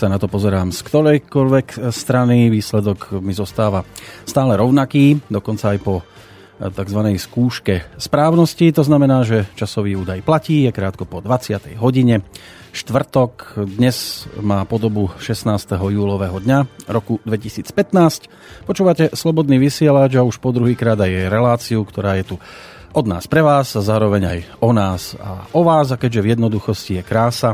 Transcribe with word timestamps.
sa 0.00 0.08
na 0.08 0.16
to 0.16 0.32
pozerám 0.32 0.72
z 0.72 0.80
ktorejkoľvek 0.80 1.92
strany, 1.92 2.48
výsledok 2.48 3.20
mi 3.20 3.36
zostáva 3.36 3.84
stále 4.24 4.56
rovnaký, 4.56 5.20
dokonca 5.28 5.76
aj 5.76 5.78
po 5.84 6.00
tzv. 6.56 7.00
skúške 7.20 8.00
správnosti. 8.00 8.72
To 8.72 8.80
znamená, 8.80 9.28
že 9.28 9.44
časový 9.60 10.00
údaj 10.00 10.24
platí, 10.24 10.64
je 10.64 10.72
krátko 10.72 11.04
po 11.04 11.20
20. 11.20 11.76
hodine. 11.76 12.24
Štvrtok 12.72 13.60
dnes 13.76 14.24
má 14.40 14.64
podobu 14.64 15.12
16. 15.20 15.52
júlového 15.76 16.40
dňa 16.40 16.88
roku 16.88 17.20
2015. 17.28 18.64
Počúvate 18.64 19.12
Slobodný 19.12 19.60
vysielač 19.60 20.16
a 20.16 20.24
už 20.24 20.40
po 20.40 20.48
druhýkrát 20.48 20.96
aj 20.96 21.28
reláciu, 21.28 21.84
ktorá 21.84 22.16
je 22.16 22.32
tu 22.32 22.36
od 22.96 23.04
nás 23.04 23.28
pre 23.28 23.44
vás 23.44 23.76
a 23.76 23.84
zároveň 23.84 24.22
aj 24.24 24.38
o 24.64 24.70
nás 24.72 25.12
a 25.20 25.44
o 25.52 25.60
vás. 25.60 25.92
A 25.92 26.00
keďže 26.00 26.24
v 26.24 26.30
jednoduchosti 26.32 26.92
je 26.96 27.02
krása, 27.04 27.52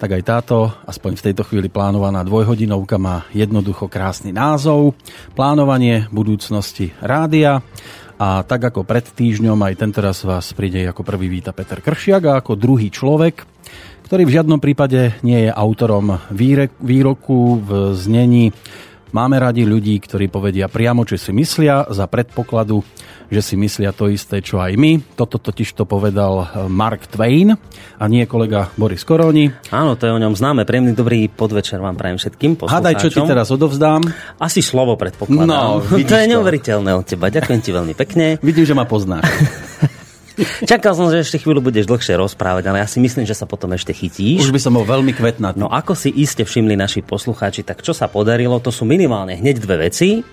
tak 0.00 0.16
aj 0.16 0.24
táto, 0.24 0.72
aspoň 0.88 1.20
v 1.20 1.24
tejto 1.28 1.44
chvíli 1.44 1.68
plánovaná 1.68 2.24
dvojhodinovka 2.24 2.96
má 2.96 3.28
jednoducho 3.36 3.84
krásny 3.84 4.32
názov. 4.32 4.96
Plánovanie 5.36 6.08
budúcnosti 6.08 6.96
rádia. 7.04 7.60
A 8.16 8.40
tak 8.40 8.72
ako 8.72 8.88
pred 8.88 9.04
týždňom, 9.04 9.60
aj 9.60 9.76
tentoraz 9.76 10.24
vás 10.24 10.56
príde 10.56 10.88
ako 10.88 11.04
prvý 11.04 11.28
víta 11.28 11.52
Peter 11.52 11.84
Kršiak 11.84 12.22
a 12.32 12.36
ako 12.40 12.56
druhý 12.56 12.88
človek, 12.88 13.44
ktorý 14.08 14.24
v 14.24 14.34
žiadnom 14.40 14.56
prípade 14.56 15.20
nie 15.20 15.44
je 15.44 15.50
autorom 15.52 16.16
výroku 16.80 17.60
v 17.60 17.92
znení 17.92 18.56
Máme 19.10 19.42
radi 19.42 19.66
ľudí, 19.66 19.98
ktorí 19.98 20.30
povedia 20.30 20.70
priamo, 20.70 21.02
či 21.02 21.18
si 21.18 21.34
myslia 21.34 21.82
za 21.90 22.06
predpokladu, 22.06 22.86
že 23.26 23.42
si 23.42 23.54
myslia 23.58 23.90
to 23.90 24.06
isté, 24.06 24.38
čo 24.38 24.62
aj 24.62 24.78
my. 24.78 25.02
Toto 25.18 25.42
totiž 25.42 25.74
to 25.74 25.82
povedal 25.82 26.46
eh, 26.46 26.46
Mark 26.70 27.10
Twain 27.10 27.54
a 27.98 28.04
nie 28.06 28.22
kolega 28.30 28.70
Boris 28.78 29.02
Koroni. 29.02 29.50
Áno, 29.74 29.98
to 29.98 30.06
je 30.06 30.12
o 30.14 30.20
ňom 30.22 30.38
známe. 30.38 30.62
Príjemný 30.62 30.94
dobrý 30.94 31.26
podvečer 31.26 31.82
vám 31.82 31.98
prajem 31.98 32.22
všetkým 32.22 32.58
Hádaj, 32.62 33.02
čo 33.02 33.10
ti 33.10 33.22
teraz 33.26 33.50
odovzdám. 33.50 34.06
Asi 34.38 34.62
slovo 34.62 34.94
predpokladám. 34.94 35.46
No, 35.46 35.82
to 36.10 36.14
je 36.14 36.26
neuveriteľné 36.30 36.90
od 36.94 37.06
teba. 37.06 37.34
Ďakujem 37.34 37.60
ti 37.62 37.70
veľmi 37.74 37.94
pekne. 37.98 38.38
Vidím, 38.42 38.62
že 38.62 38.78
ma 38.78 38.86
poznáš. 38.86 39.26
Čakal 40.64 40.92
som, 40.96 41.08
že 41.12 41.22
ešte 41.22 41.40
chvíľu 41.40 41.60
budeš 41.60 41.88
dlhšie 41.88 42.16
rozprávať, 42.16 42.64
ale 42.70 42.80
ja 42.82 42.88
si 42.88 42.98
myslím, 43.00 43.24
že 43.28 43.36
sa 43.36 43.44
potom 43.44 43.72
ešte 43.76 43.92
chytíš. 43.92 44.48
Už 44.48 44.54
by 44.54 44.60
som 44.60 44.76
bol 44.76 44.84
veľmi 44.88 45.12
kvetnatý. 45.12 45.60
No 45.60 45.68
ako 45.68 45.92
si 45.92 46.10
iste 46.10 46.44
všimli 46.44 46.74
naši 46.76 47.04
poslucháči, 47.04 47.64
tak 47.64 47.84
čo 47.84 47.92
sa 47.92 48.08
podarilo, 48.08 48.60
to 48.60 48.72
sú 48.72 48.88
minimálne 48.88 49.36
hneď 49.36 49.56
dve 49.60 49.88
veci 49.88 50.24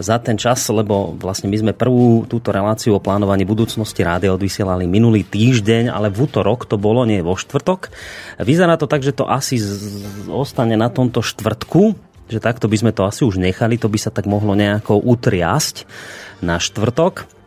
za 0.00 0.16
ten 0.20 0.36
čas, 0.36 0.64
lebo 0.72 1.16
vlastne 1.16 1.48
my 1.48 1.56
sme 1.56 1.72
prvú 1.76 2.24
túto 2.24 2.52
reláciu 2.52 2.96
o 2.96 3.04
plánovaní 3.04 3.44
budúcnosti 3.44 4.00
rádia 4.00 4.32
odvysielali 4.32 4.88
minulý 4.88 5.24
týždeň, 5.24 5.92
ale 5.92 6.08
v 6.08 6.24
útorok 6.24 6.64
to 6.68 6.80
bolo, 6.80 7.04
nie 7.04 7.20
vo 7.24 7.36
štvrtok. 7.36 7.92
Vyzerá 8.40 8.76
to 8.80 8.88
tak, 8.88 9.04
že 9.04 9.16
to 9.16 9.28
asi 9.28 9.60
ostane 10.28 10.76
na 10.76 10.88
tomto 10.88 11.20
štvrtku, 11.20 11.96
že 12.30 12.38
takto 12.38 12.68
by 12.70 12.76
sme 12.76 12.92
to 12.94 13.04
asi 13.04 13.26
už 13.26 13.40
nechali, 13.40 13.76
to 13.76 13.90
by 13.90 13.98
sa 13.98 14.12
tak 14.12 14.24
mohlo 14.24 14.56
nejako 14.56 15.00
utriasť 15.00 15.84
na 16.44 16.60
štvrtok. 16.62 17.39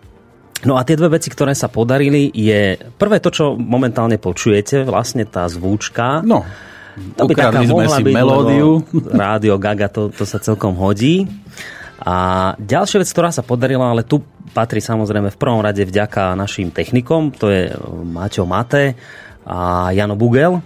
No 0.63 0.79
a 0.79 0.88
tie 0.88 0.96
dve 0.96 1.19
veci, 1.19 1.28
ktoré 1.28 1.51
sa 1.51 1.68
podarili, 1.68 2.31
je 2.31 2.79
prvé 2.96 3.19
to, 3.19 3.29
čo 3.29 3.46
momentálne 3.59 4.16
počujete, 4.16 4.88
vlastne 4.88 5.28
tá 5.28 5.47
zvúčka. 5.51 6.24
No, 6.24 6.47
to 7.18 7.28
by 7.28 7.34
taká 7.35 7.62
sme 7.66 7.85
si 7.90 8.03
byť, 8.06 8.13
melódiu. 8.16 8.79
Rádio 9.24 9.59
Gaga, 9.59 9.91
to, 9.91 10.09
to 10.13 10.24
sa 10.24 10.40
celkom 10.40 10.78
hodí. 10.79 11.28
A 12.03 12.51
ďalšia 12.59 13.00
vec, 13.00 13.09
ktorá 13.12 13.31
sa 13.31 13.44
podarila, 13.44 13.91
ale 13.91 14.03
tu 14.03 14.19
patrí 14.51 14.84
samozrejme 14.84 15.31
v 15.31 15.40
prvom 15.40 15.63
rade 15.63 15.84
vďaka 15.88 16.35
našim 16.35 16.69
technikom, 16.69 17.31
to 17.31 17.47
je 17.50 17.72
Maťo 18.06 18.44
Mate 18.44 18.94
a 19.47 19.90
Jano 19.95 20.19
Bugel, 20.19 20.59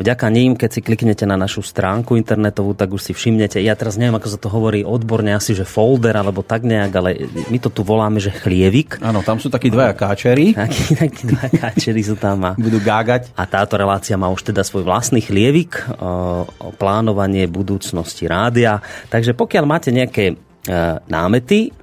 Vďaka 0.00 0.32
ním, 0.32 0.56
keď 0.56 0.70
si 0.72 0.80
kliknete 0.80 1.28
na 1.28 1.36
našu 1.36 1.60
stránku 1.60 2.16
internetovú, 2.16 2.72
tak 2.72 2.88
už 2.96 3.04
si 3.04 3.12
všimnete, 3.12 3.60
ja 3.60 3.76
teraz 3.76 4.00
neviem, 4.00 4.16
ako 4.16 4.28
sa 4.32 4.38
to 4.40 4.48
hovorí 4.48 4.80
odborne, 4.80 5.36
asi, 5.36 5.52
že 5.52 5.68
folder 5.68 6.16
alebo 6.16 6.40
tak 6.40 6.64
nejak, 6.64 6.92
ale 6.96 7.28
my 7.52 7.58
to 7.60 7.68
tu 7.68 7.84
voláme, 7.84 8.16
že 8.16 8.32
chlievik. 8.32 8.96
Áno, 9.04 9.20
tam 9.20 9.36
sú 9.36 9.52
takí 9.52 9.68
dvaja 9.68 9.92
káčery. 9.92 10.56
Takí, 10.56 10.96
takí 10.96 11.22
dvaja 11.28 11.52
káčery 11.68 12.00
sú 12.00 12.16
tam. 12.16 12.40
A, 12.48 12.50
Budú 12.56 12.80
gágať. 12.80 13.36
A 13.36 13.44
táto 13.44 13.76
relácia 13.76 14.16
má 14.16 14.32
už 14.32 14.48
teda 14.48 14.64
svoj 14.64 14.88
vlastný 14.88 15.20
chlievik, 15.20 15.84
o, 16.00 16.48
o 16.48 16.68
plánovanie 16.72 17.44
budúcnosti 17.44 18.24
rádia. 18.24 18.80
Takže 19.12 19.36
pokiaľ 19.36 19.64
máte 19.68 19.92
nejaké 19.92 20.32
e, 20.32 20.34
námety, 21.12 21.76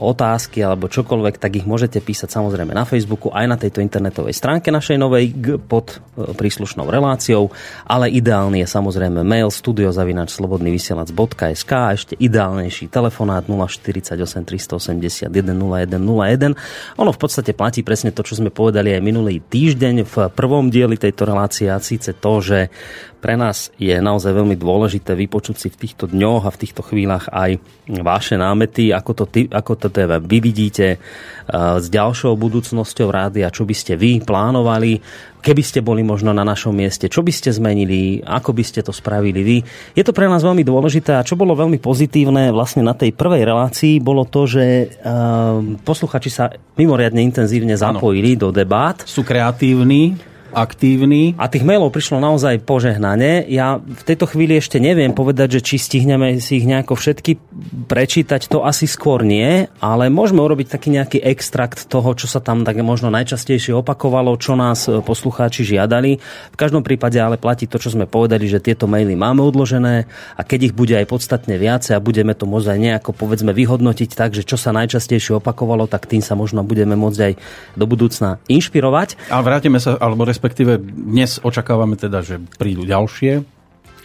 otázky 0.00 0.64
alebo 0.64 0.88
čokoľvek, 0.88 1.36
tak 1.36 1.60
ich 1.60 1.68
môžete 1.68 2.00
písať 2.00 2.32
samozrejme 2.32 2.72
na 2.72 2.88
Facebooku 2.88 3.28
aj 3.30 3.46
na 3.46 3.56
tejto 3.60 3.84
internetovej 3.84 4.32
stránke 4.32 4.72
našej 4.72 4.96
novej 4.96 5.36
pod 5.68 6.00
e, 6.16 6.32
príslušnou 6.32 6.88
reláciou, 6.88 7.52
ale 7.84 8.08
ideálny 8.08 8.64
je 8.64 8.68
samozrejme 8.72 9.20
mail 9.20 9.52
studiozavinačslobodnyvysielac.sk 9.52 11.72
a 11.76 11.92
ešte 11.92 12.16
ideálnejší 12.16 12.88
telefonát 12.88 13.44
048 13.44 14.16
381 14.16 15.28
0101. 15.28 16.56
Ono 16.96 17.12
v 17.12 17.20
podstate 17.20 17.52
platí 17.52 17.84
presne 17.84 18.16
to, 18.16 18.24
čo 18.24 18.40
sme 18.40 18.48
povedali 18.48 18.96
aj 18.96 19.04
minulý 19.04 19.44
týždeň 19.44 20.08
v 20.08 20.32
prvom 20.32 20.72
dieli 20.72 20.96
tejto 20.96 21.28
relácie 21.28 21.68
a 21.68 21.76
síce 21.78 22.16
to, 22.16 22.40
že 22.40 22.72
pre 23.20 23.36
nás 23.36 23.68
je 23.76 23.92
naozaj 24.00 24.32
veľmi 24.32 24.56
dôležité 24.56 25.12
vypočuť 25.12 25.56
si 25.60 25.68
v 25.68 25.80
týchto 25.84 26.08
dňoch 26.08 26.48
a 26.48 26.54
v 26.54 26.60
týchto 26.64 26.80
chvíľach 26.80 27.28
aj 27.28 27.60
vaše 28.00 28.40
námety, 28.40 28.96
ako 28.96 29.12
to, 29.12 29.24
ty, 29.28 29.44
ako 29.44 29.76
to 29.76 29.89
teda 29.90 30.22
vy 30.22 30.38
vidíte 30.38 30.96
uh, 30.96 31.82
s 31.82 31.86
ďalšou 31.90 32.38
budúcnosťou 32.38 33.10
rádia, 33.10 33.50
čo 33.50 33.66
by 33.66 33.74
ste 33.74 33.98
vy 33.98 34.22
plánovali, 34.22 35.02
keby 35.42 35.62
ste 35.64 35.80
boli 35.84 36.06
možno 36.06 36.30
na 36.30 36.46
našom 36.46 36.72
mieste, 36.72 37.10
čo 37.10 37.26
by 37.26 37.32
ste 37.34 37.50
zmenili, 37.50 38.22
ako 38.22 38.54
by 38.54 38.64
ste 38.64 38.80
to 38.86 38.94
spravili 38.94 39.40
vy. 39.42 39.56
Je 39.98 40.06
to 40.06 40.14
pre 40.14 40.30
nás 40.30 40.46
veľmi 40.46 40.62
dôležité 40.62 41.18
a 41.18 41.26
čo 41.26 41.34
bolo 41.34 41.58
veľmi 41.58 41.82
pozitívne 41.82 42.54
vlastne 42.54 42.86
na 42.86 42.94
tej 42.94 43.12
prvej 43.12 43.42
relácii, 43.42 43.98
bolo 43.98 44.24
to, 44.24 44.46
že 44.46 44.94
uh, 45.02 45.58
posluchači 45.82 46.30
sa 46.30 46.54
mimoriadne 46.78 47.20
intenzívne 47.20 47.74
zapojili 47.74 48.38
ano. 48.38 48.40
do 48.46 48.48
debát. 48.54 49.02
Sú 49.04 49.26
kreatívni 49.26 50.29
aktívny. 50.52 51.34
A 51.38 51.46
tých 51.46 51.66
mailov 51.66 51.94
prišlo 51.94 52.18
naozaj 52.18 52.62
požehnanie. 52.62 53.46
Ja 53.48 53.78
v 53.78 54.02
tejto 54.04 54.30
chvíli 54.30 54.58
ešte 54.58 54.82
neviem 54.82 55.14
povedať, 55.14 55.58
že 55.58 55.64
či 55.64 55.76
stihneme 55.80 56.38
si 56.38 56.62
ich 56.62 56.66
nejako 56.66 56.94
všetky 56.94 57.38
prečítať, 57.86 58.46
to 58.46 58.62
asi 58.62 58.86
skôr 58.86 59.22
nie, 59.26 59.66
ale 59.82 60.12
môžeme 60.12 60.42
urobiť 60.42 60.70
taký 60.70 60.88
nejaký 60.94 61.18
extrakt 61.22 61.86
toho, 61.86 62.14
čo 62.14 62.30
sa 62.30 62.38
tam 62.42 62.62
tak 62.62 62.78
možno 62.82 63.10
najčastejšie 63.10 63.74
opakovalo, 63.78 64.34
čo 64.38 64.54
nás 64.54 64.86
e, 64.86 65.02
poslucháči 65.02 65.66
žiadali. 65.66 66.18
V 66.54 66.56
každom 66.58 66.86
prípade 66.86 67.18
ale 67.18 67.38
platí 67.38 67.66
to, 67.66 67.78
čo 67.78 67.92
sme 67.94 68.06
povedali, 68.06 68.46
že 68.46 68.62
tieto 68.62 68.86
maily 68.86 69.14
máme 69.14 69.42
odložené 69.42 70.06
a 70.36 70.40
keď 70.42 70.70
ich 70.70 70.74
bude 70.74 70.94
aj 70.94 71.06
podstatne 71.08 71.56
viacej 71.58 71.98
a 71.98 72.04
budeme 72.04 72.32
to 72.34 72.46
môcť 72.46 72.68
aj 72.70 72.78
nejako 72.78 73.10
povedzme 73.14 73.50
vyhodnotiť 73.54 74.10
tak, 74.14 74.32
že 74.34 74.46
čo 74.46 74.56
sa 74.56 74.70
najčastejšie 74.74 75.38
opakovalo, 75.38 75.90
tak 75.90 76.06
tým 76.06 76.22
sa 76.24 76.34
možno 76.38 76.62
budeme 76.62 76.94
môcť 76.94 77.20
aj 77.20 77.32
do 77.76 77.84
budúcna 77.84 78.38
inšpirovať. 78.46 79.30
A 79.30 79.42
vrátime 79.44 79.78
sa, 79.82 79.96
alebo 79.98 80.24
respektíve 80.40 80.80
dnes 80.80 81.36
očakávame 81.44 82.00
teda, 82.00 82.24
že 82.24 82.40
prídu 82.56 82.88
ďalšie. 82.88 83.44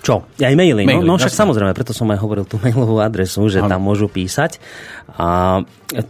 Čo? 0.04 0.28
Aj 0.28 0.52
maily. 0.52 0.84
maily 0.84 1.02
no, 1.02 1.16
no 1.16 1.18
však 1.18 1.32
jasne. 1.32 1.42
samozrejme, 1.48 1.72
preto 1.72 1.96
som 1.96 2.12
aj 2.12 2.20
hovoril 2.20 2.44
tú 2.44 2.60
mailovú 2.60 3.00
adresu, 3.00 3.48
že 3.48 3.64
ano. 3.64 3.72
tam 3.72 3.82
môžu 3.88 4.12
písať. 4.12 4.60
A, 5.16 5.64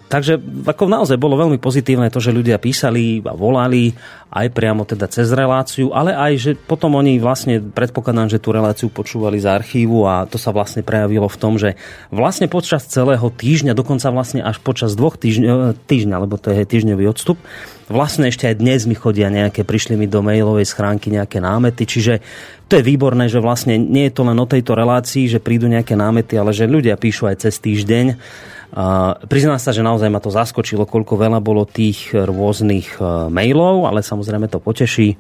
takže 0.10 0.42
ako 0.66 0.90
naozaj 0.90 1.22
bolo 1.22 1.38
veľmi 1.38 1.62
pozitívne 1.62 2.10
to, 2.10 2.18
že 2.18 2.34
ľudia 2.34 2.58
písali 2.58 3.22
a 3.22 3.38
volali 3.38 3.94
aj 4.34 4.52
priamo 4.52 4.84
teda 4.84 5.08
cez 5.08 5.30
reláciu, 5.30 5.94
ale 5.94 6.12
aj, 6.12 6.34
že 6.42 6.52
potom 6.58 6.98
oni 6.98 7.22
vlastne, 7.22 7.62
predpokladám, 7.62 8.34
že 8.34 8.42
tú 8.42 8.52
reláciu 8.52 8.90
počúvali 8.90 9.40
z 9.40 9.48
archívu 9.48 10.10
a 10.10 10.26
to 10.26 10.42
sa 10.42 10.52
vlastne 10.52 10.84
prejavilo 10.84 11.30
v 11.30 11.38
tom, 11.40 11.56
že 11.56 11.78
vlastne 12.10 12.50
počas 12.50 12.84
celého 12.90 13.30
týždňa, 13.32 13.78
dokonca 13.78 14.10
vlastne 14.10 14.42
až 14.44 14.60
počas 14.60 14.98
dvoch 14.98 15.16
týždňa, 15.22 15.78
týždňa 15.88 16.18
lebo 16.20 16.36
to 16.36 16.52
je 16.52 16.68
týždňový 16.68 17.06
odstup, 17.08 17.40
vlastne 17.90 18.30
ešte 18.30 18.50
aj 18.50 18.56
dnes 18.62 18.86
mi 18.90 18.98
chodia 18.98 19.30
nejaké, 19.30 19.62
prišli 19.62 19.98
mi 19.98 20.10
do 20.10 20.26
mailovej 20.26 20.66
schránky 20.66 21.14
nejaké 21.14 21.42
námety, 21.42 21.86
čiže 21.86 22.22
to 22.66 22.82
je 22.82 22.88
výborné, 22.88 23.30
že 23.30 23.44
vlastne 23.44 23.78
nie 23.78 24.10
je 24.10 24.16
to 24.16 24.26
len 24.26 24.38
o 24.42 24.50
tejto 24.50 24.74
relácii, 24.74 25.30
že 25.30 25.44
prídu 25.44 25.70
nejaké 25.70 25.94
námety, 25.94 26.34
ale 26.38 26.50
že 26.50 26.66
ľudia 26.66 26.98
píšu 26.98 27.30
aj 27.30 27.46
cez 27.46 27.62
týždeň 27.62 28.18
Uh, 28.76 29.16
priznám 29.32 29.56
sa, 29.56 29.72
že 29.72 29.80
naozaj 29.80 30.12
ma 30.12 30.20
to 30.20 30.28
zaskočilo, 30.28 30.84
koľko 30.84 31.16
veľa 31.16 31.40
bolo 31.40 31.64
tých 31.64 32.12
rôznych 32.12 33.00
uh, 33.00 33.32
mailov, 33.32 33.88
ale 33.88 34.04
samozrejme 34.04 34.52
to 34.52 34.60
poteší. 34.60 35.16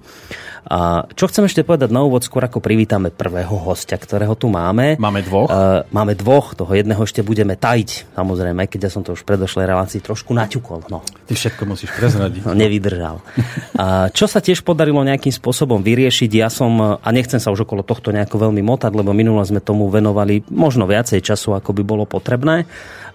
A 0.66 1.06
čo 1.14 1.30
chcem 1.30 1.46
ešte 1.46 1.62
povedať 1.62 1.94
na 1.94 2.02
úvod, 2.02 2.26
skôr 2.26 2.42
ako 2.42 2.58
privítame 2.58 3.14
prvého 3.14 3.54
hostia, 3.54 4.02
ktorého 4.02 4.34
tu 4.34 4.50
máme. 4.50 4.98
Máme 4.98 5.22
dvoch? 5.22 5.46
Uh, 5.46 5.86
máme 5.94 6.18
dvoch, 6.18 6.58
toho 6.58 6.74
jedného 6.74 6.98
ešte 6.98 7.22
budeme 7.22 7.54
tajiť, 7.54 8.18
samozrejme, 8.18 8.66
keď 8.66 8.90
ja 8.90 8.92
som 8.92 9.06
to 9.06 9.14
už 9.14 9.22
v 9.22 9.30
predošlej 9.30 9.66
relácii 9.70 10.02
trošku 10.02 10.34
naťukol. 10.34 10.90
No. 10.90 11.06
Ty 11.30 11.34
všetko 11.38 11.70
musíš 11.70 11.94
prezradiť. 11.94 12.50
No, 12.50 12.58
nevydržal. 12.66 13.22
uh, 13.22 14.10
čo 14.10 14.26
sa 14.26 14.42
tiež 14.42 14.66
podarilo 14.66 15.06
nejakým 15.06 15.32
spôsobom 15.32 15.86
vyriešiť, 15.86 16.32
ja 16.34 16.50
som, 16.50 16.98
a 16.98 17.10
nechcem 17.14 17.38
sa 17.38 17.54
už 17.54 17.70
okolo 17.70 17.86
tohto 17.86 18.10
nejako 18.10 18.50
veľmi 18.50 18.66
motať, 18.66 18.92
lebo 18.98 19.14
minule 19.14 19.46
sme 19.46 19.62
tomu 19.62 19.86
venovali 19.94 20.42
možno 20.50 20.90
viacej 20.90 21.22
času, 21.22 21.54
ako 21.54 21.78
by 21.78 21.84
bolo 21.86 22.10
potrebné. 22.10 22.66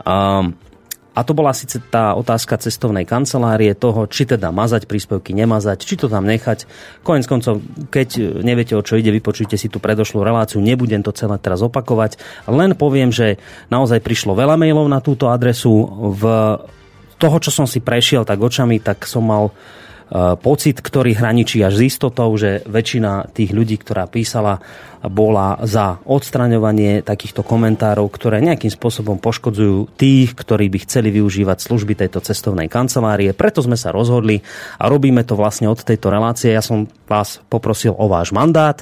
Uh, 0.07 0.55
a 1.11 1.27
to 1.27 1.35
bola 1.35 1.51
síce 1.51 1.83
tá 1.91 2.15
otázka 2.15 2.55
cestovnej 2.63 3.03
kancelárie 3.03 3.75
toho, 3.75 4.07
či 4.07 4.31
teda 4.31 4.55
mazať 4.55 4.87
príspevky, 4.87 5.35
nemazať, 5.35 5.83
či 5.83 5.99
to 5.99 6.07
tam 6.07 6.23
nechať. 6.23 6.71
Konec 7.03 7.27
koncov, 7.27 7.59
keď 7.91 8.41
neviete, 8.47 8.79
o 8.79 8.83
čo 8.87 8.95
ide, 8.95 9.11
vypočujte 9.11 9.59
si 9.59 9.67
tú 9.67 9.83
predošlú 9.83 10.23
reláciu, 10.23 10.63
nebudem 10.63 11.03
to 11.03 11.11
celé 11.11 11.35
teraz 11.43 11.67
opakovať. 11.67 12.15
Len 12.47 12.79
poviem, 12.79 13.11
že 13.11 13.43
naozaj 13.75 13.99
prišlo 14.07 14.39
veľa 14.39 14.55
mailov 14.55 14.87
na 14.87 15.03
túto 15.03 15.35
adresu. 15.35 15.91
V 16.15 16.25
toho, 17.19 17.37
čo 17.43 17.51
som 17.51 17.67
si 17.67 17.83
prešiel 17.83 18.23
tak 18.23 18.39
očami, 18.39 18.79
tak 18.79 19.03
som 19.05 19.27
mal 19.27 19.51
uh, 19.51 20.39
pocit, 20.39 20.81
ktorý 20.81 21.19
hraničí 21.19 21.61
až 21.61 21.83
s 21.83 21.91
istotou, 21.91 22.31
že 22.39 22.65
väčšina 22.65 23.35
tých 23.35 23.51
ľudí, 23.51 23.77
ktorá 23.83 24.07
písala, 24.07 24.63
bola 25.01 25.57
za 25.65 25.97
odstraňovanie 26.05 27.01
takýchto 27.01 27.41
komentárov, 27.41 28.05
ktoré 28.13 28.45
nejakým 28.45 28.69
spôsobom 28.69 29.17
poškodzujú 29.17 29.97
tých, 29.97 30.37
ktorí 30.37 30.69
by 30.69 30.79
chceli 30.85 31.09
využívať 31.09 31.57
služby 31.65 31.97
tejto 31.97 32.21
cestovnej 32.21 32.69
kancelárie. 32.69 33.33
Preto 33.33 33.65
sme 33.65 33.81
sa 33.81 33.95
rozhodli 33.95 34.45
a 34.77 34.93
robíme 34.93 35.25
to 35.25 35.41
vlastne 35.41 35.73
od 35.73 35.81
tejto 35.81 36.13
relácie. 36.13 36.53
Ja 36.53 36.61
som 36.61 36.85
vás 37.09 37.41
poprosil 37.49 37.97
o 37.97 38.07
váš 38.13 38.35
mandát. 38.35 38.77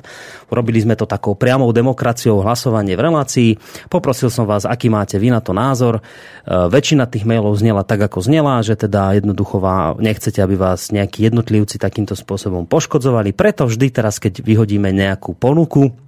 Robili 0.50 0.82
sme 0.82 0.98
to 0.98 1.06
takou 1.06 1.38
priamou 1.38 1.70
demokraciou 1.70 2.42
hlasovanie 2.42 2.98
v 2.98 3.04
relácii. 3.04 3.50
Poprosil 3.86 4.32
som 4.32 4.48
vás, 4.48 4.66
aký 4.66 4.90
máte 4.90 5.20
vy 5.20 5.30
na 5.30 5.38
to 5.38 5.54
názor. 5.54 6.00
E, 6.00 6.02
väčšina 6.48 7.06
tých 7.06 7.28
mailov 7.28 7.54
znela 7.60 7.86
tak, 7.86 8.10
ako 8.10 8.24
znela, 8.24 8.58
že 8.64 8.74
teda 8.74 9.14
jednoducho 9.16 9.60
nechcete, 10.00 10.40
aby 10.42 10.56
vás 10.58 10.90
nejakí 10.90 11.24
jednotlivci 11.26 11.76
takýmto 11.78 12.16
spôsobom 12.18 12.64
poškodzovali. 12.66 13.36
Preto 13.36 13.68
vždy 13.68 13.86
teraz, 13.92 14.18
keď 14.18 14.40
vyhodíme 14.42 14.90
nejakú 14.90 15.36
ponuku, 15.36 16.07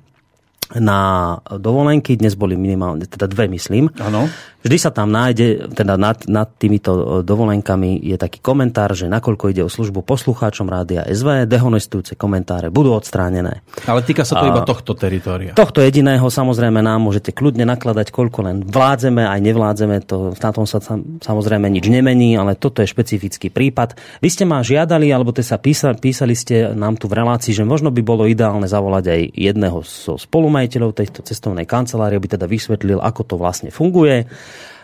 na 0.79 1.35
dovolenky, 1.51 2.15
dnes 2.15 2.39
boli 2.39 2.55
minimálne, 2.55 3.09
teda 3.09 3.27
dve 3.27 3.51
myslím. 3.51 3.91
Ano. 3.99 4.31
Vždy 4.61 4.77
sa 4.77 4.93
tam 4.93 5.09
nájde, 5.09 5.73
teda 5.73 5.97
nad, 5.97 6.21
nad 6.29 6.45
týmito 6.61 6.93
e, 6.93 7.03
dovolenkami 7.25 7.97
je 8.05 8.21
taký 8.21 8.45
komentár, 8.45 8.93
že 8.93 9.09
nakoľko 9.09 9.57
ide 9.57 9.65
o 9.65 9.73
službu 9.73 10.05
poslucháčom 10.05 10.69
rádia 10.69 11.09
SV, 11.09 11.49
dehonestujúce 11.49 12.13
komentáre 12.13 12.69
budú 12.69 12.93
odstránené. 12.93 13.65
Ale 13.89 14.05
týka 14.05 14.29
sa 14.29 14.37
to 14.37 14.45
a, 14.45 14.53
iba 14.53 14.61
tohto 14.69 14.93
teritoria. 14.93 15.57
Tohto 15.57 15.81
jediného 15.81 16.29
samozrejme 16.29 16.85
nám 16.85 17.01
môžete 17.01 17.33
kľudne 17.33 17.65
nakladať, 17.65 18.13
koľko 18.13 18.39
len 18.45 18.57
vládzeme, 18.69 19.25
aj 19.25 19.41
nevládzeme, 19.41 19.97
to, 20.05 20.37
na 20.37 20.51
tom 20.53 20.69
sa 20.69 20.77
samozrejme 21.25 21.65
nič 21.73 21.89
nemení, 21.89 22.37
ale 22.37 22.53
toto 22.53 22.85
je 22.85 22.93
špecifický 22.93 23.49
prípad. 23.49 23.97
Vy 24.21 24.29
ste 24.29 24.45
ma 24.45 24.61
žiadali, 24.61 25.09
alebo 25.09 25.33
te 25.33 25.41
sa 25.41 25.57
písali, 25.57 25.97
písali 25.97 26.37
ste 26.37 26.77
nám 26.77 27.01
tu 27.01 27.09
v 27.09 27.17
relácii, 27.17 27.57
že 27.57 27.65
možno 27.65 27.89
by 27.89 28.05
bolo 28.05 28.29
ideálne 28.29 28.69
zavolať 28.69 29.05
aj 29.09 29.21
jedného 29.41 29.81
zo 29.89 30.21
spolumajiteľov 30.61 30.93
tejto 30.93 31.21
cestovnej 31.25 31.65
kancelárie, 31.65 32.21
aby 32.21 32.37
teda 32.37 32.45
vysvetlil, 32.45 33.01
ako 33.01 33.23
to 33.25 33.35
vlastne 33.41 33.73
funguje. 33.73 34.29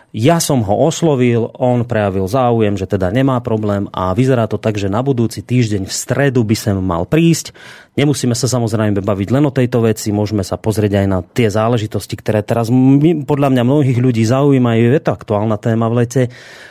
Ja 0.09 0.41
som 0.41 0.65
ho 0.65 0.73
oslovil, 0.87 1.53
on 1.61 1.85
prejavil 1.85 2.25
záujem, 2.25 2.73
že 2.79 2.89
teda 2.89 3.13
nemá 3.13 3.37
problém 3.43 3.85
a 3.93 4.15
vyzerá 4.17 4.49
to 4.49 4.57
tak, 4.57 4.79
že 4.81 4.89
na 4.89 5.05
budúci 5.05 5.45
týždeň 5.45 5.85
v 5.85 5.93
stredu 5.93 6.41
by 6.41 6.55
sem 6.57 6.73
mal 6.81 7.05
prísť. 7.05 7.53
Nemusíme 7.97 8.37
sa 8.37 8.45
samozrejme 8.45 9.01
baviť 9.01 9.29
len 9.33 9.49
o 9.49 9.51
tejto 9.51 9.81
veci, 9.81 10.13
môžeme 10.13 10.45
sa 10.45 10.53
pozrieť 10.61 11.01
aj 11.01 11.07
na 11.09 11.19
tie 11.25 11.49
záležitosti, 11.49 12.13
ktoré 12.13 12.45
teraz 12.45 12.69
podľa 13.25 13.49
mňa 13.49 13.63
mnohých 13.65 13.97
ľudí 13.97 14.21
zaujímajú. 14.21 14.93
Je 14.93 15.01
to 15.01 15.17
aktuálna 15.17 15.57
téma 15.57 15.89
v 15.89 16.05
lete. 16.05 16.23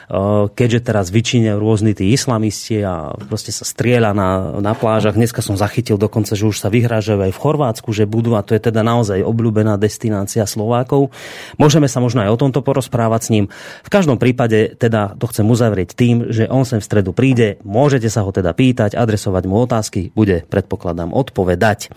Eh, 0.07 0.47
keďže 0.55 0.87
teraz 0.87 1.11
vyčíňajú 1.11 1.59
rôzni 1.59 1.91
tí 1.91 2.15
islamisti 2.15 2.79
a 2.79 3.11
proste 3.27 3.51
sa 3.51 3.67
strieľa 3.67 4.15
na, 4.15 4.29
na 4.63 4.71
plážach. 4.79 5.19
Dneska 5.19 5.43
som 5.43 5.59
zachytil 5.59 5.99
dokonca, 5.99 6.39
že 6.39 6.47
už 6.47 6.63
sa 6.63 6.71
vyhrážajú 6.71 7.27
aj 7.27 7.35
v 7.35 7.43
Chorvátsku, 7.43 7.91
že 7.91 8.07
budú, 8.07 8.39
a 8.39 8.47
to 8.47 8.55
je 8.55 8.63
teda 8.71 8.87
naozaj 8.87 9.27
obľúbená 9.27 9.75
destinácia 9.75 10.47
Slovákov. 10.47 11.11
Môžeme 11.59 11.91
sa 11.91 11.99
možno 11.99 12.23
aj 12.23 12.31
o 12.31 12.39
tomto 12.39 12.63
porozprávať 12.63 13.21
s 13.27 13.33
ním. 13.35 13.45
V 13.83 13.91
každom 13.91 14.15
prípade 14.23 14.79
teda 14.79 15.19
to 15.19 15.27
chcem 15.27 15.43
uzavrieť 15.43 15.99
tým, 15.99 16.31
že 16.31 16.47
on 16.47 16.63
sem 16.63 16.79
v 16.79 16.87
stredu 16.87 17.11
príde, 17.11 17.59
môžete 17.67 18.07
sa 18.07 18.23
ho 18.23 18.31
teda 18.31 18.55
pýtať, 18.55 18.95
adresovať 18.95 19.43
mu 19.51 19.67
otázky, 19.67 20.15
bude, 20.15 20.47
predpokladám, 20.47 21.16
odpovedať. 21.17 21.89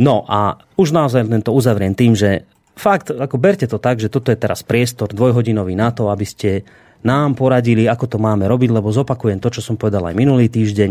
No 0.00 0.24
a 0.24 0.56
už 0.80 0.96
naozaj 0.96 1.28
tento 1.28 1.52
uzavriem 1.52 1.92
tým, 1.92 2.16
že 2.16 2.48
fakt, 2.72 3.12
ako 3.12 3.36
berte 3.36 3.68
to 3.68 3.76
tak, 3.76 4.00
že 4.00 4.08
toto 4.08 4.32
je 4.32 4.40
teraz 4.40 4.64
priestor 4.64 5.12
dvojhodinový 5.12 5.76
na 5.76 5.92
to, 5.92 6.08
aby 6.08 6.24
ste 6.24 6.64
nám 7.02 7.34
poradili, 7.34 7.90
ako 7.90 8.06
to 8.06 8.18
máme 8.22 8.46
robiť, 8.46 8.70
lebo 8.70 8.94
zopakujem 8.94 9.42
to, 9.42 9.50
čo 9.50 9.60
som 9.60 9.74
povedal 9.74 10.06
aj 10.06 10.14
minulý 10.14 10.46
týždeň. 10.46 10.90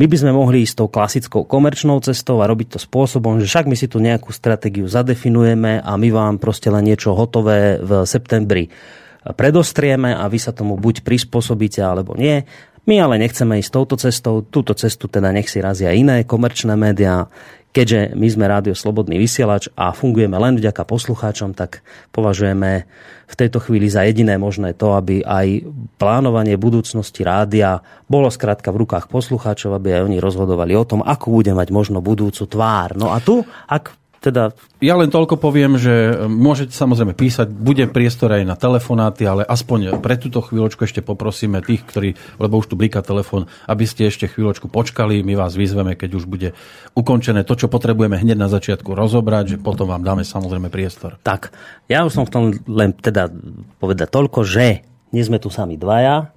My 0.00 0.08
by 0.08 0.16
sme 0.16 0.32
mohli 0.32 0.64
ísť 0.64 0.74
tou 0.80 0.88
klasickou 0.88 1.44
komerčnou 1.44 2.00
cestou 2.00 2.40
a 2.40 2.48
robiť 2.48 2.76
to 2.76 2.78
spôsobom, 2.80 3.38
že 3.38 3.46
však 3.46 3.68
my 3.68 3.76
si 3.76 3.86
tu 3.86 4.00
nejakú 4.00 4.32
stratégiu 4.32 4.88
zadefinujeme 4.88 5.84
a 5.84 5.92
my 6.00 6.08
vám 6.08 6.34
proste 6.40 6.72
len 6.72 6.88
niečo 6.88 7.12
hotové 7.12 7.76
v 7.76 8.08
septembri 8.08 8.72
predostrieme 9.20 10.16
a 10.16 10.24
vy 10.32 10.40
sa 10.40 10.56
tomu 10.56 10.80
buď 10.80 11.04
prispôsobíte 11.04 11.84
alebo 11.84 12.16
nie. 12.16 12.48
My 12.90 12.98
ale 12.98 13.22
nechceme 13.22 13.62
ísť 13.62 13.70
touto 13.70 13.94
cestou, 13.94 14.42
túto 14.42 14.74
cestu 14.74 15.06
teda 15.06 15.30
nech 15.30 15.46
si 15.46 15.62
razia 15.62 15.94
iné 15.94 16.26
komerčné 16.26 16.74
médiá. 16.74 17.30
Keďže 17.70 18.18
my 18.18 18.26
sme 18.26 18.50
rádio 18.50 18.74
Slobodný 18.74 19.14
vysielač 19.14 19.70
a 19.78 19.94
fungujeme 19.94 20.34
len 20.34 20.58
vďaka 20.58 20.82
poslucháčom, 20.82 21.54
tak 21.54 21.86
považujeme 22.10 22.90
v 23.30 23.34
tejto 23.38 23.62
chvíli 23.62 23.86
za 23.86 24.02
jediné 24.02 24.34
možné 24.42 24.74
to, 24.74 24.98
aby 24.98 25.22
aj 25.22 25.70
plánovanie 26.02 26.58
budúcnosti 26.58 27.22
rádia 27.22 27.78
bolo 28.10 28.26
skrátka 28.26 28.74
v 28.74 28.82
rukách 28.82 29.06
poslucháčov, 29.06 29.70
aby 29.78 29.94
aj 29.94 30.10
oni 30.10 30.18
rozhodovali 30.18 30.74
o 30.74 30.82
tom, 30.82 31.06
ako 31.06 31.30
bude 31.30 31.54
mať 31.54 31.70
možno 31.70 32.02
budúcu 32.02 32.42
tvár. 32.42 32.98
No 32.98 33.14
a 33.14 33.22
tu, 33.22 33.46
ak 33.70 33.99
teda... 34.20 34.52
Ja 34.84 35.00
len 35.00 35.08
toľko 35.08 35.40
poviem, 35.40 35.80
že 35.80 36.24
môžete 36.28 36.76
samozrejme 36.76 37.16
písať, 37.16 37.48
bude 37.48 37.88
priestor 37.88 38.36
aj 38.36 38.44
na 38.44 38.56
telefonáty, 38.56 39.24
ale 39.24 39.44
aspoň 39.44 40.00
pre 40.04 40.20
túto 40.20 40.44
chvíľočku 40.44 40.84
ešte 40.84 41.00
poprosíme 41.00 41.64
tých, 41.64 41.84
ktorí, 41.88 42.16
lebo 42.36 42.60
už 42.60 42.72
tu 42.72 42.74
blíka 42.76 43.00
telefón, 43.00 43.48
aby 43.64 43.88
ste 43.88 44.12
ešte 44.12 44.28
chvíľočku 44.28 44.68
počkali, 44.68 45.24
my 45.24 45.34
vás 45.40 45.56
vyzveme, 45.56 45.96
keď 45.96 46.10
už 46.20 46.24
bude 46.28 46.52
ukončené 46.92 47.48
to, 47.48 47.56
čo 47.56 47.72
potrebujeme 47.72 48.20
hneď 48.20 48.36
na 48.36 48.52
začiatku 48.52 48.92
rozobrať, 48.92 49.56
že 49.56 49.60
potom 49.60 49.88
vám 49.88 50.04
dáme 50.04 50.22
samozrejme 50.22 50.68
priestor. 50.68 51.16
Tak, 51.24 51.52
ja 51.88 52.04
už 52.04 52.12
som 52.12 52.24
v 52.28 52.32
tom 52.32 52.44
len 52.68 52.92
teda 52.92 53.32
povedať 53.80 54.12
toľko, 54.12 54.44
že 54.44 54.84
nie 55.10 55.24
sme 55.24 55.40
tu 55.42 55.48
sami 55.50 55.74
dvaja, 55.80 56.30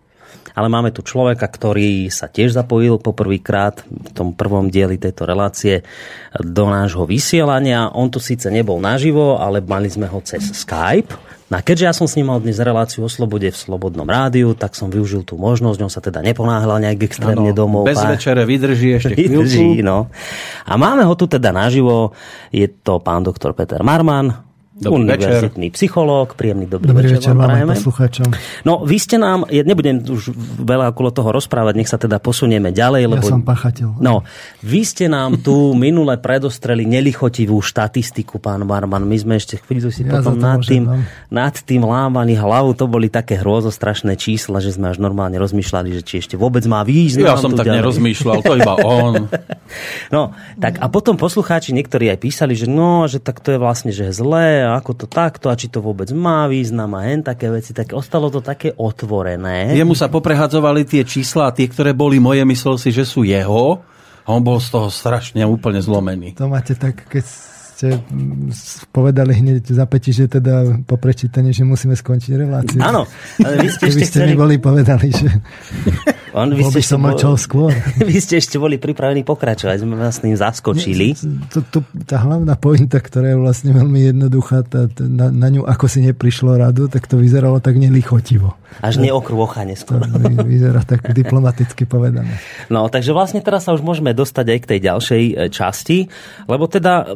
ale 0.53 0.67
máme 0.69 0.93
tu 0.93 1.01
človeka, 1.01 1.49
ktorý 1.49 2.13
sa 2.13 2.29
tiež 2.29 2.53
zapojil 2.53 3.01
poprvýkrát 3.01 3.81
v 3.89 4.09
tom 4.13 4.37
prvom 4.37 4.69
dieli 4.69 5.01
tejto 5.01 5.25
relácie 5.25 5.81
do 6.37 6.69
nášho 6.69 7.09
vysielania. 7.09 7.89
On 7.89 8.09
tu 8.09 8.21
síce 8.21 8.53
nebol 8.53 8.77
naživo, 8.77 9.41
ale 9.41 9.65
mali 9.65 9.89
sme 9.89 10.05
ho 10.05 10.21
cez 10.21 10.53
Skype. 10.53 11.33
No 11.49 11.59
a 11.59 11.65
keďže 11.65 11.85
ja 11.85 11.93
som 11.93 12.09
s 12.09 12.17
ním 12.17 12.33
mal 12.33 12.41
dnes 12.41 12.57
reláciu 12.57 13.05
o 13.05 13.09
slobode 13.09 13.45
v 13.45 13.57
Slobodnom 13.57 14.09
rádiu, 14.09 14.57
tak 14.57 14.73
som 14.73 14.89
využil 14.89 15.21
tú 15.21 15.37
možnosť, 15.37 15.79
on 15.85 15.91
sa 15.91 16.01
teda 16.01 16.25
neponáhľal 16.25 16.81
nejak 16.81 17.05
extrémne 17.05 17.53
ano, 17.53 17.57
domov. 17.57 17.85
Bez 17.85 18.01
večere 18.01 18.41
vydrží 18.45 18.97
ešte 18.97 19.13
vydrží, 19.21 19.85
no. 19.85 20.09
A 20.65 20.73
máme 20.81 21.05
ho 21.05 21.13
tu 21.13 21.29
teda 21.29 21.53
naživo, 21.53 22.17
je 22.49 22.65
to 22.65 22.97
pán 23.05 23.21
doktor 23.21 23.53
Peter 23.53 23.85
Marman, 23.85 24.52
Dobrý 24.73 25.05
univerzitný 25.05 25.69
večer. 25.69 25.77
psychológ. 25.77 26.33
Príjemný 26.33 26.65
dobrý, 26.65 26.89
dobrý 26.89 27.13
večer, 27.13 27.29
večer 27.29 27.37
vám 27.37 27.77
poslucháčom. 27.77 28.27
No, 28.65 28.81
vy 28.81 28.97
ste 28.97 29.21
nám, 29.21 29.45
ja 29.53 29.61
nebudem 29.61 30.01
už 30.01 30.33
veľa 30.65 30.97
okolo 30.97 31.13
toho 31.13 31.29
rozprávať, 31.29 31.77
nech 31.77 31.85
sa 31.85 32.01
teda 32.01 32.17
posunieme 32.17 32.73
ďalej. 32.73 33.05
Lebo, 33.05 33.21
ja 33.21 33.37
som 33.37 33.45
pachateľ. 33.45 34.01
No, 34.01 34.25
vy 34.65 34.81
ste 34.81 35.05
nám 35.05 35.45
tu 35.45 35.77
minule 35.77 36.17
predostreli 36.17 36.89
nelichotivú 36.89 37.61
štatistiku, 37.61 38.41
pán 38.41 38.65
Marman. 38.65 39.05
My 39.05 39.13
sme 39.13 39.37
ešte 39.37 39.61
chvíľu 39.61 39.93
si 39.93 40.09
ja 40.09 40.17
potom 40.17 40.41
nad 40.41 40.57
tým, 40.65 40.89
nad 41.29 41.53
tým 41.53 41.85
lámali 41.85 42.33
hlavu. 42.33 42.73
To 42.73 42.89
boli 42.89 43.13
také 43.13 43.37
hrôzostrašné 43.45 44.17
čísla, 44.17 44.57
že 44.57 44.73
sme 44.73 44.89
až 44.89 44.97
normálne 44.97 45.37
rozmýšľali, 45.37 45.93
že 45.93 46.01
či 46.01 46.25
ešte 46.25 46.33
vôbec 46.33 46.65
má 46.65 46.81
význam. 46.81 47.29
Ja 47.29 47.37
som 47.37 47.53
tak 47.53 47.69
ďalej. 47.69 47.77
nerozmýšľal, 47.77 48.41
to 48.41 48.57
iba 48.57 48.73
on. 48.81 49.29
no, 50.15 50.33
tak 50.57 50.81
a 50.81 50.89
potom 50.89 51.13
poslucháči 51.13 51.77
niektorí 51.77 52.09
aj 52.09 52.17
písali, 52.17 52.57
že 52.57 52.65
no, 52.65 53.05
že 53.05 53.21
tak 53.21 53.37
to 53.37 53.53
je 53.53 53.61
vlastne, 53.61 53.93
že 53.93 54.09
je 54.09 54.17
zlé 54.17 54.62
a 54.63 54.79
ako 54.79 55.03
to 55.03 55.05
takto 55.05 55.51
a 55.51 55.59
či 55.59 55.67
to 55.67 55.83
vôbec 55.83 56.09
má 56.15 56.47
význam 56.47 56.95
a 56.95 57.05
hen 57.05 57.21
také 57.21 57.51
veci, 57.51 57.75
tak 57.75 57.91
ostalo 57.91 58.31
to 58.31 58.39
také 58.39 58.71
otvorené. 58.73 59.75
Jemu 59.75 59.93
sa 59.93 60.07
poprehadzovali 60.07 60.87
tie 60.87 61.03
čísla 61.03 61.51
a 61.51 61.55
tie, 61.55 61.67
ktoré 61.67 61.91
boli 61.91 62.17
moje, 62.17 62.41
myslel 62.47 62.75
si, 62.79 62.89
že 62.89 63.03
sú 63.03 63.27
jeho 63.27 63.83
a 64.23 64.29
on 64.31 64.41
bol 64.41 64.57
z 64.57 64.71
toho 64.71 64.87
strašne 64.87 65.43
úplne 65.43 65.83
zlomený. 65.83 66.39
To 66.39 66.47
máte 66.47 66.79
tak, 66.79 67.05
keď 67.11 67.52
ste 67.83 67.99
povedali 68.95 69.35
hneď 69.35 69.67
za 69.67 69.83
peti, 69.83 70.15
že 70.15 70.31
teda 70.31 70.83
po 70.87 70.95
prečítaní, 70.95 71.51
že 71.51 71.67
musíme 71.67 71.93
skončiť 71.93 72.31
reláciu. 72.39 72.79
Áno, 72.79 73.03
ale 73.43 73.55
vy 73.59 73.67
ste 73.67 73.91
ešte 73.91 74.05
chceli... 74.07 74.31
mi 74.31 74.39
boli 74.39 74.55
povedali, 74.57 75.11
že 75.11 75.27
On, 76.33 76.49
vy 76.49 76.65
ste 76.65 76.81
som 76.81 76.97
mlčal 76.97 77.37
skôr. 77.37 77.69
Vy 78.09 78.17
ste 78.17 78.41
ešte 78.41 78.57
boli 78.57 78.81
pripravení 78.81 79.21
pokračovať, 79.21 79.85
sme 79.85 79.93
vás 79.93 80.17
tým 80.17 80.33
zaskočili. 80.33 81.13
To, 81.53 81.61
to, 81.61 81.85
tá 82.09 82.25
hlavná 82.25 82.57
pointa, 82.57 82.97
ktorá 82.97 83.29
je 83.29 83.37
vlastne 83.37 83.69
veľmi 83.69 84.09
jednoduchá, 84.09 84.65
tá, 84.65 84.89
na, 84.97 85.29
na 85.29 85.47
ňu 85.53 85.69
ako 85.69 85.85
si 85.85 86.01
neprišlo 86.01 86.57
radu, 86.57 86.89
tak 86.89 87.05
to 87.05 87.21
vyzeralo 87.21 87.61
tak 87.61 87.77
nelichotivo. 87.77 88.57
Až 88.81 88.97
neokrôcha 88.97 89.61
neskôr. 89.61 90.01
Vyzerá 90.41 90.81
tak 90.81 91.05
diplomaticky 91.21 91.85
povedané. 91.85 92.41
No, 92.73 92.89
takže 92.89 93.13
vlastne 93.13 93.45
teraz 93.45 93.69
sa 93.69 93.77
už 93.77 93.85
môžeme 93.85 94.17
dostať 94.17 94.45
aj 94.57 94.59
k 94.65 94.69
tej 94.73 94.79
ďalšej 94.89 95.23
e, 95.29 95.33
časti, 95.53 96.09
lebo 96.49 96.65
teda 96.65 97.13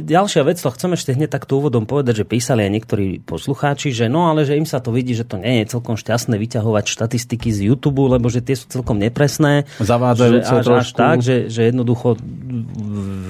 ďalšia 0.00 0.42
vec, 0.48 0.56
to 0.62 0.72
chcem 0.72 0.96
ešte 0.96 1.12
hneď 1.12 1.28
takto 1.28 1.60
úvodom 1.60 1.84
povedať, 1.84 2.22
že 2.22 2.28
písali 2.28 2.64
aj 2.64 2.72
niektorí 2.72 3.06
poslucháči, 3.20 3.92
že 3.92 4.08
no 4.08 4.32
ale 4.32 4.48
že 4.48 4.56
im 4.56 4.64
sa 4.64 4.80
to 4.80 4.94
vidí, 4.94 5.12
že 5.12 5.28
to 5.28 5.36
nie 5.36 5.60
je 5.60 5.76
celkom 5.76 6.00
šťastné 6.00 6.40
vyťahovať 6.40 6.84
štatistiky 6.88 7.52
z 7.52 7.68
YouTube, 7.68 8.08
lebo 8.08 8.32
že 8.32 8.40
tie 8.40 8.56
sú 8.56 8.70
celkom 8.70 8.96
nepresné. 8.96 9.68
Zavádzajúce 9.82 10.48
že, 10.48 10.60
až, 10.62 10.66
až 10.80 10.88
tak, 10.96 11.16
že, 11.20 11.52
že 11.52 11.68
jednoducho 11.68 12.16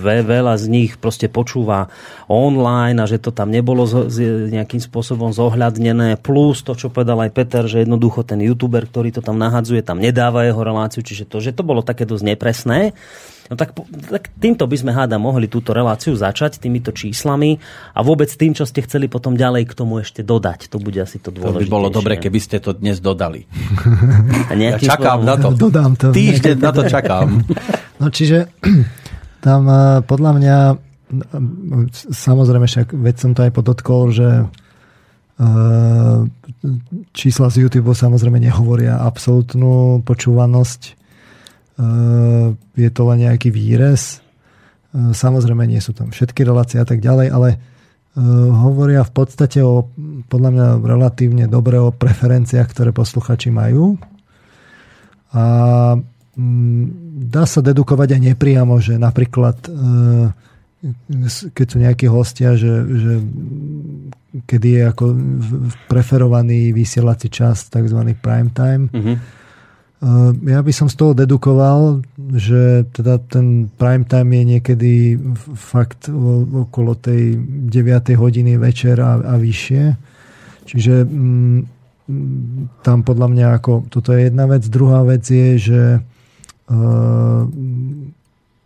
ve, 0.03 0.23
veľa 0.23 0.55
z 0.61 0.67
nich 0.71 0.93
proste 1.01 1.27
počúva 1.27 1.91
online 2.31 2.99
a 3.03 3.09
že 3.09 3.19
to 3.19 3.35
tam 3.35 3.51
nebolo 3.51 3.89
z, 3.89 3.95
z, 4.13 4.19
nejakým 4.53 4.79
spôsobom 4.83 5.33
zohľadnené. 5.33 6.21
Plus 6.21 6.61
to, 6.61 6.79
čo 6.79 6.93
povedal 6.93 7.19
aj 7.23 7.31
Peter, 7.33 7.65
že 7.65 7.83
jednoducho 7.83 8.23
ten 8.27 8.43
youtuber, 8.43 8.85
ktorý 8.85 9.15
to 9.15 9.23
tam 9.25 9.41
nahadzuje, 9.41 9.81
tam 9.81 10.03
nedáva 10.03 10.45
jeho 10.45 10.61
reláciu, 10.61 11.01
čiže 11.01 11.25
to, 11.25 11.41
že 11.41 11.57
to 11.57 11.65
bolo 11.65 11.81
také 11.81 12.05
dosť 12.05 12.25
nepresné. 12.35 12.95
No 13.53 13.61
tak, 13.61 13.77
tak 14.09 14.33
týmto 14.41 14.65
by 14.65 14.77
sme 14.81 14.97
háda 14.97 15.21
mohli 15.21 15.45
túto 15.45 15.77
reláciu 15.77 16.17
začať, 16.17 16.57
týmito 16.57 16.89
číslami 16.89 17.61
a 17.93 18.01
vôbec 18.01 18.33
tým, 18.33 18.57
čo 18.57 18.65
ste 18.65 18.81
chceli 18.81 19.13
potom 19.13 19.37
ďalej 19.37 19.69
k 19.69 19.73
tomu 19.77 20.01
ešte 20.01 20.25
dodať. 20.25 20.73
To 20.73 20.81
bude 20.81 20.97
asi 20.97 21.21
to 21.21 21.29
dôležité. 21.29 21.61
To 21.61 21.65
by 21.69 21.69
bolo 21.69 21.93
dobre, 21.93 22.17
keby 22.17 22.41
ste 22.41 22.65
to 22.65 22.73
dnes 22.73 23.05
dodali. 23.05 23.45
A 24.49 24.57
ja 24.57 24.81
čakám 24.81 25.21
spôsobom... 25.21 25.29
na 25.29 25.35
to. 25.37 25.49
Dodám 25.53 25.93
to. 26.01 26.17
Týždeň 26.17 26.57
na 26.65 26.73
to 26.73 26.83
čakám. 26.89 27.29
No 28.03 28.11
čiže 28.11 28.51
tam 29.47 29.63
eh, 29.71 30.03
podľa 30.03 30.31
mňa 30.35 30.57
samozrejme 32.11 32.67
však, 32.67 32.91
veď 32.91 33.15
som 33.15 33.31
to 33.31 33.47
aj 33.47 33.53
podotkol, 33.55 34.11
že 34.11 34.43
eh, 34.43 36.19
čísla 37.15 37.47
z 37.47 37.63
YouTube 37.63 37.95
samozrejme 37.95 38.43
nehovoria 38.43 38.99
absolútnu 38.99 40.03
počúvanosť 40.03 40.99
Eh, 40.99 41.02
je 42.77 42.91
to 42.93 43.03
len 43.09 43.19
nejaký 43.25 43.49
výrez. 43.49 44.23
Eh, 44.93 45.17
samozrejme 45.17 45.65
nie 45.65 45.81
sú 45.81 45.97
tam 45.97 46.13
všetky 46.13 46.45
relácie 46.45 46.77
a 46.77 46.85
tak 46.85 47.01
ďalej, 47.01 47.29
ale 47.33 47.49
eh, 47.57 48.21
hovoria 48.53 49.01
v 49.09 49.13
podstate 49.13 49.65
o, 49.65 49.89
podľa 50.29 50.51
mňa 50.53 50.67
relatívne 50.85 51.45
dobre 51.49 51.81
o 51.81 51.93
preferenciách, 51.93 52.69
ktoré 52.69 52.91
posluchači 52.93 53.49
majú. 53.49 53.97
A 55.33 55.45
mm, 56.37 56.85
dá 57.33 57.49
sa 57.49 57.65
dedukovať 57.65 58.21
aj 58.21 58.23
nepriamo, 58.33 58.77
že 58.85 59.01
napríklad 59.01 59.57
keď 61.55 61.67
sú 61.71 61.79
nejakí 61.79 62.11
hostia, 62.11 62.59
že, 62.59 62.75
že 62.83 63.13
kedy 64.51 64.69
je 64.77 64.83
ako 64.91 65.05
preferovaný 65.87 66.75
vysielací 66.75 67.31
čas, 67.31 67.71
tzv. 67.71 68.03
prime 68.19 68.51
time, 68.51 68.91
mm-hmm 68.91 69.42
ja 70.43 70.61
by 70.67 70.73
som 70.75 70.91
z 70.91 70.99
toho 70.99 71.15
dedukoval, 71.15 72.03
že 72.35 72.91
teda 72.91 73.23
ten 73.23 73.71
prime 73.71 74.03
time 74.03 74.35
je 74.35 74.45
niekedy 74.45 74.93
fakt 75.55 76.11
okolo 76.67 76.99
tej 76.99 77.39
9. 77.39 78.19
hodiny 78.19 78.59
večer 78.59 78.99
a, 78.99 79.23
a 79.23 79.35
vyššie. 79.39 79.85
Čiže 80.67 81.07
mm, 81.07 81.59
tam 82.83 82.99
podľa 83.07 83.29
mňa 83.31 83.47
ako 83.63 83.87
toto 83.87 84.11
je 84.11 84.27
jedna 84.27 84.51
vec. 84.51 84.67
Druhá 84.67 85.07
vec 85.07 85.23
je, 85.23 85.49
že 85.71 85.83
uh, 86.67 87.43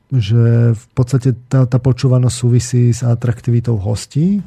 že 0.06 0.72
v 0.72 0.86
podstate 0.94 1.34
tá, 1.50 1.68
tá 1.68 1.76
počúvanosť 1.76 2.36
súvisí 2.36 2.94
s 2.94 3.04
atraktivitou 3.04 3.76
hostí. 3.76 4.40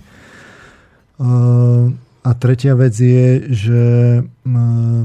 Uh, 1.19 1.91
a 2.24 2.31
tretia 2.34 2.74
vec 2.74 2.96
je, 2.96 3.46
že 3.51 3.84
uh, 4.24 5.03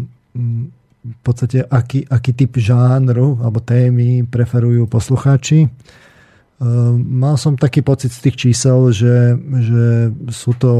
v 1.04 1.20
podstate 1.20 1.60
aký, 1.68 2.08
aký 2.08 2.32
typ 2.32 2.56
žánru 2.56 3.36
alebo 3.44 3.60
témy 3.60 4.24
preferujú 4.24 4.88
poslucháči. 4.88 5.68
Ehm, 6.64 6.96
mal 7.20 7.36
som 7.36 7.60
taký 7.60 7.84
pocit 7.84 8.08
z 8.08 8.24
tých 8.24 8.36
čísel, 8.48 8.88
že, 8.88 9.36
že 9.60 10.08
sú 10.32 10.56
to 10.56 10.72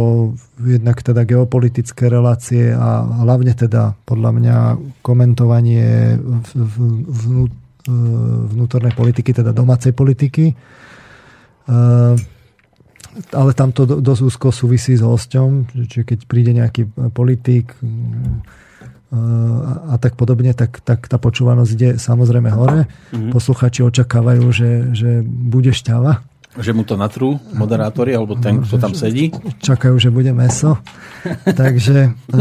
jednak 0.65 1.05
teda 1.05 1.29
geopolitické 1.29 2.09
relácie 2.09 2.73
a 2.73 3.05
hlavne 3.21 3.53
teda 3.53 3.93
podľa 4.09 4.31
mňa 4.33 4.57
komentovanie 5.05 6.17
vnú, 7.05 7.53
vnútornej 8.49 8.97
politiky, 8.97 9.37
teda 9.37 9.53
domácej 9.53 9.93
politiky. 9.93 10.57
Ehm, 11.69 12.17
ale 13.31 13.51
tam 13.55 13.71
to 13.71 13.87
dosť 13.87 14.23
úzko 14.27 14.49
súvisí 14.51 14.99
s 14.99 15.03
hosťom, 15.05 15.71
čiže 15.87 16.03
keď 16.03 16.19
príde 16.27 16.51
nejaký 16.51 16.91
politik, 17.15 17.71
a, 19.13 19.95
a 19.95 20.01
tak 20.01 20.17
podobne, 20.17 20.57
tak, 20.57 20.81
tak 20.83 21.07
tá 21.07 21.21
počúvanosť 21.21 21.71
ide 21.77 21.91
samozrejme 22.01 22.51
hore. 22.51 22.89
Mm-hmm. 23.13 23.31
Posluchači 23.31 23.85
očakávajú, 23.85 24.45
že, 24.51 24.71
že 24.97 25.11
bude 25.25 25.71
šťava. 25.71 26.25
Že 26.55 26.73
mu 26.73 26.83
to 26.87 26.95
natrú 26.95 27.43
moderátori 27.51 28.15
alebo 28.15 28.39
ten, 28.39 28.63
kto 28.63 28.79
tam 28.79 28.95
sedí? 28.95 29.35
Čakajú, 29.59 29.99
že 29.99 30.15
bude 30.15 30.31
meso. 30.31 30.79
Takže 31.63 32.15
e, 32.15 32.39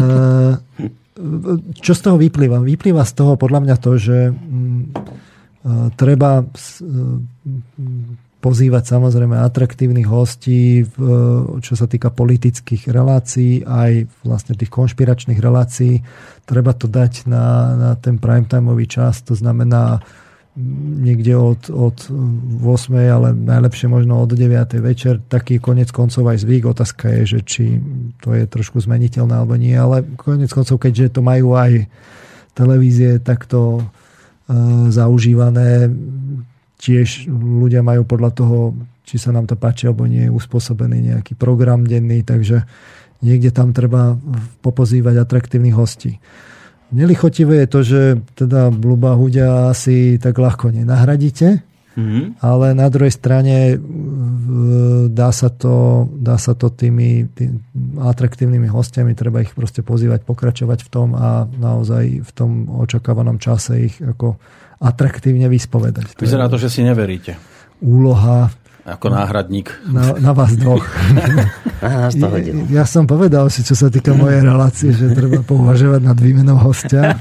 čo 1.81 1.93
z 1.93 2.01
toho 2.01 2.17
vyplýva? 2.21 2.61
Vyplýva 2.61 3.01
z 3.05 3.13
toho 3.17 3.33
podľa 3.37 3.59
mňa 3.65 3.75
to, 3.81 3.91
že 3.97 4.17
mm, 4.29 4.81
e, 4.85 5.73
treba 5.97 6.45
pozývať 8.43 8.99
samozrejme 8.99 9.39
atraktívnych 9.39 10.03
hostí, 10.03 10.83
čo 11.63 11.73
sa 11.79 11.87
týka 11.87 12.11
politických 12.11 12.91
relácií, 12.91 13.63
aj 13.63 14.11
vlastne 14.27 14.59
tých 14.59 14.67
konšpiračných 14.67 15.39
relácií. 15.39 16.03
Treba 16.43 16.75
to 16.75 16.91
dať 16.91 17.23
na, 17.31 17.71
na 17.79 17.91
ten 17.95 18.19
primetimeový 18.19 18.83
čas, 18.83 19.23
to 19.23 19.31
znamená 19.31 20.03
niekde 20.99 21.33
od, 21.33 21.71
od 21.73 21.97
8, 22.13 22.93
ale 23.09 23.33
najlepšie 23.33 23.89
možno 23.89 24.21
od 24.21 24.35
9. 24.37 24.53
večer. 24.85 25.17
Taký 25.25 25.57
konec 25.57 25.89
koncov 25.89 26.29
aj 26.29 26.45
zvyk. 26.45 26.69
Otázka 26.69 27.09
je, 27.09 27.21
že 27.25 27.39
či 27.41 27.63
to 28.21 28.37
je 28.37 28.45
trošku 28.45 28.77
zmeniteľné 28.77 29.33
alebo 29.33 29.57
nie, 29.57 29.73
ale 29.73 30.05
konec 30.13 30.53
koncov, 30.53 30.77
keďže 30.77 31.17
to 31.17 31.21
majú 31.25 31.57
aj 31.57 31.89
televízie 32.53 33.17
takto 33.17 33.81
uh, 33.81 33.83
zaužívané, 34.93 35.89
tiež 36.83 37.31
ľudia 37.31 37.79
majú 37.79 38.03
podľa 38.03 38.31
toho, 38.35 38.57
či 39.07 39.15
sa 39.15 39.31
nám 39.31 39.47
to 39.47 39.55
páči 39.55 39.87
alebo 39.87 40.03
nie, 40.03 40.27
uspôsobený 40.27 41.15
nejaký 41.15 41.39
program 41.39 41.87
denný, 41.87 42.27
takže 42.27 42.67
niekde 43.23 43.55
tam 43.55 43.71
treba 43.71 44.19
popozývať 44.59 45.23
atraktívnych 45.23 45.75
hostí. 45.79 46.19
Nelichotivé 46.91 47.63
je 47.63 47.67
to, 47.71 47.79
že 47.81 48.01
teda 48.35 48.69
blúba 48.69 49.15
hudia 49.15 49.71
asi 49.71 50.19
tak 50.19 50.35
ľahko 50.35 50.75
nenahradíte, 50.75 51.63
Mm-hmm. 51.93 52.41
Ale 52.41 52.73
na 52.73 52.89
druhej 52.89 53.13
strane 53.13 53.77
dá 55.13 55.29
sa 55.29 55.53
to, 55.53 56.09
dá 56.09 56.41
sa 56.41 56.57
to 56.57 56.73
tými, 56.73 57.29
tými 57.37 57.61
atraktívnymi 58.01 58.65
hostiami, 58.65 59.13
treba 59.13 59.45
ich 59.45 59.53
proste 59.53 59.85
pozývať, 59.85 60.25
pokračovať 60.25 60.79
v 60.81 60.89
tom 60.89 61.13
a 61.13 61.45
naozaj 61.45 62.25
v 62.25 62.31
tom 62.33 62.65
očakávanom 62.65 63.37
čase 63.37 63.93
ich 63.93 63.95
ako 64.01 64.41
atraktívne 64.83 65.47
vyspovedať. 65.47 66.19
To 66.19 66.27
Vyzerá 66.27 66.51
to, 66.51 66.59
že 66.59 66.67
si 66.67 66.83
neveríte. 66.83 67.39
Úloha 67.79 68.51
ako 68.83 69.15
náhradník. 69.15 69.71
Na, 69.87 70.11
na 70.19 70.31
vás 70.35 70.59
dvoch. 70.59 70.83
Aha, 71.87 72.11
ja, 72.11 72.27
ja 72.67 72.83
som 72.83 73.07
povedal 73.07 73.47
si, 73.47 73.63
čo 73.63 73.79
sa 73.79 73.87
týka 73.87 74.11
mojej 74.11 74.43
relácie, 74.43 74.91
že 74.91 75.07
treba 75.15 75.39
pouvažovať 75.39 76.03
nad 76.03 76.19
výmenou 76.19 76.59
hostia. 76.59 77.15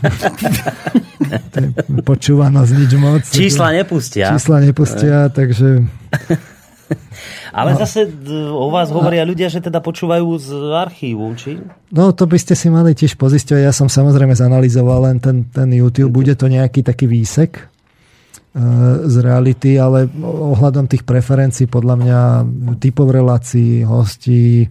Počúvanosť 2.11 2.73
nič 2.75 2.93
moc. 2.99 3.23
Čísla 3.31 3.79
nepustia. 3.79 4.35
Čísla 4.35 4.59
nepustia, 4.59 5.31
takže... 5.31 5.87
Ale 7.59 7.75
no. 7.75 7.79
zase 7.81 8.09
o 8.53 8.69
vás 8.73 8.89
hovoria 8.93 9.27
ľudia, 9.27 9.53
že 9.53 9.65
teda 9.65 9.83
počúvajú 9.83 10.29
z 10.41 10.51
archívu, 10.73 11.27
či? 11.37 11.61
No 11.93 12.13
to 12.17 12.25
by 12.25 12.39
ste 12.41 12.57
si 12.57 12.73
mali 12.73 12.97
tiež 12.97 13.17
pozisťovať. 13.21 13.63
Ja 13.63 13.75
som 13.75 13.93
samozrejme 13.93 14.33
zanalizoval 14.33 15.13
len 15.13 15.17
ten, 15.21 15.49
ten 15.51 15.69
YouTube. 15.73 16.13
Bude 16.13 16.33
to 16.39 16.49
nejaký 16.49 16.85
taký 16.85 17.11
výsek 17.11 17.73
z 19.09 19.15
reality, 19.25 19.81
ale 19.81 20.13
ohľadom 20.21 20.85
tých 20.85 21.09
preferencií 21.09 21.65
podľa 21.65 21.97
mňa 21.97 22.21
typov 22.77 23.09
relácií, 23.09 23.81
hostí, 23.81 24.69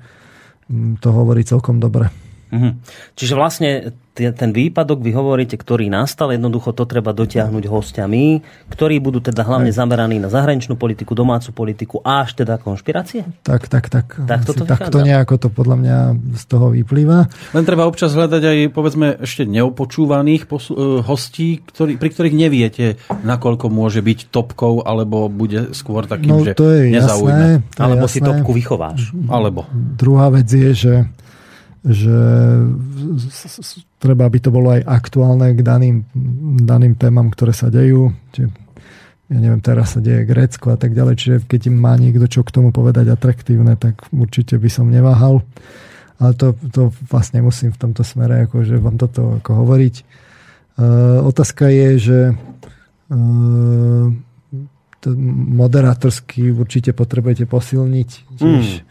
to 1.01 1.09
hovorí 1.09 1.41
celkom 1.41 1.81
dobre. 1.81 2.13
Mhm. 2.53 2.77
Čiže 3.17 3.33
vlastne 3.33 3.69
ten 4.11 4.51
výpadok, 4.51 4.99
vy 4.99 5.11
hovoríte, 5.15 5.55
ktorý 5.55 5.87
nastal, 5.87 6.35
jednoducho 6.35 6.75
to 6.75 6.83
treba 6.83 7.15
dotiahnuť 7.15 7.63
hostiami, 7.63 8.43
ktorí 8.67 8.99
budú 8.99 9.23
teda 9.23 9.47
hlavne 9.47 9.71
zameraní 9.71 10.19
na 10.19 10.27
zahraničnú 10.27 10.75
politiku, 10.75 11.15
domácu 11.15 11.55
politiku 11.55 12.03
a 12.03 12.27
až 12.27 12.43
teda 12.43 12.59
konšpirácie? 12.59 13.23
Tak, 13.41 13.71
tak, 13.71 13.87
tak. 13.87 14.19
Tak, 14.27 14.43
toto 14.43 14.67
tak 14.67 14.91
to 14.91 14.99
nejako 14.99 15.39
to 15.39 15.47
podľa 15.47 15.75
mňa 15.79 15.97
z 16.35 16.43
toho 16.43 16.75
vyplýva. 16.75 17.31
Len 17.55 17.63
treba 17.63 17.87
občas 17.87 18.11
hľadať 18.11 18.43
aj, 18.43 18.57
povedzme, 18.75 19.07
ešte 19.23 19.47
neopočúvaných 19.47 20.43
posu- 20.51 20.75
e, 20.75 20.99
hostí, 20.99 21.63
ktorý, 21.63 21.95
pri 21.95 22.09
ktorých 22.11 22.35
neviete, 22.35 22.85
nakoľko 23.07 23.71
môže 23.71 24.03
byť 24.03 24.27
topkou, 24.27 24.83
alebo 24.83 25.31
bude 25.31 25.71
skôr 25.71 26.03
takým, 26.03 26.35
no, 26.35 26.43
že 26.43 26.51
to 26.51 26.67
je 26.67 26.91
jasné, 26.99 27.63
to 27.71 27.79
je 27.79 27.83
alebo 27.87 28.05
jasné. 28.05 28.15
si 28.15 28.19
topku 28.19 28.51
vychováš. 28.51 29.15
Alebo. 29.31 29.65
Druhá 29.71 30.27
vec 30.27 30.51
je, 30.51 30.71
že 30.75 30.93
že 31.81 32.17
treba, 33.97 34.29
aby 34.29 34.37
to 34.37 34.53
bolo 34.53 34.77
aj 34.77 34.85
aktuálne 34.85 35.57
k 35.57 35.65
daným, 35.65 36.05
daným 36.61 36.93
témam, 36.93 37.33
ktoré 37.33 37.57
sa 37.57 37.73
dejú. 37.73 38.13
Čiže 38.33 38.49
ja 39.31 39.37
neviem, 39.39 39.63
teraz 39.63 39.95
sa 39.95 40.03
deje 40.03 40.27
Grécko 40.27 40.75
a 40.75 40.77
tak 40.77 40.91
ďalej, 40.91 41.15
čiže 41.15 41.35
keď 41.47 41.71
im 41.71 41.77
má 41.79 41.95
niekto 41.95 42.27
čo 42.27 42.43
k 42.43 42.51
tomu 42.51 42.75
povedať 42.75 43.07
atraktívne, 43.07 43.79
tak 43.79 44.03
určite 44.11 44.59
by 44.59 44.67
som 44.67 44.91
neváhal. 44.91 45.39
Ale 46.19 46.35
to, 46.35 46.53
to 46.69 46.91
vlastne 47.09 47.41
musím 47.41 47.71
v 47.73 47.81
tomto 47.81 48.03
smere 48.03 48.45
akože 48.45 48.77
vám 48.77 48.99
toto 48.99 49.41
ako 49.41 49.65
hovoriť. 49.65 49.95
Uh, 50.75 51.23
otázka 51.25 51.71
je, 51.71 51.89
že 51.97 52.19
to 55.01 55.07
moderátorsky 55.57 56.53
určite 56.53 56.93
potrebujete 56.93 57.49
posilniť. 57.49 58.09
Tiež, 58.37 58.65
mm. 58.79 58.85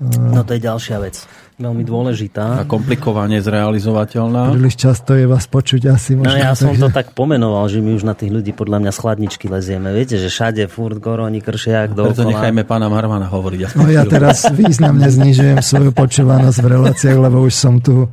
No 0.00 0.44
to 0.44 0.52
je 0.56 0.60
ďalšia 0.60 1.00
vec 1.00 1.24
veľmi 1.56 1.88
dôležitá. 1.88 2.60
A 2.60 2.64
komplikovane 2.68 3.40
zrealizovateľná. 3.40 4.52
Príliš 4.52 4.76
často 4.76 5.16
je 5.16 5.24
vás 5.24 5.48
počuť 5.48 5.88
asi 5.88 6.12
možno. 6.12 6.28
No 6.28 6.36
ja 6.36 6.52
takže... 6.52 6.60
som 6.68 6.72
to 6.76 6.88
tak 6.92 7.16
pomenoval, 7.16 7.64
že 7.72 7.80
my 7.80 7.96
už 7.96 8.04
na 8.04 8.12
tých 8.12 8.28
ľudí 8.28 8.52
podľa 8.52 8.84
mňa 8.84 8.92
schladničky 8.92 9.48
lezieme. 9.48 9.88
Viete, 9.96 10.20
že 10.20 10.28
všade 10.28 10.68
furt 10.68 11.00
koroni, 11.00 11.40
kršiak, 11.40 11.96
dookola. 11.96 12.12
Preto 12.12 12.28
nechajme 12.28 12.62
pána 12.68 12.92
Marmana 12.92 13.24
hovoriť. 13.32 13.58
Ja 13.64 13.68
no 13.72 13.88
ja 13.88 14.04
teraz 14.04 14.44
významne 14.52 15.08
znižujem 15.08 15.64
svoju 15.64 15.96
počúvanosť 15.96 16.58
v 16.60 16.68
reláciách, 16.76 17.16
lebo 17.16 17.40
už 17.40 17.54
som 17.56 17.80
tu 17.80 18.04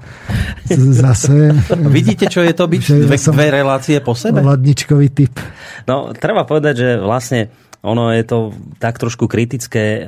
zase. 0.72 1.52
Vidíte, 1.92 2.32
čo 2.32 2.48
je 2.48 2.56
to 2.56 2.64
byť 2.64 2.82
dve, 3.12 3.18
dve 3.20 3.48
relácie 3.52 4.00
po 4.00 4.16
sebe? 4.16 4.40
Ladničkový 4.40 5.12
typ. 5.12 5.36
No, 5.84 6.16
treba 6.16 6.48
povedať, 6.48 6.74
že 6.80 6.90
vlastne 6.96 7.52
ono 7.84 8.16
je 8.16 8.24
to 8.24 8.56
tak 8.80 8.96
trošku 8.96 9.28
kritické 9.28 10.00
e, 10.00 10.04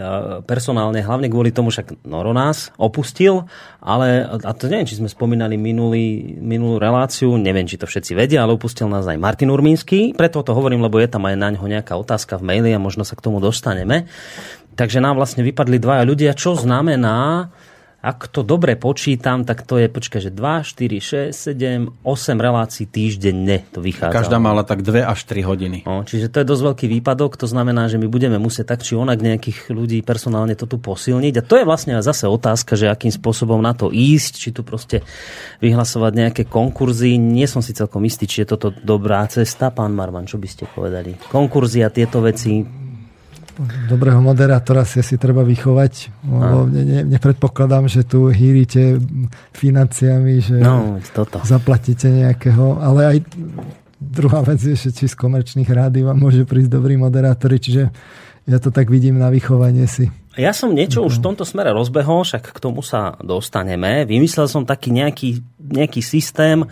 personálne, 0.48 1.03
hlavne 1.03 1.27
kvôli 1.27 1.51
tomu, 1.51 1.75
však 1.75 2.08
Noro 2.08 2.32
nás 2.32 2.72
opustil, 2.79 3.51
ale, 3.84 4.24
a 4.24 4.51
to 4.55 4.72
neviem, 4.72 4.88
či 4.88 4.96
sme 4.96 5.12
spomínali 5.12 5.60
minulý, 5.60 6.39
minulú 6.39 6.79
reláciu, 6.79 7.36
neviem, 7.36 7.67
či 7.67 7.75
to 7.75 7.84
všetci 7.84 8.15
vedia, 8.15 8.48
ale 8.48 8.55
opustil 8.55 8.88
nás 8.88 9.03
aj 9.03 9.20
Martin 9.20 9.51
Urmínsky, 9.51 10.15
preto 10.15 10.39
to 10.39 10.55
hovorím, 10.55 10.88
lebo 10.88 11.03
je 11.03 11.12
tam 11.12 11.27
aj 11.27 11.36
na 11.36 11.51
ňo 11.51 11.67
nejaká 11.67 12.00
otázka 12.00 12.39
v 12.39 12.48
maili 12.48 12.72
a 12.72 12.79
možno 12.79 13.03
sa 13.03 13.20
k 13.20 13.27
tomu 13.27 13.44
dostaneme. 13.44 14.08
Takže 14.79 15.03
nám 15.03 15.20
vlastne 15.20 15.44
vypadli 15.44 15.75
dvaja 15.75 16.03
ľudia, 16.08 16.32
čo 16.32 16.55
znamená, 16.55 17.51
ak 18.06 18.30
to 18.30 18.46
dobre 18.46 18.78
počítam, 18.78 19.42
tak 19.42 19.66
to 19.66 19.82
je, 19.82 19.90
počkaj, 19.90 20.22
že 20.22 20.30
2, 20.30 20.62
4, 20.62 21.34
6, 21.34 21.58
7, 21.58 22.06
8 22.06 22.38
relácií 22.38 22.86
týždenne 22.86 23.66
to 23.74 23.82
vychádza. 23.82 24.14
Každá 24.14 24.38
mala 24.38 24.62
tak 24.62 24.86
2 24.86 25.02
až 25.02 25.26
3 25.26 25.42
hodiny. 25.42 25.78
No, 25.90 26.06
čiže 26.06 26.30
to 26.30 26.46
je 26.46 26.46
dosť 26.46 26.64
veľký 26.70 26.86
výpadok, 27.02 27.34
to 27.34 27.50
znamená, 27.50 27.90
že 27.90 27.98
my 27.98 28.06
budeme 28.06 28.38
musieť 28.38 28.78
tak 28.78 28.86
či 28.86 28.94
onak 28.94 29.26
nejakých 29.26 29.74
ľudí 29.74 30.06
personálne 30.06 30.54
to 30.54 30.70
tu 30.70 30.78
posilniť. 30.78 31.34
A 31.42 31.46
to 31.46 31.58
je 31.58 31.66
vlastne 31.66 31.98
zase 31.98 32.30
otázka, 32.30 32.78
že 32.78 32.94
akým 32.94 33.10
spôsobom 33.10 33.58
na 33.58 33.74
to 33.74 33.90
ísť, 33.90 34.34
či 34.38 34.50
tu 34.54 34.62
proste 34.62 35.02
vyhlasovať 35.66 36.12
nejaké 36.14 36.44
konkurzy. 36.46 37.18
Nie 37.18 37.50
som 37.50 37.66
si 37.66 37.74
celkom 37.74 38.06
istý, 38.06 38.30
či 38.30 38.46
je 38.46 38.54
toto 38.54 38.70
dobrá 38.70 39.26
cesta. 39.26 39.74
Pán 39.74 39.98
Marman, 39.98 40.30
čo 40.30 40.38
by 40.38 40.46
ste 40.46 40.70
povedali? 40.70 41.18
Konkurzy 41.34 41.82
a 41.82 41.90
tieto 41.90 42.22
veci 42.22 42.85
dobrého 43.88 44.20
moderátora 44.20 44.84
si 44.84 45.00
si 45.00 45.16
treba 45.16 45.42
vychovať, 45.48 45.94
lebo 46.28 46.68
ne, 46.68 46.84
ne, 46.84 47.02
nepredpokladám, 47.16 47.88
že 47.88 48.04
tu 48.04 48.28
hýrite 48.28 49.00
financiami, 49.56 50.44
že 50.44 50.58
no, 50.60 51.00
toto. 51.16 51.40
zaplatíte 51.44 52.12
nejakého, 52.12 52.80
ale 52.84 53.02
aj 53.06 53.18
druhá 54.00 54.44
vec 54.44 54.60
je, 54.60 54.76
že 54.76 54.90
či 54.92 55.06
z 55.08 55.16
komerčných 55.16 55.68
rády 55.68 56.04
vám 56.04 56.20
môže 56.20 56.44
prísť 56.44 56.70
dobrí 56.70 57.00
moderátori, 57.00 57.58
čiže 57.58 57.90
ja 58.46 58.58
to 58.62 58.70
tak 58.70 58.94
vidím 58.94 59.18
na 59.18 59.34
vychovanie 59.34 59.89
si. 59.89 60.12
Ja 60.36 60.52
som 60.52 60.76
niečo 60.76 61.02
už 61.08 61.18
v 61.18 61.22
no. 61.24 61.26
tomto 61.32 61.48
smere 61.48 61.72
rozbehol, 61.72 62.28
však 62.28 62.52
k 62.52 62.60
tomu 62.60 62.84
sa 62.84 63.15
dostaneme. 63.24 64.04
Vymyslel 64.04 64.52
som 64.52 64.68
taký 64.68 64.91
nejaký, 64.91 65.39
nejaký 65.58 66.04
systém, 66.04 66.68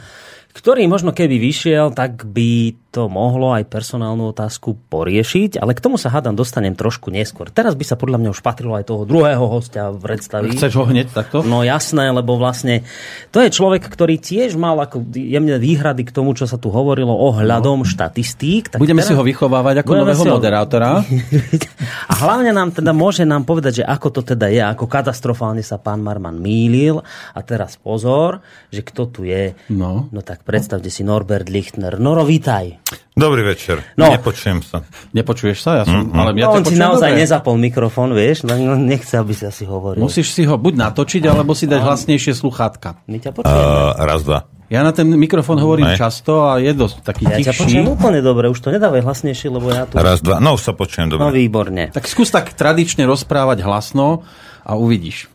ktorý 0.53 0.85
možno 0.85 1.17
keby 1.17 1.41
vyšiel, 1.41 1.97
tak 1.97 2.29
by 2.29 2.77
to 2.93 3.09
mohlo 3.09 3.57
aj 3.57 3.65
personálnu 3.65 4.29
otázku 4.29 4.77
poriešiť, 4.93 5.57
ale 5.57 5.73
k 5.73 5.81
tomu 5.81 5.97
sa 5.97 6.13
hádam 6.13 6.37
dostanem 6.37 6.77
trošku 6.77 7.09
neskôr. 7.09 7.49
Teraz 7.49 7.73
by 7.73 7.81
sa 7.81 7.97
podľa 7.97 8.21
mňa 8.21 8.29
už 8.29 8.45
patrilo 8.45 8.77
aj 8.77 8.85
toho 8.85 9.09
druhého 9.09 9.41
hostia 9.49 9.89
v 9.89 9.97
predstaví. 9.97 10.53
Chceš 10.53 10.77
ho 10.77 10.85
hneď 10.85 11.09
takto? 11.09 11.41
No 11.41 11.65
jasné, 11.65 12.13
lebo 12.13 12.37
vlastne 12.37 12.85
to 13.33 13.41
je 13.41 13.49
človek, 13.49 13.81
ktorý 13.81 14.21
tiež 14.21 14.53
mal 14.53 14.77
ako 14.77 15.01
jemne 15.09 15.57
výhrady 15.57 16.05
k 16.05 16.13
tomu, 16.13 16.37
čo 16.37 16.45
sa 16.45 16.61
tu 16.61 16.69
hovorilo 16.69 17.17
ohľadom 17.17 17.81
no. 17.81 17.89
štatistík. 17.89 18.77
Tak 18.77 18.79
Budeme 18.79 19.01
teraz... 19.01 19.09
si 19.09 19.17
ho 19.17 19.25
vychovávať 19.25 19.81
ako 19.81 19.91
nového 20.05 20.21
ho... 20.21 20.33
moderátora. 20.37 21.01
A 22.11 22.13
hlavne 22.21 22.53
nám 22.53 22.77
teda 22.77 22.93
môže 22.93 23.25
nám 23.25 23.41
povedať, 23.41 23.81
že 23.81 23.89
ako 23.89 24.21
to 24.21 24.21
teda 24.21 24.53
je, 24.53 24.61
ako 24.61 24.85
katastrofálne 24.85 25.65
sa 25.65 25.81
pán 25.81 26.05
Marman 26.05 26.37
mýlil. 26.37 27.01
A 27.33 27.41
teraz 27.41 27.73
pozor, 27.81 28.45
že 28.69 28.85
kto 28.85 29.09
tu 29.09 29.25
je. 29.25 29.57
No, 29.73 30.13
no 30.13 30.21
tak 30.21 30.42
predstavte 30.43 30.91
si 30.91 31.07
Norbert 31.07 31.47
Lichtner. 31.47 31.95
Noro, 31.97 32.27
vítaj. 32.27 32.83
Dobrý 33.15 33.41
večer. 33.47 33.79
No. 33.95 34.11
Nepočujem 34.11 34.59
sa. 34.59 34.83
Nepočuješ 35.15 35.57
sa? 35.63 35.81
Ja 35.81 35.83
som, 35.87 36.11
mm-hmm. 36.11 36.19
ale 36.19 36.29
ja 36.35 36.47
no, 36.51 36.59
on 36.59 36.63
si 36.67 36.75
naozaj 36.75 37.11
dobre. 37.15 37.21
nezapol 37.23 37.55
mikrofón, 37.55 38.09
vieš, 38.11 38.43
no, 38.43 38.57
no 38.57 38.75
nechce, 38.75 39.15
aby 39.15 39.31
si 39.31 39.47
asi 39.47 39.63
hovoril. 39.63 40.03
Musíš 40.03 40.35
si 40.35 40.43
ho 40.43 40.59
buď 40.59 40.73
natočiť, 40.89 41.23
alebo 41.29 41.55
si 41.55 41.69
dať 41.69 41.79
hlasnejšie 41.79 42.33
sluchátka. 42.35 42.99
My 43.07 43.17
ťa 43.23 43.31
počujeme. 43.31 43.55
Uh, 43.55 44.03
raz, 44.03 44.21
dva. 44.25 44.49
Ja 44.73 44.81
na 44.81 44.89
ten 44.89 45.05
mikrofón 45.05 45.61
hovorím 45.61 45.93
ne. 45.93 45.97
často 45.99 46.49
a 46.49 46.57
je 46.57 46.73
dosť 46.73 47.05
taký 47.05 47.29
ja 47.29 47.37
tichší. 47.37 47.45
Ja 47.45 47.53
ťa 47.53 47.61
počujem 47.61 47.87
úplne 47.93 48.19
dobre, 48.25 48.49
už 48.49 48.57
to 48.57 48.73
nedávaj 48.73 49.05
hlasnejšie, 49.05 49.47
lebo 49.53 49.69
ja 49.69 49.85
tu... 49.85 50.01
Raz, 50.01 50.25
dva, 50.25 50.41
no 50.41 50.57
už 50.57 50.65
sa 50.65 50.73
počujem 50.73 51.13
dobre. 51.13 51.21
No 51.21 51.29
výborne. 51.29 51.93
Tak 51.93 52.09
skús 52.09 52.33
tak 52.33 52.49
tradične 52.57 53.05
rozprávať 53.05 53.61
hlasno 53.61 54.25
a 54.65 54.73
uvidíš. 54.73 55.29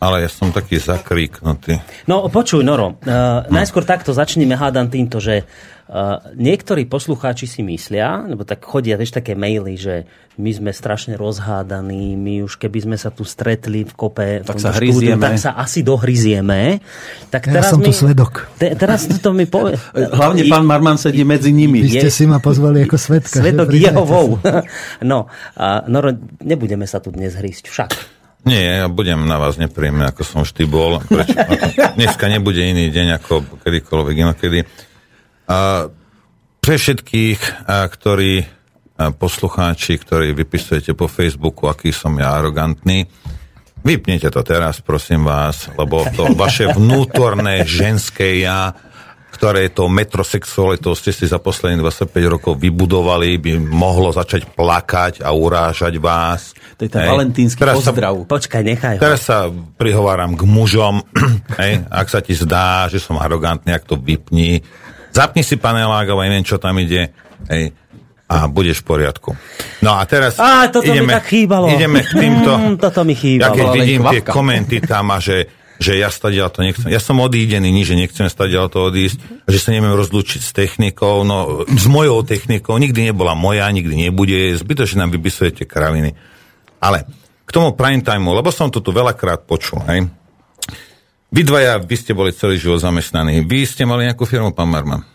Ale 0.00 0.24
ja 0.24 0.30
som 0.32 0.48
taký 0.48 0.80
zakríknutý. 0.80 1.76
No 2.08 2.26
počuj, 2.32 2.64
Noro, 2.64 2.96
uh, 2.96 3.44
hm. 3.44 3.52
najskôr 3.52 3.84
takto 3.84 4.16
začneme 4.16 4.56
hádam 4.56 4.88
týmto, 4.88 5.20
že 5.20 5.44
Uh, 5.90 6.22
niektorí 6.38 6.86
poslucháči 6.86 7.50
si 7.50 7.66
myslia, 7.66 8.22
lebo 8.30 8.46
tak 8.46 8.62
chodia 8.62 8.94
vieš, 8.94 9.10
také 9.10 9.34
maily, 9.34 9.74
že 9.74 10.06
my 10.38 10.46
sme 10.54 10.70
strašne 10.70 11.18
rozhádaní, 11.18 12.14
my 12.14 12.46
už 12.46 12.62
keby 12.62 12.86
sme 12.86 12.94
sa 12.94 13.10
tu 13.10 13.26
stretli 13.26 13.82
v 13.82 13.90
kope 13.98 14.46
tak 14.46 14.62
sa 14.62 14.70
štúdiu, 14.70 15.18
tak 15.18 15.42
sa 15.42 15.58
asi 15.58 15.82
dohryzieme. 15.82 16.78
Tak 17.34 17.50
ja 17.50 17.58
teraz 17.58 17.74
som 17.74 17.82
mi, 17.82 17.90
tu 17.90 18.06
svedok. 18.06 18.46
Te, 18.54 18.70
teraz 18.78 19.10
to 19.18 19.34
mi 19.34 19.50
povie. 19.50 19.82
Hlavne 19.90 20.46
pán 20.46 20.62
Marman 20.62 20.94
sedí 20.94 21.26
medzi 21.26 21.50
nimi. 21.50 21.82
Vy 21.82 22.06
ste 22.06 22.06
je, 22.06 22.14
si 22.14 22.24
ma 22.30 22.38
pozvali 22.38 22.86
ako 22.86 22.94
svedka. 22.94 23.42
Svedok 23.42 23.74
Jehovou. 23.74 24.38
no, 25.10 25.26
a, 25.58 25.82
no, 25.90 25.98
nebudeme 26.38 26.86
sa 26.86 27.02
tu 27.02 27.10
dnes 27.10 27.34
hrísť 27.34 27.66
však. 27.66 28.19
Nie, 28.40 28.80
ja 28.80 28.88
budem 28.88 29.28
na 29.28 29.36
vás 29.36 29.60
nepríjemný, 29.60 30.08
ako 30.08 30.22
som 30.24 30.40
vždy 30.42 30.64
bol. 30.64 31.00
Prečo? 31.04 31.36
Dneska 31.98 32.24
nebude 32.26 32.64
iný 32.64 32.88
deň 32.88 33.20
ako 33.20 33.60
kedykoľvek 33.60 34.14
inokedy. 34.16 34.64
A 35.50 35.88
pre 36.60 36.74
všetkých, 36.76 37.68
ktorí 37.68 38.44
poslucháči, 39.16 39.96
ktorí 39.96 40.36
vypisujete 40.36 40.92
po 40.92 41.08
Facebooku, 41.08 41.68
aký 41.68 41.88
som 41.88 42.12
ja 42.20 42.36
arogantný, 42.36 43.08
vypnite 43.80 44.28
to 44.28 44.44
teraz, 44.44 44.84
prosím 44.84 45.24
vás, 45.24 45.72
lebo 45.72 46.04
to 46.12 46.36
vaše 46.36 46.68
vnútorné 46.68 47.64
ženské 47.64 48.44
ja, 48.44 48.76
ktoré 49.30 49.70
to 49.70 49.86
metrosexualitou 49.86 50.92
ste 50.98 51.14
si 51.14 51.24
za 51.24 51.38
posledných 51.38 51.80
25 51.80 52.12
rokov 52.26 52.58
vybudovali, 52.58 53.38
by 53.38 53.52
mohlo 53.62 54.10
začať 54.10 54.50
plakať 54.52 55.22
a 55.22 55.30
urážať 55.32 55.96
vás. 56.02 56.52
To 56.76 56.84
je 56.84 56.90
ten 56.90 57.06
valentínsky 57.06 57.62
teraz 57.62 57.78
pozdrav. 57.78 58.14
Sa, 58.14 58.28
Počkaj, 58.28 58.62
nechaj 58.66 58.94
ho. 58.98 59.02
Teraz 59.02 59.20
sa 59.24 59.48
prihováram 59.80 60.34
k 60.34 60.42
mužom. 60.44 61.06
hej, 61.62 61.86
ak 61.88 62.06
sa 62.10 62.20
ti 62.20 62.34
zdá, 62.34 62.90
že 62.90 62.98
som 62.98 63.16
arogantný, 63.16 63.70
ak 63.72 63.86
to 63.86 63.96
vypni, 63.96 64.60
Zapni 65.10 65.42
si 65.42 65.58
panelák, 65.58 66.06
alebo 66.06 66.22
neviem, 66.22 66.46
čo 66.46 66.62
tam 66.62 66.78
ide. 66.78 67.10
Hej, 67.50 67.74
a 68.30 68.46
budeš 68.46 68.86
v 68.86 68.94
poriadku. 68.94 69.30
No 69.82 69.98
a 69.98 70.06
teraz 70.06 70.38
a, 70.38 70.70
toto 70.70 70.86
ideme, 70.86 71.10
mi 71.10 71.18
tak 71.18 71.26
chýbalo. 71.26 71.66
ideme 71.66 71.98
k 72.06 72.10
týmto... 72.14 72.50
Mm, 72.54 72.74
toto 72.86 73.02
mi 73.02 73.18
chýbalo. 73.18 73.50
Ja 73.50 73.58
keď 73.58 73.66
vidím 73.74 74.00
tie 74.06 74.22
komenty 74.22 74.78
tam 74.78 75.10
a 75.10 75.18
že, 75.18 75.59
že 75.80 75.96
ja 75.96 76.12
stadiaľ 76.12 76.52
to 76.52 76.60
nechcem. 76.60 76.92
Ja 76.92 77.00
som 77.00 77.16
odídený, 77.24 77.72
nie, 77.72 77.88
že 77.88 77.96
nechcem 77.96 78.28
stadiaľ 78.28 78.68
to 78.68 78.92
odísť, 78.92 79.48
že 79.48 79.58
sa 79.58 79.72
neviem 79.72 79.96
rozlúčiť 79.96 80.40
s 80.44 80.52
technikou, 80.52 81.24
no 81.24 81.64
s 81.64 81.88
mojou 81.88 82.20
technikou, 82.20 82.76
nikdy 82.76 83.10
nebola 83.10 83.32
moja, 83.32 83.64
nikdy 83.72 83.96
nebude, 83.96 84.52
zbytočne 84.60 85.08
nám 85.08 85.16
vypisujete 85.16 85.64
kraviny. 85.64 86.12
Ale 86.84 87.08
k 87.48 87.50
tomu 87.50 87.72
prime 87.72 88.04
timeu, 88.04 88.36
lebo 88.36 88.52
som 88.52 88.68
to 88.68 88.84
tu 88.84 88.92
veľakrát 88.92 89.48
počul, 89.48 89.80
hej, 89.88 90.04
vy 91.30 91.46
dvaja, 91.46 91.78
vy 91.78 91.94
ste 91.94 92.10
boli 92.10 92.34
celý 92.34 92.58
život 92.58 92.82
zamestnaní. 92.82 93.46
Vy 93.46 93.62
ste 93.62 93.86
mali 93.86 94.02
nejakú 94.02 94.26
firmu, 94.26 94.50
pán 94.50 94.66
Marman? 94.66 95.06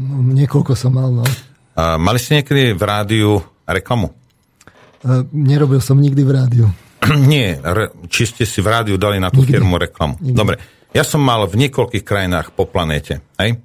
No, 0.00 0.24
niekoľko 0.24 0.72
som 0.72 0.96
mal, 0.96 1.12
no. 1.12 1.28
A 1.76 2.00
mali 2.00 2.16
ste 2.16 2.40
niekedy 2.40 2.72
v 2.72 2.82
rádiu 2.82 3.30
reklamu? 3.68 4.16
A, 5.04 5.20
nerobil 5.28 5.84
som 5.84 6.00
nikdy 6.00 6.24
v 6.24 6.32
rádiu. 6.32 6.66
Nie, 7.32 7.56
re, 7.60 7.90
či 8.12 8.28
ste 8.28 8.44
si 8.44 8.60
v 8.60 8.68
rádiu 8.68 8.96
dali 9.00 9.16
na 9.16 9.32
tú 9.32 9.40
firmu 9.42 9.80
reklamu. 9.80 10.20
Dobre, 10.20 10.60
ja 10.90 11.06
som 11.06 11.22
mal 11.22 11.46
v 11.46 11.56
niekoľkých 11.66 12.04
krajinách 12.04 12.52
po 12.52 12.66
planéte. 12.66 13.22
Hej? 13.38 13.62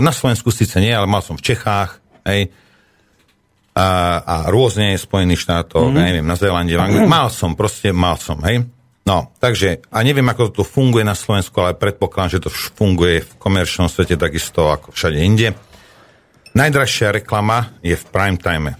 Na 0.00 0.12
Slovensku 0.14 0.54
síce 0.54 0.78
nie, 0.78 0.94
ale 0.94 1.10
mal 1.10 1.20
som 1.20 1.34
v 1.34 1.42
Čechách, 1.42 1.98
hej? 2.22 2.54
A, 3.76 3.88
a 4.24 4.34
rôzne 4.48 4.96
Spojených 4.96 5.42
štátoch, 5.42 5.92
mm. 5.92 6.00
neviem, 6.00 6.24
na 6.24 6.38
Zélande, 6.38 6.72
v 6.72 6.80
Anglii. 6.80 7.04
Mal 7.18 7.28
som, 7.28 7.52
proste 7.52 7.92
mal 7.92 8.16
som, 8.16 8.40
hej? 8.46 8.64
No, 9.06 9.30
takže, 9.38 9.86
a 9.92 10.02
neviem, 10.02 10.26
ako 10.26 10.50
to 10.50 10.62
funguje 10.66 11.06
na 11.06 11.14
Slovensku, 11.14 11.54
ale 11.62 11.78
predpokladám, 11.78 12.40
že 12.40 12.42
to 12.42 12.50
funguje 12.50 13.22
v 13.22 13.32
komerčnom 13.38 13.86
svete 13.86 14.18
takisto 14.18 14.66
ako 14.66 14.90
všade 14.90 15.18
inde. 15.22 15.54
Najdražšia 16.56 17.14
reklama 17.14 17.76
je 17.84 17.94
v 17.94 18.04
prime 18.10 18.40
time. 18.40 18.74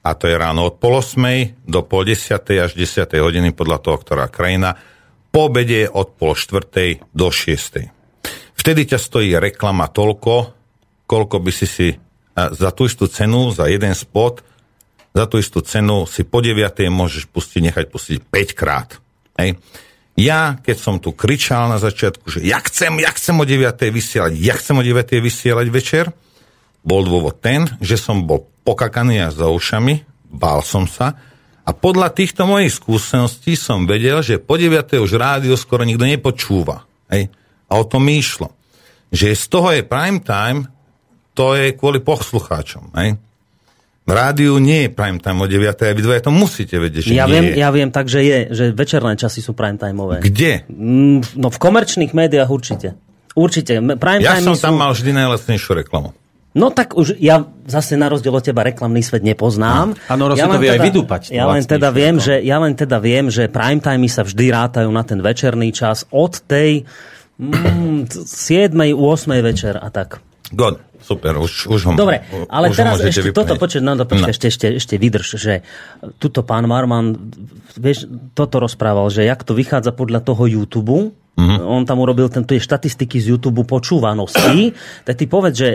A 0.00 0.16
to 0.16 0.24
je 0.28 0.36
ráno 0.36 0.72
od 0.72 0.80
pol 0.80 1.00
osmej 1.00 1.60
do 1.68 1.84
pol 1.84 2.08
desiatej 2.08 2.68
až 2.68 2.70
desiatej 2.72 3.20
hodiny 3.20 3.52
podľa 3.52 3.78
toho, 3.84 3.96
ktorá 4.00 4.26
krajina. 4.32 4.80
Po 5.28 5.52
obede 5.52 5.86
od 5.86 6.16
pol 6.16 6.32
štvrtej 6.32 7.04
do 7.12 7.28
šiestej. 7.28 7.92
Vtedy 8.56 8.88
ťa 8.88 8.98
stojí 9.00 9.30
reklama 9.36 9.88
toľko, 9.88 10.52
koľko 11.04 11.36
by 11.40 11.52
si 11.52 11.66
si 11.68 11.88
za 12.36 12.70
tú 12.72 12.88
istú 12.88 13.08
cenu, 13.08 13.52
za 13.52 13.68
jeden 13.68 13.92
spot, 13.92 14.40
za 15.12 15.24
tú 15.26 15.42
istú 15.42 15.60
cenu 15.60 16.06
si 16.06 16.22
po 16.22 16.40
9. 16.40 16.62
môžeš 16.88 17.26
pustiť, 17.28 17.60
nechať 17.70 17.84
pustiť 17.90 18.18
5 18.30 18.54
krát. 18.54 18.96
Hej. 19.36 19.58
Ja, 20.20 20.60
keď 20.60 20.76
som 20.76 20.96
tu 21.00 21.16
kričal 21.16 21.72
na 21.72 21.80
začiatku, 21.80 22.28
že 22.28 22.40
ja 22.44 22.60
chcem, 22.60 23.00
ja 23.00 23.10
chcem 23.10 23.34
o 23.34 23.44
9. 23.48 23.64
vysielať, 23.90 24.32
ja 24.36 24.54
chcem 24.54 24.76
o 24.76 24.84
9. 24.84 24.96
vysielať 25.18 25.66
večer, 25.72 26.04
bol 26.80 27.04
dôvod 27.04 27.40
ten, 27.40 27.68
že 27.80 28.00
som 28.00 28.24
bol 28.24 28.48
pokakaný 28.64 29.24
a 29.24 29.28
za 29.32 29.48
ušami, 29.48 30.04
bál 30.30 30.60
som 30.64 30.86
sa 30.88 31.16
a 31.70 31.70
podľa 31.70 32.10
týchto 32.10 32.50
mojich 32.50 32.74
skúseností 32.74 33.54
som 33.54 33.86
vedel, 33.86 34.18
že 34.26 34.42
po 34.42 34.58
9. 34.58 34.98
už 34.98 35.14
rádio 35.14 35.54
skoro 35.54 35.86
nikto 35.86 36.02
nepočúva. 36.02 36.82
Hej. 37.12 37.30
A 37.70 37.78
o 37.78 37.86
tom 37.86 38.10
mi 38.10 38.18
išlo. 38.18 38.50
Že 39.14 39.26
z 39.38 39.44
toho 39.46 39.68
je 39.78 39.82
prime 39.86 40.18
time, 40.18 40.66
to 41.38 41.54
je 41.54 41.70
kvôli 41.78 42.02
poslucháčom. 42.02 42.90
Hej? 42.98 43.22
V 44.02 44.10
rádiu 44.10 44.58
nie 44.58 44.88
je 44.88 44.90
prime 44.90 45.22
time 45.22 45.38
o 45.38 45.46
9. 45.46 45.70
a 45.70 45.94
vy 45.94 46.02
dvoje 46.02 46.20
to 46.26 46.34
musíte 46.34 46.74
vedieť, 46.74 47.02
že 47.06 47.14
ja 47.14 47.30
nie 47.30 47.38
viem, 47.38 47.46
je. 47.46 47.54
Ja 47.62 47.70
viem, 47.70 47.90
takže 47.94 48.18
je, 48.18 48.38
že 48.50 48.64
večerné 48.74 49.14
časy 49.14 49.38
sú 49.38 49.54
prime 49.54 49.78
timeové. 49.78 50.18
Kde? 50.24 50.66
Mm, 50.66 51.22
no 51.38 51.54
v 51.54 51.58
komerčných 51.60 52.10
médiách 52.10 52.50
určite. 52.50 52.98
Určite. 53.38 53.78
Prime 53.78 54.26
ja 54.26 54.42
som 54.42 54.58
tam 54.58 54.74
sú... 54.74 54.80
mal 54.82 54.90
vždy 54.90 55.14
najlacnejšiu 55.14 55.86
reklamu. 55.86 56.10
No 56.50 56.74
tak 56.74 56.98
už 56.98 57.14
ja 57.22 57.46
zase 57.70 57.94
na 57.94 58.10
rozdiel 58.10 58.34
od 58.34 58.42
teba 58.42 58.66
reklamný 58.66 59.06
svet 59.06 59.22
nepoznám. 59.22 59.94
Áno, 60.10 60.34
ja 60.34 60.50
to 60.50 60.58
vie 60.58 60.74
teda, 60.74 60.82
aj 60.82 60.86
vydúpať. 60.90 61.22
Ja 61.30 61.46
len, 61.46 61.62
teda 61.62 61.94
viem, 61.94 62.18
že, 62.18 62.42
ja 62.42 62.58
len 62.58 62.74
teda 62.74 62.98
viem, 62.98 63.30
že 63.30 63.46
prime 63.46 63.78
time 63.78 64.10
sa 64.10 64.26
vždy 64.26 64.50
rátajú 64.50 64.90
na 64.90 65.06
ten 65.06 65.22
večerný 65.22 65.70
čas 65.70 66.10
od 66.10 66.42
tej 66.42 66.82
mm, 67.38 68.10
7. 68.10 68.74
8. 68.74 69.46
večer 69.46 69.78
a 69.78 69.94
tak. 69.94 70.18
God, 70.50 70.82
super, 70.98 71.38
už, 71.38 71.70
už 71.70 71.80
ho 71.86 71.90
Dobre, 71.94 72.26
ale 72.50 72.74
už 72.74 72.82
teraz 72.82 72.98
ešte 72.98 73.30
vypnúť. 73.30 73.38
toto, 73.38 73.54
počuť, 73.54 73.82
no, 73.86 73.94
počuť, 74.02 74.26
no. 74.26 74.34
ešte, 74.34 74.46
ešte, 74.50 74.66
ešte 74.74 74.94
vydrž, 74.98 75.38
že 75.38 75.62
tuto 76.18 76.42
pán 76.42 76.66
Marman, 76.66 77.30
vieš, 77.78 78.10
toto 78.34 78.58
rozprával, 78.58 79.06
že 79.14 79.22
jak 79.22 79.46
to 79.46 79.54
vychádza 79.54 79.94
podľa 79.94 80.26
toho 80.26 80.50
YouTube, 80.50 81.14
Mm-hmm. 81.40 81.58
On 81.64 81.82
tam 81.88 82.04
urobil 82.04 82.28
tento 82.28 82.52
štatistiky 82.52 83.16
z 83.16 83.32
YouTube 83.32 83.64
počúvanosti. 83.64 84.76
tak 85.08 85.16
ty 85.16 85.24
povedz, 85.24 85.56
že 85.56 85.68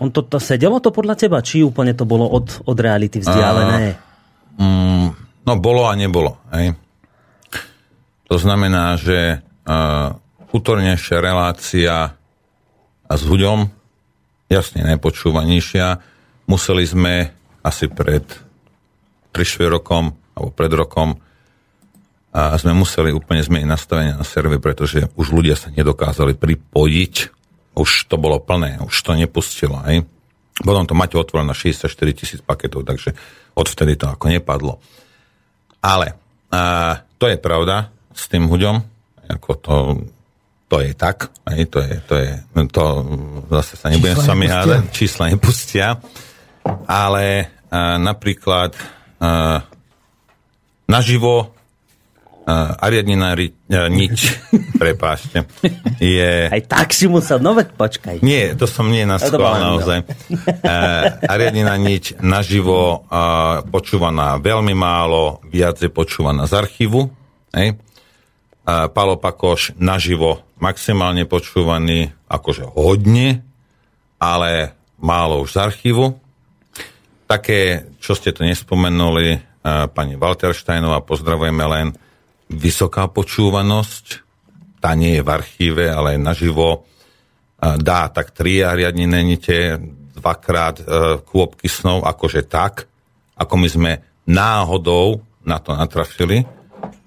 on 0.00 0.08
to, 0.08 0.24
to 0.24 0.40
sedelo 0.40 0.80
to 0.80 0.88
podľa 0.88 1.20
teba, 1.20 1.44
či 1.44 1.60
úplne 1.60 1.92
to 1.92 2.08
bolo 2.08 2.24
od, 2.24 2.64
od 2.64 2.76
reality 2.80 3.20
vzdialené? 3.20 4.00
Uh, 4.56 4.64
mm, 4.64 5.08
no 5.44 5.52
bolo 5.60 5.84
a 5.84 5.92
nebolo. 5.92 6.40
Hej. 6.56 6.72
To 8.32 8.36
znamená, 8.40 8.96
že 8.96 9.44
uh, 9.68 10.16
útornejšia 10.56 11.18
relácia 11.20 12.16
a 13.10 13.12
s 13.12 13.22
ľuďom 13.26 13.68
jasne 14.48 14.86
najpočúvanejšia. 14.88 16.00
Museli 16.48 16.86
sme 16.88 17.14
asi 17.60 17.92
pred 17.92 18.24
3 19.36 19.68
rokom 19.68 20.16
alebo 20.32 20.50
pred 20.54 20.72
rokom 20.72 21.18
a 22.30 22.54
sme 22.54 22.70
museli 22.70 23.10
úplne 23.10 23.42
zmeniť 23.42 23.66
nastavenie 23.66 24.14
na 24.14 24.22
server, 24.22 24.62
pretože 24.62 25.10
už 25.18 25.34
ľudia 25.34 25.58
sa 25.58 25.74
nedokázali 25.74 26.38
pripojiť, 26.38 27.14
už 27.74 27.90
to 28.06 28.14
bolo 28.18 28.38
plné, 28.38 28.78
už 28.78 28.94
to 29.02 29.18
nepustilo. 29.18 29.82
Hej. 29.82 30.06
Potom 30.62 30.86
to 30.86 30.94
máte 30.94 31.18
otvorené 31.18 31.50
na 31.50 31.56
64 31.58 31.90
tisíc 32.14 32.40
paketov, 32.44 32.86
takže 32.86 33.18
odvtedy 33.58 33.98
to 33.98 34.06
ako 34.06 34.30
nepadlo. 34.30 34.78
Ale 35.82 36.14
a, 36.54 37.02
to 37.18 37.26
je 37.26 37.38
pravda 37.40 37.90
s 38.14 38.30
tým 38.30 38.46
ľuďom, 38.46 38.76
ako 39.26 39.50
to 39.58 39.76
to 40.70 40.78
je 40.78 40.94
tak, 40.94 41.34
aj, 41.50 41.66
to 41.66 41.82
je, 41.82 41.94
to 42.06 42.14
je, 42.14 42.30
to 42.70 42.84
zase 43.50 43.74
sa 43.74 43.90
nebudem 43.90 44.14
s 44.14 44.30
vami 44.30 44.46
hádať, 44.46 44.94
čísla 44.94 45.34
nepustia, 45.34 45.98
ale 46.86 47.50
a, 47.66 47.98
napríklad 47.98 48.78
a, 49.18 49.66
naživo 50.86 51.58
Ariadnina 52.78 53.36
ri, 53.36 53.52
nič, 53.68 54.18
prepášte, 54.80 55.44
je... 56.00 56.48
Aj 56.48 56.62
tak 56.66 56.96
si 56.96 57.06
musel, 57.06 57.38
no 57.38 57.54
veď 57.54 57.74
počkaj. 57.76 58.16
Nie, 58.24 58.56
to 58.56 58.64
som 58.64 58.88
nie 58.88 59.04
naschval 59.06 59.60
naozaj. 59.60 60.06
Ariadnina 61.34 61.76
nič 61.76 62.16
naživo 62.20 63.06
a, 63.06 63.60
počúvaná 63.66 64.40
veľmi 64.40 64.72
málo, 64.72 65.44
viac 65.48 65.78
je 65.78 65.90
počúvaná 65.92 66.48
z 66.48 66.56
archívu, 66.58 67.10
hej? 67.54 67.76
Palo 68.70 69.18
Pakoš 69.18 69.74
naživo 69.82 70.46
maximálne 70.60 71.24
počúvaný, 71.24 72.12
akože 72.28 72.68
hodne, 72.76 73.42
ale 74.20 74.76
málo 75.00 75.42
už 75.42 75.56
z 75.56 75.58
archívu. 75.58 76.20
Také, 77.24 77.88
čo 77.98 78.12
ste 78.12 78.30
to 78.30 78.44
nespomenuli, 78.44 79.40
pani 79.96 80.14
Waltersteinová, 80.20 81.00
pozdravujeme 81.02 81.64
len, 81.64 81.86
vysoká 82.50 83.06
počúvanosť, 83.06 84.26
tá 84.82 84.92
nie 84.98 85.20
je 85.20 85.22
v 85.22 85.30
archíve, 85.30 85.84
ale 85.86 86.18
naživo, 86.18 86.90
dá 87.60 88.10
tak 88.10 88.34
tri 88.34 88.64
a 88.64 88.74
riadne 88.74 89.06
nenite, 89.06 89.78
dvakrát 90.16 90.76
e, 90.80 90.84
kôpky 91.24 91.68
snov, 91.68 92.04
akože 92.04 92.44
tak, 92.48 92.88
ako 93.36 93.54
my 93.56 93.68
sme 93.68 93.92
náhodou 94.28 95.24
na 95.44 95.60
to 95.60 95.72
natrafili, 95.72 96.44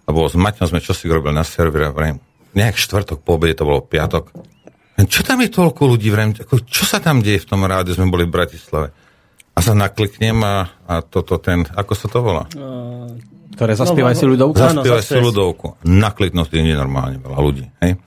lebo 0.05 0.25
s 0.25 0.37
Maťom 0.37 0.69
sme 0.69 0.81
čo 0.81 0.93
si 0.97 1.09
robili 1.09 1.33
na 1.33 1.45
servere, 1.45 1.93
vrejme, 1.93 2.21
nejak 2.53 2.77
štvrtok 2.77 3.21
po 3.21 3.37
obede, 3.37 3.57
to 3.57 3.69
bolo 3.69 3.85
piatok. 3.85 4.33
Čo 4.93 5.25
tam 5.25 5.41
je 5.41 5.49
toľko 5.49 5.81
ľudí, 5.89 6.13
vrejme, 6.13 6.37
čo 6.69 6.85
sa 6.85 7.01
tam 7.01 7.21
deje 7.21 7.41
v 7.41 7.49
tom 7.49 7.65
rádiu, 7.65 7.97
sme 7.97 8.13
boli 8.13 8.29
v 8.29 8.35
Bratislave. 8.37 8.93
A 9.53 9.59
sa 9.61 9.77
nakliknem 9.77 10.37
a, 10.41 10.69
a 10.89 11.05
toto 11.05 11.37
ten, 11.37 11.65
ako 11.77 11.93
sa 11.93 12.07
to 12.09 12.19
volá? 12.25 12.45
Uh, 12.57 13.13
ktoré 13.53 13.77
zaspievaj 13.77 14.15
no, 14.15 14.19
si 14.19 14.25
ľudovku? 14.25 14.55
Zaspievaj 14.57 15.03
si 15.05 15.19
ľudovku. 15.21 15.67
Nakliknúť 15.85 16.49
je 16.49 16.63
nenormálne 16.65 17.21
veľa 17.21 17.39
ľudí. 17.39 17.65
Hej? 17.85 18.01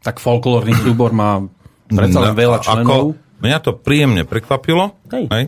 Tak 0.00 0.20
folklórny 0.20 0.72
súbor 0.76 1.12
má 1.12 1.44
predsa 1.88 2.18
len 2.20 2.34
veľa 2.36 2.58
členov. 2.64 3.16
Ako, 3.16 3.40
mňa 3.44 3.58
to 3.60 3.70
príjemne 3.76 4.22
prekvapilo. 4.24 4.96
Hej. 5.12 5.28
Hej? 5.28 5.44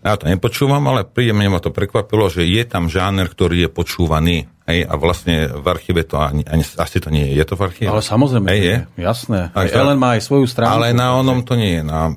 Ja 0.00 0.16
to 0.16 0.32
nepočúvam, 0.32 0.80
ale 0.88 1.04
príjemne 1.04 1.52
ma 1.52 1.60
to 1.60 1.68
prekvapilo, 1.68 2.32
že 2.32 2.48
je 2.48 2.64
tam 2.64 2.88
žáner, 2.88 3.28
ktorý 3.28 3.68
je 3.68 3.70
počúvaný. 3.70 4.48
Hej, 4.64 4.88
a 4.88 4.94
vlastne 4.96 5.50
v 5.50 5.66
archíve 5.68 6.08
to 6.08 6.16
ani, 6.16 6.40
ani, 6.48 6.64
asi 6.64 6.96
to 7.02 7.12
nie 7.12 7.28
je. 7.28 7.36
Je 7.36 7.44
to 7.44 7.54
v 7.58 7.62
archíve? 7.68 7.90
Ale 7.92 8.00
samozrejme, 8.00 8.48
hej, 8.48 8.60
je. 8.62 8.76
jasné. 8.96 9.52
Aj 9.52 9.68
Ellen 9.68 10.00
má 10.00 10.16
aj 10.16 10.24
svoju 10.24 10.48
stránku. 10.48 10.72
Ale 10.72 10.96
na 10.96 11.20
onom 11.20 11.44
to 11.44 11.52
nie 11.52 11.76
je. 11.76 11.82
Na, 11.84 12.16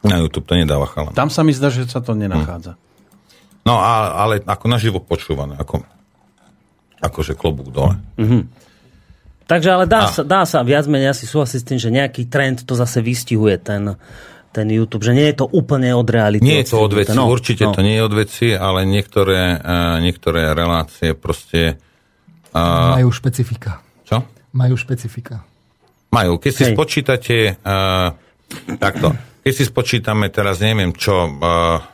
na 0.00 0.16
YouTube 0.16 0.48
to 0.48 0.56
nedáva 0.56 0.88
chalan. 0.88 1.12
Tam 1.12 1.28
sa 1.28 1.44
mi 1.44 1.52
zdá, 1.52 1.68
že 1.68 1.84
sa 1.84 2.00
to 2.00 2.16
nenachádza. 2.16 2.78
Hm. 2.78 2.82
No 3.64 3.80
a, 3.80 4.20
ale 4.20 4.44
ako 4.44 4.66
naživo 4.68 5.00
počúvané. 5.00 5.56
Ako, 5.56 5.80
akože 7.00 7.32
klobúk 7.32 7.72
dole. 7.72 7.96
Mm-hmm. 8.20 8.42
Takže 9.44 9.68
ale 9.76 9.84
dá, 9.84 10.08
sa, 10.08 10.24
dá 10.24 10.48
sa 10.48 10.64
viac 10.64 10.88
menej 10.88 11.12
asi 11.12 11.28
súhlasiť 11.28 11.58
s 11.60 11.68
tým, 11.68 11.78
že 11.80 11.92
nejaký 11.92 12.32
trend 12.32 12.64
to 12.64 12.72
zase 12.72 13.04
vystihuje 13.04 13.60
ten, 13.60 14.00
ten 14.56 14.66
YouTube, 14.72 15.04
že 15.04 15.12
nie 15.12 15.28
je 15.28 15.44
to 15.44 15.46
úplne 15.52 15.92
od 15.92 16.08
reality. 16.08 16.40
Nie 16.40 16.64
je 16.64 16.72
to 16.72 16.80
od 16.80 16.92
veci, 16.96 17.12
no, 17.12 17.28
určite 17.28 17.68
no. 17.68 17.76
to 17.76 17.84
nie 17.84 18.00
je 18.00 18.02
od 18.08 18.14
veci, 18.16 18.46
ale 18.56 18.88
niektoré, 18.88 19.60
uh, 19.60 20.00
niektoré 20.00 20.56
relácie 20.56 21.12
proste... 21.12 21.76
Uh, 22.56 22.96
Majú 22.96 23.12
špecifika. 23.12 23.84
Čo? 24.08 24.24
Majú 24.56 24.74
špecifika. 24.80 25.44
Majú. 26.08 26.40
Keď 26.40 26.52
si 26.56 26.64
Hej. 26.64 26.72
spočítate 26.72 27.36
uh, 27.60 28.16
takto, 28.80 29.12
keď 29.44 29.52
si 29.52 29.64
spočítame 29.68 30.32
teraz, 30.32 30.56
neviem 30.64 30.96
čo, 30.96 31.28
uh, 31.28 31.84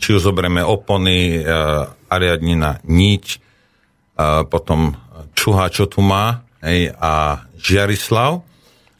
či 0.00 0.16
už 0.16 0.24
zoberieme 0.24 0.64
opony, 0.64 1.44
uh, 1.44 1.92
Ariadnina 2.08 2.80
nič, 2.88 3.36
uh, 4.16 4.48
potom 4.48 4.96
Čuha, 5.36 5.68
čo 5.68 5.86
tu 5.86 6.00
má, 6.00 6.42
hej, 6.64 6.96
a 6.96 7.44
Žiarislav. 7.60 8.40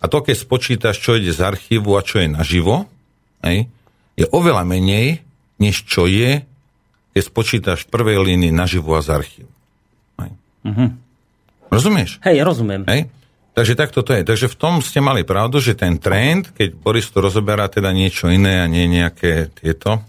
A 0.01 0.05
to, 0.09 0.19
keď 0.21 0.37
spočítaš, 0.37 1.01
čo 1.01 1.17
ide 1.17 1.33
z 1.33 1.41
archívu 1.41 1.97
a 1.97 2.05
čo 2.05 2.21
je 2.21 2.29
naživo, 2.29 2.89
hej, 3.45 3.69
je 4.17 4.29
oveľa 4.29 4.69
menej, 4.69 5.25
než 5.61 5.85
čo 5.89 6.05
je, 6.05 6.45
keď 7.17 7.23
spočítaš 7.25 7.89
v 7.89 7.93
prvej 7.93 8.19
línii 8.21 8.53
naživo 8.53 8.97
a 8.97 9.05
z 9.05 9.09
archívu. 9.17 9.53
Hej. 10.21 10.33
Mm-hmm. 10.69 10.89
Rozumieš? 11.73 12.11
Hej, 12.25 12.37
rozumiem. 12.45 12.85
Hej? 12.89 13.09
Takže 13.51 13.75
takto 13.77 14.01
to 14.07 14.15
je. 14.15 14.23
Takže 14.25 14.47
v 14.47 14.57
tom 14.57 14.75
ste 14.81 15.03
mali 15.03 15.27
pravdu, 15.27 15.59
že 15.59 15.77
ten 15.77 15.99
trend, 15.99 16.55
keď 16.55 16.81
Boris 16.81 17.11
to 17.11 17.19
rozoberá 17.19 17.67
teda 17.67 17.91
niečo 17.91 18.31
iné 18.31 18.63
a 18.63 18.71
nie 18.71 18.87
nejaké 18.87 19.51
tieto 19.53 20.01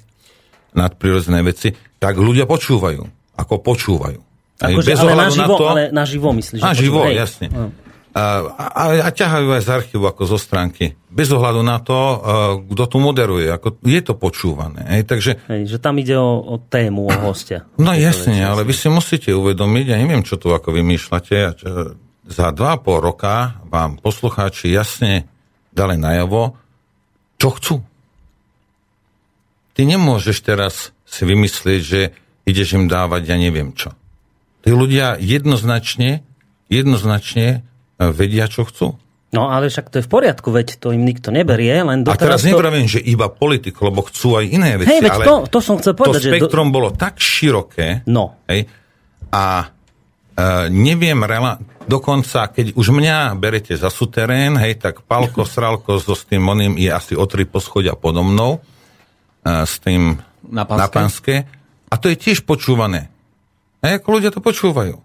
nadprirodzené 0.73 1.39
veci, 1.43 1.71
tak 2.01 2.17
ľudia 2.17 2.47
počúvajú. 2.47 3.03
Ako 3.38 3.60
počúvajú. 3.60 4.19
Akože, 4.62 4.93
ale 4.93 5.13
naživo, 5.17 5.55
to, 5.57 5.65
ale 5.65 5.84
naživo 5.89 6.29
myslíš? 6.38 6.62
Naživo, 6.62 7.01
jasne. 7.10 7.49
No. 7.49 7.73
a, 8.13 8.84
a 9.01 9.10
ťahajú 9.10 9.47
aj 9.57 9.62
z 9.65 9.69
archívu 9.73 10.05
ako 10.05 10.23
zo 10.29 10.38
stránky. 10.38 10.93
Bez 11.10 11.34
ohľadu 11.34 11.65
na 11.65 11.81
to, 11.81 11.97
kto 12.69 12.84
tu 12.86 12.97
moderuje. 13.01 13.49
Ako, 13.49 13.81
je 13.81 14.01
to 14.05 14.13
počúvané. 14.13 14.86
Hej, 14.99 15.03
takže, 15.10 15.31
hej, 15.49 15.65
že 15.65 15.77
tam 15.81 15.97
ide 15.97 16.13
o, 16.13 16.45
o 16.45 16.55
tému, 16.62 17.10
o 17.10 17.15
hostia. 17.25 17.65
No 17.81 17.97
jasne, 17.97 18.38
ale 18.45 18.62
vy 18.62 18.73
si 18.77 18.86
musíte 18.91 19.34
uvedomiť, 19.34 19.86
ja 19.89 19.97
neviem, 19.97 20.21
čo 20.21 20.38
tu 20.38 20.53
ako 20.53 20.69
vymýšľate, 20.77 21.38
za 22.31 22.47
dva 22.53 22.77
pol 22.77 23.01
roka 23.01 23.60
vám 23.65 23.97
poslucháči 23.97 24.71
jasne 24.71 25.25
dali 25.73 25.97
najavo, 25.97 26.55
čo 27.41 27.49
chcú. 27.57 27.75
Ty 29.81 29.89
nemôžeš 29.89 30.45
teraz 30.45 30.93
si 31.09 31.25
vymyslieť, 31.25 31.81
že 31.81 32.13
ideš 32.45 32.77
im 32.77 32.85
dávať 32.85 33.33
ja 33.33 33.33
neviem 33.41 33.73
čo. 33.73 33.97
Tí 34.61 34.69
ľudia 34.69 35.17
jednoznačne, 35.17 36.21
jednoznačne 36.69 37.65
vedia, 37.97 38.45
čo 38.45 38.69
chcú. 38.69 39.01
No 39.33 39.49
ale 39.49 39.73
však 39.73 39.89
to 39.89 39.97
je 39.97 40.05
v 40.05 40.11
poriadku, 40.13 40.53
veď 40.53 40.77
to 40.77 40.93
im 40.93 41.01
nikto 41.01 41.33
neberie, 41.33 41.81
len 41.81 42.05
A 42.05 42.13
teraz 42.13 42.45
to... 42.45 42.53
nevravím, 42.53 42.85
že 42.85 43.01
iba 43.01 43.25
politik, 43.25 43.73
lebo 43.81 44.05
chcú 44.05 44.37
aj 44.37 44.45
iné 44.53 44.77
veci, 44.77 44.93
hej, 44.93 45.01
veď 45.01 45.17
ale 45.17 45.25
to, 45.25 45.35
to 45.49 45.59
som 45.65 45.81
chcel 45.81 45.97
povedať, 45.97 46.29
to 46.29 46.29
spektrum 46.29 46.69
do... 46.69 46.73
bolo 46.77 46.93
tak 46.93 47.17
široké 47.17 48.05
no. 48.05 48.37
hej, 48.53 48.69
a 49.33 49.65
uh, 49.65 50.69
neviem, 50.69 51.17
rela... 51.25 51.57
dokonca 51.89 52.53
keď 52.53 52.77
už 52.77 52.93
mňa 52.93 53.33
berete 53.33 53.73
za 53.73 53.89
suterén, 53.89 54.61
hej, 54.61 54.77
tak 54.77 55.01
Palko 55.09 55.41
Sralko 55.41 55.97
so 55.97 56.13
s 56.13 56.29
tým 56.29 56.45
oným 56.45 56.77
je 56.77 56.93
asi 56.93 57.17
o 57.17 57.25
tri 57.25 57.49
poschodia 57.49 57.97
podo 57.97 58.21
mnou, 58.21 58.61
s 59.45 59.82
tým 59.82 60.21
na 60.45 60.63
Panske. 60.65 60.82
na 60.82 60.88
Panske. 60.88 61.36
A 61.91 61.95
to 61.99 62.08
je 62.08 62.15
tiež 62.15 62.45
počúvané. 62.47 63.12
A 63.82 63.97
ako 63.97 64.21
ľudia 64.21 64.32
to 64.32 64.39
počúvajú. 64.39 65.01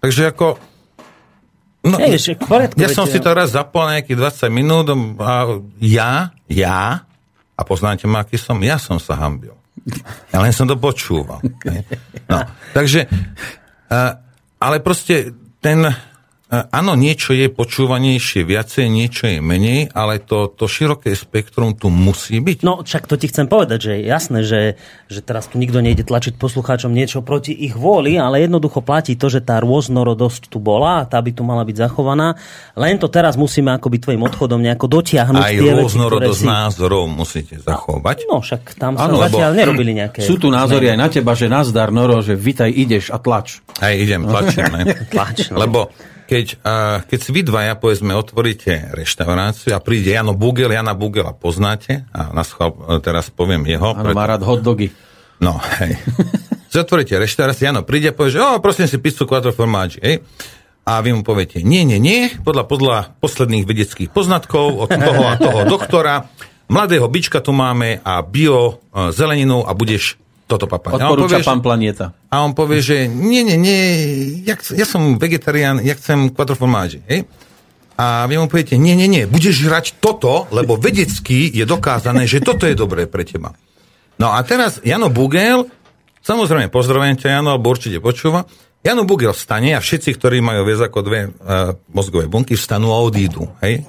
Takže 0.00 0.32
ako 0.32 0.58
No, 1.78 1.94
Hej, 1.94 2.34
poriadku, 2.42 2.74
ja 2.74 2.90
som 2.90 3.06
si 3.06 3.22
to 3.22 3.30
raz 3.30 3.54
zapol 3.54 3.86
nejakých 3.86 4.18
20 4.18 4.50
minút 4.50 4.90
a 5.22 5.62
ja, 5.78 6.34
ja, 6.50 7.06
a 7.54 7.60
poznáte 7.62 8.10
ma, 8.10 8.26
aký 8.26 8.34
som, 8.34 8.58
ja 8.66 8.82
som 8.82 8.98
sa 8.98 9.14
hambil. 9.14 9.54
Ja 10.34 10.42
len 10.42 10.50
som 10.50 10.66
to 10.66 10.74
počúval. 10.74 11.38
No, 12.26 12.38
takže, 12.74 13.06
ale 14.58 14.76
proste 14.82 15.32
ten, 15.62 15.86
Áno, 16.48 16.96
niečo 16.96 17.36
je 17.36 17.52
počúvanejšie 17.52 18.40
viacej, 18.40 18.88
niečo 18.88 19.28
je 19.28 19.36
menej, 19.44 19.92
ale 19.92 20.16
to, 20.16 20.48
to 20.48 20.64
široké 20.64 21.12
spektrum 21.12 21.76
tu 21.76 21.92
musí 21.92 22.40
byť. 22.40 22.64
No, 22.64 22.80
však 22.80 23.04
to 23.04 23.20
ti 23.20 23.28
chcem 23.28 23.52
povedať, 23.52 23.78
že 23.84 23.92
je 24.00 24.02
jasné, 24.08 24.38
že, 24.40 24.60
že 25.12 25.20
teraz 25.20 25.52
tu 25.52 25.60
nikto 25.60 25.84
nejde 25.84 26.08
tlačiť 26.08 26.40
poslucháčom 26.40 26.88
niečo 26.88 27.20
proti 27.20 27.52
ich 27.52 27.76
vôli, 27.76 28.16
ale 28.16 28.40
jednoducho 28.40 28.80
platí 28.80 29.12
to, 29.20 29.28
že 29.28 29.44
tá 29.44 29.60
rôznorodosť 29.60 30.48
tu 30.48 30.56
bola 30.56 31.04
a 31.04 31.06
tá 31.06 31.20
by 31.20 31.36
tu 31.36 31.44
mala 31.44 31.68
byť 31.68 31.76
zachovaná. 31.84 32.40
Len 32.80 32.96
to 32.96 33.12
teraz 33.12 33.36
musíme 33.36 33.68
akoby 33.76 34.00
tvojim 34.00 34.24
odchodom 34.24 34.64
nejako 34.64 34.88
dotiahnuť. 34.88 35.44
Aj 35.44 35.52
tie 35.52 35.72
rôznorodosť 35.76 36.42
veci, 36.42 36.48
názorov 36.48 37.12
musíte 37.12 37.60
zachovať. 37.60 38.24
No, 38.24 38.40
však 38.40 38.72
tam 38.80 38.96
sa 38.96 39.04
ano, 39.04 39.20
zatiaľ 39.20 39.52
nerobili 39.52 39.92
nejaké... 39.92 40.24
Sú 40.24 40.40
tu 40.40 40.48
názory 40.48 40.96
aj 40.96 40.96
na 40.96 41.08
teba, 41.12 41.36
že 41.36 41.44
nazdar, 41.52 41.92
Noro, 41.92 42.24
že 42.24 42.32
vitaj, 42.32 42.72
ideš 42.72 43.12
a 43.12 43.20
tlač. 43.20 43.60
Aj 43.84 43.92
idem, 43.92 44.24
tlačím. 44.24 44.64
Tlač, 45.12 45.52
no. 45.52 45.60
Lebo 45.60 45.92
keď, 46.28 46.60
uh, 46.60 47.00
keď 47.08 47.18
si 47.24 47.30
vy 47.32 47.40
dvaja, 47.40 47.72
povedzme, 47.80 48.12
otvoríte 48.12 48.92
reštauráciu 48.92 49.72
a 49.72 49.80
príde 49.80 50.12
Jano 50.12 50.36
Bugel, 50.36 50.76
Jana 50.76 50.92
Bugela 50.92 51.32
poznáte, 51.32 52.04
a 52.12 52.36
na 52.36 52.44
schvál, 52.44 52.76
e, 52.76 53.00
teraz 53.00 53.32
poviem 53.32 53.64
jeho. 53.64 53.96
Áno, 53.96 54.04
preto... 54.04 54.18
má 54.20 54.28
rád 54.28 54.44
hot 54.44 54.60
dogy. 54.60 54.92
No, 55.40 55.56
hej. 55.80 55.96
si 56.70 56.76
otvoríte 56.76 57.16
reštauráciu, 57.16 57.72
Jano 57.72 57.80
príde 57.80 58.12
a 58.12 58.14
povie, 58.14 58.36
že 58.36 58.44
o, 58.44 58.60
prosím 58.60 58.84
si 58.84 59.00
pizzu 59.00 59.24
quattro 59.24 59.56
formaggi, 59.56 60.04
hej. 60.04 60.20
A 60.84 61.00
vy 61.00 61.16
mu 61.16 61.24
poviete, 61.24 61.64
nie, 61.64 61.84
nie, 61.88 61.96
nie, 61.96 62.28
podľa, 62.44 62.64
podľa 62.68 62.98
posledných 63.20 63.64
vedeckých 63.64 64.12
poznatkov 64.12 64.84
od 64.84 64.88
toho 64.92 65.22
a 65.24 65.36
toho 65.36 65.60
doktora, 65.64 66.28
mladého 66.68 67.08
bička 67.08 67.40
tu 67.40 67.52
máme 67.52 68.04
a 68.04 68.20
bio 68.24 68.80
uh, 68.80 69.12
zeleninu 69.12 69.64
a 69.64 69.72
budeš 69.76 70.16
toto 70.48 70.64
papať. 70.64 70.96
Odporúča 70.96 71.44
pán 71.44 71.60
Planieta. 71.60 72.16
A 72.32 72.40
on 72.40 72.56
povie, 72.56 72.80
že 72.80 73.04
nie, 73.04 73.44
nie, 73.44 73.60
nie, 73.60 73.80
ja, 74.48 74.56
ja 74.56 74.86
som 74.88 75.20
vegetarián, 75.20 75.84
ja 75.84 75.92
chcem 75.92 76.32
quattroformáži. 76.32 77.04
Hej? 77.04 77.28
A 78.00 78.24
vy 78.24 78.40
mu 78.40 78.48
poviete, 78.48 78.80
nie, 78.80 78.96
nie, 78.96 79.10
nie, 79.10 79.28
budeš 79.28 79.68
hrať 79.68 80.00
toto, 80.00 80.48
lebo 80.48 80.80
vedecky 80.80 81.52
je 81.52 81.68
dokázané, 81.68 82.24
že 82.24 82.40
toto 82.40 82.64
je 82.64 82.72
dobré 82.72 83.04
pre 83.04 83.28
teba. 83.28 83.52
No 84.16 84.32
a 84.32 84.40
teraz 84.42 84.80
Jano 84.80 85.12
Bugel, 85.12 85.68
samozrejme 86.24 86.72
pozdravujem 86.72 87.20
ťa 87.20 87.38
Jano, 87.38 87.54
alebo 87.54 87.68
určite 87.68 88.00
počúva, 88.00 88.48
Jano 88.86 89.02
Bugel 89.02 89.34
vstane 89.34 89.74
a 89.74 89.82
všetci, 89.82 90.14
ktorí 90.14 90.38
majú 90.38 90.62
viac 90.62 90.88
ako 90.88 90.98
dve 91.02 91.20
uh, 91.28 91.74
mozgové 91.90 92.30
bunky, 92.30 92.54
vstanú 92.54 92.94
a 92.94 93.02
odídu. 93.02 93.50
Hej? 93.60 93.82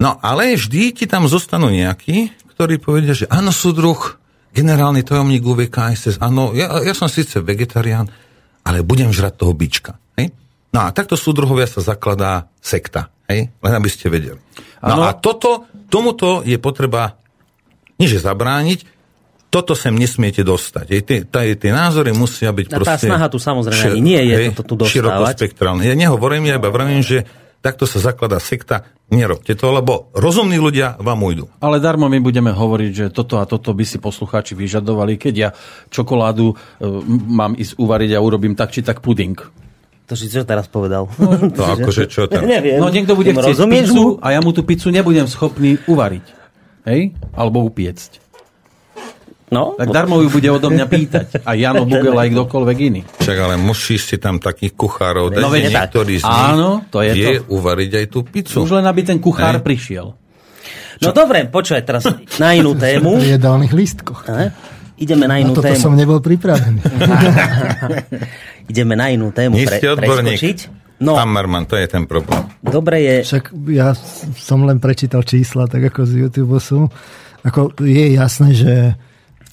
No 0.00 0.16
ale 0.24 0.56
vždy 0.56 0.96
ti 0.96 1.04
tam 1.04 1.28
zostanú 1.28 1.68
nejakí, 1.68 2.32
ktorí 2.56 2.80
povedia, 2.80 3.12
že 3.12 3.28
áno, 3.28 3.52
súdruh, 3.52 4.16
generálny 4.54 5.02
tajomník 5.02 5.42
UVKSS, 5.42 6.22
áno, 6.22 6.54
ja, 6.54 6.70
ja 6.78 6.94
som 6.94 7.10
síce 7.10 7.42
vegetarián, 7.42 8.06
ale 8.62 8.86
budem 8.86 9.10
žrať 9.10 9.34
toho 9.42 9.52
bička. 9.52 9.98
Hej? 10.14 10.30
No 10.70 10.86
a 10.86 10.94
takto 10.94 11.18
súdruhovia 11.18 11.66
sa 11.66 11.82
zakladá 11.82 12.46
sekta. 12.62 13.10
Hej? 13.26 13.50
Len 13.50 13.72
aby 13.74 13.90
ste 13.90 14.06
vedeli. 14.06 14.38
No 14.80 15.02
ano. 15.02 15.10
a 15.10 15.18
toto, 15.18 15.66
tomuto 15.90 16.46
je 16.46 16.56
potreba 16.62 17.18
nieže 17.98 18.22
zabrániť, 18.22 18.94
toto 19.50 19.78
sem 19.78 19.94
nesmiete 19.94 20.42
dostať. 20.42 20.86
Hej, 20.90 21.02
tie, 21.06 21.18
tie, 21.26 21.54
tie 21.54 21.70
názory 21.70 22.10
musia 22.10 22.50
byť 22.50 22.74
a 22.74 22.78
proste... 22.82 23.06
Tá 23.06 23.10
snaha 23.10 23.26
tu 23.30 23.38
samozrejme 23.38 24.02
nie 24.02 24.18
je 24.18 24.34
hej, 24.34 24.46
toto 24.50 24.74
tu 24.74 24.86
dostávať. 24.86 25.54
Ja 25.82 25.94
nehovorím, 25.94 26.50
ja 26.50 26.58
iba 26.58 26.70
vravím, 26.74 27.06
že 27.06 27.22
takto 27.64 27.88
sa 27.88 28.12
zakladá 28.12 28.36
sekta, 28.36 28.84
nerobte 29.08 29.56
to, 29.56 29.72
lebo 29.72 30.12
rozumní 30.12 30.60
ľudia 30.60 31.00
vám 31.00 31.24
ujdu. 31.24 31.48
Ale 31.64 31.80
darmo 31.80 32.12
my 32.12 32.20
budeme 32.20 32.52
hovoriť, 32.52 32.92
že 32.92 33.06
toto 33.08 33.40
a 33.40 33.48
toto 33.48 33.72
by 33.72 33.88
si 33.88 33.96
poslucháči 33.96 34.52
vyžadovali, 34.52 35.16
keď 35.16 35.34
ja 35.34 35.48
čokoládu 35.88 36.52
e, 36.52 36.54
mám 37.24 37.56
ísť 37.56 37.80
uvariť 37.80 38.10
a 38.12 38.20
urobím 38.20 38.52
tak 38.52 38.76
či 38.76 38.84
tak 38.84 39.00
puding. 39.00 39.40
To 40.04 40.12
si 40.12 40.28
čo 40.28 40.44
teraz 40.44 40.68
povedal? 40.68 41.08
No, 41.16 41.48
to 41.56 41.64
akože 41.64 42.04
čo 42.12 42.28
tam? 42.28 42.44
Neviem. 42.54 42.76
No 42.76 42.92
niekto 42.92 43.16
bude 43.16 43.32
chcieť 43.32 43.56
pizzu 43.64 44.20
a 44.20 44.36
ja 44.36 44.44
mu 44.44 44.52
tú 44.52 44.60
pizzu 44.60 44.92
nebudem 44.92 45.24
schopný 45.24 45.80
uvariť. 45.88 46.26
Hej? 46.84 47.16
Alebo 47.32 47.64
upiecť. 47.64 48.23
No, 49.54 49.78
tak 49.78 49.94
darmo 49.94 50.18
ju 50.18 50.34
bude 50.34 50.50
odo 50.50 50.66
mňa 50.66 50.86
pýtať. 50.90 51.26
A 51.46 51.54
Jano 51.54 51.86
Bugel 51.90 52.18
aj 52.18 52.28
kdokoľvek 52.34 52.76
iný. 52.82 53.00
Však 53.22 53.36
ale 53.38 53.54
musíš 53.54 54.10
si 54.10 54.16
tam 54.18 54.42
takých 54.42 54.74
kuchárov 54.74 55.30
dať, 55.30 55.38
no, 55.38 55.48
že 55.54 55.70
niektorý 55.70 56.14
z 56.18 56.24
nich 56.26 56.44
Áno, 56.50 56.82
to 56.90 56.98
je 57.06 57.12
vie 57.14 57.32
to. 57.38 57.54
uvariť 57.54 57.90
aj 58.02 58.06
tú 58.10 58.26
pizzu. 58.26 58.66
Už 58.66 58.74
len 58.74 58.84
aby 58.90 59.06
ten 59.06 59.22
kuchár 59.22 59.54
ne? 59.54 59.62
prišiel. 59.62 60.10
No 60.98 61.10
Čo? 61.10 61.14
dobre, 61.14 61.46
počúvaj 61.46 61.82
teraz 61.86 62.02
na 62.42 62.50
inú 62.58 62.74
tému. 62.82 63.22
V 63.22 63.38
jedálnych 63.38 63.70
lístkoch. 63.70 64.26
Ideme 64.94 65.26
na 65.26 65.38
inú 65.42 65.54
na 65.54 65.58
toto 65.58 65.70
tému. 65.70 65.82
som 65.82 65.92
nebol 65.94 66.18
pripravený. 66.18 66.78
Ideme 68.70 68.94
na 68.94 69.10
inú 69.10 69.30
tému 69.30 69.54
pre, 69.54 69.78
preskočiť. 69.78 70.58
No, 71.02 71.18
Hammerman, 71.18 71.66
to 71.66 71.74
je 71.74 71.90
ten 71.90 72.06
problém. 72.06 72.46
Dobre 72.62 73.02
je... 73.02 73.14
Však 73.26 73.44
ja 73.74 73.92
som 74.38 74.62
len 74.62 74.78
prečítal 74.78 75.26
čísla, 75.26 75.66
tak 75.66 75.90
ako 75.90 76.06
z 76.06 76.12
YouTube 76.22 76.54
sú. 76.62 76.86
Ako 77.42 77.74
je 77.82 78.14
jasné, 78.14 78.54
že 78.54 78.72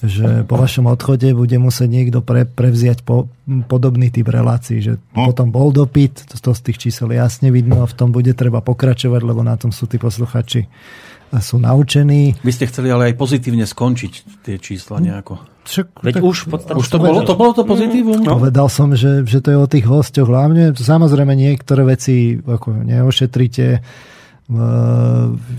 že 0.02 0.42
po 0.50 0.58
vašom 0.58 0.90
odchode 0.90 1.30
bude 1.30 1.54
musieť 1.62 1.86
niekto 1.86 2.18
pre, 2.26 2.42
prevziať 2.42 3.06
po, 3.06 3.30
podobný 3.70 4.10
typ 4.10 4.26
relácií, 4.26 4.82
že 4.82 4.98
hm. 5.14 5.30
potom 5.30 5.54
bol 5.54 5.70
dopyt, 5.70 6.26
to, 6.26 6.36
to 6.36 6.50
z 6.52 6.60
tých 6.70 6.78
čísel 6.88 7.08
jasne 7.14 7.54
vidno 7.54 7.86
a 7.86 7.90
v 7.90 7.94
tom 7.94 8.10
bude 8.10 8.34
treba 8.34 8.58
pokračovať, 8.60 9.20
lebo 9.22 9.46
na 9.46 9.54
tom 9.54 9.70
sú 9.70 9.86
tí 9.86 9.96
posluchači 9.96 10.66
sú 11.40 11.56
naučení. 11.56 12.36
Vy 12.44 12.52
ste 12.52 12.68
chceli 12.68 12.92
ale 12.92 13.08
aj 13.08 13.14
pozitívne 13.16 13.64
skončiť 13.64 14.44
tie 14.44 14.60
čísla 14.60 15.00
nejako. 15.00 15.40
Však, 15.64 16.04
Veď 16.04 16.14
tak, 16.20 16.24
už, 16.28 16.36
už 16.76 16.86
to, 16.90 16.98
bolo, 17.00 17.24
to 17.24 17.32
bolo 17.38 17.56
to 17.56 17.64
pozitívum? 17.64 18.20
No. 18.20 18.36
Povedal 18.36 18.68
som, 18.68 18.92
že, 18.92 19.24
že 19.24 19.40
to 19.40 19.48
je 19.54 19.58
o 19.62 19.70
tých 19.70 19.88
hostoch 19.88 20.28
hlavne. 20.28 20.76
Samozrejme 20.76 21.32
niektoré 21.32 21.88
veci 21.88 22.36
ako 22.36 22.84
neošetrite, 22.84 23.80
Uh, 23.80 24.11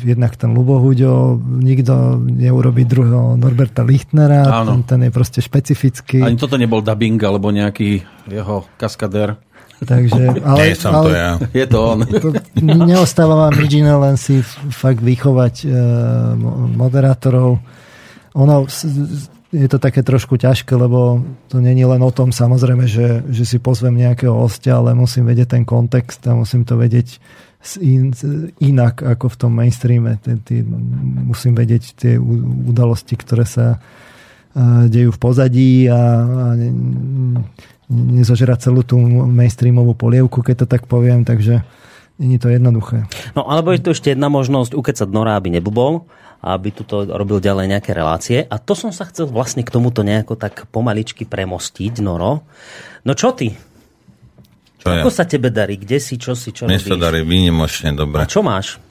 jednak 0.04 0.36
ten 0.36 0.52
Lubohuďo, 0.52 1.40
nikto 1.42 2.20
neurobi 2.20 2.84
druhého 2.86 3.38
Norberta 3.38 3.84
Lichtnera, 3.84 4.66
ten, 4.66 4.84
ten 4.84 5.00
je 5.08 5.12
proste 5.12 5.40
špecifický. 5.40 6.24
Ani 6.24 6.40
toto 6.40 6.58
nebol 6.58 6.82
dubbing, 6.82 7.20
alebo 7.24 7.50
nejaký 7.50 8.04
jeho 8.28 8.66
kaskadér. 8.78 9.38
Takže, 9.84 10.24
ale, 10.50 10.60
Nie 10.72 10.76
som 10.80 10.92
ale, 10.96 11.06
to 11.06 11.12
ja. 11.14 11.32
Je 11.64 11.66
to 11.68 11.80
on. 11.84 12.00
To, 12.08 12.28
neostáva 12.64 13.36
vám 13.48 13.54
nič 13.60 13.72
iné, 13.78 13.94
len 13.94 14.16
si 14.16 14.40
fakt 14.72 15.04
vychovať 15.04 15.56
uh, 15.68 15.74
moderátorov. 16.74 17.60
Ono, 18.34 18.66
je 19.54 19.68
to 19.70 19.78
také 19.78 20.02
trošku 20.02 20.42
ťažké, 20.42 20.74
lebo 20.74 21.22
to 21.46 21.62
není 21.62 21.86
len 21.86 22.02
o 22.02 22.10
tom 22.10 22.34
samozrejme, 22.34 22.90
že, 22.90 23.22
že 23.30 23.46
si 23.46 23.58
pozvem 23.62 23.94
nejakého 23.94 24.34
hostia, 24.34 24.82
ale 24.82 24.98
musím 24.98 25.30
vedieť 25.30 25.54
ten 25.54 25.64
kontext 25.64 26.26
a 26.26 26.34
musím 26.34 26.66
to 26.66 26.74
vedieť 26.74 27.22
in, 27.80 28.12
inak 28.60 29.02
ako 29.02 29.26
v 29.32 29.40
tom 29.40 29.52
mainstreame. 29.56 30.20
Tý, 30.20 30.40
tý, 30.44 30.56
musím 31.24 31.56
vedieť 31.56 31.84
tie 31.96 32.14
udalosti, 32.70 33.16
ktoré 33.16 33.48
sa 33.48 33.80
dejú 34.88 35.10
v 35.10 35.20
pozadí 35.20 35.90
a, 35.90 35.98
a 35.98 36.48
nezožerať 37.90 38.70
celú 38.70 38.86
tú 38.86 39.02
mainstreamovú 39.28 39.98
polievku, 39.98 40.46
keď 40.46 40.66
to 40.66 40.68
tak 40.70 40.86
poviem, 40.86 41.26
takže 41.26 41.66
není 42.22 42.38
to 42.38 42.54
jednoduché. 42.54 43.10
No 43.34 43.50
alebo 43.50 43.74
je 43.74 43.82
tu 43.82 43.90
ešte 43.92 44.14
jedna 44.14 44.30
možnosť 44.30 44.78
ukecať 44.78 45.10
Nora, 45.10 45.38
aby 45.38 45.58
nebubol 45.58 46.06
aby 46.44 46.76
tuto 46.76 47.08
robil 47.08 47.40
ďalej 47.40 47.72
nejaké 47.72 47.96
relácie. 47.96 48.44
A 48.44 48.60
to 48.60 48.76
som 48.76 48.92
sa 48.92 49.08
chcel 49.08 49.32
vlastne 49.32 49.64
k 49.64 49.72
tomuto 49.72 50.04
nejako 50.04 50.36
tak 50.36 50.68
pomaličky 50.76 51.24
premostiť, 51.24 52.04
Noro. 52.04 52.44
No 53.08 53.16
čo 53.16 53.32
ty? 53.32 53.56
Čo 54.84 54.92
Ako 54.92 55.10
ja? 55.10 55.16
sa 55.16 55.24
tebe 55.24 55.48
darí? 55.48 55.80
Kde 55.80 55.96
si? 56.04 56.20
Čo 56.20 56.36
si? 56.36 56.52
Čo 56.52 56.68
Mne 56.68 56.76
sa 56.76 57.00
darí 57.00 57.24
výnimočne 57.24 57.96
dobre. 57.96 58.20
A 58.20 58.28
čo 58.28 58.44
máš? 58.44 58.84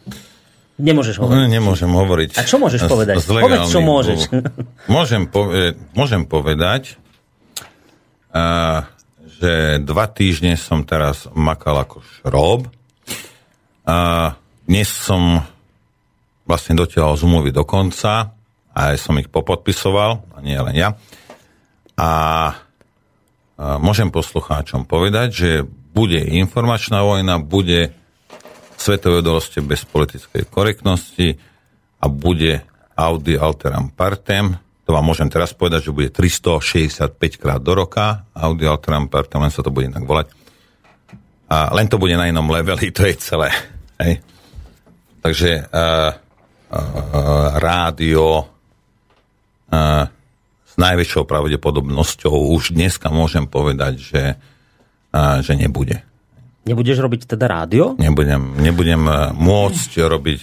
Nemôžeš 0.81 1.21
hovoriť. 1.21 1.37
No, 1.37 1.53
nemôžem 1.53 1.93
hovoriť. 1.93 2.31
A 2.41 2.49
čo 2.49 2.57
môžeš 2.57 2.89
povedať? 2.89 3.21
Z, 3.21 3.29
Povedz, 3.29 3.69
čo 3.69 3.85
môžeš. 3.85 4.21
Môžem, 4.97 5.29
pove- 5.29 5.77
môžem 5.93 6.25
povedať, 6.25 6.97
a, 8.33 8.89
že 9.37 9.85
dva 9.85 10.09
týždne 10.09 10.57
som 10.57 10.81
teraz 10.89 11.29
makal 11.37 11.77
ako 11.77 12.01
šrob. 12.01 12.73
A 13.85 14.33
dnes 14.65 14.89
som 14.89 15.45
vlastne 16.49 16.73
dotiahol 16.73 17.21
zmluvy 17.21 17.53
do 17.53 17.69
konca 17.69 18.33
a 18.73 18.79
aj 18.91 18.97
som 18.97 19.21
ich 19.21 19.29
popodpisoval, 19.29 20.25
a 20.33 20.39
nie 20.41 20.57
len 20.57 20.73
ja. 20.73 20.97
A, 22.01 22.09
a 22.09 22.11
môžem 23.77 24.09
poslucháčom 24.09 24.89
povedať, 24.89 25.29
že 25.31 25.51
bude 25.93 26.19
informačná 26.19 27.05
vojna, 27.05 27.39
bude 27.39 27.93
svetové 28.81 29.23
udalosti 29.23 29.63
bez 29.63 29.87
politickej 29.87 30.49
korektnosti 30.51 31.39
a 32.03 32.11
bude 32.11 32.65
Audi 32.99 33.39
Alteram 33.39 33.95
Partem. 33.95 34.59
To 34.83 34.91
vám 34.91 35.07
môžem 35.07 35.31
teraz 35.31 35.55
povedať, 35.55 35.89
že 35.89 35.95
bude 35.95 36.11
365 36.11 37.15
krát 37.39 37.63
do 37.63 37.77
roka 37.77 38.27
Audi 38.35 38.67
Alteram 38.67 39.07
Partem, 39.07 39.45
len 39.45 39.55
sa 39.55 39.63
to 39.63 39.71
bude 39.71 39.87
inak 39.87 40.03
volať. 40.03 40.27
A 41.53 41.71
len 41.77 41.87
to 41.87 42.01
bude 42.01 42.17
na 42.17 42.27
inom 42.27 42.49
leveli, 42.49 42.91
to 42.91 43.05
je 43.07 43.15
celé. 43.21 43.53
Hej. 44.01 44.25
Takže 45.23 45.69
uh, 45.71 46.17
rádio 47.61 48.49
s 50.73 50.75
najväčšou 50.77 51.25
pravdepodobnosťou 51.25 52.53
už 52.57 52.77
dneska 52.77 53.09
môžem 53.09 53.49
povedať, 53.49 53.95
že, 54.01 54.23
že 55.15 55.53
nebude. 55.55 56.01
Nebudeš 56.65 56.99
robiť 56.99 57.37
teda 57.37 57.47
rádio? 57.47 57.95
Nebudem, 58.01 58.57
nebudem 58.59 59.03
môcť 59.37 59.91
robiť 60.09 60.41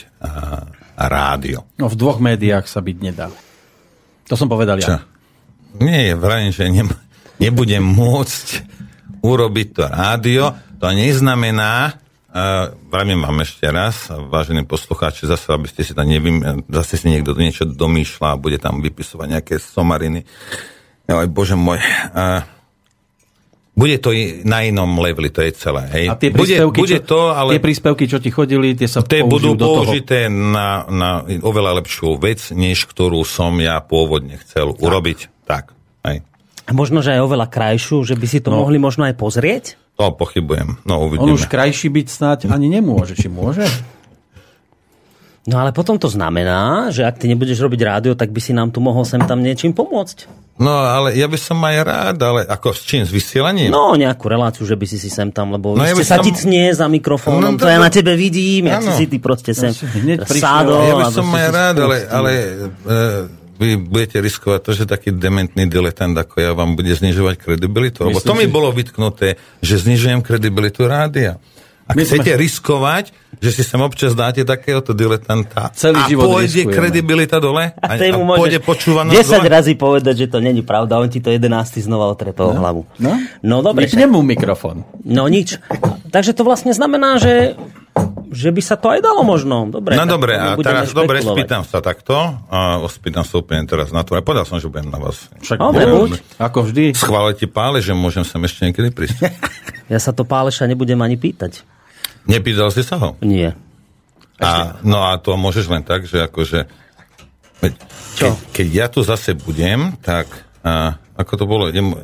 rádio. 1.00 1.66
No 1.80 1.90
v 1.90 1.96
dvoch 1.96 2.22
médiách 2.22 2.70
sa 2.70 2.84
byť 2.84 2.98
nedá. 3.02 3.34
To 4.30 4.36
som 4.38 4.46
povedal 4.46 4.78
ja. 4.78 5.02
Nie, 5.80 6.14
vrajím, 6.14 6.52
že 6.54 6.70
ne, 6.70 6.86
nebudem 7.42 7.82
môcť 7.82 8.48
urobiť 9.26 9.68
to 9.74 9.84
rádio. 9.90 10.44
To 10.80 10.88
neznamená, 10.94 11.98
Uh, 12.30 12.78
vravím 12.94 13.26
vám 13.26 13.42
ešte 13.42 13.66
raz, 13.74 14.06
vážení 14.06 14.62
poslucháči, 14.62 15.26
zase, 15.26 15.50
aby 15.50 15.66
ste 15.66 15.82
si 15.82 15.98
tam 15.98 16.06
nevym... 16.06 16.62
zase 16.70 17.02
si 17.02 17.10
niekto 17.10 17.34
niečo 17.34 17.66
domýšľa 17.66 18.28
a 18.30 18.38
bude 18.38 18.62
tam 18.62 18.86
vypisovať 18.86 19.28
nejaké 19.34 19.58
somariny. 19.58 20.30
Aj 21.10 21.26
bože 21.26 21.58
môj. 21.58 21.82
Uh, 22.14 22.46
bude 23.80 23.98
to 24.04 24.12
na 24.44 24.68
inom 24.68 24.92
leveli, 25.00 25.32
to 25.32 25.40
je 25.40 25.56
celé. 25.56 25.88
Hej. 25.96 26.06
A 26.12 26.14
tie 26.20 26.36
príspevky, 26.36 26.80
bude, 26.84 26.84
bude 26.84 26.98
čo, 27.00 27.08
to, 27.08 27.22
ale... 27.32 27.50
tie 27.56 27.64
príspevky, 27.64 28.04
čo 28.12 28.20
ti 28.20 28.28
chodili, 28.28 28.76
tie 28.76 28.92
sa 28.92 29.00
tie 29.00 29.24
budú 29.24 29.56
do 29.56 29.80
použité 29.80 30.28
toho. 30.28 30.36
Na, 30.36 30.84
na 30.92 31.24
oveľa 31.24 31.80
lepšiu 31.80 32.20
vec, 32.20 32.52
než 32.52 32.84
ktorú 32.84 33.24
som 33.24 33.56
ja 33.64 33.80
pôvodne 33.80 34.36
chcel 34.44 34.76
tak. 34.76 34.84
urobiť. 34.84 35.20
Tak. 35.48 35.72
Hej. 36.04 36.28
A 36.68 36.72
možno, 36.76 37.00
že 37.00 37.16
aj 37.16 37.24
oveľa 37.24 37.48
krajšiu, 37.48 38.04
že 38.04 38.20
by 38.20 38.28
si 38.28 38.44
to 38.44 38.52
no. 38.52 38.68
mohli 38.68 38.76
možno 38.78 39.08
aj 39.08 39.16
pozrieť? 39.16 39.80
No, 39.96 40.12
pochybujem. 40.12 40.84
No, 40.84 41.08
uvidíme. 41.08 41.32
On 41.32 41.36
už 41.40 41.48
krajší 41.48 41.88
byť 41.92 42.08
snáď 42.08 42.40
ani 42.52 42.68
nemôže. 42.68 43.16
Či 43.16 43.32
môže? 43.32 43.64
No 45.48 45.56
ale 45.56 45.72
potom 45.72 45.96
to 45.96 46.12
znamená, 46.12 46.92
že 46.92 47.08
ak 47.08 47.24
ty 47.24 47.32
nebudeš 47.32 47.64
robiť 47.64 47.82
rádio, 47.86 48.12
tak 48.14 48.36
by 48.36 48.42
si 48.44 48.52
nám 48.52 48.76
tu 48.76 48.84
mohol 48.84 49.08
sem 49.08 49.24
tam 49.24 49.40
niečím 49.40 49.72
pomôcť. 49.72 50.50
No 50.60 50.76
ale 50.76 51.16
ja 51.16 51.32
by 51.32 51.40
som 51.40 51.56
aj 51.64 51.78
rád, 51.88 52.18
ale 52.20 52.44
ako 52.44 52.76
s 52.76 52.84
čím? 52.84 53.08
S 53.08 53.16
vysielaním? 53.16 53.72
No 53.72 53.96
nejakú 53.96 54.28
reláciu, 54.28 54.68
že 54.68 54.76
by 54.76 54.84
si 54.84 55.00
si 55.00 55.08
sem 55.08 55.32
tam, 55.32 55.56
lebo 55.56 55.72
no, 55.72 55.88
ja 55.88 55.96
sa 56.04 56.20
ti 56.20 56.36
cnie 56.36 56.76
za 56.76 56.92
mikrofónom, 56.92 57.56
no, 57.56 57.60
to, 57.60 57.64
to 57.64 57.72
ja 57.72 57.80
na 57.80 57.88
tebe 57.88 58.12
vidím, 58.20 58.68
ja 58.68 58.84
si 58.84 59.08
ty 59.08 59.24
proste 59.24 59.56
sem 59.56 59.72
no, 59.72 60.20
sádol. 60.28 60.84
Ja 60.84 60.96
by 61.00 61.06
som 61.16 61.32
aj 61.32 61.48
rád, 61.48 61.76
ale, 61.80 61.98
ale 62.12 62.32
e, 62.36 62.98
vy 63.56 63.80
budete 63.80 64.20
riskovať 64.20 64.60
to, 64.60 64.72
že 64.72 64.84
taký 64.84 65.16
dementný 65.16 65.68
diletant 65.72 66.16
ako 66.16 66.44
ja 66.44 66.52
vám 66.52 66.76
bude 66.76 66.92
znižovať 66.92 67.40
kredibilitu. 67.40 68.08
Lebo 68.08 68.20
to 68.20 68.36
mi 68.36 68.48
bolo 68.52 68.76
vytknuté, 68.76 69.40
že 69.64 69.80
znižujem 69.80 70.20
kredibilitu 70.20 70.88
rádia. 70.88 71.40
Ak 71.90 71.98
My 71.98 72.06
chcete 72.06 72.38
sme... 72.38 72.38
riskovať, 72.38 73.06
že 73.42 73.50
si 73.50 73.62
sem 73.66 73.82
občas 73.82 74.14
dáte 74.14 74.46
takéhoto 74.46 74.94
diletanta 74.94 75.74
Celý 75.74 75.98
a 75.98 76.06
život 76.06 76.30
pôjde 76.30 76.70
riskujeme. 76.70 76.76
kredibilita 76.78 77.42
dole 77.42 77.74
a, 77.74 77.82
a, 77.82 77.94
a 77.98 78.38
pôjde 78.38 78.62
počúvanosť 78.62 79.18
10 79.18 79.26
dole? 79.26 79.50
razy 79.50 79.74
povedať, 79.74 80.16
že 80.22 80.28
to 80.30 80.38
není 80.38 80.62
pravda, 80.62 81.02
on 81.02 81.10
ti 81.10 81.18
to 81.18 81.34
11 81.34 81.50
znova 81.82 82.14
otrepe 82.14 82.46
no. 82.46 82.54
hlavu. 82.62 82.86
No, 83.02 83.18
no 83.42 83.66
dobre. 83.66 83.90
Vypnem 83.90 84.06
mu 84.06 84.22
mikrofón. 84.22 84.86
No 85.02 85.26
nič. 85.26 85.58
Takže 86.14 86.38
to 86.38 86.46
vlastne 86.46 86.78
znamená, 86.78 87.18
že 87.18 87.58
že 88.30 88.54
by 88.54 88.62
sa 88.62 88.78
to 88.78 88.94
aj 88.94 89.02
dalo 89.02 89.26
možno. 89.26 89.66
Dobre, 89.74 89.98
no 89.98 90.06
dobre, 90.06 90.38
a 90.38 90.54
teraz 90.62 90.94
dobre, 90.94 91.18
spýtam 91.20 91.66
sa 91.66 91.82
takto. 91.82 92.14
A 92.48 92.78
spýtam 92.86 93.26
sa 93.26 93.42
úplne 93.42 93.66
teraz 93.66 93.90
na 93.90 94.06
to. 94.06 94.14
A 94.14 94.22
povedal 94.22 94.46
som, 94.46 94.62
že 94.62 94.70
budem 94.70 94.94
na 94.94 95.02
vás. 95.02 95.28
Však 95.42 95.58
dobre, 95.58 95.90
buď. 95.90 96.10
Ako 96.38 96.70
vždy. 96.70 96.94
Schválite 96.94 97.50
pále, 97.50 97.82
že 97.82 97.98
môžem 97.98 98.22
sem 98.22 98.38
ešte 98.46 98.70
niekedy 98.70 98.94
prísť. 98.94 99.34
ja 99.94 100.00
sa 100.00 100.14
to 100.14 100.24
páleša 100.24 100.70
nebudem 100.70 101.02
ani 101.02 101.18
pýtať. 101.18 101.66
Nepýtal 102.26 102.74
si 102.74 102.84
sa 102.84 102.98
ho? 103.00 103.10
Nie. 103.22 103.56
A, 104.40 104.80
no 104.88 105.04
a 105.04 105.20
to 105.20 105.36
môžeš 105.36 105.68
len 105.68 105.84
tak, 105.84 106.08
že 106.08 106.24
akože... 106.24 106.68
Čo? 108.16 108.32
Keď, 108.32 108.56
keď 108.56 108.68
ja 108.72 108.88
tu 108.88 109.04
zase 109.04 109.36
budem, 109.36 109.96
tak... 110.00 110.28
A, 110.64 110.96
ako 111.20 111.34
to 111.36 111.46
bolo? 111.48 111.64
Idem, 111.68 111.96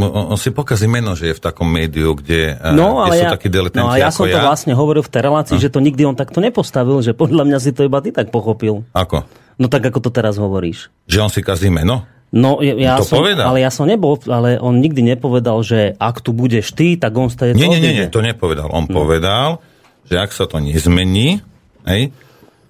on 0.00 0.36
si 0.40 0.48
pokazí 0.48 0.88
meno, 0.88 1.12
že 1.12 1.32
je 1.32 1.34
v 1.36 1.42
takom 1.44 1.68
médiu, 1.68 2.16
kde, 2.16 2.56
no, 2.72 3.04
ale 3.04 3.20
kde 3.20 3.20
ja, 3.20 3.28
sú 3.28 3.36
takí 3.36 3.48
diletanti 3.52 3.84
No 3.84 3.92
a 3.92 4.00
ja 4.00 4.08
som 4.08 4.24
to 4.24 4.32
ja. 4.32 4.44
vlastne 4.44 4.72
hovoril 4.72 5.04
v 5.04 5.12
tej 5.12 5.22
relácii, 5.28 5.56
no. 5.56 5.62
že 5.64 5.68
to 5.68 5.80
nikdy 5.84 6.08
on 6.08 6.16
takto 6.16 6.40
nepostavil, 6.40 7.04
že 7.04 7.12
podľa 7.12 7.44
mňa 7.44 7.58
si 7.60 7.76
to 7.76 7.84
iba 7.84 8.00
ty 8.00 8.08
tak 8.08 8.32
pochopil. 8.32 8.88
Ako? 8.96 9.28
No 9.60 9.68
tak, 9.68 9.84
ako 9.84 10.08
to 10.08 10.10
teraz 10.12 10.40
hovoríš. 10.40 10.88
Že 11.04 11.18
on 11.28 11.30
si 11.32 11.44
kazí 11.44 11.68
meno? 11.68 12.08
No, 12.34 12.58
ja, 12.58 12.74
ja 12.74 12.94
to 12.98 13.06
som, 13.06 13.22
povedal. 13.22 13.46
ale 13.46 13.62
ja 13.62 13.70
som 13.70 13.86
nebol, 13.86 14.18
ale 14.26 14.58
on 14.58 14.82
nikdy 14.82 15.06
nepovedal, 15.06 15.62
že 15.62 15.94
ak 15.94 16.18
tu 16.18 16.34
budeš 16.34 16.74
ty, 16.74 16.98
tak 16.98 17.14
on 17.14 17.30
staje 17.30 17.54
Nie, 17.54 17.70
nie, 17.70 17.78
nie, 17.78 17.94
nie, 17.94 18.10
to 18.10 18.18
nepovedal. 18.18 18.74
On 18.74 18.90
no. 18.90 18.90
povedal, 18.90 19.62
že 20.10 20.18
ak 20.18 20.34
sa 20.34 20.50
to 20.50 20.58
nezmení, 20.58 21.38
hej, 21.86 22.10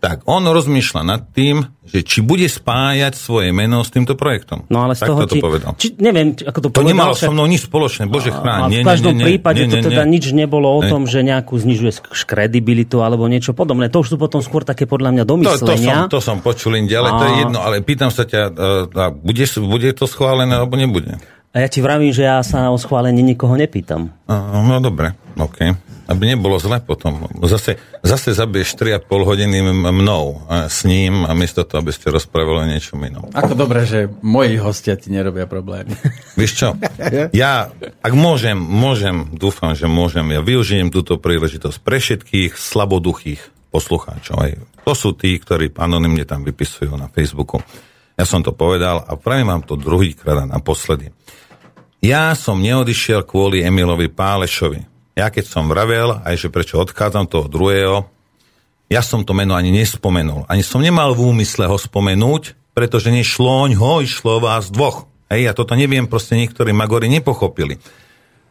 tak 0.04 0.20
on 0.28 0.44
rozmýšľa 0.44 1.00
nad 1.00 1.32
tým, 1.32 1.64
že 1.88 2.04
či 2.04 2.20
bude 2.20 2.44
spájať 2.44 3.16
svoje 3.16 3.56
meno 3.56 3.80
s 3.80 3.88
týmto 3.88 4.20
projektom. 4.20 4.68
No 4.68 4.84
ale 4.84 4.92
z 4.92 5.08
toho 5.08 5.24
to 5.24 5.32
ti, 5.32 5.40
povedal. 5.40 5.72
Či, 5.80 5.96
neviem, 5.96 6.36
ako 6.36 6.58
to, 6.60 6.68
povedal. 6.68 6.84
To 6.84 6.90
nemalo 6.92 7.12
však... 7.16 7.24
so 7.24 7.32
mnou 7.32 7.48
nič 7.48 7.64
spoločné, 7.64 8.04
bože 8.12 8.28
chráň. 8.28 8.60
Nie, 8.68 8.84
v 8.84 8.92
každom 8.92 9.16
nie, 9.16 9.24
nie, 9.24 9.26
prípade 9.32 9.64
nie, 9.64 9.72
nie, 9.72 9.80
to 9.80 9.88
teda 9.88 10.04
nie, 10.04 10.20
nič 10.20 10.36
nebolo 10.36 10.76
o 10.76 10.84
nie. 10.84 10.92
tom, 10.92 11.08
že 11.08 11.24
nejakú 11.24 11.56
znižuje 11.56 12.04
kredibilitu 12.28 13.00
alebo 13.00 13.24
niečo 13.24 13.56
podobné. 13.56 13.88
To 13.88 14.04
už 14.04 14.12
sú 14.12 14.16
potom 14.20 14.44
skôr 14.44 14.60
také 14.68 14.84
podľa 14.84 15.16
mňa 15.16 15.24
domyslenia. 15.24 15.96
To, 16.12 16.20
to, 16.20 16.20
som, 16.20 16.36
to 16.36 16.36
som 16.36 16.36
počul 16.44 16.76
inde, 16.76 16.92
ale 16.92 17.08
a... 17.08 17.16
to 17.16 17.24
je 17.24 17.34
jedno. 17.48 17.58
Ale 17.64 17.80
pýtam 17.80 18.12
sa 18.12 18.28
ťa, 18.28 18.52
uh, 18.92 19.08
bude, 19.16 19.48
bude 19.64 19.88
to 19.96 20.04
schválené 20.04 20.52
alebo 20.52 20.76
nebude? 20.76 21.16
A 21.56 21.64
ja 21.64 21.68
ti 21.72 21.80
vravím, 21.80 22.12
že 22.12 22.28
ja 22.28 22.44
sa 22.44 22.68
o 22.68 22.76
schválenie 22.76 23.24
nikoho 23.24 23.56
nepýtam. 23.56 24.12
Uh, 24.28 24.60
no 24.68 24.84
dobre, 24.84 25.16
OK 25.40 25.93
aby 26.04 26.36
nebolo 26.36 26.60
zle 26.60 26.80
potom. 26.84 27.28
Zase, 27.48 27.80
zase 28.04 28.36
zabiješ 28.36 28.76
3,5 28.76 29.08
hodiny 29.08 29.64
mnou 29.90 30.44
a 30.48 30.68
s 30.68 30.84
ním 30.84 31.24
a 31.24 31.32
miesto 31.32 31.64
toho, 31.64 31.80
aby 31.80 31.92
ste 31.92 32.12
rozprávali 32.12 32.76
niečo 32.76 32.96
inom. 33.00 33.32
Ako 33.32 33.56
dobre, 33.56 33.88
že 33.88 34.12
moji 34.20 34.60
hostia 34.60 35.00
ti 35.00 35.08
nerobia 35.08 35.48
problémy. 35.48 35.96
Víš 36.40 36.52
čo? 36.60 36.68
Ja, 37.32 37.72
ak 38.04 38.12
môžem, 38.12 38.56
môžem, 38.60 39.32
dúfam, 39.32 39.72
že 39.72 39.88
môžem, 39.88 40.28
ja 40.32 40.44
využijem 40.44 40.92
túto 40.92 41.16
príležitosť 41.16 41.78
pre 41.80 41.96
všetkých 42.00 42.52
slaboduchých 42.56 43.72
poslucháčov. 43.72 44.36
Aj 44.38 44.52
to 44.84 44.92
sú 44.92 45.16
tí, 45.16 45.34
ktorí 45.40 45.72
anonimne 45.80 46.22
tam 46.28 46.44
vypisujú 46.44 46.92
na 46.94 47.08
Facebooku. 47.08 47.58
Ja 48.14 48.22
som 48.22 48.46
to 48.46 48.54
povedal 48.54 49.02
a 49.02 49.18
pravím 49.18 49.50
vám 49.50 49.66
to 49.66 49.74
druhýkrát 49.74 50.46
a 50.46 50.46
naposledy. 50.46 51.10
Ja 52.04 52.36
som 52.36 52.60
neodišiel 52.60 53.24
kvôli 53.24 53.64
Emilovi 53.64 54.12
Pálešovi 54.12 54.93
ja 55.14 55.30
keď 55.30 55.44
som 55.46 55.70
vravel, 55.70 56.20
aj 56.26 56.34
že 56.36 56.48
prečo 56.50 56.82
odchádzam 56.82 57.30
toho 57.30 57.46
druhého, 57.46 58.06
ja 58.92 59.00
som 59.00 59.24
to 59.24 59.32
meno 59.32 59.56
ani 59.56 59.72
nespomenul. 59.72 60.44
Ani 60.46 60.60
som 60.60 60.82
nemal 60.82 61.16
v 61.16 61.32
úmysle 61.32 61.66
ho 61.70 61.78
spomenúť, 61.80 62.74
pretože 62.76 63.08
nešlo 63.14 63.70
ho, 63.70 63.92
išlo 64.02 64.42
vás 64.42 64.68
dvoch. 64.68 65.08
Hej, 65.32 65.48
ja 65.48 65.52
toto 65.56 65.72
neviem, 65.78 66.04
proste 66.04 66.36
niektorí 66.36 66.74
magori 66.76 67.08
nepochopili. 67.08 67.80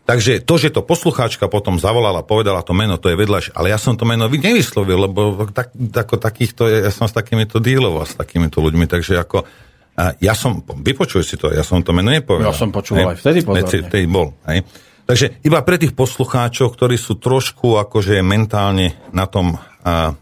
Takže 0.03 0.43
to, 0.43 0.59
že 0.59 0.75
to 0.75 0.83
poslucháčka 0.83 1.47
potom 1.47 1.79
zavolala, 1.79 2.27
povedala 2.27 2.59
to 2.59 2.75
meno, 2.75 2.99
to 2.99 3.07
je 3.07 3.15
vedľa, 3.15 3.55
ale 3.55 3.71
ja 3.71 3.79
som 3.79 3.95
to 3.95 4.03
meno 4.03 4.27
nevyslovil, 4.27 5.07
lebo 5.07 5.47
tak, 5.53 5.71
ako 5.75 6.19
takýchto, 6.19 6.67
ja 6.67 6.91
som 6.91 7.07
s 7.07 7.15
takýmito 7.15 7.63
dílov 7.63 8.03
a 8.03 8.03
s 8.03 8.19
takýmito 8.19 8.59
ľuďmi, 8.59 8.83
takže 8.83 9.15
ako 9.15 9.47
A 9.93 10.17
ja 10.17 10.33
som, 10.33 10.65
vypočuj 10.65 11.21
si 11.21 11.35
to, 11.37 11.53
ja 11.53 11.61
som 11.61 11.85
to 11.85 11.93
meno 11.93 12.09
nepovedal. 12.09 12.49
Ja 12.49 12.57
som 12.57 12.73
počul 12.73 12.97
aj 12.97 13.21
vtedy 13.21 13.45
pozorne. 13.45 13.85
Vtedy 13.85 14.09
bol, 14.09 14.33
hej. 14.49 14.65
Takže 15.03 15.43
iba 15.43 15.59
pre 15.61 15.75
tých 15.75 15.91
poslucháčov, 15.91 16.71
ktorí 16.71 16.95
sú 16.95 17.19
trošku 17.19 17.75
akože 17.75 18.23
mentálne 18.23 18.95
na 19.11 19.27
tom, 19.27 19.59
a, 19.83 20.15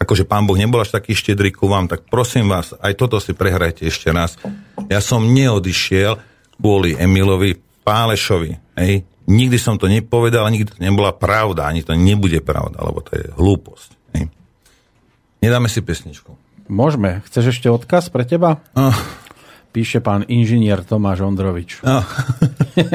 akože 0.00 0.24
pán 0.24 0.48
Boh 0.48 0.56
nebol 0.56 0.80
až 0.80 0.96
taký 0.96 1.12
štedrý 1.12 1.52
ku 1.52 1.68
vám, 1.68 1.92
tak 1.92 2.08
prosím 2.08 2.48
vás, 2.48 2.72
aj 2.72 2.96
toto 2.96 3.20
si 3.20 3.36
prehrajte 3.36 3.84
ešte 3.84 4.08
raz. 4.10 4.40
Ja 4.88 5.04
som 5.04 5.28
neodišiel 5.28 6.16
kvôli 6.56 6.96
Emilovi 6.96 7.60
Pálešovi. 7.84 8.80
Hej. 8.80 9.04
Nikdy 9.24 9.56
som 9.60 9.76
to 9.76 9.88
nepovedal, 9.88 10.48
nikdy 10.48 10.72
to 10.72 10.80
nebola 10.80 11.12
pravda, 11.12 11.68
ani 11.68 11.84
to 11.84 11.92
nebude 11.96 12.40
pravda, 12.44 12.80
lebo 12.80 13.04
to 13.04 13.16
je 13.16 13.24
hlúposť. 13.36 13.90
Hej. 14.16 14.24
Nedáme 15.44 15.68
si 15.68 15.84
pesničku. 15.84 16.32
Môžeme. 16.64 17.20
Chceš 17.28 17.56
ešte 17.56 17.68
odkaz 17.68 18.08
pre 18.08 18.24
teba? 18.24 18.64
Oh. 18.72 18.96
Píše 19.74 19.98
pán 19.98 20.22
inžinier 20.30 20.86
Tomáš 20.86 21.26
Ondrovič. 21.26 21.82
No. 21.82 21.98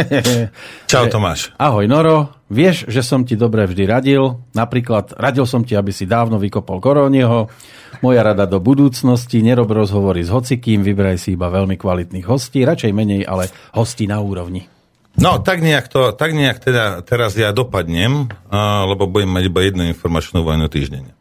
Čau 0.91 1.11
Tomáš. 1.11 1.51
Ahoj 1.59 1.83
Noro, 1.91 2.31
vieš, 2.47 2.87
že 2.87 3.03
som 3.03 3.27
ti 3.27 3.35
dobre 3.35 3.67
vždy 3.67 3.83
radil. 3.83 4.39
Napríklad 4.55 5.11
radil 5.19 5.43
som 5.43 5.67
ti, 5.67 5.75
aby 5.75 5.91
si 5.91 6.07
dávno 6.07 6.39
vykopol 6.39 6.79
Korónieho. 6.79 7.51
Moja 7.99 8.23
rada 8.23 8.47
do 8.47 8.63
budúcnosti, 8.63 9.43
nerob 9.43 9.67
rozhovory 9.67 10.23
s 10.23 10.31
hocikým, 10.31 10.79
vybraj 10.79 11.19
si 11.19 11.35
iba 11.35 11.51
veľmi 11.51 11.75
kvalitných 11.75 12.23
hostí, 12.23 12.63
radšej 12.63 12.95
menej, 12.95 13.27
ale 13.27 13.51
hostí 13.75 14.07
na 14.07 14.23
úrovni. 14.23 14.63
No, 15.19 15.43
tak 15.43 15.59
nejak, 15.59 15.91
to, 15.91 16.15
tak 16.15 16.31
nejak 16.31 16.63
teda 16.63 17.03
teraz 17.03 17.35
ja 17.35 17.51
dopadnem, 17.51 18.31
lebo 18.87 19.03
budem 19.03 19.27
mať 19.27 19.43
iba 19.51 19.59
jednu 19.67 19.83
informačnú 19.91 20.47
vojnu 20.47 20.71
týždenne. 20.71 21.11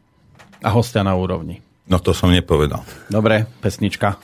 A 0.63 0.71
hostia 0.71 1.03
na 1.03 1.19
úrovni. 1.19 1.59
No 1.91 1.99
to 1.99 2.15
som 2.15 2.31
nepovedal. 2.31 2.87
Dobre, 3.11 3.51
pesnička. 3.59 4.23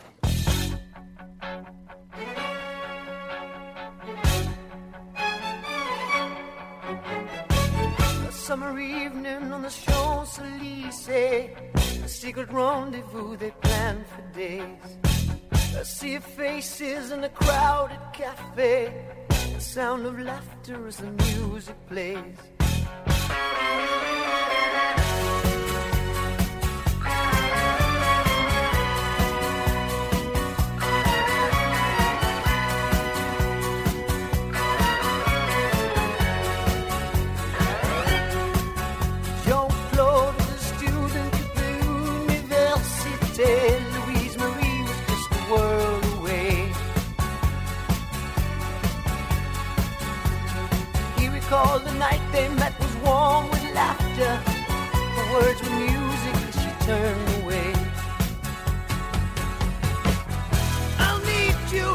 Secret 12.06 12.50
rendezvous 12.50 13.36
they 13.36 13.50
planned 13.62 14.06
for 14.06 14.22
days. 14.38 14.84
I 15.78 15.82
see 15.82 16.18
faces 16.18 17.10
in 17.10 17.24
a 17.24 17.28
crowded 17.28 18.00
cafe. 18.12 18.92
The 19.54 19.60
sound 19.60 20.06
of 20.06 20.18
laughter 20.18 20.86
as 20.86 20.96
the 20.96 21.10
music 21.10 21.76
plays. 21.88 22.38
Laughter. 54.18 54.50
The 55.16 55.32
words 55.32 55.62
were 55.62 55.76
music 55.76 56.34
as 56.48 56.54
she 56.62 56.70
turned 56.86 57.42
away. 57.42 57.72
I'll 60.98 61.18
need 61.20 61.56
you 61.72 61.94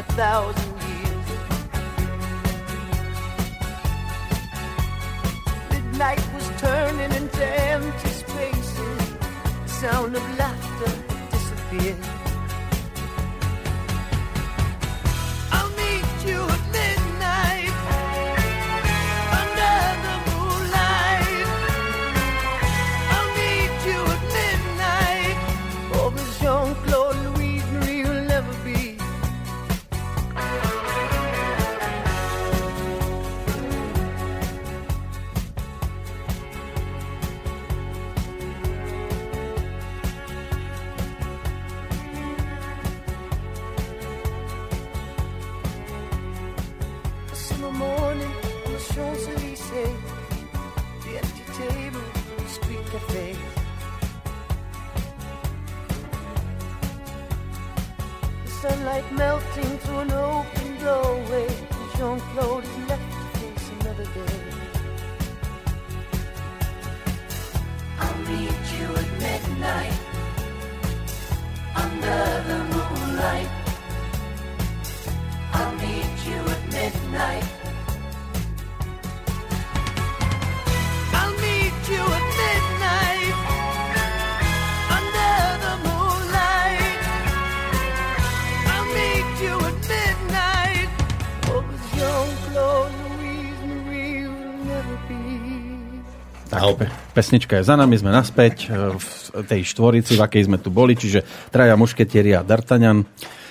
a 0.00 0.02
thousand 0.14 0.74
years. 0.88 1.26
Midnight 5.70 6.24
was 6.32 6.50
turning 6.58 7.12
into 7.12 7.44
empty 7.44 8.08
spaces. 8.08 9.16
The 9.64 9.68
sound 9.68 10.16
of 10.16 10.38
laughter 10.38 10.92
disappeared. 11.30 12.19
Pesnička 97.12 97.60
je 97.60 97.68
za 97.68 97.74
nami, 97.76 97.98
sme 97.98 98.14
naspäť 98.14 98.66
e, 98.66 98.96
v 98.96 99.06
tej 99.46 99.62
štvorici, 99.66 100.16
v 100.16 100.24
akej 100.24 100.46
sme 100.46 100.58
tu 100.58 100.72
boli, 100.72 100.94
čiže 100.94 101.50
traja 101.50 101.74
mušketieri 101.74 102.34
a 102.34 102.46
D'Artagnan. 102.46 103.04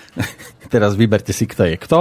Teraz 0.73 0.93
vyberte 0.93 1.33
si, 1.33 1.49
kto 1.49 1.65
je 1.65 1.75
kto. 1.77 1.99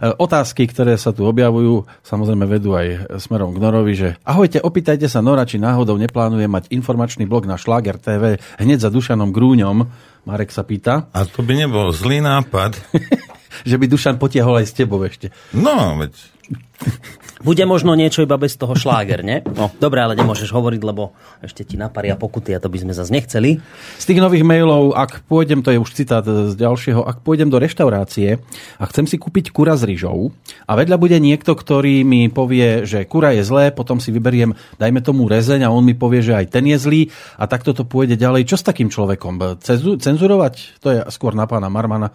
E, 0.00 0.12
Otázky, 0.14 0.66
ktoré 0.68 0.94
sa 1.00 1.10
tu 1.10 1.26
objavujú, 1.26 1.88
samozrejme 2.04 2.44
vedú 2.46 2.76
aj 2.76 3.18
smerom 3.18 3.56
k 3.56 3.58
Norovi, 3.58 3.92
že 3.96 4.08
ahojte, 4.22 4.60
opýtajte 4.60 5.06
sa 5.08 5.24
Nora, 5.24 5.48
či 5.48 5.58
náhodou 5.58 5.98
neplánuje 5.98 6.46
mať 6.46 6.64
informačný 6.70 7.24
blog 7.26 7.48
na 7.48 7.56
Šlager 7.56 7.98
TV 7.98 8.38
hneď 8.60 8.84
za 8.84 8.90
Dušanom 8.92 9.34
Grúňom. 9.34 9.88
Marek 10.28 10.52
sa 10.52 10.68
pýta. 10.68 11.08
A 11.16 11.24
to 11.24 11.40
by 11.40 11.56
nebol 11.56 11.88
zlý 11.96 12.20
nápad. 12.20 12.76
že 13.68 13.76
by 13.76 13.86
Dušan 13.90 14.16
potiahol 14.16 14.62
aj 14.62 14.66
s 14.70 14.76
tebou 14.76 15.00
ešte. 15.02 15.34
No, 15.52 15.98
veď 16.00 16.12
Bude 17.40 17.64
možno 17.64 17.96
niečo 17.96 18.20
iba 18.20 18.36
bez 18.36 18.52
toho 18.60 18.76
šláger, 18.76 19.24
ne? 19.24 19.40
No, 19.56 19.72
dobre, 19.80 20.04
ale 20.04 20.12
nemôžeš 20.12 20.52
hovoriť, 20.52 20.80
lebo 20.84 21.16
ešte 21.40 21.64
ti 21.64 21.80
naparia 21.80 22.12
pokuty 22.12 22.52
a 22.52 22.60
to 22.60 22.68
by 22.68 22.76
sme 22.76 22.92
zase 22.92 23.08
nechceli. 23.08 23.56
Z 23.96 24.04
tých 24.12 24.20
nových 24.20 24.44
mailov, 24.44 24.92
ak 24.92 25.24
pôjdem, 25.24 25.64
to 25.64 25.72
je 25.72 25.80
už 25.80 25.96
citát 25.96 26.20
z 26.20 26.52
ďalšieho, 26.52 27.00
ak 27.00 27.24
pôjdem 27.24 27.48
do 27.48 27.56
reštaurácie 27.56 28.44
a 28.76 28.84
chcem 28.92 29.08
si 29.08 29.16
kúpiť 29.16 29.56
kura 29.56 29.72
s 29.72 29.88
rýžou 29.88 30.36
a 30.68 30.72
vedľa 30.76 31.00
bude 31.00 31.16
niekto, 31.16 31.56
ktorý 31.56 32.04
mi 32.04 32.28
povie, 32.28 32.84
že 32.84 33.08
kura 33.08 33.32
je 33.32 33.40
zlé, 33.40 33.72
potom 33.72 34.04
si 34.04 34.12
vyberiem, 34.12 34.52
dajme 34.76 35.00
tomu 35.00 35.24
rezeň 35.24 35.64
a 35.64 35.72
on 35.72 35.80
mi 35.80 35.96
povie, 35.96 36.20
že 36.20 36.36
aj 36.36 36.52
ten 36.52 36.68
je 36.68 36.76
zlý 36.76 37.02
a 37.40 37.48
takto 37.48 37.72
to 37.72 37.88
pôjde 37.88 38.20
ďalej. 38.20 38.52
Čo 38.52 38.60
s 38.60 38.68
takým 38.68 38.92
človekom? 38.92 39.64
Cenzurovať? 39.96 40.84
To 40.84 40.88
je 40.92 40.98
skôr 41.08 41.32
na 41.32 41.48
pána 41.48 41.72
Marmana. 41.72 42.12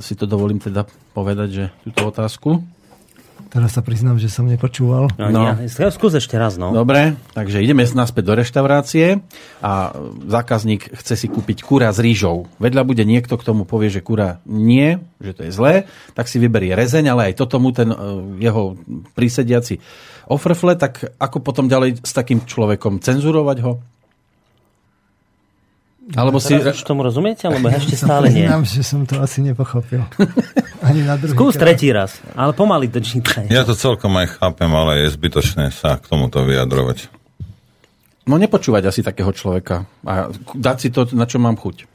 Si 0.00 0.16
to 0.16 0.24
dovolím 0.24 0.56
teda 0.56 0.88
povedať, 1.12 1.48
že 1.52 1.64
túto 1.84 2.08
otázku. 2.08 2.64
Teraz 3.52 3.76
sa 3.76 3.84
priznám, 3.84 4.16
že 4.16 4.32
som 4.32 4.48
nepočúval. 4.48 5.12
No, 5.20 5.28
no. 5.28 5.44
Ja, 5.60 5.92
skús 5.92 6.16
ešte 6.16 6.40
raz, 6.40 6.56
no. 6.56 6.72
Dobre, 6.72 7.20
takže 7.36 7.60
ideme 7.60 7.84
naspäť 7.84 8.32
do 8.32 8.34
reštaurácie 8.40 9.20
a 9.60 9.92
zákazník 10.24 10.88
chce 10.96 11.20
si 11.20 11.28
kúpiť 11.28 11.60
kura 11.60 11.92
s 11.92 12.00
rýžou. 12.00 12.48
Vedľa 12.56 12.82
bude 12.88 13.04
niekto, 13.04 13.36
k 13.36 13.44
tomu 13.44 13.68
povie, 13.68 13.92
že 13.92 14.00
kura 14.00 14.40
nie, 14.48 14.96
že 15.20 15.36
to 15.36 15.44
je 15.44 15.52
zlé, 15.52 15.74
tak 16.16 16.32
si 16.32 16.40
vyberie 16.40 16.72
rezeň, 16.72 17.12
ale 17.12 17.22
aj 17.28 17.44
toto 17.44 17.60
mu 17.60 17.76
ten 17.76 17.92
uh, 17.92 18.24
jeho 18.40 18.80
prísediaci 19.12 19.76
ofrfle, 20.32 20.72
tak 20.80 21.12
ako 21.20 21.44
potom 21.44 21.68
ďalej 21.68 22.00
s 22.00 22.12
takým 22.16 22.48
človekom 22.48 23.04
cenzurovať 23.04 23.58
ho? 23.68 23.84
Alebo 26.12 26.42
si... 26.42 26.58
Už 26.58 26.82
tomu 26.82 27.06
rozumiete, 27.06 27.46
alebo 27.46 27.70
ja 27.70 27.78
ešte 27.82 27.94
stále 27.94 28.26
nie? 28.26 28.42
Priznám, 28.42 28.62
že 28.66 28.82
som 28.82 29.06
to 29.06 29.22
asi 29.22 29.38
nepochopil. 29.46 30.02
Ani 30.86 31.06
na 31.06 31.14
druhý 31.14 31.38
Skús 31.38 31.54
tretí 31.54 31.94
raz, 31.94 32.18
ale 32.34 32.50
pomaly 32.50 32.90
to 32.90 32.98
čítaj. 32.98 33.46
Ja 33.46 33.62
to 33.62 33.78
celkom 33.78 34.18
aj 34.18 34.42
chápem, 34.42 34.66
ale 34.66 35.06
je 35.06 35.14
zbytočné 35.14 35.70
sa 35.70 35.94
k 35.94 36.10
tomuto 36.10 36.42
vyjadrovať. 36.42 37.06
No 38.26 38.34
nepočúvať 38.34 38.90
asi 38.90 39.06
takého 39.06 39.30
človeka 39.30 39.86
a 40.02 40.30
dať 40.54 40.76
si 40.82 40.88
to, 40.90 41.06
na 41.14 41.26
čo 41.26 41.38
mám 41.38 41.54
chuť. 41.54 41.86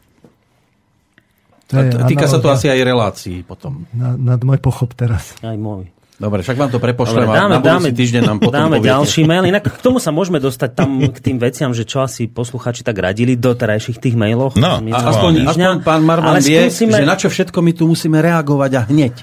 To 1.68 1.84
je, 1.84 1.92
týka 2.08 2.32
sa 2.32 2.40
to 2.40 2.48
asi 2.48 2.72
aj 2.72 2.80
relácií 2.80 3.44
potom. 3.44 3.84
Na, 3.92 4.16
nad 4.16 4.40
môj 4.40 4.56
pochop 4.64 4.96
teraz. 4.96 5.36
Aj 5.44 5.56
môj. 5.60 5.92
Dobre, 6.18 6.42
však 6.42 6.58
vám 6.58 6.74
to 6.74 6.82
prepošlem 6.82 7.30
Dobre, 7.30 7.38
dáme, 7.38 7.54
a 7.54 7.62
na 7.62 7.62
dáme, 7.62 7.94
týždeň 7.94 8.22
nám 8.26 8.38
potom 8.42 8.58
Dáme 8.58 8.82
poviete. 8.82 8.90
ďalší 8.90 9.22
mail. 9.30 9.44
Inak 9.54 9.70
k 9.70 9.82
tomu 9.86 10.02
sa 10.02 10.10
môžeme 10.10 10.42
dostať 10.42 10.70
tam 10.74 10.90
k 11.14 11.18
tým 11.22 11.38
veciam, 11.38 11.70
že 11.78 11.86
čo 11.86 12.02
asi 12.02 12.26
posluchači 12.26 12.82
tak 12.82 12.98
radili 12.98 13.38
do 13.38 13.54
terajších 13.54 14.02
tých 14.02 14.18
mailoch. 14.18 14.58
No, 14.58 14.82
a 14.82 14.98
aspoň, 15.14 15.46
aspoň 15.46 15.86
pán 15.86 16.02
Marman 16.02 16.42
vie, 16.42 16.74
skúsime... 16.74 16.98
že 16.98 17.06
na 17.06 17.22
čo 17.22 17.30
všetko 17.30 17.62
my 17.62 17.72
tu 17.78 17.86
musíme 17.86 18.18
reagovať 18.18 18.72
a 18.74 18.82
hneď. 18.90 19.16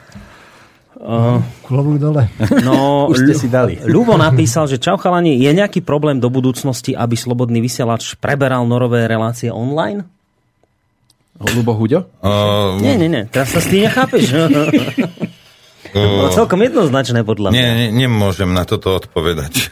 Uh, 1.04 1.42
Klobúk 1.66 1.98
dole. 1.98 2.30
No, 2.62 3.04
Už 3.12 3.26
ste 3.26 3.34
si 3.34 3.50
dali. 3.50 3.74
Ľubo 3.82 4.14
napísal, 4.14 4.70
že 4.70 4.78
čau 4.78 4.94
chalani, 4.94 5.34
je 5.34 5.50
nejaký 5.50 5.82
problém 5.82 6.22
do 6.22 6.30
budúcnosti, 6.30 6.94
aby 6.94 7.18
Slobodný 7.18 7.58
vysielač 7.58 8.14
preberal 8.22 8.62
norové 8.70 9.10
relácie 9.10 9.50
online? 9.50 10.06
Ľubo 11.42 11.74
Huďo? 11.74 12.06
Uh, 12.22 12.78
nie, 12.78 12.94
nie, 12.94 13.10
nie. 13.10 13.26
Teraz 13.26 13.50
sa 13.50 13.58
s 13.58 13.66
tým 13.66 13.90
nechápeš. 13.90 14.30
To 15.94 16.08
bolo 16.10 16.28
celkom 16.34 16.60
jednoznačné 16.60 17.22
podľa 17.22 17.54
mňa. 17.54 17.56
Nie, 17.56 17.70
nie, 17.78 17.88
nemôžem 18.06 18.50
na 18.50 18.66
toto 18.66 18.98
odpovedať. 18.98 19.70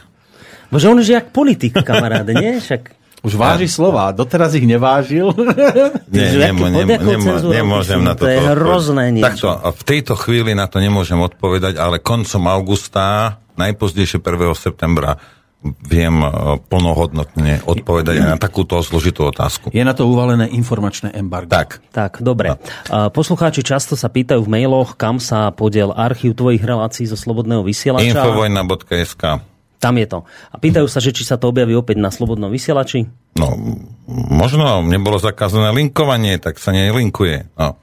Bože, 0.71 0.87
on 0.87 0.97
už 0.97 1.07
je 1.11 1.15
jak 1.19 1.29
politik, 1.35 1.75
kamaráde, 1.75 2.31
nie? 2.33 2.57
Však... 2.63 3.03
Už 3.23 3.39
váži 3.39 3.71
slova, 3.71 4.11
doteraz 4.11 4.51
ich 4.51 4.67
nevážil. 4.67 5.31
Nie, 6.11 6.35
nemo, 6.51 6.67
nemo, 6.67 6.91
nemo, 6.91 7.31
nemôžem 7.39 8.03
na 8.03 8.19
toto 8.19 8.27
To 8.27 8.35
je 8.35 8.39
hrozné 8.51 9.05
niečo. 9.15 9.47
Takto, 9.47 9.47
v 9.79 9.83
tejto 9.87 10.13
chvíli 10.19 10.51
na 10.51 10.67
to 10.67 10.83
nemôžem 10.83 11.15
odpovedať, 11.15 11.79
ale 11.79 12.03
koncom 12.03 12.43
augusta, 12.51 13.39
najpozdejšie 13.55 14.19
1. 14.19 14.27
septembra, 14.59 15.15
viem 15.63 16.15
e, 16.19 16.29
plnohodnotne 16.67 17.63
odpovedať 17.63 18.15
na 18.19 18.35
takúto 18.35 18.77
zložitú 18.83 19.31
otázku. 19.31 19.71
Je 19.71 19.81
na 19.81 19.95
to 19.95 20.05
uvalené 20.05 20.51
informačné 20.51 21.15
embargo. 21.15 21.49
Tak. 21.49 21.79
Tak, 21.89 22.19
dobre. 22.19 22.53
No. 22.53 23.09
Poslucháči 23.09 23.63
často 23.63 23.95
sa 23.95 24.11
pýtajú 24.11 24.43
v 24.43 24.51
mailoch, 24.51 24.99
kam 24.99 25.23
sa 25.23 25.49
podiel 25.55 25.95
archív 25.95 26.35
tvojich 26.35 26.61
relácií 26.61 27.07
zo 27.07 27.15
Slobodného 27.15 27.63
vysielača. 27.63 28.11
Infovojna.sk 28.11 29.23
Tam 29.79 29.95
je 29.95 30.07
to. 30.07 30.27
A 30.51 30.55
pýtajú 30.59 30.87
sa, 30.91 30.99
že 30.99 31.15
či 31.15 31.23
sa 31.23 31.39
to 31.39 31.51
objaví 31.51 31.71
opäť 31.75 31.99
na 32.03 32.11
Slobodnom 32.11 32.51
vysielači? 32.51 33.07
No, 33.39 33.55
možno 34.09 34.83
nebolo 34.83 35.15
zakázané 35.17 35.71
linkovanie, 35.71 36.37
tak 36.43 36.59
sa 36.59 36.75
nelinkuje. 36.75 37.55
No. 37.55 37.79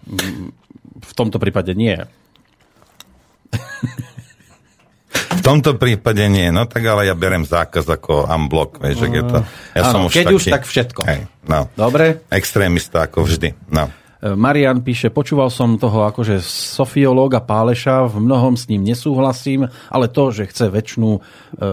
V 1.00 1.12
tomto 1.16 1.40
prípade 1.40 1.72
nie. 1.72 1.96
V 5.30 5.42
tomto 5.46 5.78
prípade 5.78 6.26
nie, 6.26 6.50
no 6.50 6.66
tak 6.66 6.82
ale 6.84 7.06
ja 7.06 7.14
berem 7.14 7.46
zákaz 7.46 7.86
ako 7.86 8.26
unblock, 8.26 8.82
vieš, 8.82 9.06
že 9.06 9.08
je 9.14 9.22
to... 9.24 9.38
Ja 9.78 9.82
ano, 9.86 9.92
som 9.92 10.00
už 10.10 10.12
keď 10.12 10.26
taký, 10.26 10.36
už, 10.36 10.42
tak 10.50 10.62
všetko. 10.66 11.00
Hej, 11.06 11.20
no. 11.46 11.60
Dobre. 11.78 12.26
Extrémista 12.28 13.06
ako 13.06 13.24
vždy, 13.24 13.54
no. 13.70 13.88
E, 14.20 14.36
Marian 14.36 14.84
píše, 14.84 15.08
počúval 15.08 15.48
som 15.48 15.80
toho 15.80 16.04
akože 16.04 16.44
sofiológa 16.44 17.40
Páleša, 17.40 18.04
v 18.10 18.20
mnohom 18.20 18.52
s 18.58 18.68
ním 18.68 18.84
nesúhlasím, 18.84 19.70
ale 19.88 20.12
to, 20.12 20.28
že 20.28 20.50
chce 20.50 20.68
väčšinu, 20.68 21.10
e, 21.16 21.20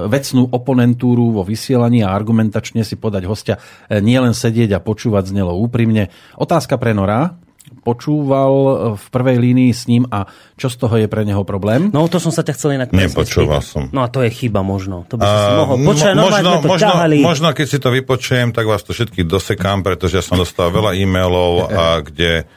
vecnú 0.07 0.47
oponentúru 0.47 1.35
vo 1.35 1.43
vysielaní 1.43 2.07
a 2.07 2.15
argumentačne 2.15 2.87
si 2.87 2.95
podať 2.95 3.23
hostia, 3.27 3.55
e, 3.91 3.99
nielen 3.99 4.31
sedieť 4.31 4.79
a 4.79 4.83
počúvať 4.83 5.35
znelo 5.35 5.59
úprimne. 5.59 6.07
Otázka 6.39 6.79
pre 6.79 6.95
Nora 6.95 7.46
počúval 7.83 8.51
v 8.99 9.05
prvej 9.11 9.37
línii 9.39 9.71
s 9.71 9.87
ním 9.87 10.03
a 10.11 10.27
čo 10.59 10.67
z 10.67 10.75
toho 10.75 10.95
je 10.99 11.07
pre 11.07 11.23
neho 11.23 11.47
problém? 11.47 11.87
No 11.91 12.07
to 12.11 12.19
som 12.19 12.35
sa 12.35 12.43
ťa 12.43 12.53
chcel 12.55 12.75
inak 12.75 12.91
Nepočúval 12.91 13.63
som. 13.63 13.87
No 13.95 14.03
a 14.03 14.11
to 14.11 14.23
je 14.23 14.31
chyba 14.31 14.63
možno. 14.63 15.07
To 15.07 15.15
by 15.15 15.23
si 15.23 15.37
si 15.39 15.51
mohol 15.55 15.75
počuť, 15.83 16.11
no, 16.15 16.23
možno, 16.27 16.49
to 16.59 16.67
možno, 16.67 16.93
možno, 17.23 17.47
keď 17.55 17.67
si 17.67 17.77
to 17.79 17.89
vypočujem, 17.91 18.51
tak 18.51 18.67
vás 18.67 18.83
to 18.83 18.91
všetky 18.91 19.23
dosekám, 19.23 19.83
pretože 19.87 20.19
ja 20.19 20.23
som 20.23 20.35
dostal 20.35 20.67
veľa 20.71 20.95
e-mailov, 20.99 21.71
a 21.71 22.03
kde 22.03 22.47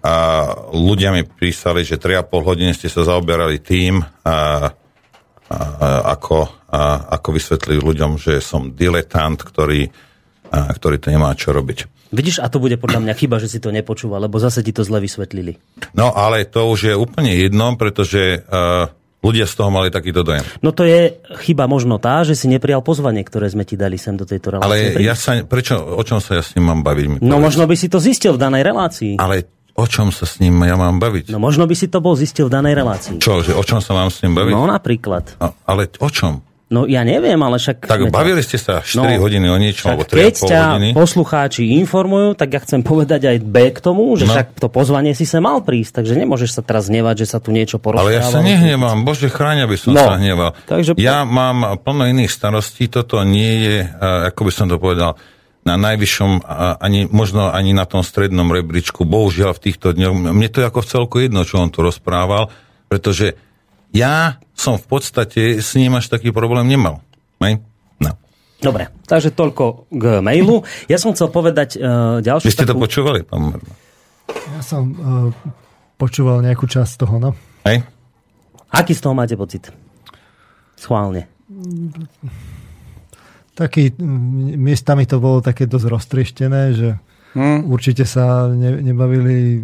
a 0.00 0.48
ľudia 0.72 1.12
mi 1.12 1.28
písali, 1.28 1.84
že 1.84 2.00
3,5 2.00 2.32
hodiny 2.32 2.72
ste 2.72 2.88
sa 2.88 3.04
zaoberali 3.04 3.60
tým, 3.60 4.00
a, 4.00 4.08
a, 4.24 4.36
a, 5.52 5.58
ako, 6.16 6.48
a, 6.72 6.80
ako 7.20 7.28
vysvetliť 7.36 7.78
ľuďom, 7.84 8.16
že 8.16 8.40
som 8.40 8.72
diletant, 8.72 9.36
ktorý, 9.36 9.92
a, 10.50 10.68
ktorý 10.74 10.98
to 10.98 11.14
nemá 11.14 11.30
čo 11.38 11.54
robiť. 11.54 12.10
Vidíš, 12.10 12.42
a 12.42 12.50
to 12.50 12.58
bude 12.58 12.74
podľa 12.82 13.06
mňa 13.06 13.14
chyba, 13.14 13.38
že 13.38 13.46
si 13.46 13.62
to 13.62 13.70
nepočúva, 13.70 14.18
lebo 14.18 14.42
zase 14.42 14.66
ti 14.66 14.74
to 14.74 14.82
zle 14.82 14.98
vysvetlili. 14.98 15.54
No, 15.94 16.10
ale 16.10 16.42
to 16.42 16.66
už 16.66 16.90
je 16.90 16.94
úplne 16.98 17.30
jedno, 17.38 17.78
pretože 17.78 18.42
uh, 18.42 18.90
ľudia 19.22 19.46
z 19.46 19.54
toho 19.54 19.70
mali 19.70 19.94
takýto 19.94 20.26
dojem. 20.26 20.42
No 20.58 20.74
to 20.74 20.82
je 20.82 21.22
chyba 21.46 21.70
možno 21.70 22.02
tá, 22.02 22.26
že 22.26 22.34
si 22.34 22.50
neprijal 22.50 22.82
pozvanie, 22.82 23.22
ktoré 23.22 23.46
sme 23.46 23.62
ti 23.62 23.78
dali 23.78 23.94
sem 23.94 24.18
do 24.18 24.26
tejto 24.26 24.58
relácie. 24.58 24.98
Ale 24.98 24.98
ja 24.98 25.14
sa, 25.14 25.38
prečo, 25.46 25.78
o 25.78 26.02
čom 26.02 26.18
sa 26.18 26.40
ja 26.40 26.42
s 26.42 26.58
ním 26.58 26.66
mám 26.66 26.82
baviť? 26.82 27.22
No 27.22 27.38
možno 27.38 27.70
by 27.70 27.78
si 27.78 27.86
to 27.86 28.02
zistil 28.02 28.34
v 28.34 28.42
danej 28.42 28.66
relácii. 28.66 29.14
Ale 29.22 29.46
o 29.78 29.86
čom 29.86 30.10
sa 30.10 30.26
s 30.26 30.42
ním 30.42 30.58
ja 30.66 30.74
mám 30.74 30.98
baviť? 30.98 31.30
No 31.30 31.38
možno 31.38 31.70
by 31.70 31.78
si 31.78 31.86
to 31.86 32.02
bol 32.02 32.18
zistil 32.18 32.50
v 32.50 32.58
danej 32.58 32.74
relácii. 32.74 33.22
Čo, 33.22 33.46
že 33.46 33.54
o 33.54 33.62
čom 33.62 33.78
sa 33.78 33.94
mám 33.94 34.10
s 34.10 34.18
ním 34.26 34.34
baviť? 34.34 34.52
No 34.56 34.66
napríklad. 34.66 35.38
A, 35.38 35.54
ale 35.68 35.94
o 36.02 36.10
čom? 36.10 36.42
No 36.70 36.86
ja 36.86 37.02
neviem, 37.02 37.34
ale 37.42 37.58
však... 37.58 37.90
Tak 37.90 38.14
bavili 38.14 38.46
ste 38.46 38.54
sa 38.54 38.78
4 38.78 38.94
no, 38.94 39.26
hodiny 39.26 39.50
o 39.50 39.58
niečom, 39.58 39.90
alebo 39.90 40.06
3,5 40.06 40.14
keď 40.14 40.34
ťa 40.38 40.60
hodiny. 40.62 40.88
poslucháči 40.94 41.62
informujú, 41.82 42.38
tak 42.38 42.54
ja 42.54 42.62
chcem 42.62 42.86
povedať 42.86 43.26
aj 43.26 43.36
B 43.42 43.74
k 43.74 43.78
tomu, 43.82 44.06
že 44.14 44.30
no. 44.30 44.38
však 44.38 44.54
to 44.54 44.70
pozvanie 44.70 45.10
si 45.18 45.26
sa 45.26 45.42
mal 45.42 45.66
prísť, 45.66 45.98
takže 45.98 46.14
nemôžeš 46.14 46.54
sa 46.54 46.62
teraz 46.62 46.86
hnevať, 46.86 47.26
že 47.26 47.34
sa 47.34 47.42
tu 47.42 47.50
niečo 47.50 47.82
porozprávalo. 47.82 48.14
Ale 48.14 48.22
ja 48.22 48.22
sa 48.22 48.38
nehnevám, 48.38 49.02
bože 49.02 49.26
chráňa 49.26 49.66
by 49.66 49.76
som 49.82 49.98
no. 49.98 50.02
sa 50.06 50.14
hneval. 50.22 50.54
Takže... 50.70 50.94
Ja 50.94 51.26
mám 51.26 51.74
plno 51.82 52.06
iných 52.06 52.30
starostí, 52.30 52.86
toto 52.86 53.18
nie 53.26 53.66
je, 53.66 53.76
ako 54.30 54.40
by 54.46 54.52
som 54.54 54.70
to 54.70 54.78
povedal, 54.78 55.18
na 55.66 55.74
najvyššom, 55.74 56.46
ani, 56.78 57.10
možno 57.10 57.50
ani 57.50 57.74
na 57.74 57.84
tom 57.84 58.06
strednom 58.06 58.46
rebríčku. 58.46 59.02
Bohužiaľ 59.02 59.58
v 59.58 59.62
týchto 59.66 59.90
dňoch, 59.90 60.32
mne 60.32 60.48
to 60.48 60.62
je 60.62 60.66
ako 60.70 60.80
v 60.80 60.88
celku 60.88 61.16
jedno, 61.18 61.42
čo 61.42 61.60
on 61.60 61.68
tu 61.68 61.82
rozprával, 61.82 62.48
pretože 62.86 63.49
ja 63.90 64.38
som 64.54 64.78
v 64.78 64.86
podstate 64.86 65.58
s 65.58 65.74
ním 65.74 65.98
až 65.98 66.10
taký 66.10 66.30
problém 66.30 66.66
nemal. 66.68 67.02
Hej? 67.42 67.64
No. 67.98 68.14
Dobre, 68.60 68.92
takže 69.08 69.34
toľko 69.34 69.90
k 69.90 70.04
mailu. 70.20 70.62
Ja 70.86 71.00
som 71.00 71.16
chcel 71.16 71.32
povedať 71.32 71.80
uh, 71.80 72.20
ďalšiu 72.20 72.46
Vy 72.46 72.54
ste 72.54 72.66
takú... 72.68 72.78
to 72.78 72.84
počúvali, 72.86 73.20
pán 73.24 73.50
Marno? 73.50 73.72
Ja 74.30 74.62
som 74.62 74.82
uh, 74.94 75.30
počúval 75.98 76.44
nejakú 76.44 76.68
časť 76.70 76.92
toho, 77.02 77.16
no. 77.18 77.30
Hej? 77.66 77.82
Aký 78.70 78.94
z 78.94 79.02
toho 79.02 79.16
máte 79.16 79.34
pocit? 79.34 79.72
Schválne. 80.78 81.26
Taký, 83.58 83.98
miestami 84.56 85.04
to 85.04 85.18
bolo 85.18 85.42
také 85.42 85.66
dosť 85.66 85.86
roztrieštené, 85.90 86.62
že 86.72 86.88
hmm. 87.34 87.66
určite 87.66 88.06
sa 88.06 88.46
ne, 88.48 88.80
nebavili 88.80 89.60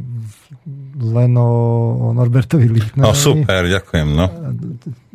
len 0.96 1.36
o, 1.36 1.50
o 2.00 2.06
Norbertovi 2.16 2.66
Lichtnerovi. 2.72 3.04
No 3.04 3.12
super, 3.12 3.68
ďakujem. 3.68 4.08
No. 4.16 4.26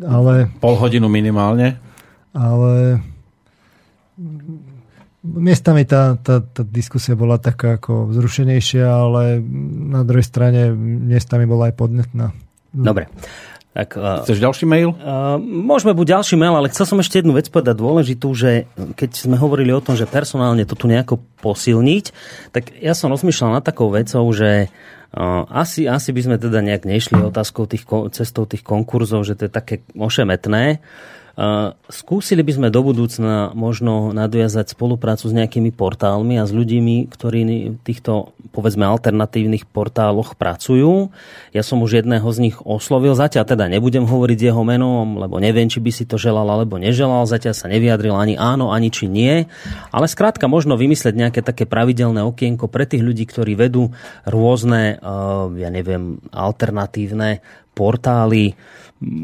Ale, 0.06 0.54
Pol 0.62 0.76
hodinu 0.78 1.10
minimálne. 1.10 1.82
Ale 2.32 3.02
miestami 5.26 5.86
tá, 5.86 6.18
tá, 6.18 6.42
tá 6.42 6.62
diskusia 6.66 7.18
bola 7.18 7.42
taká 7.42 7.78
ako 7.82 8.14
vzrušenejšia, 8.14 8.86
ale 8.86 9.42
na 9.92 10.02
druhej 10.06 10.26
strane 10.26 10.74
miestami 10.78 11.46
bola 11.50 11.70
aj 11.70 11.76
podnetná. 11.78 12.34
Dobre. 12.72 13.10
Tak, 13.72 13.96
uh, 13.96 14.28
Chceš 14.28 14.44
ďalší 14.44 14.66
mail? 14.68 14.92
Uh, 15.00 15.40
môžeme 15.40 15.96
buď 15.96 16.20
ďalší 16.20 16.36
mail, 16.36 16.60
ale 16.60 16.68
chcel 16.68 16.84
som 16.84 17.00
ešte 17.00 17.24
jednu 17.24 17.32
vec 17.32 17.48
povedať 17.48 17.80
dôležitú, 17.80 18.28
že 18.36 18.68
keď 19.00 19.16
sme 19.16 19.40
hovorili 19.40 19.72
o 19.72 19.80
tom, 19.80 19.96
že 19.96 20.04
personálne 20.04 20.68
to 20.68 20.76
tu 20.76 20.92
nejako 20.92 21.24
posilniť, 21.40 22.06
tak 22.52 22.76
ja 22.84 22.92
som 22.92 23.08
rozmýšľal 23.16 23.56
nad 23.56 23.64
takou 23.64 23.88
vecou, 23.88 24.28
že 24.36 24.68
uh, 24.68 25.48
asi, 25.48 25.88
asi 25.88 26.12
by 26.12 26.20
sme 26.20 26.36
teda 26.36 26.60
nejak 26.60 26.84
nešli 26.84 27.24
otázkou 27.32 27.64
tých, 27.64 27.88
cestou 28.12 28.44
tých 28.44 28.60
konkurzov, 28.60 29.24
že 29.24 29.40
to 29.40 29.48
je 29.48 29.52
také 29.52 29.80
ošemetné. 29.96 30.84
Skúsili 31.88 32.44
by 32.44 32.52
sme 32.52 32.68
do 32.68 32.84
budúcna 32.84 33.56
možno 33.56 34.12
nadviazať 34.12 34.76
spoluprácu 34.76 35.32
s 35.32 35.34
nejakými 35.34 35.72
portálmi 35.72 36.36
a 36.36 36.44
s 36.44 36.52
ľuďmi, 36.52 37.08
ktorí 37.08 37.40
v 37.72 37.80
týchto, 37.88 38.36
povedzme, 38.52 38.84
alternatívnych 38.84 39.64
portáloch 39.64 40.36
pracujú. 40.36 41.08
Ja 41.56 41.64
som 41.64 41.80
už 41.80 42.04
jedného 42.04 42.28
z 42.36 42.52
nich 42.52 42.58
oslovil, 42.60 43.16
zatiaľ 43.16 43.48
teda 43.48 43.72
nebudem 43.72 44.04
hovoriť 44.04 44.52
jeho 44.52 44.62
menom, 44.68 45.16
lebo 45.24 45.40
neviem, 45.40 45.72
či 45.72 45.80
by 45.80 45.92
si 45.96 46.04
to 46.04 46.20
želal 46.20 46.46
alebo 46.52 46.76
neželal, 46.76 47.24
zatiaľ 47.24 47.56
sa 47.56 47.72
nevyjadril 47.72 48.12
ani 48.12 48.36
áno, 48.36 48.76
ani 48.76 48.92
či 48.92 49.08
nie. 49.08 49.48
Ale 49.96 50.12
skrátka 50.12 50.52
možno 50.52 50.76
vymyslieť 50.76 51.16
nejaké 51.16 51.40
také 51.40 51.64
pravidelné 51.64 52.28
okienko 52.28 52.68
pre 52.68 52.84
tých 52.84 53.08
ľudí, 53.08 53.24
ktorí 53.24 53.56
vedú 53.56 53.96
rôzne, 54.28 55.00
ja 55.56 55.70
neviem, 55.72 56.20
alternatívne 56.36 57.40
portály, 57.72 58.60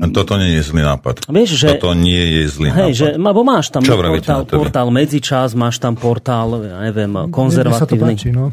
toto 0.10 0.42
nie 0.42 0.58
je 0.58 0.62
zlý 0.66 0.82
nápad. 0.82 1.30
Vieš, 1.30 1.50
že, 1.54 1.68
Toto 1.78 1.94
nie 1.94 2.42
je 2.42 2.44
zlý 2.50 2.70
hej, 2.74 2.78
nápad. 2.78 2.98
Že, 2.98 3.08
lebo 3.22 3.40
máš 3.46 3.66
tam 3.70 3.82
Čo 3.86 3.94
portál, 3.94 4.42
portál 4.50 4.88
Medzičas, 4.90 5.54
máš 5.54 5.78
tam 5.78 5.94
portál, 5.94 6.50
ja 6.66 6.82
neviem, 6.82 7.30
konzervatívny. 7.30 8.18
Páči, 8.18 8.30
no. 8.34 8.50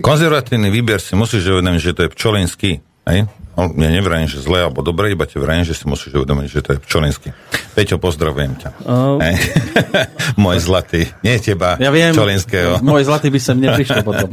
Konzervatívny 0.00 0.72
výber 0.72 1.04
si 1.04 1.12
musíš 1.12 1.44
uvedomiť, 1.52 1.80
že 1.84 1.92
to 1.92 2.00
je 2.06 2.08
pčolinský. 2.16 2.70
Hej? 3.04 3.28
No, 3.52 3.68
ja 3.68 3.90
nevrajím, 3.92 4.32
že 4.32 4.40
zle 4.40 4.64
alebo 4.64 4.80
dobre, 4.80 5.12
iba 5.12 5.28
ti 5.28 5.36
vrajím, 5.36 5.68
že 5.68 5.76
si 5.76 5.84
musíš 5.84 6.24
uvedomiť, 6.24 6.48
že 6.48 6.60
to 6.64 6.70
je 6.72 6.78
pčolinský. 6.80 7.28
Peťo, 7.76 8.00
pozdravujem 8.00 8.52
ťa. 8.56 8.70
Uh... 8.84 9.20
Môj 10.44 10.64
zlatý. 10.64 11.08
Nie 11.20 11.36
teba, 11.36 11.76
ja 11.76 11.92
viem, 11.92 12.16
Čolinského. 12.16 12.80
Môj 12.80 13.04
zlatý 13.04 13.28
by 13.28 13.40
sem 13.40 13.60
neprišiel 13.60 14.00
potom. 14.08 14.32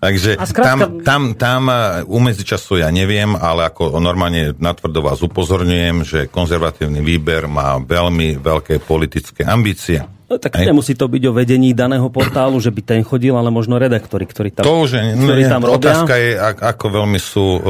Takže 0.00 0.40
skrátka... 0.40 0.64
tam, 0.64 0.78
tam, 1.04 1.22
tam 1.36 1.62
u 2.08 2.18
medzičasu 2.20 2.80
ja 2.80 2.88
neviem, 2.88 3.36
ale 3.36 3.68
ako 3.68 3.96
normálne 4.00 4.56
natvrdo 4.56 5.04
vás 5.04 5.20
upozorňujem, 5.24 5.96
že 6.04 6.18
konzervatívny 6.28 7.04
výber 7.04 7.44
má 7.44 7.76
veľmi 7.80 8.40
veľké 8.40 8.80
politické 8.84 9.44
ambície. 9.44 10.00
No, 10.34 10.42
tak 10.42 10.58
Aj. 10.58 10.66
nemusí 10.66 10.98
to 10.98 11.06
byť 11.06 11.22
o 11.30 11.32
vedení 11.32 11.70
daného 11.78 12.10
portálu, 12.10 12.58
že 12.58 12.74
by 12.74 12.82
ten 12.82 13.06
chodil, 13.06 13.38
ale 13.38 13.54
možno 13.54 13.78
redaktori, 13.78 14.26
ktorí 14.26 14.50
tam, 14.50 14.66
to 14.66 14.82
už 14.82 14.98
je, 14.98 15.02
ktorí 15.14 15.46
tam 15.46 15.62
robia. 15.62 15.94
Otázka 15.94 16.14
je, 16.18 16.30
ako 16.58 16.86
veľmi 16.90 17.20
sú 17.22 17.46
uh, 17.54 17.62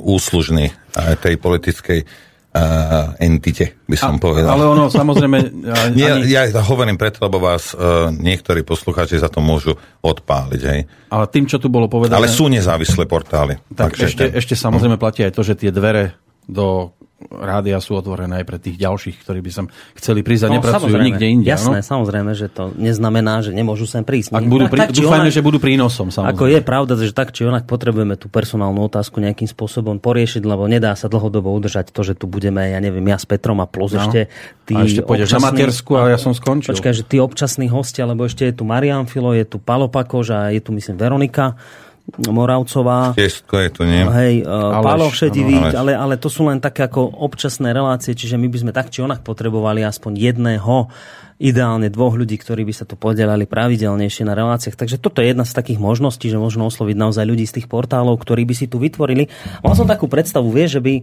úslužní 0.00 0.72
tej 1.20 1.36
politickej 1.36 2.00
uh, 2.00 3.12
entite, 3.20 3.76
by 3.84 3.96
som 4.00 4.16
a, 4.16 4.20
povedal. 4.24 4.56
Ale 4.56 4.64
ono 4.64 4.88
samozrejme... 4.88 5.36
Nie, 6.00 6.16
ani... 6.16 6.32
Ja 6.32 6.48
hovorím 6.64 6.96
preto, 6.96 7.20
lebo 7.28 7.44
vás 7.44 7.76
uh, 7.76 8.08
niektorí 8.08 8.64
poslucháči 8.64 9.20
za 9.20 9.28
to 9.28 9.44
môžu 9.44 9.76
odpáliť. 10.00 10.62
Hej. 10.64 10.80
Ale 11.12 11.24
tým, 11.28 11.44
čo 11.44 11.60
tu 11.60 11.68
bolo 11.68 11.92
povedané... 11.92 12.16
Ale 12.16 12.32
sú 12.32 12.48
nezávislé 12.48 13.04
portály. 13.04 13.60
Tak, 13.68 14.00
tak 14.00 14.08
ešte, 14.08 14.24
ešte 14.32 14.56
samozrejme 14.56 14.96
platí 14.96 15.28
aj 15.28 15.36
to, 15.36 15.44
že 15.44 15.60
tie 15.60 15.68
dvere 15.68 16.16
do 16.48 16.96
rádia 17.16 17.80
sú 17.80 17.96
otvorené 17.96 18.44
aj 18.44 18.44
pre 18.44 18.58
tých 18.60 18.76
ďalších, 18.76 19.24
ktorí 19.24 19.40
by 19.40 19.50
sem 19.50 19.66
chceli 19.96 20.20
prísť 20.20 20.42
a 20.46 20.48
no, 20.52 20.54
nepracujú 20.60 20.94
nikde 21.00 21.26
inde. 21.26 21.48
Jasné, 21.48 21.80
no? 21.80 21.88
samozrejme, 21.88 22.36
že 22.36 22.52
to 22.52 22.76
neznamená, 22.76 23.40
že 23.40 23.56
nemôžu 23.56 23.88
sem 23.88 24.04
prísť. 24.04 24.36
Ak 24.36 24.44
budú 24.44 24.68
prí... 24.68 24.84
tak, 24.84 24.92
dúfajme, 24.92 25.24
onak, 25.24 25.32
že 25.32 25.40
budú 25.40 25.56
prínosom. 25.56 26.12
Samozrejme. 26.12 26.36
Ako 26.36 26.44
je 26.52 26.60
pravda, 26.60 26.92
že 27.00 27.16
tak 27.16 27.32
či 27.32 27.48
onak 27.48 27.64
potrebujeme 27.64 28.20
tú 28.20 28.28
personálnu 28.28 28.84
otázku 28.84 29.24
nejakým 29.24 29.48
spôsobom 29.48 29.96
poriešiť, 29.96 30.44
lebo 30.44 30.68
nedá 30.68 30.92
sa 30.92 31.08
dlhodobo 31.08 31.48
udržať 31.56 31.88
to, 31.88 32.04
že 32.04 32.20
tu 32.20 32.28
budeme, 32.28 32.76
ja 32.76 32.80
neviem, 32.84 33.04
ja 33.08 33.16
s 33.16 33.24
Petrom 33.24 33.64
a 33.64 33.66
plus 33.66 33.96
no. 33.96 34.04
ešte 34.04 34.28
tí 34.68 34.76
a 34.76 34.84
ešte 34.84 35.00
pôjdeš 35.00 35.32
občasný... 35.32 35.40
na 35.40 35.48
matersku 35.56 35.90
a 35.96 36.02
ja 36.12 36.18
som 36.20 36.36
skončil. 36.36 36.76
Počkaj, 36.76 36.94
že 37.00 37.04
tí 37.08 37.16
občasní 37.16 37.72
hostia, 37.72 38.04
lebo 38.04 38.28
ešte 38.28 38.44
je 38.44 38.52
tu 38.60 38.68
Marian 38.68 39.08
Filo, 39.08 39.32
je 39.32 39.48
tu 39.48 39.56
Palo 39.56 39.88
Pakož 39.88 40.36
a 40.36 40.40
je 40.52 40.60
tu 40.60 40.76
myslím 40.76 41.00
Veronika 41.00 41.56
Moravcová. 42.06 43.18
Tiesto 43.18 43.58
je 43.58 43.68
tu, 43.74 43.82
nie? 43.82 44.06
Hej, 44.06 44.46
uh, 44.46 44.78
Pálo 44.78 45.10
ale, 45.74 45.92
ale 45.98 46.14
to 46.14 46.30
sú 46.30 46.46
len 46.46 46.62
také 46.62 46.86
ako 46.86 47.02
občasné 47.02 47.74
relácie, 47.74 48.14
čiže 48.14 48.38
my 48.38 48.46
by 48.46 48.58
sme 48.62 48.72
tak 48.72 48.94
či 48.94 49.02
onak 49.02 49.26
potrebovali 49.26 49.82
aspoň 49.82 50.14
jedného, 50.14 50.86
ideálne 51.42 51.90
dvoch 51.92 52.16
ľudí, 52.16 52.38
ktorí 52.38 52.64
by 52.64 52.72
sa 52.72 52.88
tu 52.88 52.94
podielali 52.96 53.44
pravidelnejšie 53.44 54.24
na 54.24 54.38
reláciách. 54.38 54.78
Takže 54.78 55.02
toto 55.02 55.20
je 55.20 55.34
jedna 55.34 55.44
z 55.44 55.52
takých 55.52 55.82
možností, 55.82 56.30
že 56.30 56.40
možno 56.40 56.70
osloviť 56.70 56.96
naozaj 56.96 57.26
ľudí 57.26 57.44
z 57.44 57.60
tých 57.60 57.68
portálov, 57.68 58.16
ktorí 58.22 58.48
by 58.48 58.54
si 58.56 58.70
tu 58.70 58.80
vytvorili. 58.80 59.28
Mal 59.60 59.74
som 59.76 59.84
takú 59.84 60.08
predstavu, 60.08 60.48
vieš, 60.48 60.78
že 60.78 60.82
by, 60.86 60.94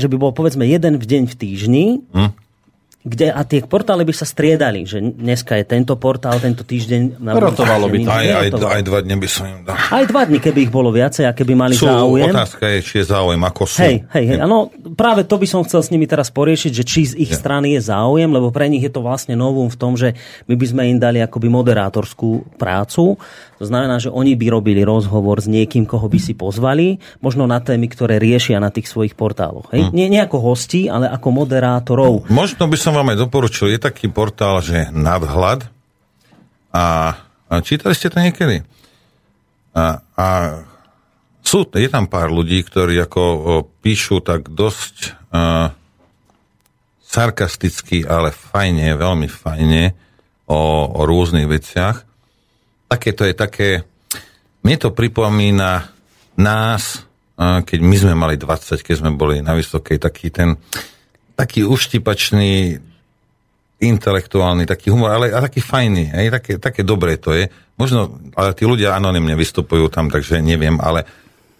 že 0.00 0.06
by 0.08 0.16
bol 0.16 0.32
povedzme 0.32 0.64
jeden 0.64 0.96
v 0.96 1.04
deň 1.04 1.22
v 1.28 1.34
týždni, 1.34 1.86
hm 2.14 2.45
kde 3.06 3.30
a 3.30 3.46
tie 3.46 3.62
portály 3.62 4.02
by 4.02 4.10
sa 4.10 4.26
striedali, 4.26 4.82
že 4.82 4.98
dneska 4.98 5.54
je 5.54 5.62
tento 5.62 5.94
portál, 5.94 6.42
tento 6.42 6.66
týždeň. 6.66 7.22
Na 7.22 7.38
Rotovalo 7.38 7.86
by 7.86 7.98
to. 8.02 8.10
Aj, 8.10 8.26
aj, 8.26 8.48
aj 8.50 8.82
dva 8.82 8.98
dni 8.98 9.14
by 9.22 9.28
som 9.30 9.46
im 9.46 9.62
dal. 9.62 9.78
Aj 9.78 10.04
dva 10.10 10.26
dni, 10.26 10.42
keby 10.42 10.66
ich 10.66 10.72
bolo 10.74 10.90
viacej 10.90 11.22
a 11.22 11.30
keby 11.30 11.54
mali 11.54 11.78
sú, 11.78 11.86
záujem. 11.86 12.34
Otázka 12.34 12.66
je, 12.66 12.78
či 12.82 12.94
je 12.98 13.04
záujem, 13.06 13.38
ako 13.38 13.62
sú. 13.62 13.78
Hej, 13.78 14.10
hej, 14.10 14.24
hej. 14.34 14.38
Ano, 14.42 14.74
práve 14.98 15.22
to 15.22 15.38
by 15.38 15.46
som 15.46 15.62
chcel 15.62 15.86
s 15.86 15.94
nimi 15.94 16.10
teraz 16.10 16.34
poriešiť, 16.34 16.72
že 16.74 16.82
či 16.82 17.00
z 17.06 17.14
ich 17.14 17.30
ja. 17.30 17.38
strany 17.38 17.78
je 17.78 17.86
záujem, 17.86 18.26
lebo 18.26 18.50
pre 18.50 18.66
nich 18.66 18.82
je 18.82 18.90
to 18.90 19.06
vlastne 19.06 19.38
novum 19.38 19.70
v 19.70 19.78
tom, 19.78 19.94
že 19.94 20.18
my 20.50 20.58
by 20.58 20.66
sme 20.66 20.82
im 20.90 20.98
dali 20.98 21.22
akoby 21.22 21.46
moderátorskú 21.46 22.58
prácu. 22.58 23.14
To 23.56 23.64
znamená, 23.64 23.96
že 23.96 24.12
oni 24.12 24.36
by 24.36 24.52
robili 24.52 24.84
rozhovor 24.84 25.40
s 25.40 25.48
niekým, 25.48 25.88
koho 25.88 26.10
by 26.10 26.20
si 26.20 26.36
pozvali, 26.36 27.00
možno 27.24 27.48
na 27.48 27.56
témy, 27.56 27.88
ktoré 27.88 28.20
riešia 28.20 28.60
na 28.60 28.68
tých 28.68 28.90
svojich 28.90 29.16
portáloch. 29.16 29.72
Hej? 29.72 29.88
Hm. 29.88 29.92
Nie, 29.96 30.06
nie 30.12 30.20
ako 30.20 30.52
hosti, 30.52 30.92
ale 30.92 31.08
ako 31.08 31.28
moderátorov. 31.32 32.28
Možno 32.28 32.68
by 32.68 32.76
som 32.76 32.95
vám 32.96 33.12
aj 33.12 33.20
doporučil, 33.20 33.76
je 33.76 33.80
taký 33.80 34.08
portál, 34.08 34.64
že 34.64 34.88
nadhľad 34.90 35.68
a, 36.72 37.16
a 37.48 37.52
čítali 37.60 37.92
ste 37.92 38.08
to 38.08 38.18
niekedy? 38.18 38.64
A, 39.76 40.00
a 40.16 40.26
sú, 41.44 41.68
je 41.68 41.86
tam 41.92 42.08
pár 42.08 42.32
ľudí, 42.32 42.64
ktorí 42.64 42.96
ako 43.04 43.22
o, 43.22 43.36
píšu 43.62 44.24
tak 44.24 44.48
dosť 44.48 45.14
a, 45.30 45.70
sarkasticky, 47.04 48.08
ale 48.08 48.32
fajne, 48.32 48.96
veľmi 48.96 49.28
fajne 49.28 49.92
o, 50.48 50.60
o 50.90 51.00
rôznych 51.04 51.46
veciach 51.46 52.06
také 52.86 53.10
to 53.12 53.26
je 53.26 53.34
také, 53.34 53.68
mne 54.62 54.76
to 54.78 54.94
pripomína 54.94 55.90
nás, 56.38 57.04
keď 57.36 57.78
my 57.82 57.96
sme 57.98 58.14
mali 58.16 58.34
20, 58.38 58.80
keď 58.80 58.94
sme 58.96 59.10
boli 59.12 59.42
na 59.42 59.52
vysokej, 59.52 60.00
taký 60.00 60.32
ten, 60.32 60.56
taký 61.36 61.66
uštipačný, 61.66 62.80
intelektuálny, 63.76 64.64
taký 64.64 64.88
humor, 64.88 65.12
ale, 65.12 65.28
ale 65.28 65.52
taký 65.52 65.60
fajný, 65.60 66.12
aj, 66.12 66.26
také, 66.40 66.52
také 66.56 66.80
dobré 66.80 67.20
to 67.20 67.36
je. 67.36 67.52
Možno, 67.76 68.16
ale 68.32 68.56
tí 68.56 68.64
ľudia 68.64 68.96
anonimne 68.96 69.36
vystupujú 69.36 69.92
tam, 69.92 70.08
takže 70.08 70.40
neviem, 70.40 70.80
ale 70.80 71.04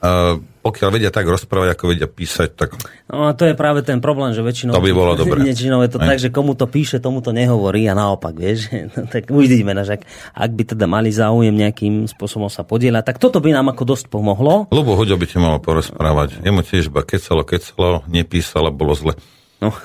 uh, 0.00 0.40
pokiaľ 0.66 0.88
vedia 0.90 1.14
tak 1.14 1.28
rozprávať, 1.28 1.78
ako 1.78 1.84
vedia 1.94 2.08
písať, 2.10 2.48
tak... 2.56 2.74
No 3.06 3.30
a 3.30 3.36
to 3.36 3.46
je 3.46 3.54
práve 3.54 3.86
ten 3.86 4.02
problém, 4.02 4.34
že 4.34 4.42
väčšinou... 4.42 4.74
To 4.74 4.82
by 4.82 4.96
bolo 4.96 5.12
dobre. 5.20 5.44
Väčšinou 5.44 5.84
je 5.84 5.90
to 5.92 6.00
Aj. 6.02 6.08
tak, 6.10 6.18
že 6.18 6.32
komu 6.32 6.58
to 6.58 6.66
píše, 6.66 6.98
tomu 6.98 7.20
to 7.20 7.30
nehovorí 7.36 7.86
a 7.86 7.94
naopak, 7.94 8.34
vieš. 8.34 8.66
No, 8.96 9.04
tak 9.04 9.28
uvidíme, 9.28 9.76
že 9.84 10.00
ak, 10.00 10.02
ak 10.32 10.50
by 10.56 10.62
teda 10.72 10.88
mali 10.88 11.12
záujem 11.12 11.52
nejakým 11.52 12.08
spôsobom 12.08 12.48
sa 12.48 12.64
podieľať, 12.64 13.12
tak 13.12 13.16
toto 13.20 13.44
by 13.44 13.52
nám 13.52 13.76
ako 13.76 13.92
dosť 13.92 14.08
pomohlo. 14.08 14.72
Lubo 14.72 14.96
Hoďo 14.96 15.20
by 15.20 15.26
ti 15.28 15.36
malo 15.36 15.60
porozprávať. 15.60 16.40
Jemu 16.40 16.64
tiež 16.64 16.88
iba 16.88 17.04
kecalo, 17.04 17.44
kecalo, 17.44 18.00
nepísalo, 18.08 18.72
bolo 18.72 18.96
zle. 18.96 19.14
No, 19.60 19.76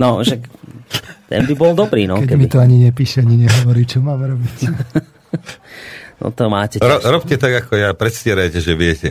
no 0.00 0.22
však 0.22 0.40
ten 1.32 1.48
by 1.48 1.54
bol 1.56 1.72
dobrý, 1.72 2.04
no. 2.04 2.20
Keď 2.20 2.28
keby. 2.28 2.40
mi 2.40 2.46
to 2.48 2.58
ani 2.60 2.76
nepíše, 2.84 3.24
ani 3.24 3.48
nehovorí, 3.48 3.88
čo 3.88 4.04
mám 4.04 4.20
robiť. 4.20 4.58
no 6.20 6.26
to 6.32 6.44
máte. 6.52 6.76
Ro, 6.84 7.00
robte 7.00 7.40
tak, 7.40 7.64
ako 7.64 7.72
ja, 7.80 7.90
predstierajte, 7.96 8.60
že 8.60 8.72
viete. 8.76 9.08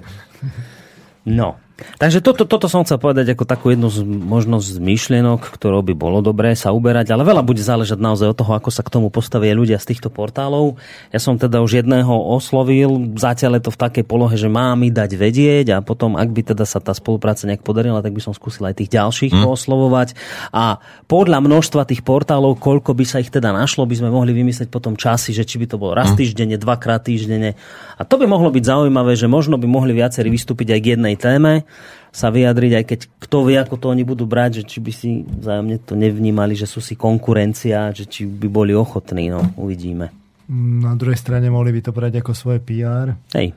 No, 1.26 1.58
Takže 2.02 2.22
toto, 2.22 2.50
toto 2.50 2.66
som 2.66 2.82
chcel 2.82 2.98
povedať 2.98 3.34
ako 3.34 3.46
takú 3.46 3.74
jednu 3.74 3.90
z 3.94 4.02
možnosť 4.06 4.82
myšlienok, 4.82 5.54
ktorou 5.54 5.86
by 5.86 5.94
bolo 5.94 6.22
dobré 6.26 6.54
sa 6.58 6.74
uberať, 6.74 7.14
ale 7.14 7.22
veľa 7.26 7.46
bude 7.46 7.62
záležať 7.62 8.02
naozaj 8.02 8.34
od 8.34 8.38
toho, 8.38 8.52
ako 8.58 8.70
sa 8.74 8.82
k 8.82 8.94
tomu 8.94 9.14
postavia 9.14 9.54
ľudia 9.54 9.78
z 9.78 9.94
týchto 9.94 10.10
portálov. 10.10 10.82
Ja 11.14 11.20
som 11.22 11.38
teda 11.38 11.62
už 11.62 11.86
jedného 11.86 12.10
oslovil, 12.10 13.14
zatiaľ 13.18 13.62
je 13.62 13.70
to 13.70 13.72
v 13.74 13.82
takej 13.82 14.06
polohe, 14.06 14.34
že 14.38 14.50
má 14.50 14.74
mi 14.74 14.90
dať 14.90 15.14
vedieť 15.14 15.66
a 15.74 15.78
potom, 15.86 16.18
ak 16.18 16.30
by 16.30 16.42
teda 16.54 16.66
sa 16.66 16.82
tá 16.82 16.94
spolupráca 16.94 17.46
nejak 17.46 17.62
podarila, 17.62 18.02
tak 18.02 18.14
by 18.18 18.22
som 18.22 18.34
skúsil 18.34 18.66
aj 18.70 18.82
tých 18.82 18.94
ďalších 18.94 19.34
mm. 19.38 19.46
oslovovať. 19.46 20.18
A 20.54 20.82
podľa 21.06 21.38
množstva 21.42 21.86
tých 21.86 22.02
portálov, 22.02 22.58
koľko 22.58 22.98
by 22.98 23.06
sa 23.06 23.22
ich 23.22 23.30
teda 23.30 23.54
našlo, 23.54 23.86
by 23.86 23.98
sme 23.98 24.10
mohli 24.10 24.34
vymyslieť 24.34 24.70
potom 24.74 24.98
časy, 24.98 25.34
že 25.34 25.46
či 25.46 25.62
by 25.62 25.66
to 25.70 25.78
bolo 25.78 25.94
raz 25.94 26.14
mm. 26.14 26.18
týždenne, 26.18 26.58
dvakrát 26.58 27.06
týždenne. 27.06 27.58
A 27.98 28.02
to 28.02 28.18
by 28.18 28.26
mohlo 28.26 28.50
byť 28.50 28.64
zaujímavé, 28.66 29.14
že 29.14 29.30
možno 29.30 29.62
by 29.62 29.68
mohli 29.70 29.94
viacerí 29.94 30.30
vystúpiť 30.34 30.74
aj 30.74 30.80
k 30.82 30.90
jednej 30.98 31.16
téme 31.18 31.64
sa 32.12 32.28
vyjadriť, 32.28 32.72
aj 32.76 32.86
keď 32.86 33.00
kto 33.24 33.38
vie, 33.48 33.56
ako 33.56 33.76
to 33.80 33.88
oni 33.88 34.04
budú 34.04 34.28
brať, 34.28 34.62
že 34.62 34.64
či 34.68 34.78
by 34.84 34.92
si 34.92 35.24
vzájomne 35.24 35.80
to 35.80 35.96
nevnímali, 35.96 36.60
že 36.60 36.68
sú 36.68 36.84
si 36.84 37.00
konkurencia, 37.00 37.96
že 37.96 38.04
či 38.04 38.28
by 38.28 38.52
boli 38.52 38.76
ochotní, 38.76 39.32
no 39.32 39.56
uvidíme. 39.56 40.12
Na 40.52 41.00
druhej 41.00 41.16
strane 41.16 41.48
mohli 41.48 41.72
by 41.72 41.82
to 41.88 41.96
brať 41.96 42.20
ako 42.20 42.36
svoje 42.36 42.60
PR. 42.60 43.16
Hej. 43.32 43.56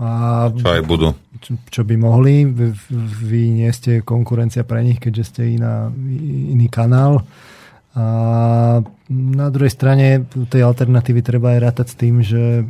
A 0.00 0.48
čo 0.56 0.68
aj 0.72 0.82
budú. 0.88 1.12
Čo, 1.44 1.60
čo 1.68 1.82
by 1.84 2.00
mohli. 2.00 2.48
Vy, 2.48 2.72
vy 3.20 3.42
nie 3.52 3.68
ste 3.68 4.00
konkurencia 4.00 4.64
pre 4.64 4.80
nich, 4.80 4.96
keďže 4.96 5.24
ste 5.28 5.60
iná, 5.60 5.92
iný 5.92 6.72
kanál. 6.72 7.28
A 7.92 8.06
na 9.12 9.46
druhej 9.52 9.68
strane 9.68 10.24
tej 10.48 10.64
alternatívy 10.64 11.20
treba 11.20 11.52
aj 11.52 11.60
rátať 11.60 11.86
s 11.92 11.98
tým, 12.00 12.24
že 12.24 12.64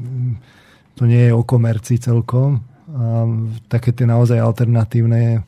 to 0.99 1.07
nie 1.07 1.31
je 1.31 1.33
o 1.37 1.47
komercii 1.47 2.03
celkom. 2.03 2.67
A 2.91 3.27
také 3.71 3.95
tie 3.95 4.07
naozaj 4.07 4.43
alternatívne 4.43 5.23
e, 5.35 5.41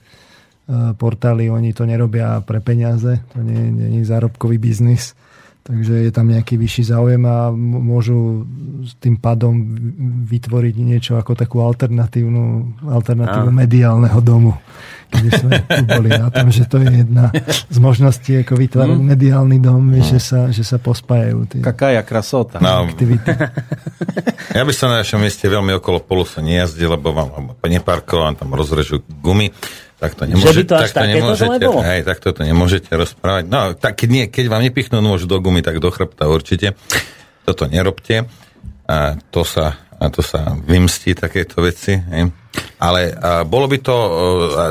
portály, 0.95 1.51
oni 1.51 1.75
to 1.75 1.83
nerobia 1.83 2.39
pre 2.47 2.63
peniaze, 2.63 3.19
to 3.35 3.43
nie, 3.43 3.71
nie 3.75 4.03
je 4.03 4.11
zárobkový 4.11 4.63
biznis 4.63 5.19
Takže 5.63 5.95
je 5.95 6.11
tam 6.11 6.27
nejaký 6.27 6.59
vyšší 6.59 6.91
záujem 6.91 7.23
a 7.23 7.55
môžu 7.55 8.43
s 8.83 8.99
tým 8.99 9.15
pádom 9.15 9.55
vytvoriť 10.27 10.75
niečo 10.75 11.15
ako 11.15 11.39
takú 11.39 11.63
alternatívnu, 11.63 12.75
alternatívu 12.83 13.47
a. 13.47 13.55
mediálneho 13.55 14.19
domu. 14.19 14.59
Keď 15.13 15.25
sme 15.39 15.63
tu 15.63 15.85
boli 15.87 16.11
na 16.11 16.35
tom, 16.35 16.51
že 16.51 16.67
to 16.67 16.83
je 16.83 17.07
jedna 17.07 17.31
z 17.71 17.79
možností, 17.79 18.43
ako 18.43 18.59
vytvárať 18.59 18.99
mm. 18.99 19.07
mediálny 19.07 19.59
dom, 19.63 19.93
mm. 19.93 20.03
že, 20.03 20.19
sa, 20.19 20.51
že 20.51 20.67
sa 20.67 20.83
pospájajú 20.83 21.39
tie 21.47 21.61
Kakája 21.63 22.03
krasota. 22.03 22.59
No. 22.59 22.91
aktivity. 22.91 23.31
Ja 24.53 24.69
by 24.69 24.75
som 24.77 24.93
na 24.93 25.01
našom 25.01 25.17
mieste 25.17 25.49
veľmi 25.49 25.81
okolo 25.81 26.05
polu 26.05 26.29
sa 26.29 26.45
nejazdil, 26.45 26.93
lebo 26.93 27.17
vám 27.17 27.57
neparkoval, 27.65 28.37
tam 28.37 28.53
rozrežu 28.53 29.01
gumy 29.25 29.49
tak 30.03 30.19
to 30.19 30.27
nemôže, 30.27 30.51
že 30.51 30.59
by 30.59 30.65
to 30.67 30.75
až 30.83 30.91
tak 30.91 31.07
to 31.07 31.15
nemôžete, 31.15 31.67
hej, 31.87 32.01
tak 32.03 32.19
to 32.19 32.31
nemôžete 32.43 32.91
rozprávať. 32.91 33.45
No, 33.47 33.79
tak 33.79 34.03
keď, 34.03 34.09
nie, 34.11 34.25
keď 34.27 34.51
vám 34.51 34.67
nepichnú 34.67 34.99
nôž 34.99 35.31
do 35.31 35.39
gumy, 35.39 35.63
tak 35.63 35.79
do 35.79 35.95
chrbta 35.95 36.27
určite. 36.27 36.75
Toto 37.47 37.71
nerobte. 37.71 38.27
A 38.91 39.15
to 39.31 39.47
sa, 39.47 39.79
a 39.79 40.07
to 40.11 40.19
sa 40.27 40.59
vymstí 40.59 41.15
takéto 41.15 41.63
veci. 41.63 41.95
Hej. 41.95 42.35
Ale 42.83 43.15
a 43.15 43.47
bolo 43.47 43.71
by 43.71 43.79
to 43.79 43.95
uh, 43.95 44.11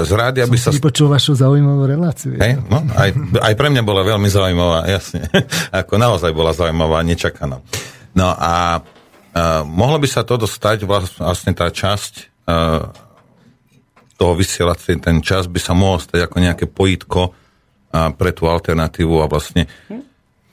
z 0.03 0.11
rády, 0.11 0.43
aby 0.43 0.59
Som 0.59 0.75
sa... 0.75 0.83
počul 0.83 1.07
vašu 1.07 1.31
zaujímavú 1.39 1.87
reláciu. 1.87 2.35
Hej, 2.35 2.59
no, 2.67 2.83
aj, 2.91 3.15
aj 3.39 3.53
pre 3.55 3.71
mňa 3.71 3.87
bola 3.87 4.03
veľmi 4.03 4.27
zaujímavá, 4.27 4.83
jasne. 4.99 5.31
Ako 5.71 5.95
naozaj 5.95 6.35
bola 6.35 6.51
zaujímavá, 6.51 7.07
nečakaná. 7.07 7.63
No 8.11 8.35
a 8.35 8.83
uh, 8.83 9.63
mohlo 9.63 9.95
by 9.95 10.11
sa 10.11 10.27
to 10.27 10.35
dostať, 10.35 10.83
vlastne 10.83 11.55
tá 11.55 11.71
časť 11.71 12.43
uh, 12.51 13.10
toho 14.21 14.37
vysielať 14.37 15.01
ten 15.01 15.17
čas 15.25 15.49
by 15.49 15.57
sa 15.57 15.73
mohol 15.73 15.97
stať 15.97 16.29
ako 16.29 16.37
nejaké 16.37 16.69
pojitko 16.69 17.21
a, 17.25 18.13
pre 18.13 18.29
tú 18.37 18.45
alternatívu 18.45 19.17
a 19.17 19.25
vlastne 19.25 19.65
hm? 19.89 20.01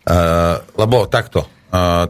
a, 0.08 0.16
lebo 0.64 1.04
takto 1.04 1.44
a, 1.68 2.08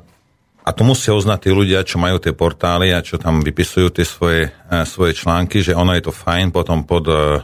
a 0.69 0.71
to 0.77 0.83
musia 0.85 1.17
uznať 1.17 1.49
tí 1.49 1.51
ľudia, 1.51 1.83
čo 1.83 1.99
majú 1.99 2.21
tie 2.23 2.37
portály 2.37 2.93
a 2.93 3.03
čo 3.03 3.17
tam 3.19 3.41
vypisujú 3.43 3.89
tie 3.91 4.07
svoje, 4.07 4.53
a, 4.71 4.87
svoje 4.87 5.19
články, 5.19 5.65
že 5.65 5.75
ono 5.75 5.97
je 5.99 6.07
to 6.07 6.13
fajn, 6.15 6.55
potom 6.55 6.87
pod, 6.87 7.09
a, 7.11 7.43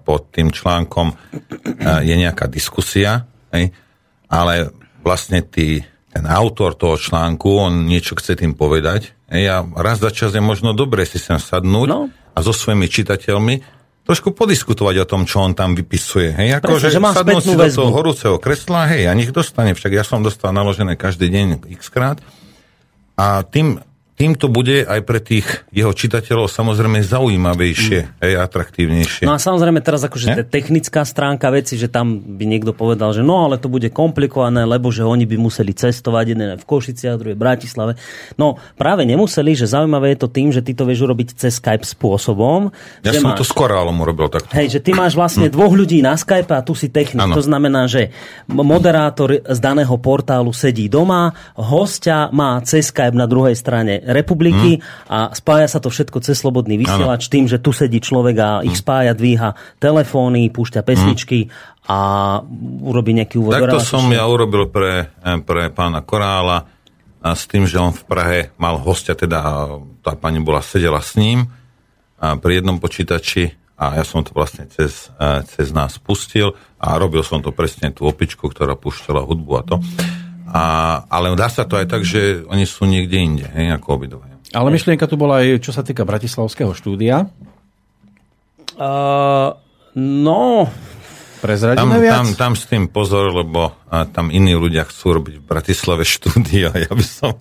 pod 0.00 0.32
tým 0.32 0.48
článkom 0.48 1.12
a, 1.12 2.00
je 2.00 2.14
nejaká 2.16 2.48
diskusia, 2.48 3.28
hej, 3.52 3.74
ale 4.30 4.72
vlastne 5.04 5.44
tý, 5.44 5.84
ten 6.14 6.30
autor 6.30 6.78
toho 6.78 6.94
článku, 6.94 7.58
on 7.58 7.90
niečo 7.90 8.14
chce 8.14 8.38
tým 8.38 8.54
povedať. 8.54 9.10
Hej, 9.26 9.44
a 9.50 9.56
raz 9.82 9.98
za 9.98 10.14
čas 10.14 10.30
je 10.30 10.38
možno 10.38 10.70
dobre 10.70 11.02
si 11.02 11.18
sem 11.18 11.42
sadnúť 11.42 11.86
no 11.90 12.06
a 12.06 12.38
so 12.38 12.54
svojimi 12.54 12.86
čitateľmi 12.86 13.54
trošku 14.06 14.36
podiskutovať 14.36 14.94
o 15.02 15.06
tom, 15.08 15.26
čo 15.26 15.42
on 15.42 15.56
tam 15.56 15.74
vypisuje. 15.74 16.36
Hej, 16.36 16.60
ako, 16.60 16.78
Presne, 16.78 16.86
že, 16.86 16.94
že 16.94 17.00
má 17.02 17.10
sadnúť 17.10 17.42
si 17.42 17.56
do 17.56 17.66
toho 17.66 17.90
horúceho 17.90 18.36
kresla, 18.38 18.86
hej, 18.94 19.10
a 19.10 19.12
nech 19.16 19.34
dostane, 19.34 19.74
však 19.74 19.90
ja 19.90 20.04
som 20.06 20.20
dostal 20.20 20.54
naložené 20.54 20.94
každý 20.94 21.32
deň 21.32 21.66
x 21.74 21.88
krát. 21.88 22.20
A 23.16 23.42
tým, 23.42 23.80
tým 24.14 24.38
to 24.38 24.46
bude 24.46 24.86
aj 24.86 25.00
pre 25.02 25.18
tých 25.18 25.66
jeho 25.74 25.90
čitateľov 25.90 26.46
samozrejme 26.46 27.02
zaujímavejšie, 27.02 27.98
mm. 27.98 28.22
aj 28.22 28.32
atraktívnejšie. 28.46 29.24
No 29.26 29.34
a 29.34 29.42
samozrejme 29.42 29.82
teraz 29.82 30.06
akože 30.06 30.46
technická 30.46 31.02
stránka 31.02 31.50
veci, 31.50 31.74
že 31.74 31.90
tam 31.90 32.22
by 32.22 32.44
niekto 32.46 32.70
povedal, 32.70 33.10
že 33.10 33.26
no 33.26 33.42
ale 33.42 33.58
to 33.58 33.66
bude 33.66 33.90
komplikované, 33.90 34.62
lebo 34.70 34.94
že 34.94 35.02
oni 35.02 35.26
by 35.26 35.34
museli 35.34 35.74
cestovať, 35.74 36.24
jeden 36.30 36.54
v 36.54 36.62
Košiciach, 36.62 37.18
druhý 37.18 37.34
v 37.34 37.42
Bratislave. 37.42 37.92
No 38.38 38.54
práve 38.78 39.02
nemuseli, 39.02 39.58
že 39.58 39.66
zaujímavé 39.66 40.14
je 40.14 40.18
to 40.22 40.28
tým, 40.30 40.54
že 40.54 40.62
ty 40.62 40.78
to 40.78 40.86
vieš 40.86 41.10
urobiť 41.10 41.34
cez 41.34 41.58
Skype 41.58 41.82
spôsobom. 41.82 42.70
Ja 43.02 43.10
že 43.10 43.18
som 43.18 43.34
máš, 43.34 43.42
to 43.42 43.46
s 43.50 43.54
Korálom 43.54 43.98
urobil 43.98 44.30
takto. 44.30 44.54
Hej, 44.54 44.78
že 44.78 44.80
ty 44.80 44.94
máš 44.94 45.18
vlastne 45.18 45.50
mm. 45.50 45.54
dvoch 45.58 45.74
ľudí 45.74 45.98
na 46.06 46.14
Skype 46.14 46.54
a 46.54 46.62
tu 46.62 46.78
si 46.78 46.86
technik. 46.86 47.18
Ano. 47.18 47.34
To 47.34 47.42
znamená, 47.42 47.90
že 47.90 48.14
moderátor 48.46 49.42
z 49.42 49.58
daného 49.58 49.98
portálu 49.98 50.54
sedí 50.54 50.86
doma, 50.86 51.34
hostia 51.58 52.30
má 52.30 52.62
cez 52.62 52.94
Skype 52.94 53.18
na 53.18 53.26
druhej 53.26 53.58
strane 53.58 54.04
republiky 54.14 54.78
hmm. 54.78 55.10
a 55.10 55.18
spája 55.34 55.66
sa 55.66 55.78
to 55.82 55.90
všetko 55.90 56.22
cez 56.22 56.38
slobodný 56.38 56.78
vysielač 56.78 57.26
ano. 57.26 57.32
tým, 57.34 57.44
že 57.50 57.58
tu 57.58 57.74
sedí 57.74 57.98
človek 57.98 58.36
a 58.38 58.48
ich 58.62 58.78
hmm. 58.78 58.82
spája, 58.86 59.12
dvíha 59.12 59.58
telefóny, 59.82 60.46
púšťa 60.54 60.86
pesničky 60.86 61.50
hmm. 61.50 61.90
a 61.90 61.98
urobí 62.86 63.12
nejaký 63.18 63.42
úvod. 63.42 63.58
Takto 63.58 63.82
som 63.82 64.06
ja 64.14 64.22
urobil 64.30 64.70
pre, 64.70 65.10
eh, 65.10 65.38
pre 65.42 65.74
pána 65.74 66.06
Korála 66.06 66.70
a 67.24 67.28
s 67.34 67.50
tým, 67.50 67.66
že 67.66 67.82
on 67.82 67.90
v 67.90 68.02
Prahe 68.06 68.40
mal 68.60 68.78
hostia, 68.78 69.18
teda 69.18 69.66
tá 70.04 70.12
pani 70.14 70.38
bola, 70.38 70.62
sedela 70.62 71.02
s 71.02 71.18
ním 71.18 71.50
a 72.22 72.38
pri 72.38 72.62
jednom 72.62 72.78
počítači 72.78 73.56
a 73.74 73.98
ja 73.98 74.04
som 74.06 74.22
to 74.22 74.30
vlastne 74.30 74.70
cez, 74.70 75.10
eh, 75.18 75.42
cez 75.50 75.74
nás 75.74 75.98
pustil 75.98 76.54
a 76.78 76.94
robil 76.94 77.26
som 77.26 77.42
to 77.42 77.50
presne 77.50 77.90
tú 77.90 78.06
opičku, 78.06 78.46
ktorá 78.46 78.78
púšťala 78.78 79.26
hudbu 79.26 79.52
a 79.58 79.62
to. 79.66 79.76
A, 80.54 81.02
ale 81.10 81.34
dá 81.34 81.50
sa 81.50 81.66
to 81.66 81.74
aj 81.74 81.90
tak, 81.90 82.06
že 82.06 82.46
oni 82.46 82.62
sú 82.62 82.86
niekde 82.86 83.18
inde, 83.18 83.46
hej, 83.50 83.74
ako 83.74 83.98
obidvaja. 83.98 84.38
Ale 84.54 84.70
myšlienka 84.70 85.10
tu 85.10 85.18
bola 85.18 85.42
aj, 85.42 85.58
čo 85.66 85.74
sa 85.74 85.82
týka 85.82 86.06
Bratislavského 86.06 86.70
štúdia. 86.70 87.26
Uh, 88.78 89.58
no... 89.98 90.70
Prezradíme 91.42 91.98
tam, 91.98 92.00
viac? 92.00 92.14
Tam, 92.14 92.28
tam 92.38 92.52
s 92.54 92.70
tým 92.70 92.86
pozor, 92.86 93.34
lebo 93.34 93.74
a, 93.90 94.06
tam 94.06 94.30
iní 94.30 94.54
ľudia 94.54 94.86
chcú 94.86 95.18
robiť 95.18 95.34
v 95.42 95.44
Bratislave 95.44 96.06
štúdio. 96.06 96.70
Ja 96.86 96.92
by 96.94 97.02
som, 97.04 97.34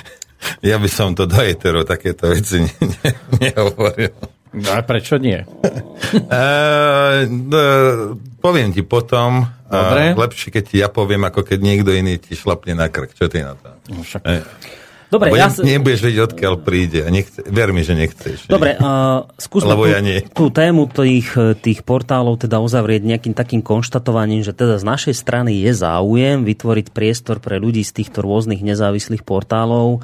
ja 0.72 0.76
by 0.80 0.88
som 0.88 1.12
to 1.12 1.28
do 1.28 1.36
eteru 1.44 1.84
takéto 1.84 2.32
veci 2.32 2.64
ne, 2.64 2.72
ne, 2.72 3.10
nehovoril. 3.36 4.16
No 4.56 4.68
a 4.72 4.80
prečo 4.80 5.20
nie? 5.20 5.44
uh, 5.44 7.20
no, 7.52 7.60
poviem 8.40 8.72
ti 8.72 8.80
potom. 8.80 9.44
Dobre. 9.66 10.14
Uh, 10.14 10.22
lepšie, 10.22 10.48
keď 10.54 10.64
ti 10.64 10.76
ja 10.78 10.88
poviem, 10.88 11.26
ako 11.26 11.42
keď 11.42 11.58
niekto 11.58 11.90
iný 11.90 12.22
ti 12.22 12.38
šlapne 12.38 12.78
na 12.78 12.86
krk. 12.86 13.12
Čo 13.12 13.26
ty 13.26 13.42
na 13.42 13.58
to? 13.58 13.74
No, 13.90 14.06
však... 14.06 14.22
Uh, 14.22 14.46
Dobre, 15.06 15.30
ja... 15.38 15.46
Ne, 15.62 15.78
nebudeš 15.78 16.02
vedieť, 16.02 16.34
odkiaľ 16.34 16.54
príde. 16.66 17.06
A 17.06 17.14
nechce, 17.14 17.38
ver 17.46 17.70
mi, 17.70 17.86
že 17.86 17.94
nechceš. 17.94 18.50
Dobre, 18.50 18.74
uh, 18.74 19.22
skúsme 19.38 19.70
Lebo 19.70 19.86
tú, 19.86 19.94
ja 19.94 20.02
nie. 20.02 20.18
tú 20.34 20.50
tému 20.50 20.90
tých, 20.90 21.30
tých 21.62 21.86
portálov 21.86 22.42
teda 22.42 22.58
uzavrieť 22.58 23.06
nejakým 23.06 23.30
takým 23.30 23.62
konštatovaním, 23.62 24.42
že 24.42 24.50
teda 24.50 24.82
z 24.82 24.84
našej 24.86 25.14
strany 25.14 25.62
je 25.62 25.70
záujem 25.78 26.42
vytvoriť 26.42 26.90
priestor 26.90 27.38
pre 27.38 27.62
ľudí 27.62 27.86
z 27.86 28.02
týchto 28.02 28.26
rôznych 28.26 28.66
nezávislých 28.66 29.22
portálov, 29.22 30.02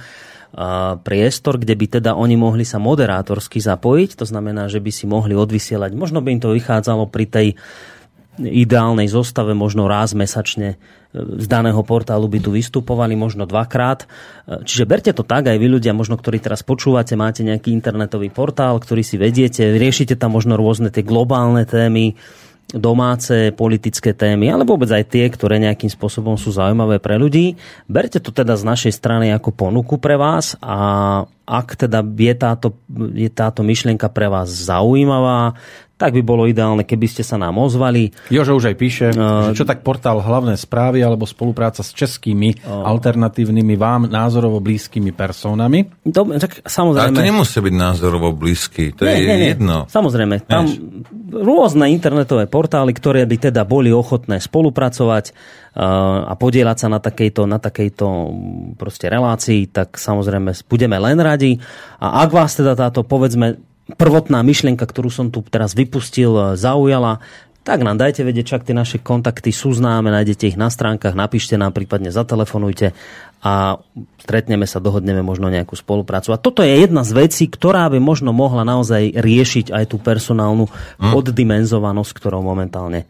priestor, 1.03 1.57
kde 1.57 1.73
by 1.73 1.87
teda 1.97 2.13
oni 2.13 2.37
mohli 2.37 2.69
sa 2.69 2.77
moderátorsky 2.77 3.57
zapojiť, 3.57 4.21
to 4.21 4.29
znamená, 4.29 4.69
že 4.69 4.85
by 4.85 4.93
si 4.93 5.09
mohli 5.09 5.33
odvysielať, 5.33 5.97
možno 5.97 6.21
by 6.21 6.29
im 6.37 6.45
to 6.45 6.53
vychádzalo 6.53 7.09
pri 7.09 7.25
tej 7.25 7.49
ideálnej 8.41 9.13
zostave, 9.13 9.53
možno 9.53 9.85
raz 9.85 10.17
mesačne 10.17 10.77
e, 10.77 10.77
z 11.17 11.47
daného 11.49 11.81
portálu 11.85 12.25
by 12.29 12.39
tu 12.41 12.51
vystupovali, 12.53 13.13
možno 13.13 13.45
dvakrát. 13.45 14.05
E, 14.05 14.65
čiže 14.65 14.89
berte 14.89 15.13
to 15.13 15.21
tak, 15.21 15.53
aj 15.53 15.61
vy 15.61 15.69
ľudia, 15.69 15.93
možno 15.93 16.17
ktorí 16.17 16.41
teraz 16.41 16.65
počúvate, 16.65 17.13
máte 17.13 17.45
nejaký 17.45 17.77
internetový 17.77 18.33
portál, 18.33 18.81
ktorý 18.81 19.05
si 19.05 19.21
vediete, 19.21 19.77
riešite 19.77 20.17
tam 20.17 20.33
možno 20.33 20.57
rôzne 20.57 20.89
tie 20.89 21.05
globálne 21.05 21.69
témy, 21.69 22.17
domáce 22.73 23.53
politické 23.53 24.17
témy, 24.17 24.49
ale 24.49 24.65
vôbec 24.65 24.89
aj 24.89 25.13
tie, 25.13 25.29
ktoré 25.29 25.61
nejakým 25.61 25.93
spôsobom 25.93 26.41
sú 26.41 26.57
zaujímavé 26.57 27.05
pre 27.05 27.21
ľudí. 27.21 27.61
Berte 27.85 28.17
to 28.17 28.33
teda 28.33 28.57
z 28.57 28.65
našej 28.65 28.93
strany 28.97 29.29
ako 29.29 29.53
ponuku 29.53 30.01
pre 30.01 30.17
vás 30.17 30.57
a 30.65 31.21
ak 31.45 31.69
teda 31.77 32.01
je 32.01 32.35
táto, 32.39 32.69
je 33.13 33.29
táto 33.29 33.61
myšlienka 33.61 34.09
pre 34.09 34.33
vás 34.33 34.49
zaujímavá, 34.49 35.53
tak 36.03 36.19
by 36.19 36.23
bolo 36.27 36.51
ideálne, 36.51 36.83
keby 36.83 37.07
ste 37.07 37.23
sa 37.23 37.39
nám 37.39 37.55
ozvali. 37.63 38.11
Jožo 38.27 38.59
už 38.59 38.75
aj 38.75 38.77
píše, 38.77 39.07
uh, 39.15 39.55
čo 39.55 39.63
tak 39.63 39.87
portál 39.87 40.19
Hlavné 40.19 40.59
správy 40.59 40.99
alebo 40.99 41.31
spolupráca 41.31 41.87
s 41.87 41.95
českými 41.95 42.59
uh, 42.59 42.83
alternatívnymi 42.91 43.79
vám 43.79 44.11
názorovo 44.11 44.59
blízkymi 44.59 45.15
personami. 45.15 45.87
To, 46.11 46.27
tak 46.43 46.67
samozrejme. 46.67 47.15
Ale 47.15 47.21
to 47.23 47.31
nemusí 47.31 47.55
byť 47.63 47.75
názorovo 47.79 48.35
blízky, 48.35 48.91
to 48.91 49.07
nie, 49.07 49.15
je 49.15 49.23
nie, 49.23 49.39
nie. 49.39 49.51
jedno. 49.55 49.77
Samozrejme, 49.87 50.43
tam 50.51 50.67
Než. 50.67 50.83
rôzne 51.31 51.87
internetové 51.95 52.51
portály, 52.51 52.91
ktoré 52.91 53.23
by 53.23 53.55
teda 53.55 53.63
boli 53.63 53.95
ochotné 53.95 54.43
spolupracovať 54.43 55.31
uh, 55.31 56.27
a 56.27 56.35
podielať 56.35 56.77
sa 56.83 56.89
na 56.91 56.99
takejto, 56.99 57.47
na 57.47 57.63
takejto 57.63 58.07
proste 58.75 59.07
relácii, 59.07 59.71
tak 59.71 60.03
samozrejme 60.03 60.51
budeme 60.67 60.99
len 60.99 61.23
radi. 61.23 61.63
A 62.03 62.27
ak 62.27 62.31
vás 62.35 62.59
teda 62.59 62.75
táto, 62.75 63.07
povedzme, 63.07 63.71
prvotná 63.97 64.41
myšlienka, 64.43 64.85
ktorú 64.85 65.13
som 65.13 65.29
tu 65.29 65.45
teraz 65.47 65.77
vypustil, 65.77 66.57
zaujala, 66.57 67.23
tak 67.63 67.87
nám 67.87 67.95
dajte 67.95 68.27
vedieť, 68.27 68.59
čak 68.59 68.63
tie 68.67 68.75
naše 68.75 68.99
kontakty 68.99 69.55
sú 69.55 69.71
známe, 69.71 70.11
nájdete 70.11 70.51
ich 70.51 70.59
na 70.59 70.67
stránkach, 70.67 71.15
napíšte 71.15 71.55
nám, 71.55 71.71
prípadne 71.71 72.11
zatelefonujte 72.11 72.91
a 73.43 73.79
stretneme 74.19 74.67
sa, 74.67 74.83
dohodneme 74.83 75.23
možno 75.23 75.47
nejakú 75.47 75.79
spoluprácu. 75.79 76.35
A 76.35 76.43
toto 76.43 76.67
je 76.67 76.75
jedna 76.75 77.07
z 77.07 77.15
vecí, 77.15 77.47
ktorá 77.47 77.87
by 77.87 78.03
možno 78.03 78.35
mohla 78.35 78.67
naozaj 78.67 79.15
riešiť 79.15 79.71
aj 79.71 79.85
tú 79.95 80.03
personálnu 80.03 80.67
hm. 80.67 81.11
poddimenzovanosť, 81.15 82.13
ktorou 82.19 82.43
momentálne 82.43 83.07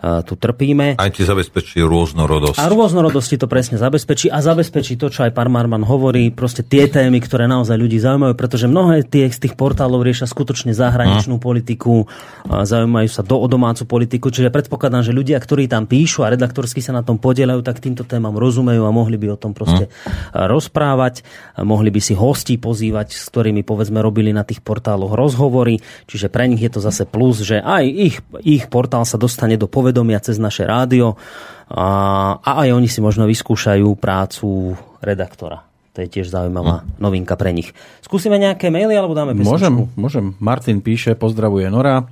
tu 0.00 0.32
trpíme. 0.32 0.96
Aj 0.96 1.12
ti 1.12 1.28
zabezpečí 1.28 1.84
rôznorodosť. 1.84 2.56
A 2.56 2.72
rôznorodosti 2.72 3.36
to 3.36 3.44
presne 3.44 3.76
zabezpečí 3.76 4.32
a 4.32 4.40
zabezpečí 4.40 4.96
to, 4.96 5.12
čo 5.12 5.28
aj 5.28 5.36
pán 5.36 5.52
Marman 5.52 5.84
hovorí, 5.84 6.32
proste 6.32 6.64
tie 6.64 6.88
témy, 6.88 7.20
ktoré 7.20 7.44
naozaj 7.44 7.76
ľudí 7.76 8.00
zaujímajú, 8.00 8.32
pretože 8.32 8.64
mnohé 8.64 9.04
tie 9.04 9.28
z 9.28 9.36
tých 9.36 9.54
portálov 9.60 10.00
riešia 10.00 10.24
skutočne 10.24 10.72
zahraničnú 10.72 11.36
hmm. 11.36 11.44
politiku, 11.44 12.08
zaujímajú 12.48 13.08
sa 13.12 13.20
do 13.20 13.36
o 13.36 13.44
domácu 13.44 13.84
politiku, 13.84 14.32
čiže 14.32 14.48
predpokladám, 14.48 15.04
že 15.04 15.12
ľudia, 15.12 15.36
ktorí 15.36 15.68
tam 15.68 15.84
píšu 15.84 16.24
a 16.24 16.32
redaktorsky 16.32 16.80
sa 16.80 16.96
na 16.96 17.04
tom 17.04 17.20
podielajú, 17.20 17.60
tak 17.60 17.84
týmto 17.84 18.08
témam 18.08 18.32
rozumejú 18.40 18.88
a 18.88 18.92
mohli 18.92 19.20
by 19.20 19.36
o 19.36 19.38
tom 19.38 19.52
proste 19.52 19.92
hmm. 19.92 20.48
rozprávať, 20.48 21.20
mohli 21.60 21.92
by 21.92 22.00
si 22.00 22.16
hostí 22.16 22.56
pozývať, 22.56 23.12
s 23.12 23.28
ktorými 23.28 23.68
povedzme 23.68 24.00
robili 24.00 24.32
na 24.32 24.48
tých 24.48 24.64
portáloch 24.64 25.12
rozhovory, 25.12 25.84
čiže 26.08 26.32
pre 26.32 26.48
nich 26.48 26.64
je 26.64 26.72
to 26.72 26.80
zase 26.80 27.04
plus, 27.04 27.44
že 27.44 27.60
aj 27.60 27.84
ich, 27.84 28.16
ich 28.40 28.64
portál 28.72 29.04
sa 29.04 29.20
dostane 29.20 29.60
do 29.60 29.68
povedomia 29.68 29.89
povedomia 29.90 30.22
cez 30.22 30.38
naše 30.38 30.62
rádio 30.62 31.18
a, 31.66 32.38
a 32.38 32.50
aj 32.62 32.70
oni 32.70 32.86
si 32.86 33.02
možno 33.02 33.26
vyskúšajú 33.26 33.98
prácu 33.98 34.78
redaktora. 35.02 35.66
To 35.98 36.06
je 36.06 36.06
tiež 36.06 36.30
zaujímavá 36.30 36.86
hm. 36.86 37.02
novinka 37.02 37.34
pre 37.34 37.50
nich. 37.50 37.74
Skúsime 38.06 38.38
nejaké 38.38 38.70
maily 38.70 38.94
alebo 38.94 39.18
dáme 39.18 39.34
pesničku? 39.34 39.50
Môžem, 39.50 39.74
môžem. 39.98 40.26
Martin 40.38 40.78
píše, 40.78 41.18
pozdravuje 41.18 41.66
Nora. 41.66 42.06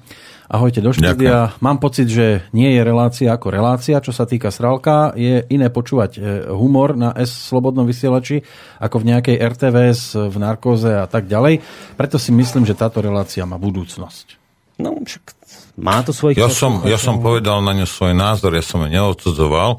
Ahojte 0.49 0.81
do 0.81 0.97
štúdia. 0.97 1.13
Ďakujem. 1.13 1.61
Mám 1.61 1.79
pocit, 1.79 2.09
že 2.09 2.41
nie 2.57 2.73
je 2.73 2.81
relácia 2.81 3.29
ako 3.29 3.53
relácia, 3.53 4.01
čo 4.01 4.17
sa 4.17 4.25
týka 4.25 4.49
Sralka. 4.49 5.13
Je 5.13 5.45
iné 5.53 5.69
počúvať 5.69 6.11
e, 6.17 6.21
humor 6.49 6.97
na 6.97 7.13
S 7.13 7.53
Slobodnom 7.53 7.85
vysielači 7.85 8.41
ako 8.81 8.97
v 9.05 9.09
nejakej 9.13 9.37
RTVS, 9.45 10.17
v 10.17 10.37
narkóze 10.41 10.89
a 10.89 11.05
tak 11.05 11.29
ďalej. 11.29 11.61
Preto 12.01 12.17
si 12.17 12.33
myslím, 12.33 12.65
že 12.65 12.73
táto 12.73 13.05
relácia 13.05 13.45
má 13.45 13.61
budúcnosť. 13.61 14.41
No, 14.81 14.97
však 15.05 15.38
má 15.79 16.03
to 16.03 16.11
svojich... 16.11 16.37
Ja 16.37 16.51
som, 16.51 16.83
ja 16.83 16.99
som 16.99 17.23
povedal 17.23 17.63
na 17.63 17.71
ňu 17.73 17.87
svoj 17.87 18.13
názor, 18.13 18.53
ja 18.59 18.65
som 18.67 18.83
ju 18.83 18.91
neodsudzoval 18.91 19.79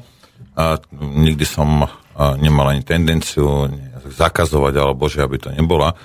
a 0.56 0.80
nikdy 0.96 1.44
som 1.44 1.84
nemal 2.40 2.72
ani 2.72 2.82
tendenciu 2.84 3.68
zakazovať, 4.08 4.74
alebo 4.80 5.08
že 5.08 5.24
aby 5.24 5.36
to 5.36 5.48
nebola. 5.52 5.96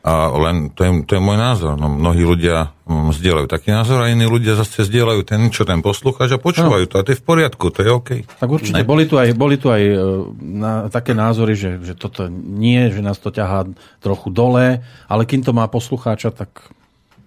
A 0.00 0.32
len 0.32 0.72
to 0.72 0.80
je, 0.80 0.90
to 1.04 1.12
je 1.12 1.20
môj 1.20 1.36
názor. 1.36 1.76
No, 1.76 1.92
mnohí 1.92 2.24
ľudia 2.24 2.72
mm, 2.88 3.12
zdieľajú 3.20 3.46
taký 3.52 3.68
názor 3.68 4.00
a 4.00 4.08
iní 4.08 4.24
ľudia 4.24 4.56
zase 4.56 4.88
zdieľajú 4.88 5.28
ten, 5.28 5.52
čo 5.52 5.68
ten 5.68 5.84
poslúchač 5.84 6.32
a 6.32 6.40
počúvajú 6.40 6.88
no. 6.88 6.90
to 6.90 6.94
a 6.96 7.04
to 7.04 7.12
je 7.12 7.20
v 7.20 7.26
poriadku, 7.28 7.68
to 7.68 7.84
je 7.84 7.90
OK. 7.92 8.10
Tak 8.24 8.48
určite, 8.48 8.80
boli 8.88 9.04
tu 9.04 9.20
aj, 9.20 9.36
boli 9.36 9.60
tu 9.60 9.68
aj 9.68 9.82
e, 9.84 9.96
na, 10.40 10.88
také 10.88 11.12
názory, 11.12 11.52
že, 11.52 11.84
že 11.84 11.92
toto 12.00 12.32
nie, 12.32 12.88
že 12.88 13.04
nás 13.04 13.20
to 13.20 13.28
ťahá 13.28 13.68
trochu 14.00 14.32
dole, 14.32 14.80
ale 15.04 15.22
kým 15.28 15.44
to 15.44 15.52
má 15.52 15.68
poslucháča, 15.68 16.32
tak 16.32 16.72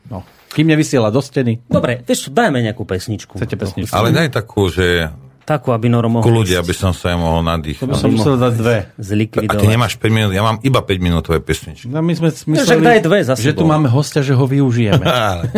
no, 0.09 0.25
kým 0.53 0.69
nevysiela 0.69 1.09
do 1.09 1.19
steny. 1.19 1.65
Dobre, 1.65 2.05
vieš 2.05 2.29
dajme 2.29 2.61
nejakú 2.61 2.85
pesničku. 2.85 3.41
Chcete 3.41 3.57
pesničku? 3.57 3.93
Ale 3.93 4.13
daj 4.13 4.29
takú, 4.29 4.69
že 4.69 5.09
Takú, 5.43 5.75
aby 5.75 5.91
Noro 5.91 6.07
mohol... 6.07 6.23
Ľudia, 6.23 6.63
aby 6.63 6.71
som 6.71 6.95
sa 6.95 7.11
aj 7.11 7.17
mohol 7.19 7.43
nadýchať. 7.43 7.83
To 7.83 7.91
by 7.91 7.99
som 7.99 8.15
musel 8.15 8.39
dať 8.39 8.53
dve. 8.55 8.77
Zlikvidovať. 8.95 9.51
A 9.51 9.59
ty 9.59 9.67
nemáš 9.67 9.99
5 9.99 10.07
minút, 10.07 10.31
ja 10.31 10.39
mám 10.39 10.63
iba 10.63 10.79
5 10.79 11.03
minútové 11.03 11.43
pesničky. 11.43 11.91
No 11.91 11.99
my 11.99 12.15
sme 12.15 12.31
mysleli, 12.31 12.79
no, 12.79 12.87
daj 12.87 12.99
dve 13.03 13.19
za 13.27 13.35
že 13.35 13.51
tu 13.51 13.67
máme 13.67 13.91
hostia, 13.91 14.23
že 14.23 14.39
ho 14.39 14.45
využijeme. 14.47 15.03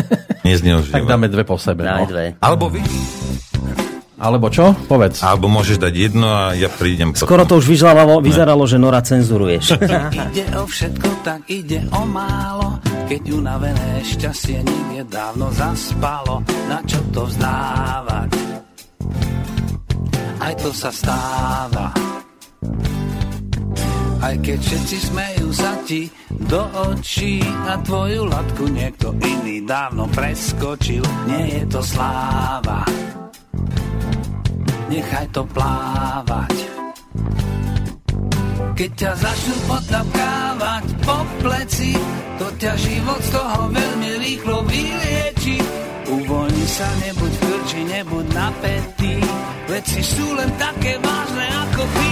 Nezneužijeme. 0.47 0.97
tak 0.97 1.05
dáme 1.05 1.29
dve 1.29 1.45
po 1.45 1.61
sebe. 1.61 1.85
Daj 1.85 2.01
no. 2.01 2.09
dve. 2.09 2.25
Alebo 2.41 2.65
vy. 2.73 2.81
Alebo 4.15 4.47
čo? 4.47 4.71
Povedz. 4.87 5.19
Alebo 5.27 5.51
môžeš 5.51 5.75
dať 5.75 5.93
jedno 5.93 6.27
a 6.31 6.55
ja 6.55 6.71
prídem 6.71 7.11
potom. 7.11 7.27
Skoro 7.27 7.43
to 7.43 7.59
už 7.59 7.67
vyzeralo, 7.67 8.23
vyzeralo 8.23 8.63
že 8.63 8.79
Nora 8.79 9.03
cenzuruješ. 9.03 9.75
ide 10.31 10.45
o 10.55 10.63
všetko, 10.63 11.09
tak 11.27 11.43
ide 11.51 11.83
o 11.91 12.01
málo. 12.07 12.79
Keď 13.05 13.21
unavené 13.35 14.01
šťastie 14.01 14.63
niekde 14.63 15.03
dávno 15.11 15.51
zaspalo, 15.51 16.41
na 16.71 16.79
čo 16.87 16.97
to 17.11 17.27
vzdávať? 17.27 18.29
Aj 20.39 20.53
to 20.63 20.71
sa 20.71 20.89
stáva. 20.89 21.91
Aj 24.25 24.35
keď 24.41 24.57
všetci 24.57 24.97
smejú 25.11 25.47
sa 25.53 25.75
ti 25.85 26.09
do 26.49 26.65
očí 26.89 27.43
a 27.69 27.77
tvoju 27.83 28.25
latku 28.25 28.63
niekto 28.73 29.13
iný 29.21 29.61
dávno 29.67 30.09
preskočil, 30.09 31.03
nie 31.29 31.61
je 31.61 31.63
to 31.69 31.83
sláva 31.83 32.81
nechaj 34.89 35.25
to 35.33 35.41
plávať. 35.49 36.55
Keď 38.75 38.91
ťa 38.91 39.11
začnú 39.15 39.55
potapkávať 39.71 40.85
po 40.99 41.17
pleci, 41.39 41.95
to 42.35 42.47
ťa 42.59 42.73
život 42.75 43.21
z 43.23 43.29
toho 43.31 43.59
veľmi 43.71 44.09
rýchlo 44.19 44.57
vylieči. 44.67 45.57
Uvoľni 46.05 46.67
sa, 46.67 46.85
nebuď 47.01 47.33
krči, 47.39 47.81
nebuď 47.87 48.25
napätý, 48.35 49.15
veci 49.71 49.99
sú 50.03 50.27
len 50.35 50.51
také 50.59 50.99
vážne 50.99 51.47
ako 51.65 51.83
ty. 51.97 52.11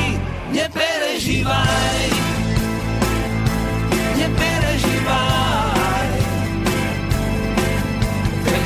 Neperežívaj, 0.54 2.10
neperežívaj. 4.18 5.53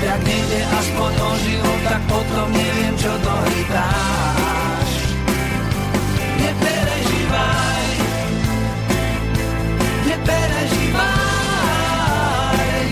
Ak 0.07 0.23
nejde 0.23 0.63
aspoň 0.63 1.11
o 1.19 1.35
život, 1.43 1.79
tak 1.83 1.99
potom 2.07 2.47
neviem, 2.55 2.95
čo 2.95 3.11
do 3.11 3.33
hry 3.43 3.61
dáš. 3.67 4.91
Neperežívaj, 6.37 7.87
neperežívaj. 10.07 12.87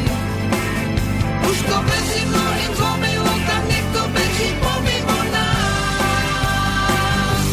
Už 1.47 1.57
to 1.63 1.77
beží 1.87 2.21
mnohým 2.27 2.71
zlomilo, 2.75 3.33
tak 3.47 3.63
nech 3.71 3.87
to 3.95 4.03
beží 4.11 4.51
pomimo 4.59 5.17
nás. 5.31 7.47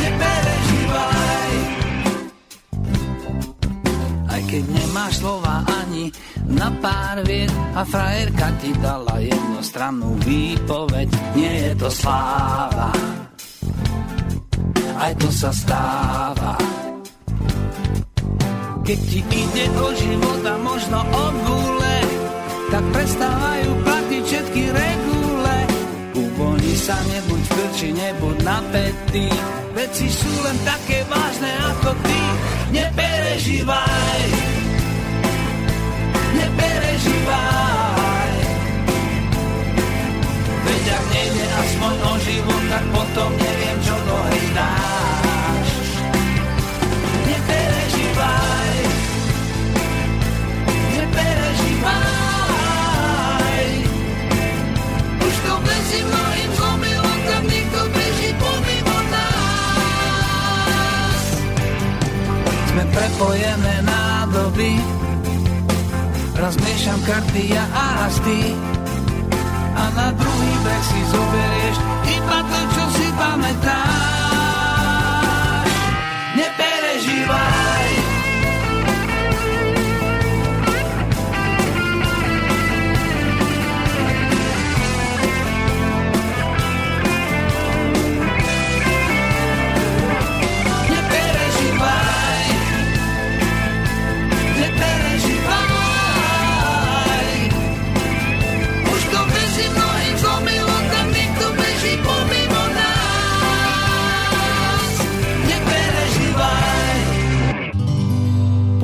Neperežívaj. 0.00 1.52
Aj 4.32 4.40
keď 4.48 4.64
nemáš 4.72 5.20
slova 5.20 5.60
ani 5.68 5.81
na 6.48 6.68
pár 6.82 7.22
viet 7.22 7.52
a 7.74 7.82
frajerka 7.86 8.48
ti 8.58 8.70
dala 8.82 9.18
jednostrannú 9.22 10.18
výpoveď. 10.22 11.08
Nie 11.38 11.52
je 11.70 11.72
to 11.78 11.88
sláva, 11.90 12.90
aj 14.98 15.12
to 15.18 15.28
sa 15.30 15.50
stáva. 15.50 16.54
Keď 18.82 18.98
ti 18.98 19.20
ide 19.22 19.66
o 19.78 19.88
život 19.94 20.42
a 20.42 20.56
možno 20.58 20.98
o 21.06 21.24
gule, 21.46 21.98
tak 22.74 22.82
prestávajú 22.90 23.70
platiť 23.86 24.22
všetky 24.26 24.62
regule. 24.74 25.58
Uvoľni 26.18 26.74
sa, 26.74 26.98
nebuď 26.98 27.42
krči, 27.46 27.88
nebuď 27.94 28.36
napätý, 28.42 29.30
veci 29.78 30.06
sú 30.10 30.32
len 30.42 30.58
také 30.66 31.06
vážne 31.06 31.52
ako 31.70 31.90
ty. 32.02 32.20
Neperežívaj. 32.74 34.41
Aspoň 41.82 41.98
o 41.98 42.14
život, 42.22 42.62
tak 42.70 42.84
potom 42.94 43.30
neviem, 43.34 43.74
čo 43.82 43.98
do 44.06 44.14
hry 44.30 44.46
dáš. 44.54 45.66
Neperežívaj, 47.26 48.78
neperežívaj. 50.94 53.66
Už 55.26 55.34
to 55.42 55.54
veci 55.58 55.98
mnohým 56.06 56.50
zlomilo, 56.54 57.10
tak 57.26 57.42
niekto 57.50 57.80
beží 57.90 58.30
pomimo 58.38 58.96
nás. 59.10 61.18
Sme 62.70 62.84
prepojené 62.94 63.82
nádoby, 63.82 64.78
Raz 66.32 66.56
miešam 66.58 66.98
karty 67.06 67.54
ja 67.54 67.62
a 67.70 68.02
raz 68.02 68.18
ty 68.26 68.50
A 69.72 69.84
na 69.94 70.10
druhý 70.10 70.52
breh 70.62 70.84
si 70.84 71.00
to, 71.10 71.20
čo 73.32 73.91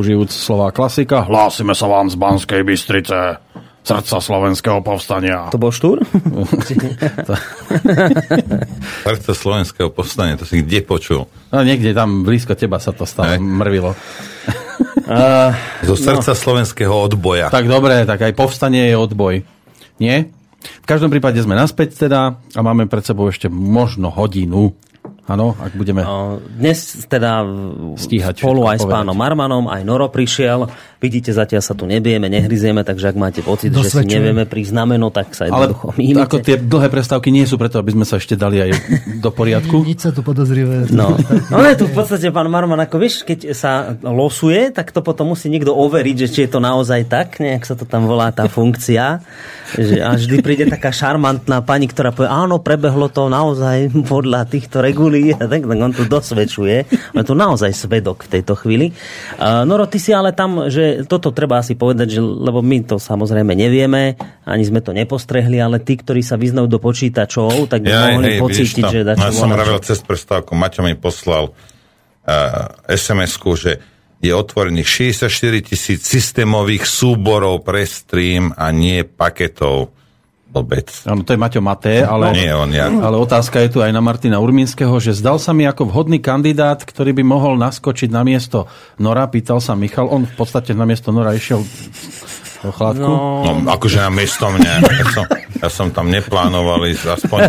Použijúc 0.00 0.32
slova 0.32 0.72
klasika, 0.72 1.28
hlásime 1.28 1.76
sa 1.76 1.84
vám 1.84 2.08
z 2.08 2.16
Banskej 2.16 2.64
Bystrice, 2.64 3.36
srdca 3.84 4.16
slovenského 4.16 4.80
povstania. 4.80 5.52
To 5.52 5.60
bol 5.60 5.68
štúr? 5.68 6.00
srdca 9.04 9.32
slovenského 9.36 9.92
povstania, 9.92 10.40
to 10.40 10.48
si 10.48 10.64
kde 10.64 10.80
počul? 10.88 11.28
No 11.52 11.60
niekde 11.60 11.92
tam 11.92 12.24
blízko 12.24 12.56
teba 12.56 12.80
sa 12.80 12.96
to 12.96 13.04
stalo, 13.04 13.36
mrvilo. 13.36 13.92
Uh, 15.10 15.50
Zo 15.82 15.98
srdca 15.98 16.32
no. 16.32 16.38
slovenského 16.38 16.94
odboja. 16.94 17.50
Tak 17.50 17.66
dobre, 17.66 18.06
tak 18.06 18.22
aj 18.22 18.30
povstanie 18.30 18.88
je 18.88 18.94
odboj. 18.94 19.42
Nie? 19.98 20.30
V 20.62 20.86
každom 20.86 21.10
prípade 21.10 21.34
sme 21.42 21.58
naspäť 21.58 22.06
teda 22.06 22.38
a 22.38 22.60
máme 22.62 22.86
pred 22.86 23.02
sebou 23.02 23.26
ešte 23.26 23.50
možno 23.50 24.14
hodinu 24.14 24.78
Áno, 25.30 25.54
ak 25.54 25.78
budeme... 25.78 26.02
Dnes 26.58 27.06
teda 27.06 27.46
stíhať 27.94 28.42
spolu 28.42 28.66
aj 28.66 28.82
povedať. 28.82 28.90
s 28.90 28.90
pánom 28.90 29.14
Marmanom, 29.14 29.70
aj 29.70 29.86
Noro 29.86 30.10
prišiel. 30.10 30.66
Vidíte, 31.00 31.32
zatiaľ 31.32 31.62
sa 31.64 31.72
tu 31.72 31.88
nebijeme, 31.88 32.28
nehryzieme, 32.28 32.84
takže 32.84 33.14
ak 33.14 33.16
máte 33.16 33.40
pocit, 33.40 33.72
Dosvedčujem. 33.72 34.04
že 34.04 34.10
si 34.10 34.16
nevieme 34.18 34.44
prísť 34.44 34.70
znameno, 34.74 35.08
tak 35.08 35.32
sa 35.32 35.48
jednoducho 35.48 35.96
Ale 35.96 36.20
ako 36.26 36.36
tie 36.44 36.56
dlhé 36.60 36.88
prestávky 36.92 37.32
nie 37.32 37.48
sú 37.48 37.56
preto, 37.56 37.78
aby 37.78 37.94
sme 37.94 38.04
sa 38.04 38.18
ešte 38.18 38.34
dali 38.34 38.58
aj 38.58 38.70
do 39.22 39.30
poriadku. 39.30 39.80
Nič 39.90 40.04
sa 40.04 40.10
tu 40.10 40.26
podozrivé. 40.26 40.90
No. 40.90 41.14
no 41.52 41.62
je 41.62 41.76
tu 41.78 41.86
v 41.86 41.94
podstate, 41.94 42.28
pán 42.34 42.50
Marman, 42.50 42.82
ako 42.82 42.96
vieš, 42.98 43.22
keď 43.22 43.54
sa 43.54 43.94
losuje, 44.02 44.74
tak 44.74 44.90
to 44.90 45.00
potom 45.00 45.32
musí 45.32 45.46
niekto 45.46 45.70
overiť, 45.70 46.16
že 46.26 46.28
či 46.28 46.38
je 46.44 46.50
to 46.50 46.60
naozaj 46.60 47.06
tak, 47.06 47.38
nejak 47.38 47.62
sa 47.62 47.78
to 47.78 47.86
tam 47.86 48.10
volá 48.10 48.34
tá 48.34 48.50
funkcia. 48.50 49.22
Že 49.70 50.02
a 50.02 50.18
vždy 50.18 50.36
príde 50.42 50.66
taká 50.66 50.90
šarmantná 50.90 51.62
pani, 51.62 51.86
ktorá 51.86 52.10
povie, 52.10 52.26
áno, 52.26 52.58
prebehlo 52.58 53.06
to 53.06 53.30
naozaj 53.30 53.94
podľa 54.10 54.50
týchto 54.50 54.82
regulí 54.82 55.20
hovorí, 55.20 55.36
tak, 55.36 55.62
tak 55.68 55.78
on 55.78 55.92
tu 55.92 56.04
dosvedčuje. 56.08 56.76
On 57.14 57.20
je 57.20 57.26
tu 57.26 57.34
naozaj 57.36 57.70
svedok 57.74 58.24
v 58.26 58.28
tejto 58.38 58.54
chvíli. 58.56 58.92
Uh, 59.36 59.62
Noro, 59.68 59.86
ty 59.86 60.00
si 60.00 60.14
ale 60.14 60.32
tam, 60.32 60.70
že 60.70 60.89
toto 61.06 61.34
treba 61.34 61.60
asi 61.60 61.74
povedať, 61.74 62.18
že, 62.18 62.20
lebo 62.22 62.60
my 62.60 62.86
to 62.86 62.96
samozrejme 62.96 63.52
nevieme, 63.52 64.16
ani 64.46 64.64
sme 64.64 64.80
to 64.80 64.90
nepostrehli, 64.90 65.60
ale 65.60 65.82
tí, 65.82 65.98
ktorí 65.98 66.24
sa 66.24 66.38
vyznajú 66.40 66.66
do 66.68 66.78
počítačov, 66.80 67.68
tak 67.68 67.84
by 67.84 67.90
ja, 67.90 68.02
mohli 68.14 68.36
hej, 68.36 68.40
pocítiť, 68.40 68.84
že 68.86 69.00
dačo 69.06 69.20
no, 69.20 69.28
ja 69.28 69.34
som 69.34 69.50
vravil 69.52 69.78
cez 69.84 69.98
prestávku, 70.02 70.56
Maťo 70.56 70.82
mi 70.86 70.96
poslal 70.96 71.50
uh, 71.50 71.54
SMS-ku, 72.88 73.54
že 73.54 73.80
je 74.20 74.32
otvorených 74.36 75.16
64 75.16 75.64
tisíc 75.64 76.00
systémových 76.04 76.84
súborov 76.84 77.64
pre 77.64 77.88
stream 77.88 78.52
a 78.52 78.68
nie 78.68 79.00
paketov. 79.04 79.96
Blbec. 80.50 80.90
Áno, 81.06 81.22
to 81.22 81.30
je 81.30 81.38
Maťo 81.38 81.62
Maté, 81.62 82.02
ale, 82.02 82.34
nie 82.34 82.50
on, 82.50 82.74
ja. 82.74 82.90
ale 82.90 83.14
otázka 83.14 83.62
je 83.62 83.70
tu 83.70 83.78
aj 83.86 83.94
na 83.94 84.02
Martina 84.02 84.42
Urminského, 84.42 84.98
že 84.98 85.14
zdal 85.14 85.38
sa 85.38 85.54
mi 85.54 85.62
ako 85.62 85.86
vhodný 85.86 86.18
kandidát, 86.18 86.82
ktorý 86.82 87.14
by 87.14 87.22
mohol 87.22 87.54
naskočiť 87.54 88.10
na 88.10 88.26
miesto 88.26 88.66
Nora, 88.98 89.30
pýtal 89.30 89.62
sa 89.62 89.78
Michal, 89.78 90.10
on 90.10 90.26
v 90.26 90.34
podstate 90.34 90.74
na 90.74 90.82
miesto 90.82 91.14
Nora 91.14 91.38
išiel 91.38 91.62
do 92.60 92.70
chladku? 92.72 93.00
No, 93.00 93.42
no 93.64 93.68
akože 93.72 93.98
na 94.04 94.10
miesto 94.12 94.46
mňa. 94.48 94.72
Ja 94.84 95.06
som, 95.10 95.24
ja 95.60 95.68
som 95.68 95.86
tam 95.92 96.06
neplánoval 96.12 96.88
ísť, 96.92 97.04
aspoň, 97.20 97.40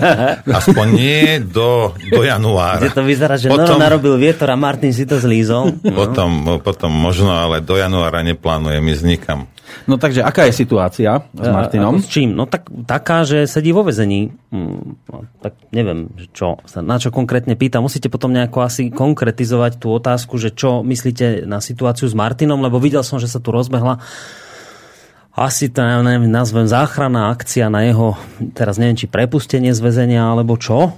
aspoň 0.48 0.88
nie 0.92 1.40
do, 1.44 1.92
do 2.12 2.22
januára. 2.24 2.84
Kde 2.84 2.96
to 2.96 3.04
vyzerá, 3.04 3.36
že 3.36 3.52
potom, 3.52 3.76
Noro 3.76 3.84
narobil 3.84 4.16
vietor 4.16 4.52
a 4.52 4.58
Martin 4.60 4.96
si 4.96 5.04
to 5.04 5.20
zlízol. 5.20 5.76
Potom, 6.02 6.48
no. 6.48 6.58
potom 6.58 6.90
možno, 6.90 7.30
ale 7.30 7.62
do 7.62 7.78
januára 7.78 8.24
neplánujem 8.26 8.82
ísť 8.96 9.04
nikam. 9.06 9.40
No 9.88 9.96
takže, 9.96 10.22
aká 10.24 10.48
je 10.50 10.54
situácia 10.56 11.24
s 11.32 11.48
Martinom? 11.48 12.00
A, 12.00 12.02
s 12.04 12.08
čím? 12.12 12.36
No 12.36 12.46
tak, 12.46 12.68
taká, 12.86 13.24
že 13.24 13.48
sedí 13.48 13.72
vo 13.72 13.88
vezení. 13.88 14.36
Hmm, 14.52 15.00
tak 15.40 15.56
neviem, 15.72 16.12
čo, 16.36 16.60
na 16.84 17.00
čo 17.00 17.10
konkrétne 17.10 17.56
pýta. 17.56 17.84
Musíte 17.84 18.12
potom 18.12 18.36
nejako 18.36 18.68
asi 18.68 18.92
konkretizovať 18.92 19.80
tú 19.80 19.96
otázku, 19.96 20.36
že 20.38 20.52
čo 20.52 20.84
myslíte 20.84 21.48
na 21.48 21.64
situáciu 21.64 22.08
s 22.08 22.16
Martinom, 22.18 22.60
lebo 22.60 22.82
videl 22.84 23.02
som, 23.02 23.18
že 23.18 23.32
sa 23.32 23.40
tu 23.40 23.54
rozbehla 23.56 24.04
asi 25.32 25.72
to 25.72 25.80
neviem, 25.80 26.28
nazvem 26.28 26.68
záchranná 26.68 27.32
akcia 27.32 27.72
na 27.72 27.88
jeho, 27.88 28.20
teraz 28.52 28.76
neviem, 28.76 29.00
či 29.00 29.08
prepustenie 29.08 29.72
z 29.72 29.80
väzenia, 29.80 30.28
alebo 30.28 30.60
čo. 30.60 30.92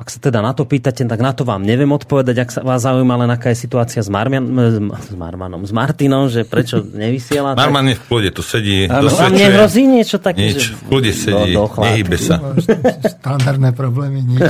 Ak 0.00 0.08
sa 0.08 0.16
teda 0.16 0.40
na 0.40 0.56
to 0.56 0.64
pýtate, 0.64 1.04
tak 1.04 1.20
na 1.20 1.36
to 1.36 1.44
vám 1.44 1.60
neviem 1.60 1.92
odpovedať. 1.92 2.36
Ak 2.40 2.48
sa 2.48 2.60
vás 2.64 2.80
zaujíma 2.88 3.20
len 3.20 3.28
aká 3.36 3.52
je 3.52 3.68
situácia 3.68 4.00
s, 4.00 4.08
Marmian, 4.08 4.48
s 4.96 5.12
Marmanom, 5.12 5.60
s 5.68 5.72
Martinom, 5.76 6.32
že 6.32 6.48
prečo 6.48 6.80
nevysiela. 6.80 7.52
Marman 7.52 7.92
je 7.92 8.00
v 8.00 8.02
kľude, 8.08 8.28
tu 8.32 8.40
sedí. 8.40 8.88
Ano, 8.88 9.12
vám 9.12 9.36
nehrozí 9.36 9.84
niečo 9.84 10.16
také? 10.16 10.56
Nič, 10.56 10.72
v 10.72 10.82
kľude 10.88 11.12
sedí, 11.12 11.52
do, 11.52 11.68
do 11.68 11.84
nehybe 11.84 12.16
sa. 12.16 12.40
Standardné 13.20 13.76
problémy, 13.76 14.24
nič. 14.24 14.40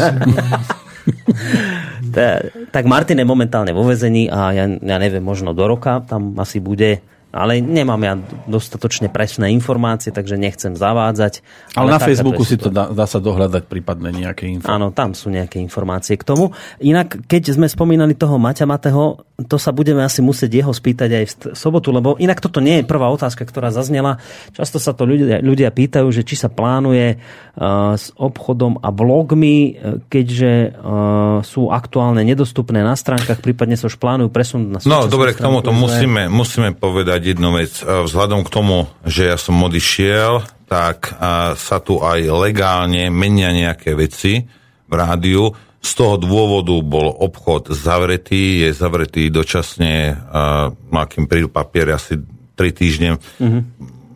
tak 2.75 2.85
Martin 2.87 3.19
je 3.19 3.27
momentálne 3.27 3.75
vo 3.75 3.83
vezení 3.83 4.31
a 4.31 4.55
ja, 4.55 4.71
ja 4.71 4.97
neviem, 5.03 5.23
možno 5.23 5.51
do 5.51 5.67
roka 5.67 5.99
tam 6.07 6.39
asi 6.39 6.63
bude 6.63 7.03
ale 7.31 7.63
nemám 7.63 8.03
ja 8.03 8.15
dostatočne 8.51 9.07
presné 9.11 9.55
informácie, 9.55 10.11
takže 10.11 10.35
nechcem 10.35 10.75
zavádzať. 10.75 11.43
Ale, 11.79 11.91
ale 11.91 11.91
na 11.97 12.01
Facebooku 12.03 12.43
si 12.43 12.59
to 12.59 12.71
dá, 12.71 12.91
dá 12.91 13.07
sa 13.07 13.23
dohľadať 13.23 13.71
prípadne 13.71 14.11
nejaké 14.11 14.51
informácie. 14.51 14.77
Áno, 14.77 14.91
tam 14.91 15.15
sú 15.15 15.31
nejaké 15.31 15.63
informácie 15.63 16.19
k 16.19 16.27
tomu. 16.27 16.51
Inak, 16.83 17.27
keď 17.31 17.55
sme 17.55 17.71
spomínali 17.71 18.19
toho 18.19 18.35
Maťa 18.37 18.67
Mateho, 18.67 19.23
to 19.49 19.57
sa 19.57 19.73
budeme 19.73 20.05
asi 20.05 20.21
musieť 20.21 20.61
jeho 20.61 20.73
spýtať 20.75 21.11
aj 21.17 21.25
v 21.25 21.35
sobotu, 21.57 21.95
lebo 21.95 22.19
inak 22.21 22.43
toto 22.43 22.61
nie 22.61 22.83
je 22.83 22.85
prvá 22.85 23.09
otázka, 23.09 23.47
ktorá 23.49 23.73
zaznela. 23.73 24.21
Často 24.53 24.77
sa 24.77 24.93
to 24.93 25.09
ľudia, 25.09 25.41
ľudia 25.41 25.73
pýtajú, 25.73 26.11
že 26.13 26.27
či 26.27 26.37
sa 26.37 26.53
plánuje 26.53 27.17
uh, 27.17 27.97
s 27.97 28.13
obchodom 28.21 28.85
a 28.85 28.89
blogmi, 28.93 29.57
uh, 29.73 30.03
keďže 30.13 30.77
uh, 30.77 31.41
sú 31.41 31.73
aktuálne 31.73 32.21
nedostupné 32.27 32.85
na 32.85 32.93
stránkach, 32.93 33.41
prípadne 33.41 33.81
sa 33.81 33.89
už 33.89 33.97
plánujú 33.97 34.29
presunúť 34.29 34.69
na 34.69 34.79
No, 34.85 35.09
dobre, 35.09 35.33
k 35.33 35.41
tomuto 35.41 35.73
musíme, 35.73 36.29
musíme 36.29 36.77
povedať 36.77 37.20
povedať 37.21 37.37
jednu 37.37 37.51
vec. 37.53 37.73
E, 37.77 38.09
vzhľadom 38.09 38.41
k 38.49 38.53
tomu, 38.53 38.89
že 39.05 39.29
ja 39.29 39.37
som 39.37 39.61
odišiel, 39.61 40.41
tak 40.65 41.13
e, 41.13 41.53
sa 41.53 41.77
tu 41.85 42.01
aj 42.01 42.25
legálne 42.33 43.13
menia 43.13 43.53
nejaké 43.53 43.93
veci 43.93 44.49
v 44.89 44.93
rádiu. 44.97 45.53
Z 45.85 46.01
toho 46.01 46.17
dôvodu 46.17 46.73
bol 46.81 47.13
obchod 47.13 47.77
zavretý, 47.77 48.65
je 48.65 48.77
zavretý 48.77 49.33
dočasne, 49.33 50.13
uh, 50.13 51.09
kým 51.09 51.25
prídu 51.25 51.49
papier 51.49 51.89
asi 51.97 52.21
3 52.21 52.69
týždne. 52.69 53.17
Mm-hmm. 53.17 53.63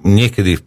Niekedy 0.04 0.60
v 0.60 0.62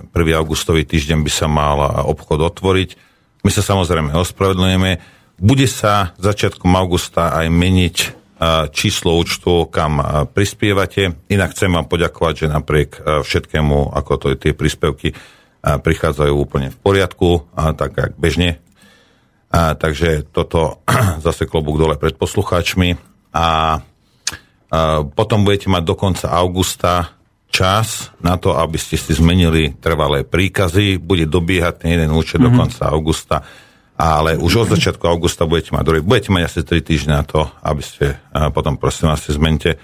1. 0.00 0.16
1. 0.16 0.40
augustový 0.40 0.88
týždeň 0.88 1.20
by 1.20 1.28
sa 1.28 1.44
mal 1.44 2.08
obchod 2.08 2.40
otvoriť. 2.40 2.96
My 3.44 3.52
sa 3.52 3.60
samozrejme 3.60 4.16
ospravedlňujeme. 4.16 4.90
Bude 5.36 5.68
sa 5.68 6.16
začiatkom 6.16 6.72
augusta 6.72 7.36
aj 7.36 7.52
meniť 7.52 8.19
číslo 8.72 9.20
účtu, 9.20 9.68
kam 9.68 10.00
prispievate. 10.32 11.12
Inak 11.28 11.52
chcem 11.52 11.76
vám 11.76 11.84
poďakovať, 11.84 12.34
že 12.34 12.46
napriek 12.48 12.90
všetkému, 13.04 13.92
ako 13.92 14.12
to 14.16 14.26
je 14.32 14.36
tie 14.48 14.52
príspevky, 14.56 15.12
prichádzajú 15.60 16.32
úplne 16.32 16.72
v 16.72 16.78
poriadku, 16.80 17.44
tak 17.52 18.00
jak 18.00 18.12
bežne. 18.16 18.56
A, 19.50 19.74
takže 19.74 20.30
toto 20.30 20.80
zase 21.26 21.44
klobúk 21.44 21.76
dole 21.76 21.98
pred 21.98 22.14
poslucháčmi. 22.14 22.94
A, 22.94 22.96
a 23.34 23.46
potom 25.02 25.42
budete 25.42 25.66
mať 25.66 25.82
do 25.82 25.94
konca 25.98 26.30
augusta 26.30 27.18
čas 27.50 28.14
na 28.22 28.38
to, 28.38 28.54
aby 28.54 28.78
ste 28.78 28.94
si 28.94 29.10
zmenili 29.10 29.74
trvalé 29.82 30.22
príkazy. 30.22 31.02
Bude 31.02 31.26
dobiehať 31.26 31.82
jeden 31.82 32.14
účet 32.14 32.38
mm-hmm. 32.38 32.46
do 32.46 32.50
mhm. 32.54 32.58
konca 32.62 32.82
augusta 32.94 33.36
ale 34.00 34.40
už 34.40 34.64
od 34.64 34.72
začiatku 34.72 35.04
augusta 35.04 35.44
budete 35.44 35.76
mať, 35.76 36.00
budete 36.00 36.32
mať 36.32 36.42
asi 36.48 36.60
3 36.64 36.80
týždne 36.80 37.12
na 37.20 37.24
to, 37.28 37.52
aby 37.60 37.84
ste 37.84 38.16
potom 38.56 38.80
prosím 38.80 39.12
vás 39.12 39.28
zmente, 39.28 39.76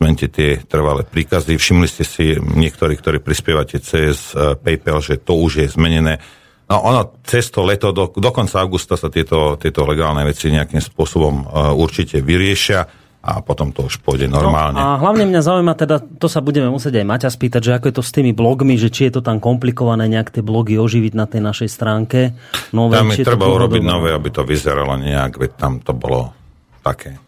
zmente 0.00 0.32
tie 0.32 0.56
trvalé 0.64 1.04
príkazy. 1.04 1.60
Všimli 1.60 1.84
ste 1.84 2.08
si 2.08 2.40
niektorí, 2.40 2.96
ktorí 2.96 3.20
prispievate 3.20 3.76
cez 3.76 4.32
e, 4.32 4.56
PayPal, 4.56 5.04
že 5.04 5.20
to 5.20 5.36
už 5.36 5.52
je 5.60 5.66
zmenené. 5.68 6.16
No 6.64 6.80
ono 6.80 7.20
cez 7.28 7.52
to 7.52 7.60
leto, 7.60 7.92
do, 7.92 8.08
do 8.08 8.30
konca 8.32 8.64
augusta 8.64 8.96
sa 8.96 9.12
tieto, 9.12 9.60
tieto 9.60 9.84
legálne 9.84 10.24
veci 10.24 10.52
nejakým 10.52 10.84
spôsobom 10.84 11.34
uh, 11.40 11.72
určite 11.72 12.20
vyriešia 12.20 12.84
a 13.28 13.44
potom 13.44 13.76
to 13.76 13.84
už 13.84 14.00
pôjde 14.00 14.24
normálne. 14.24 14.80
No, 14.80 14.96
a 14.96 14.96
hlavne 14.96 15.28
mňa 15.28 15.40
zaujíma 15.44 15.76
teda, 15.76 16.00
to 16.00 16.32
sa 16.32 16.40
budeme 16.40 16.72
musieť 16.72 16.96
aj 16.96 17.04
Maťa 17.04 17.28
spýtať, 17.28 17.60
že 17.60 17.72
ako 17.76 17.84
je 17.92 17.94
to 18.00 18.04
s 18.04 18.12
tými 18.16 18.32
blogmi, 18.32 18.80
že 18.80 18.88
či 18.88 19.12
je 19.12 19.20
to 19.20 19.22
tam 19.22 19.36
komplikované 19.36 20.08
nejak 20.08 20.32
tie 20.32 20.40
blogy 20.40 20.80
oživiť 20.80 21.12
na 21.12 21.28
tej 21.28 21.44
našej 21.44 21.68
stránke. 21.68 22.32
Nové, 22.72 22.96
tam 22.96 23.12
je 23.12 23.20
treba 23.20 23.44
urobiť 23.52 23.84
nové, 23.84 24.16
aby 24.16 24.32
to 24.32 24.48
vyzeralo 24.48 24.96
nejak, 24.96 25.36
veď 25.36 25.50
tam 25.60 25.72
to 25.84 25.92
bolo 25.92 26.32
také... 26.80 27.20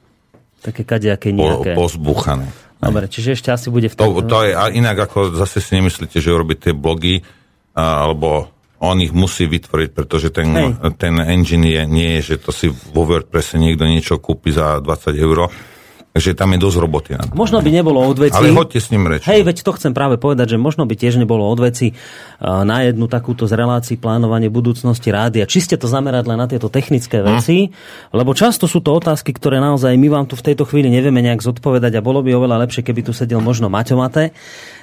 Také 0.64 0.88
kadejaké 0.88 1.36
nejaké. 1.36 1.76
Po, 1.76 1.84
pozbuchané. 1.84 2.48
Dobre, 2.80 3.05
čiže 3.12 3.36
ešte 3.36 3.53
asi 3.53 3.68
bude 3.68 3.92
v 3.92 3.94
tom... 3.96 4.09
To, 4.09 4.24
to 4.24 4.38
je, 4.48 4.57
a 4.57 4.72
inak 4.72 5.05
ako 5.05 5.36
zase 5.36 5.61
si 5.61 5.76
nemyslíte, 5.76 6.16
že 6.16 6.32
urobiť 6.32 6.59
tie 6.64 6.72
blogy, 6.72 7.20
a, 7.76 8.09
alebo 8.09 8.48
on 8.80 8.96
ich 9.05 9.12
musí 9.12 9.44
vytvoriť, 9.44 9.92
pretože 9.92 10.32
ten, 10.32 10.48
ten 10.96 11.20
engine 11.20 11.68
je, 11.68 11.82
nie 11.84 12.11
je, 12.18 12.32
že 12.32 12.36
to 12.40 12.48
si 12.48 12.72
vo 12.72 13.05
WordPresse 13.05 13.61
niekto 13.61 13.84
niečo 13.84 14.16
kúpi 14.16 14.57
za 14.57 14.80
20 14.80 15.20
eur, 15.20 15.53
Takže 16.11 16.35
tam 16.35 16.51
je 16.51 16.59
dosť 16.59 16.77
roboty. 16.83 17.11
Na 17.15 17.23
možno 17.31 17.63
by 17.63 17.71
nebolo 17.71 18.03
odveci... 18.03 18.35
Ale 18.35 18.51
hoďte 18.51 18.83
s 18.83 18.91
ním 18.91 19.07
reč. 19.07 19.23
Hej, 19.31 19.47
veď 19.47 19.63
to 19.63 19.71
chcem 19.79 19.95
práve 19.95 20.19
povedať, 20.19 20.55
že 20.55 20.59
možno 20.59 20.82
by 20.82 20.99
tiež 20.99 21.23
nebolo 21.23 21.47
odveci 21.47 21.95
na 22.43 22.82
jednu 22.82 23.07
takúto 23.07 23.47
z 23.47 23.55
relácií 23.55 23.95
plánovanie 23.95 24.51
budúcnosti 24.51 25.07
rádia. 25.15 25.47
Čiste 25.47 25.78
to 25.78 25.87
zamerať 25.87 26.27
len 26.27 26.43
na 26.43 26.51
tieto 26.51 26.66
technické 26.66 27.23
hm. 27.23 27.24
veci, 27.31 27.70
hm. 27.70 27.70
lebo 28.11 28.35
často 28.35 28.66
sú 28.66 28.82
to 28.82 28.91
otázky, 28.91 29.31
ktoré 29.31 29.62
naozaj 29.62 29.95
my 29.95 30.11
vám 30.11 30.27
tu 30.27 30.35
v 30.35 30.51
tejto 30.51 30.66
chvíli 30.66 30.91
nevieme 30.91 31.23
nejak 31.23 31.47
zodpovedať 31.47 31.95
a 31.95 32.05
bolo 32.05 32.27
by 32.27 32.35
oveľa 32.35 32.66
lepšie, 32.66 32.82
keby 32.82 33.07
tu 33.07 33.15
sedel 33.15 33.39
možno 33.39 33.70
Maťo 33.70 33.95
Mate. 33.95 34.35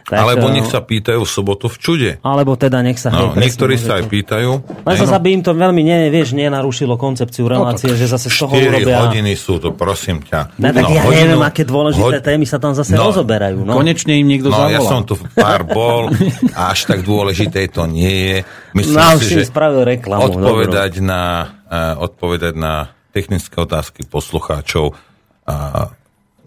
Tak, 0.07 0.23
alebo 0.23 0.47
nech 0.55 0.71
sa 0.71 0.79
pýtajú 0.79 1.19
v 1.19 1.27
sobotu 1.27 1.67
v 1.67 1.77
čude. 1.83 2.11
Alebo 2.23 2.55
teda 2.55 2.79
nech 2.79 2.95
sa... 2.95 3.11
No, 3.11 3.35
hej, 3.35 3.43
niektorí 3.43 3.75
sa 3.75 3.99
aj 3.99 4.07
pýtajú. 4.07 4.51
Len 4.87 4.95
sa 5.03 5.19
by 5.19 5.29
im 5.35 5.43
to 5.43 5.51
veľmi, 5.51 5.83
ne, 5.83 6.07
vieš, 6.07 6.31
nenarušilo 6.31 6.95
koncepciu 6.95 7.43
relácie, 7.51 7.91
no, 7.91 7.99
že 7.99 8.07
zase 8.07 8.31
z 8.31 8.39
toho 8.39 8.55
urobia... 8.55 9.03
hodiny 9.03 9.35
sú 9.35 9.59
to, 9.59 9.75
prosím 9.75 10.23
ťa. 10.23 10.55
No, 10.63 10.71
tak 10.71 10.87
no, 10.87 10.95
ja 10.95 11.01
hodinu, 11.03 11.35
neviem, 11.35 11.43
aké 11.43 11.67
dôležité 11.67 12.17
hod... 12.19 12.23
témy 12.23 12.47
sa 12.47 12.55
tam 12.55 12.71
zase 12.71 12.95
no, 12.95 13.11
rozoberajú. 13.11 13.67
No. 13.67 13.75
Konečne 13.75 14.15
im 14.15 14.31
niekto 14.31 14.47
no, 14.47 14.55
zavolal. 14.55 14.79
ja 14.79 14.81
som 14.87 15.03
tu 15.03 15.19
pár 15.35 15.67
bol, 15.67 16.07
až 16.55 16.79
tak 16.87 17.03
dôležité 17.03 17.67
to 17.67 17.83
nie 17.83 18.15
je. 18.31 18.37
Myslím 18.79 19.03
no, 19.03 19.19
si, 19.19 19.43
že 19.43 19.51
spravil 19.51 19.83
reklamu. 19.83 20.23
Odpovedať 20.23 21.03
na, 21.03 21.51
uh, 21.67 21.99
odpovedať 21.99 22.55
na 22.55 22.95
technické 23.11 23.59
otázky 23.59 24.07
poslucháčov 24.07 24.95
uh, 24.95 25.91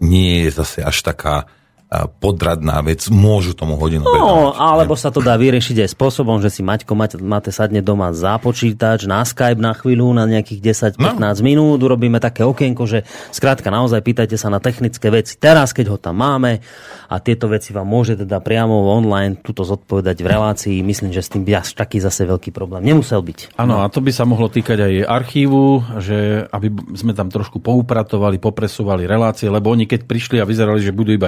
nie 0.01 0.49
je 0.49 0.49
zase 0.49 0.81
až 0.81 0.97
taká 1.05 1.45
podradná 1.91 2.79
vec, 2.79 3.03
môžu 3.11 3.51
tomu 3.51 3.75
hodinu 3.75 4.07
No, 4.07 4.55
alebo 4.55 4.95
sa 4.95 5.11
to 5.11 5.19
dá 5.19 5.35
vyriešiť 5.35 5.83
aj 5.83 5.89
spôsobom, 5.91 6.39
že 6.39 6.47
si 6.47 6.63
Maťko 6.63 6.95
máte, 6.95 7.19
máte 7.19 7.51
sadne 7.51 7.83
doma 7.83 8.15
za 8.15 8.39
počítač, 8.39 9.03
na 9.03 9.27
Skype 9.27 9.59
na 9.59 9.75
chvíľu, 9.75 10.15
na 10.15 10.23
nejakých 10.23 10.95
10-15 10.95 11.19
no. 11.19 11.27
minút, 11.43 11.83
urobíme 11.83 12.23
také 12.23 12.47
okienko, 12.47 12.87
že 12.87 13.03
skrátka 13.35 13.67
naozaj 13.67 13.99
pýtajte 14.07 14.39
sa 14.39 14.47
na 14.47 14.63
technické 14.63 15.11
veci 15.11 15.35
teraz, 15.35 15.75
keď 15.75 15.91
ho 15.91 15.97
tam 15.99 16.23
máme 16.23 16.63
a 17.11 17.19
tieto 17.19 17.51
veci 17.51 17.75
vám 17.75 17.83
môže 17.83 18.15
teda 18.15 18.39
priamo 18.39 18.87
online 18.87 19.43
tuto 19.43 19.67
zodpovedať 19.67 20.23
v 20.23 20.27
relácii. 20.31 20.77
Myslím, 20.79 21.11
že 21.11 21.19
s 21.19 21.27
tým 21.27 21.43
by 21.43 21.59
až 21.59 21.75
taký 21.75 21.99
zase 21.99 22.23
veľký 22.23 22.55
problém 22.55 22.87
nemusel 22.87 23.19
byť. 23.19 23.59
Áno, 23.59 23.79
no. 23.79 23.83
a 23.83 23.91
to 23.91 23.99
by 23.99 24.15
sa 24.15 24.23
mohlo 24.23 24.47
týkať 24.47 24.79
aj 24.79 24.93
archívu, 25.11 25.63
že 25.99 26.47
aby 26.47 26.71
sme 26.95 27.11
tam 27.11 27.27
trošku 27.27 27.59
poupratovali, 27.59 28.39
popresúvali 28.39 29.03
relácie, 29.03 29.51
lebo 29.51 29.75
oni 29.75 29.83
keď 29.91 30.07
prišli 30.07 30.39
a 30.39 30.47
vyzerali, 30.47 30.79
že 30.79 30.95
budú 30.95 31.11
iba 31.11 31.27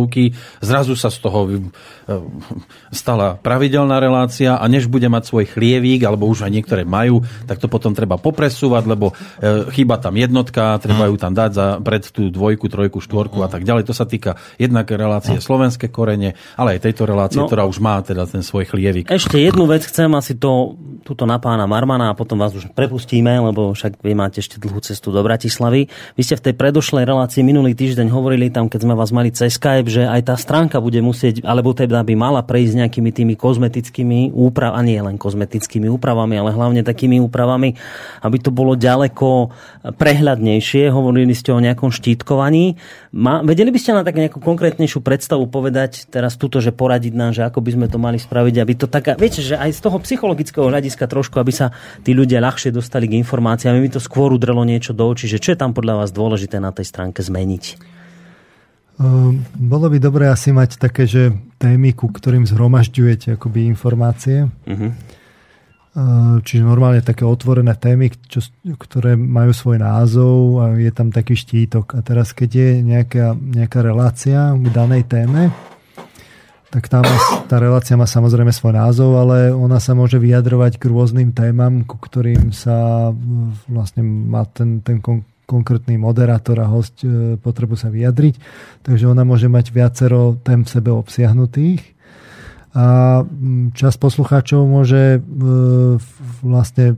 jednorázovky, 0.00 0.34
zrazu 0.60 0.94
sa 0.96 1.08
z 1.12 1.18
toho 1.20 1.40
e, 1.48 1.58
stala 2.90 3.36
pravidelná 3.40 4.00
relácia 4.00 4.56
a 4.56 4.64
než 4.66 4.88
bude 4.88 5.06
mať 5.08 5.28
svoj 5.28 5.44
chlievík, 5.50 6.04
alebo 6.04 6.28
už 6.28 6.46
aj 6.46 6.52
niektoré 6.52 6.82
majú, 6.88 7.22
tak 7.44 7.60
to 7.60 7.68
potom 7.68 7.92
treba 7.92 8.16
popresúvať, 8.16 8.84
lebo 8.88 9.12
e, 9.40 9.70
chýba 9.74 10.00
tam 10.00 10.16
jednotka, 10.16 10.80
treba 10.80 11.08
ju 11.08 11.16
tam 11.20 11.32
dať 11.36 11.50
za, 11.52 11.66
pred 11.80 12.02
tú 12.08 12.28
dvojku, 12.32 12.66
trojku, 12.68 12.98
štvorku 13.00 13.44
a 13.44 13.48
tak 13.48 13.64
ďalej. 13.64 13.88
To 13.88 13.94
sa 13.96 14.06
týka 14.08 14.36
jednak 14.56 14.88
relácie 14.90 15.20
relácie 15.20 15.42
slovenské 15.42 15.90
korene, 15.90 16.38
ale 16.56 16.78
aj 16.78 16.86
tejto 16.86 17.02
relácie, 17.04 17.40
no, 17.42 17.50
ktorá 17.50 17.66
už 17.66 17.82
má 17.82 18.00
teda 18.00 18.24
ten 18.24 18.40
svoj 18.40 18.70
chlievik. 18.70 19.10
Ešte 19.10 19.36
jednu 19.36 19.66
vec 19.66 19.84
chcem 19.84 20.08
asi 20.14 20.38
to, 20.38 20.78
túto 21.02 21.26
na 21.26 21.42
pána 21.42 21.66
Marmana 21.66 22.12
a 22.12 22.14
potom 22.14 22.38
vás 22.38 22.54
už 22.54 22.70
prepustíme, 22.72 23.42
lebo 23.42 23.74
však 23.74 24.00
vy 24.00 24.12
máte 24.14 24.38
ešte 24.38 24.62
dlhú 24.62 24.80
cestu 24.80 25.10
do 25.10 25.20
Bratislavy. 25.20 25.90
Vy 26.14 26.22
ste 26.22 26.38
v 26.38 26.44
tej 26.50 26.54
predošlej 26.54 27.04
relácii 27.04 27.42
minulý 27.42 27.74
týždeň 27.74 28.06
hovorili 28.14 28.48
tam, 28.48 28.70
keď 28.70 28.80
sme 28.86 28.94
vás 28.94 29.10
mali 29.10 29.34
cez 29.34 29.58
Skype, 29.58 29.89
že 29.90 30.06
aj 30.06 30.30
tá 30.30 30.34
stránka 30.38 30.78
bude 30.78 31.02
musieť, 31.02 31.42
alebo 31.42 31.74
teda 31.74 32.00
by 32.06 32.14
mala 32.14 32.40
prejsť 32.46 32.86
nejakými 32.86 33.10
tými 33.10 33.34
kozmetickými 33.34 34.30
úpravami, 34.30 34.78
a 34.78 34.86
nie 34.86 35.00
len 35.02 35.18
kozmetickými 35.18 35.90
úpravami, 35.90 36.38
ale 36.38 36.54
hlavne 36.54 36.86
takými 36.86 37.18
úpravami, 37.18 37.74
aby 38.22 38.36
to 38.38 38.54
bolo 38.54 38.78
ďaleko 38.78 39.50
prehľadnejšie. 39.98 40.88
Hovorili 40.94 41.34
ste 41.34 41.50
o 41.50 41.58
nejakom 41.58 41.90
štítkovaní. 41.90 42.78
Ma, 43.10 43.42
vedeli 43.42 43.74
by 43.74 43.78
ste 43.82 43.98
na 43.98 44.06
tak 44.06 44.14
nejakú 44.14 44.38
konkrétnejšiu 44.38 45.02
predstavu 45.02 45.50
povedať 45.50 46.06
teraz 46.06 46.38
túto, 46.38 46.62
že 46.62 46.70
poradiť 46.70 47.12
nám, 47.18 47.34
že 47.34 47.42
ako 47.42 47.58
by 47.58 47.70
sme 47.74 47.86
to 47.90 47.98
mali 47.98 48.22
spraviť, 48.22 48.54
aby 48.62 48.72
to 48.78 48.86
taká, 48.86 49.18
viete, 49.18 49.42
že 49.42 49.58
aj 49.58 49.74
z 49.74 49.80
toho 49.82 49.98
psychologického 49.98 50.70
hľadiska 50.70 51.10
trošku, 51.10 51.42
aby 51.42 51.50
sa 51.50 51.74
tí 52.06 52.14
ľudia 52.14 52.38
ľahšie 52.38 52.70
dostali 52.70 53.10
k 53.10 53.18
informáciám, 53.18 53.74
aby 53.74 53.90
mi 53.90 53.92
to 53.92 53.98
skôr 53.98 54.30
udrelo 54.30 54.62
niečo 54.62 54.94
do 54.94 55.02
očí, 55.10 55.26
že 55.26 55.42
čo 55.42 55.52
je 55.52 55.58
tam 55.58 55.74
podľa 55.74 56.06
vás 56.06 56.14
dôležité 56.14 56.62
na 56.62 56.70
tej 56.70 56.86
stránke 56.86 57.18
zmeniť? 57.20 57.99
Ehm, 59.00 59.42
bolo 59.56 59.88
by 59.88 59.96
dobré 59.96 60.28
asi 60.28 60.52
mať 60.52 60.76
také, 60.76 61.08
že 61.08 61.32
témy, 61.56 61.96
ku 61.96 62.12
ktorým 62.12 62.44
zhromažďujete 62.44 63.40
akoby 63.40 63.64
informácie. 63.66 64.52
Uh-huh 64.68 64.92
čiže 66.46 66.62
normálne 66.62 67.02
také 67.02 67.26
otvorené 67.26 67.74
témy, 67.74 68.14
čo, 68.30 68.38
ktoré 68.62 69.18
majú 69.18 69.50
svoj 69.50 69.82
názov 69.82 70.62
a 70.62 70.64
je 70.78 70.92
tam 70.94 71.10
taký 71.10 71.34
štítok. 71.34 71.98
A 71.98 72.00
teraz, 72.06 72.30
keď 72.30 72.50
je 72.50 72.68
nejaká, 72.86 73.34
nejaká 73.34 73.82
relácia 73.82 74.54
k 74.54 74.66
danej 74.70 75.10
téme, 75.10 75.50
tak 76.70 76.86
tá, 76.86 77.02
má, 77.02 77.16
tá 77.50 77.58
relácia 77.58 77.98
má 77.98 78.06
samozrejme 78.06 78.54
svoj 78.54 78.78
názov, 78.78 79.18
ale 79.18 79.50
ona 79.50 79.82
sa 79.82 79.98
môže 79.98 80.22
vyjadrovať 80.22 80.78
k 80.78 80.86
rôznym 80.86 81.34
témam, 81.34 81.82
ku 81.82 81.98
ktorým 81.98 82.54
sa 82.54 83.10
vlastne 83.66 84.06
má 84.06 84.46
ten, 84.46 84.78
ten 84.78 85.02
kon, 85.02 85.26
konkrétny 85.50 85.98
moderátor 85.98 86.62
a 86.62 86.70
host 86.70 87.02
eh, 87.02 87.34
potrebu 87.34 87.74
sa 87.74 87.90
vyjadriť. 87.90 88.38
Takže 88.86 89.10
ona 89.10 89.26
môže 89.26 89.50
mať 89.50 89.74
viacero 89.74 90.38
tém 90.46 90.62
v 90.62 90.70
sebe 90.70 90.94
obsiahnutých 90.94 91.98
a 92.70 92.86
čas 93.74 93.98
poslucháčov 93.98 94.62
môže 94.62 95.18
e, 95.18 95.20
vlastne 96.38 96.94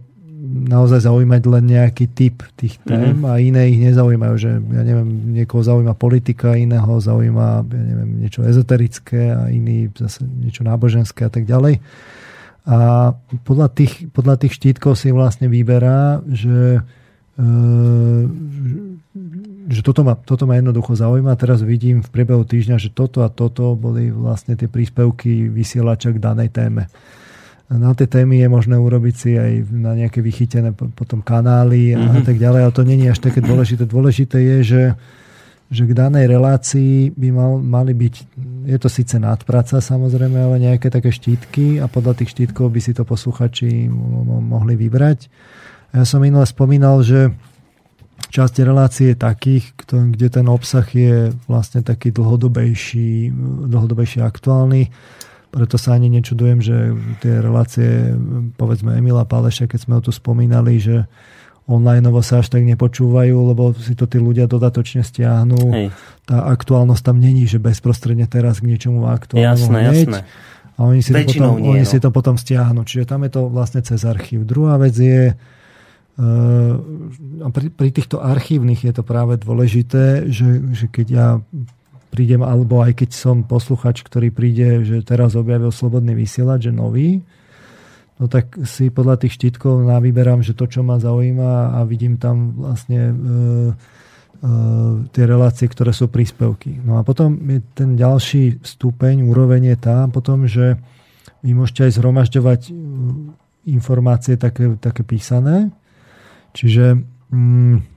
naozaj 0.53 1.09
zaujímať 1.09 1.43
len 1.49 1.65
nejaký 1.65 2.13
typ 2.13 2.45
tých 2.61 2.77
tém 2.85 3.17
mm-hmm. 3.17 3.31
a 3.31 3.41
iné 3.41 3.73
ich 3.73 3.81
nezaujímajú, 3.81 4.35
že 4.37 4.51
ja 4.53 4.83
neviem, 4.85 5.33
niekoho 5.33 5.65
zaujíma 5.65 5.97
politika, 5.97 6.61
iného 6.61 6.93
zaujíma 7.01 7.65
ja 7.65 7.85
neviem, 7.89 8.11
niečo 8.21 8.45
ezoterické 8.45 9.33
a 9.33 9.49
iný 9.49 9.89
zase 9.97 10.29
niečo 10.29 10.61
náboženské 10.61 11.25
a 11.25 11.33
tak 11.33 11.49
ďalej. 11.49 11.81
A 12.69 13.11
podľa 13.43 13.73
tých, 13.73 14.13
podľa 14.13 14.45
tých 14.45 14.61
štítkov 14.61 15.01
si 15.01 15.09
vlastne 15.09 15.49
vyberá, 15.49 16.21
že 16.29 16.79
e, 16.79 17.02
že 19.73 19.81
toto 19.81 20.05
ma, 20.05 20.15
toto 20.21 20.45
ma 20.45 20.61
jednoducho 20.61 20.93
zaujíma. 20.93 21.33
Teraz 21.41 21.65
vidím 21.65 22.05
v 22.05 22.13
priebehu 22.13 22.45
týždňa, 22.45 22.77
že 22.77 22.93
toto 22.93 23.25
a 23.25 23.33
toto 23.33 23.73
boli 23.73 24.13
vlastne 24.13 24.53
tie 24.53 24.69
príspevky 24.69 25.49
vysielača 25.49 26.13
k 26.13 26.21
danej 26.21 26.53
téme. 26.53 26.93
Na 27.73 27.97
tie 27.97 28.05
témy 28.05 28.45
je 28.45 28.49
možné 28.53 28.77
urobiť 28.77 29.15
si 29.17 29.31
aj 29.33 29.65
na 29.73 29.97
nejaké 29.97 30.21
vychytené 30.21 30.77
potom 30.77 31.25
kanály 31.25 31.97
a, 31.97 32.05
mm-hmm. 32.05 32.25
tak 32.29 32.37
ďalej, 32.37 32.61
ale 32.69 32.77
to 32.77 32.85
není 32.85 33.09
až 33.09 33.25
také 33.25 33.41
dôležité. 33.41 33.89
Dôležité 33.89 34.37
je, 34.45 34.57
že, 34.61 34.83
že 35.73 35.83
k 35.89 35.97
danej 35.97 36.29
relácii 36.29 37.17
by 37.17 37.29
mal, 37.33 37.57
mali 37.65 37.97
byť, 37.97 38.15
je 38.69 38.77
to 38.77 38.93
síce 38.93 39.17
nadpraca 39.17 39.81
samozrejme, 39.81 40.37
ale 40.37 40.61
nejaké 40.61 40.93
také 40.93 41.09
štítky 41.09 41.81
a 41.81 41.89
podľa 41.89 42.21
tých 42.21 42.37
štítkov 42.37 42.69
by 42.69 42.81
si 42.85 42.93
to 42.93 43.09
posluchači 43.09 43.89
mohli 43.89 44.77
vybrať. 44.77 45.33
Ja 45.93 46.05
som 46.09 46.25
minule 46.25 46.49
spomínal, 46.49 47.05
že 47.05 47.37
časť 48.33 48.65
relácie 48.65 49.13
takých, 49.13 49.77
kde 49.85 50.29
ten 50.33 50.49
obsah 50.49 50.89
je 50.89 51.37
vlastne 51.45 51.85
taký 51.85 52.09
dlhodobejší, 52.17 53.29
dlhodobejší 53.69 54.25
aktuálny. 54.25 54.89
Preto 55.53 55.77
sa 55.77 56.01
ani 56.01 56.09
nečudujem, 56.09 56.65
že 56.65 56.97
tie 57.21 57.45
relácie, 57.45 58.17
povedzme 58.57 58.97
Emila 58.97 59.29
Páleša, 59.29 59.69
keď 59.69 59.81
sme 59.85 59.93
ho 60.01 60.03
tu 60.03 60.09
spomínali, 60.09 60.81
že 60.81 61.05
online 61.69 62.09
sa 62.25 62.41
až 62.41 62.49
tak 62.49 62.65
nepočúvajú, 62.65 63.37
lebo 63.53 63.77
si 63.77 63.93
to 63.93 64.09
tí 64.09 64.17
ľudia 64.17 64.49
dodatočne 64.49 65.05
stiahnu. 65.05 65.61
Hej. 65.77 65.87
Tá 66.25 66.49
aktuálnosť 66.49 67.03
tam 67.05 67.21
není, 67.21 67.45
že 67.45 67.61
bezprostredne 67.61 68.25
teraz 68.27 68.65
k 68.65 68.73
niečomu 68.73 69.07
aktuálnemu 69.07 69.61
jasné, 69.61 69.81
hneď. 69.93 70.07
Jasné. 70.09 70.21
A 70.73 70.89
oni 70.89 71.05
si, 71.05 71.13
to 71.13 71.21
potom, 71.21 71.53
nie, 71.61 71.69
oni 71.69 71.85
no. 71.85 71.91
si 71.93 71.99
to 72.01 72.09
potom 72.09 72.35
stiahnu. 72.41 72.81
Čiže 72.89 73.05
tam 73.05 73.21
je 73.29 73.31
to 73.37 73.43
vlastne 73.53 73.85
cez 73.85 74.01
archív. 74.09 74.49
Druhá 74.49 74.81
vec 74.81 74.97
je, 74.97 75.37
a 76.21 77.49
pri, 77.49 77.73
pri 77.73 77.89
týchto 77.89 78.21
archívnych 78.21 78.85
je 78.85 78.93
to 78.93 79.01
práve 79.01 79.41
dôležité, 79.41 80.29
že, 80.29 80.61
že 80.77 80.87
keď 80.93 81.07
ja 81.09 81.29
prídem, 82.13 82.45
alebo 82.45 82.85
aj 82.85 83.01
keď 83.01 83.11
som 83.17 83.41
posluchač, 83.41 84.05
ktorý 84.05 84.29
príde, 84.29 84.85
že 84.85 85.01
teraz 85.01 85.33
objavil 85.33 85.73
slobodný 85.73 86.13
vysielač, 86.13 86.69
že 86.69 86.73
nový, 86.77 87.25
no 88.21 88.29
tak 88.29 88.61
si 88.69 88.93
podľa 88.93 89.25
tých 89.25 89.41
štítkov 89.41 89.89
navyberám, 89.89 90.45
že 90.45 90.53
to, 90.53 90.69
čo 90.69 90.85
ma 90.85 91.01
zaujíma 91.01 91.81
a 91.81 91.89
vidím 91.89 92.21
tam 92.21 92.61
vlastne 92.61 93.01
e, 93.01 93.15
e, 93.17 93.17
tie 95.17 95.25
relácie, 95.25 95.65
ktoré 95.65 95.97
sú 95.97 96.13
príspevky. 96.13 96.77
No 96.85 97.01
a 97.01 97.09
potom 97.09 97.41
je 97.41 97.65
ten 97.73 97.97
ďalší 97.97 98.61
stupeň, 98.61 99.25
úroveň 99.25 99.73
je 99.73 99.79
tam 99.81 100.13
potom, 100.13 100.45
že 100.45 100.77
vy 101.41 101.57
môžete 101.57 101.89
aj 101.89 101.93
zhromažďovať 101.97 102.61
informácie 103.73 104.37
také, 104.37 104.77
také 104.77 105.03
písané, 105.09 105.73
Čiže 106.53 107.01
mm, 107.33 107.93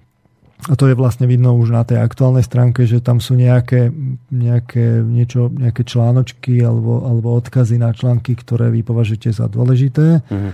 a 0.66 0.74
to 0.74 0.90
je 0.90 0.98
vlastne 0.98 1.30
vidno 1.30 1.54
už 1.54 1.70
na 1.70 1.86
tej 1.86 2.02
aktuálnej 2.02 2.42
stránke, 2.42 2.90
že 2.90 2.98
tam 2.98 3.22
sú 3.22 3.38
nejaké, 3.38 3.94
nejaké, 4.34 5.04
niečo, 5.06 5.54
nejaké 5.54 5.86
článočky 5.86 6.58
alebo, 6.66 7.06
alebo 7.06 7.38
odkazy 7.38 7.78
na 7.78 7.94
články, 7.94 8.34
ktoré 8.34 8.74
vy 8.74 8.82
považujete 8.82 9.30
za 9.30 9.46
dôležité. 9.46 10.26
Uh-huh. 10.26 10.52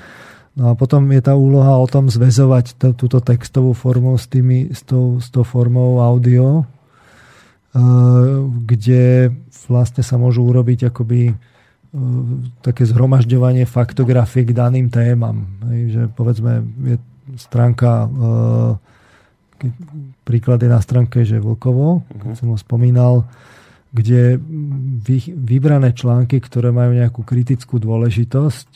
No 0.52 0.64
a 0.68 0.74
potom 0.76 1.08
je 1.16 1.22
tá 1.24 1.32
úloha 1.32 1.80
o 1.80 1.88
tom 1.88 2.12
zväzovať 2.12 2.76
t- 2.76 2.96
túto 2.98 3.24
textovú 3.24 3.72
formu 3.72 4.20
s, 4.20 4.28
tými, 4.28 4.76
s, 4.76 4.84
tou, 4.84 5.24
s 5.24 5.32
tou 5.32 5.48
formou 5.48 6.04
audio, 6.04 6.68
uh, 6.68 8.44
kde 8.68 9.32
vlastne 9.72 10.04
sa 10.04 10.20
môžu 10.20 10.44
urobiť 10.44 10.92
akoby 10.92 11.32
uh, 11.32 11.38
také 12.60 12.84
zhromažďovanie 12.84 13.64
faktografie 13.64 14.44
k 14.44 14.52
daným 14.52 14.92
témam. 14.92 15.48
Hej, 15.72 15.82
že 15.88 16.02
povedzme, 16.12 16.68
je 16.84 16.98
stránka, 17.38 18.08
e, 18.08 19.70
príklad 20.26 20.60
je 20.64 20.70
na 20.72 20.82
stránke, 20.82 21.22
že 21.22 21.38
Vlkovo, 21.38 22.02
uh-huh. 22.02 22.34
som 22.34 22.52
ho 22.52 22.58
spomínal, 22.58 23.30
kde 23.92 24.40
vybrané 25.36 25.92
články, 25.92 26.40
ktoré 26.40 26.72
majú 26.72 26.96
nejakú 26.96 27.22
kritickú 27.28 27.76
dôležitosť, 27.76 28.70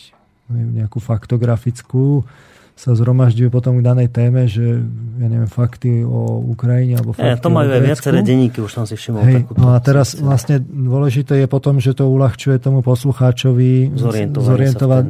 nejakú 0.52 1.00
faktografickú, 1.00 2.28
sa 2.76 2.92
zhromažďujú 2.92 3.50
potom 3.56 3.80
k 3.80 3.88
danej 3.88 4.12
téme, 4.12 4.52
že 4.52 4.84
ja 5.16 5.28
neviem, 5.32 5.48
fakty 5.48 6.04
o 6.04 6.44
Ukrajine 6.44 7.00
alebo 7.00 7.16
fakty 7.16 7.32
ja, 7.32 7.40
to 7.40 7.48
majú 7.48 7.72
aj 7.72 7.82
viaceré 7.88 8.20
denníky, 8.20 8.60
už 8.60 8.68
som 8.68 8.84
si 8.84 9.00
všimol. 9.00 9.24
Hej, 9.24 9.48
no 9.56 9.72
a 9.72 9.80
teraz 9.80 10.20
vlastne 10.20 10.60
dôležité 10.60 11.40
je 11.40 11.48
potom, 11.48 11.80
že 11.80 11.96
to 11.96 12.12
uľahčuje 12.12 12.60
tomu 12.60 12.84
poslucháčovi 12.84 13.96
zorientovať, 13.96 15.04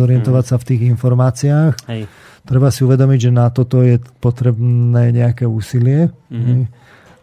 zorientovať 0.00 0.44
hmm. 0.48 0.50
sa 0.50 0.56
v 0.56 0.64
tých 0.64 0.82
informáciách. 0.96 1.74
Hej 1.92 2.02
treba 2.44 2.68
si 2.72 2.84
uvedomiť, 2.84 3.18
že 3.18 3.30
na 3.30 3.46
toto 3.50 3.82
je 3.84 4.00
potrebné 4.20 5.12
nejaké 5.12 5.44
úsilie. 5.48 6.08
Mm-hmm. 6.32 6.60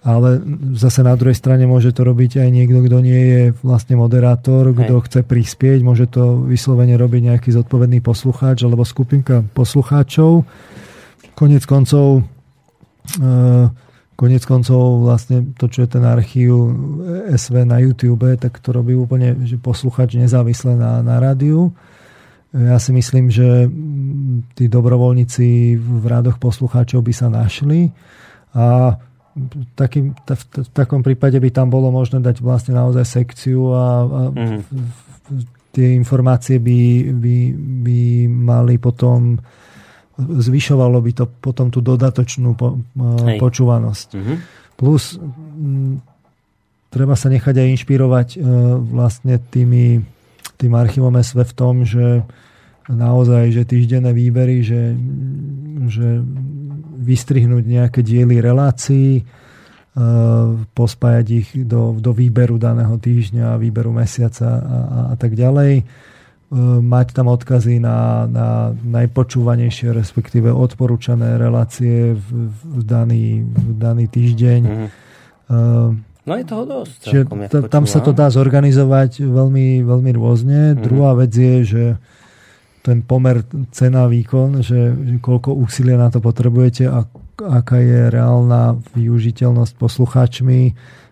Ale 0.07 0.39
zase 0.79 1.03
na 1.03 1.19
druhej 1.19 1.35
strane 1.35 1.67
môže 1.67 1.91
to 1.91 2.07
robiť 2.07 2.39
aj 2.39 2.49
niekto, 2.53 2.79
kto 2.79 2.97
nie 3.03 3.21
je 3.27 3.41
vlastne 3.59 3.99
moderátor, 3.99 4.71
kto 4.71 5.03
Hej. 5.03 5.03
chce 5.03 5.19
prispieť, 5.27 5.83
môže 5.83 6.07
to 6.07 6.47
vyslovene 6.47 6.95
robiť 6.95 7.35
nejaký 7.35 7.49
zodpovedný 7.51 7.99
poslucháč 7.99 8.63
alebo 8.63 8.87
skupinka 8.87 9.43
poslucháčov. 9.51 10.47
Konec 11.35 11.63
koncov 11.67 12.23
Konec 14.17 14.43
koncov 14.49 15.05
vlastne 15.05 15.53
to, 15.53 15.69
čo 15.69 15.85
je 15.85 15.89
ten 15.93 16.01
archív 16.01 16.73
SV 17.29 17.69
na 17.69 17.77
YouTube, 17.77 18.25
tak 18.41 18.57
to 18.57 18.73
robí 18.73 18.97
úplne 18.97 19.45
že 19.45 19.61
posluchač 19.61 20.17
nezávisle 20.17 20.73
na, 20.73 21.05
na 21.05 21.21
rádiu. 21.21 21.69
Ja 22.57 22.81
si 22.81 22.89
myslím, 22.89 23.29
že 23.29 23.69
tí 24.57 24.65
dobrovoľníci 24.65 25.77
v 25.77 26.05
rádoch 26.09 26.41
poslucháčov 26.41 27.05
by 27.05 27.13
sa 27.13 27.29
našli 27.29 27.93
a 28.57 28.97
takým, 29.77 30.17
v, 30.17 30.43
v 30.65 30.69
takom 30.73 31.05
prípade 31.05 31.37
by 31.37 31.49
tam 31.53 31.69
bolo 31.69 31.93
možné 31.93 32.17
dať 32.25 32.41
vlastne 32.41 32.73
naozaj 32.73 33.05
sekciu 33.05 33.61
a, 33.69 33.85
a 34.01 34.21
mm. 34.33 34.59
tie 35.69 35.93
informácie 35.93 36.57
by, 36.57 37.13
by, 37.13 37.35
by 37.85 37.99
mali 38.25 38.81
potom 38.81 39.37
zvyšovalo 40.17 40.97
by 40.97 41.11
to 41.13 41.25
potom 41.29 41.69
tú 41.69 41.85
dodatočnú 41.85 42.57
po, 42.57 42.81
Hej. 42.97 43.37
počúvanosť. 43.37 44.07
Mm-hmm. 44.17 44.37
Plus 44.73 45.21
m, 45.21 46.01
treba 46.89 47.13
sa 47.13 47.29
nechať 47.29 47.53
aj 47.53 47.67
inšpirovať 47.77 48.27
e, 48.33 48.37
vlastne 48.81 49.37
tými, 49.37 50.01
tým 50.57 50.73
archívom 50.73 51.13
SV 51.13 51.37
v 51.45 51.53
tom, 51.53 51.85
že 51.85 52.25
naozaj, 52.87 53.51
že 53.51 53.63
týždenné 53.67 54.15
výbery, 54.15 54.63
že, 54.63 54.95
že 55.91 56.23
vystrihnúť 56.97 57.63
nejaké 57.63 57.99
diely 58.03 58.39
relácií, 58.39 59.21
e, 59.21 59.23
pospájať 60.71 61.27
ich 61.31 61.49
do, 61.67 61.99
do 61.99 62.11
výberu 62.15 62.59
daného 62.59 62.95
týždňa, 62.99 63.59
výberu 63.59 63.91
mesiaca 63.91 64.47
a, 64.47 64.59
a, 64.59 64.99
a 65.11 65.15
tak 65.15 65.35
ďalej 65.35 65.87
E, 66.47 66.55
mať 66.79 67.11
tam 67.11 67.27
odkazy 67.27 67.83
na, 67.83 68.23
na 68.23 68.71
najpočúvanejšie, 68.71 69.91
respektíve 69.91 70.47
odporúčané 70.47 71.35
relácie 71.35 72.15
v, 72.15 72.27
v, 72.47 72.81
daný, 72.87 73.43
v 73.43 73.71
daný 73.75 74.07
týždeň. 74.07 74.61
Mm. 74.63 74.87
No 76.27 76.33
je 76.39 76.43
toho 76.47 76.63
dosť. 76.63 76.99
Čiže 77.03 77.21
t- 77.51 77.67
tam 77.67 77.83
sa 77.83 77.99
to 77.99 78.15
dá 78.15 78.31
zorganizovať 78.31 79.27
veľmi, 79.27 79.83
veľmi 79.83 80.11
rôzne. 80.15 80.59
Mm. 80.71 80.87
Druhá 80.87 81.19
vec 81.19 81.35
je, 81.35 81.55
že 81.67 81.83
ten 82.87 83.03
pomer 83.03 83.43
cena 83.75 84.07
výkon, 84.07 84.63
že, 84.63 84.95
že 84.95 85.15
koľko 85.19 85.51
úsilia 85.51 85.99
na 85.99 86.07
to 86.07 86.23
potrebujete 86.23 86.87
a 86.87 87.03
aká 87.37 87.77
je 87.83 88.07
reálna 88.07 88.79
využiteľnosť 88.95 89.73
poslucháčmi 89.75 90.59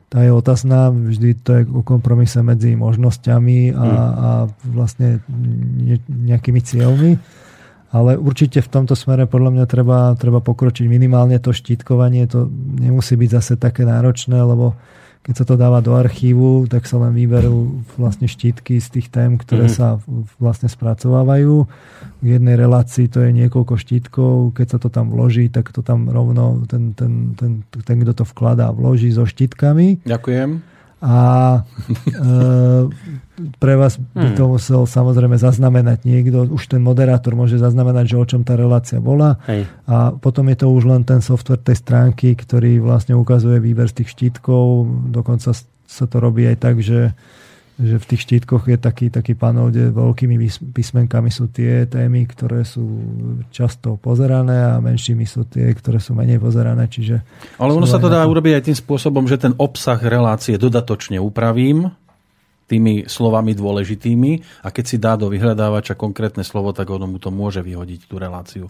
tá 0.05 0.21
je 0.21 0.31
otázna, 0.31 0.93
vždy 0.93 1.29
to 1.43 1.49
je 1.59 1.61
o 1.67 1.81
kompromise 1.83 2.37
medzi 2.39 2.77
možnosťami 2.77 3.73
a, 3.73 3.75
hmm. 3.75 3.91
a 4.15 4.29
vlastne 4.63 5.19
nejakými 6.07 6.61
cieľmi. 6.61 7.19
Ale 7.95 8.19
určite 8.19 8.63
v 8.63 8.71
tomto 8.71 8.95
smere 8.95 9.27
podľa 9.27 9.51
mňa 9.55 9.65
treba, 9.67 10.15
treba 10.19 10.39
pokročiť 10.43 10.87
minimálne 10.87 11.39
to 11.39 11.55
štítkovanie. 11.55 12.27
To 12.31 12.47
nemusí 12.79 13.15
byť 13.15 13.29
zase 13.39 13.53
také 13.59 13.87
náročné, 13.87 14.35
lebo 14.39 14.75
keď 15.25 15.33
sa 15.41 15.45
to 15.49 15.57
dáva 15.57 15.81
do 15.81 15.97
archívu, 15.97 16.69
tak 16.69 16.85
sa 16.85 17.01
len 17.01 17.17
vyberú 17.17 17.81
vlastne 17.97 18.29
štítky 18.29 18.77
z 18.77 18.87
tých 18.93 19.07
tém, 19.09 19.41
ktoré 19.41 19.65
mm. 19.65 19.73
sa 19.73 19.97
vlastne 20.37 20.69
spracovávajú. 20.69 21.65
V 22.21 22.27
jednej 22.29 22.53
relácii 22.53 23.09
to 23.09 23.25
je 23.25 23.33
niekoľko 23.33 23.73
štítkov, 23.73 24.53
keď 24.53 24.77
sa 24.77 24.79
to 24.79 24.93
tam 24.93 25.09
vloží, 25.09 25.49
tak 25.49 25.73
to 25.73 25.81
tam 25.81 26.13
rovno 26.13 26.61
ten, 26.69 26.93
ten, 26.93 27.33
ten, 27.33 27.65
ten 27.65 27.97
kto 28.05 28.21
to 28.21 28.25
vkladá, 28.29 28.69
vloží 28.69 29.09
so 29.09 29.25
štítkami. 29.25 30.05
Ďakujem 30.05 30.74
a 31.03 31.17
e, 32.07 32.21
pre 33.59 33.73
vás 33.75 33.99
by 33.99 34.31
to 34.31 34.47
hmm. 34.47 34.53
musel 34.55 34.81
samozrejme 34.87 35.35
zaznamenať 35.35 36.07
niekto, 36.07 36.47
už 36.47 36.71
ten 36.71 36.79
moderátor 36.79 37.35
môže 37.35 37.59
zaznamenať, 37.59 38.15
že 38.15 38.17
o 38.17 38.25
čom 38.25 38.41
tá 38.47 38.55
relácia 38.55 39.03
bola 39.03 39.35
Hej. 39.45 39.67
a 39.85 40.15
potom 40.15 40.47
je 40.47 40.57
to 40.63 40.71
už 40.71 40.87
len 40.87 41.03
ten 41.03 41.19
software 41.19 41.59
tej 41.59 41.83
stránky, 41.83 42.31
ktorý 42.33 42.79
vlastne 42.79 43.11
ukazuje 43.19 43.59
výber 43.59 43.91
z 43.91 44.01
tých 44.03 44.15
štítkov, 44.15 44.87
dokonca 45.11 45.51
sa 45.85 46.05
to 46.07 46.17
robí 46.17 46.47
aj 46.47 46.57
tak, 46.63 46.79
že 46.79 47.11
že 47.75 47.99
v 47.99 48.05
tých 48.07 48.21
štítkoch 48.23 48.71
je 48.71 48.79
taký, 48.79 49.11
taký 49.11 49.35
panel, 49.35 49.67
kde 49.67 49.91
veľkými 49.91 50.39
písmenkami 50.71 51.27
sú 51.27 51.51
tie 51.51 51.83
témy, 51.83 52.23
ktoré 52.23 52.63
sú 52.63 52.87
často 53.51 53.99
pozerané 53.99 54.75
a 54.75 54.79
menšími 54.79 55.27
sú 55.27 55.43
tie, 55.43 55.75
ktoré 55.75 55.99
sú 55.99 56.15
menej 56.15 56.39
pozerané. 56.39 56.87
Čiže 56.87 57.19
Ale 57.59 57.75
ono 57.75 57.83
sa 57.83 57.99
to 57.99 58.07
dá 58.07 58.23
to... 58.23 58.31
urobiť 58.31 58.53
aj 58.55 58.63
tým 58.71 58.77
spôsobom, 58.79 59.27
že 59.27 59.35
ten 59.35 59.51
obsah 59.59 59.99
relácie 59.99 60.55
dodatočne 60.55 61.19
upravím 61.19 61.91
tými 62.65 63.05
slovami 63.05 63.53
dôležitými 63.53 64.63
a 64.65 64.71
keď 64.71 64.85
si 64.87 64.97
dá 64.97 65.19
do 65.19 65.27
vyhľadávača 65.29 65.99
konkrétne 65.99 66.41
slovo, 66.47 66.71
tak 66.71 66.87
ono 66.89 67.05
mu 67.05 67.19
to 67.19 67.29
môže 67.29 67.59
vyhodiť 67.59 68.07
tú 68.07 68.15
reláciu 68.17 68.65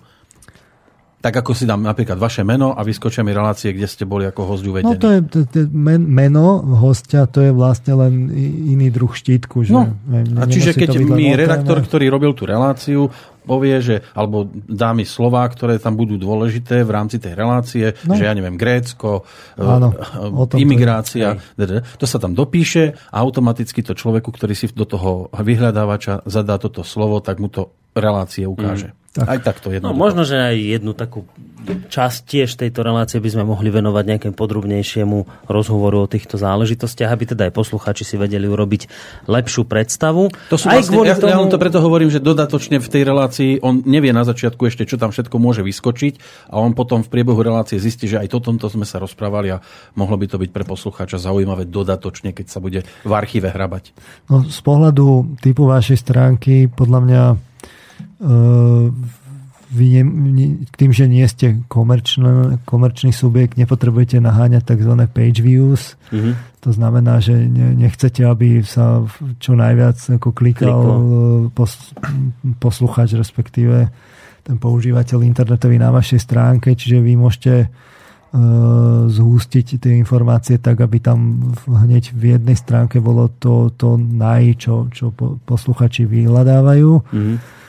tak 1.26 1.42
ako 1.42 1.58
si 1.58 1.66
dám 1.66 1.82
napríklad 1.82 2.22
vaše 2.22 2.46
meno 2.46 2.78
a 2.78 2.86
vyskočia 2.86 3.26
mi 3.26 3.34
relácie, 3.34 3.74
kde 3.74 3.90
ste 3.90 4.06
boli 4.06 4.30
ako 4.30 4.46
host 4.46 4.62
uvedení. 4.62 4.94
No 4.94 5.02
to 5.02 5.10
je, 5.10 5.20
to, 5.26 5.40
to, 5.50 5.60
men, 5.74 6.06
meno 6.06 6.62
hostia, 6.78 7.26
to 7.26 7.42
je 7.42 7.50
vlastne 7.50 7.98
len 7.98 8.30
iný 8.70 8.94
druh 8.94 9.10
štítku. 9.10 9.66
Že 9.66 9.74
no, 9.74 9.90
a 10.38 10.46
čiže 10.46 10.78
keď 10.78 11.02
mi 11.02 11.34
redaktor, 11.34 11.82
ktorý 11.82 12.14
robil 12.14 12.30
tú 12.38 12.46
reláciu, 12.46 13.10
povie, 13.42 13.74
že, 13.82 14.06
alebo 14.14 14.46
dá 14.54 14.94
mi 14.94 15.02
slová, 15.02 15.50
ktoré 15.50 15.82
tam 15.82 15.98
budú 15.98 16.22
dôležité 16.22 16.86
v 16.86 16.94
rámci 16.94 17.18
tej 17.18 17.34
relácie, 17.34 17.98
no. 18.06 18.14
že 18.14 18.30
ja 18.30 18.34
neviem, 18.38 18.54
Grécko, 18.54 19.26
Áno, 19.58 19.98
e, 19.98 20.62
imigrácia, 20.62 21.42
to, 21.58 21.82
to 21.82 22.06
sa 22.06 22.22
tam 22.22 22.38
dopíše 22.38 22.94
a 23.10 23.18
automaticky 23.26 23.82
to 23.82 23.98
človeku, 23.98 24.30
ktorý 24.30 24.54
si 24.54 24.70
do 24.70 24.86
toho 24.86 25.34
vyhľadávača 25.34 26.22
zadá 26.30 26.62
toto 26.62 26.86
slovo, 26.86 27.18
tak 27.18 27.42
mu 27.42 27.50
to 27.50 27.74
relácie 27.98 28.46
ukáže. 28.46 28.94
Mm. 28.94 29.05
Tak. 29.16 29.32
Aj 29.32 29.40
takto 29.40 29.72
jedno. 29.72 29.90
No, 29.90 29.96
možno, 29.96 30.28
že 30.28 30.36
aj 30.36 30.56
jednu 30.60 30.92
takú 30.92 31.24
časť 31.66 32.20
tiež 32.30 32.50
tejto 32.60 32.86
relácie 32.86 33.18
by 33.18 33.30
sme 33.32 33.44
mohli 33.48 33.74
venovať 33.74 34.04
nejakému 34.06 34.36
podrobnejšiemu 34.38 35.48
rozhovoru 35.50 36.06
o 36.06 36.12
týchto 36.12 36.38
záležitostiach, 36.38 37.10
aby 37.10 37.24
teda 37.34 37.50
aj 37.50 37.54
posluchači 37.56 38.04
si 38.06 38.20
vedeli 38.20 38.46
urobiť 38.46 38.92
lepšiu 39.26 39.66
predstavu. 39.66 40.30
To 40.52 40.58
sú 40.60 40.68
aj 40.70 40.86
vlastne, 40.86 41.08
ja, 41.08 41.16
tomu... 41.18 41.32
ja 41.32 41.40
to 41.50 41.58
preto 41.58 41.80
hovorím, 41.82 42.12
že 42.14 42.22
dodatočne 42.22 42.78
v 42.78 42.88
tej 42.92 43.04
relácii 43.08 43.50
on 43.66 43.82
nevie 43.88 44.14
na 44.14 44.28
začiatku 44.28 44.68
ešte, 44.68 44.86
čo 44.86 45.02
tam 45.02 45.10
všetko 45.10 45.36
môže 45.42 45.66
vyskočiť 45.66 46.14
a 46.54 46.62
on 46.62 46.78
potom 46.78 47.02
v 47.02 47.10
priebehu 47.10 47.40
relácie 47.42 47.82
zistí, 47.82 48.06
že 48.06 48.22
aj 48.22 48.30
to 48.30 48.44
tomto 48.44 48.68
sme 48.70 48.86
sa 48.86 49.02
rozprávali 49.02 49.56
a 49.56 49.64
mohlo 49.98 50.20
by 50.20 50.28
to 50.30 50.38
byť 50.38 50.52
pre 50.52 50.68
poslucháča 50.68 51.18
zaujímavé 51.18 51.66
dodatočne, 51.66 52.36
keď 52.36 52.46
sa 52.52 52.60
bude 52.62 52.84
v 52.84 53.12
archíve 53.16 53.50
hrabať. 53.50 53.96
No, 54.30 54.46
z 54.46 54.60
pohľadu 54.60 55.40
typu 55.40 55.66
vašej 55.66 55.98
stránky 56.04 56.68
podľa 56.70 57.00
mňa 57.02 57.22
vy 59.76 59.86
ne, 60.00 60.04
ne, 60.08 60.46
tým, 60.80 60.92
že 60.96 61.06
nie 61.10 61.26
ste 61.28 61.60
komerčný, 61.68 62.64
komerčný 62.64 63.12
subjekt, 63.12 63.60
nepotrebujete 63.60 64.24
naháňať 64.24 64.64
tzv. 64.64 64.94
page 65.12 65.44
views. 65.44 66.00
Mm-hmm. 66.16 66.34
To 66.64 66.70
znamená, 66.72 67.20
že 67.20 67.36
ne, 67.36 67.76
nechcete, 67.76 68.24
aby 68.24 68.64
sa 68.64 69.04
čo 69.38 69.54
najviac 69.58 70.00
ako 70.16 70.30
klikal 70.32 70.82
pos, 71.52 71.92
posluchač, 72.64 73.14
respektíve 73.20 73.92
ten 74.46 74.58
používateľ 74.62 75.26
internetový 75.26 75.82
na 75.82 75.90
vašej 75.90 76.22
stránke, 76.22 76.78
čiže 76.78 77.02
vy 77.02 77.18
môžete 77.18 77.54
uh, 77.66 79.10
zhustiť 79.10 79.82
tie 79.82 79.94
informácie 79.98 80.62
tak, 80.62 80.86
aby 80.86 81.02
tam 81.02 81.50
hneď 81.66 82.14
v 82.14 82.38
jednej 82.38 82.54
stránke 82.54 83.02
bolo 83.02 83.34
to, 83.42 83.74
to 83.74 83.98
naj, 83.98 84.62
čo, 84.62 84.86
čo 84.94 85.10
posluchači 85.50 86.06
vyhľadávajú. 86.06 86.92
Mm-hmm 87.02 87.65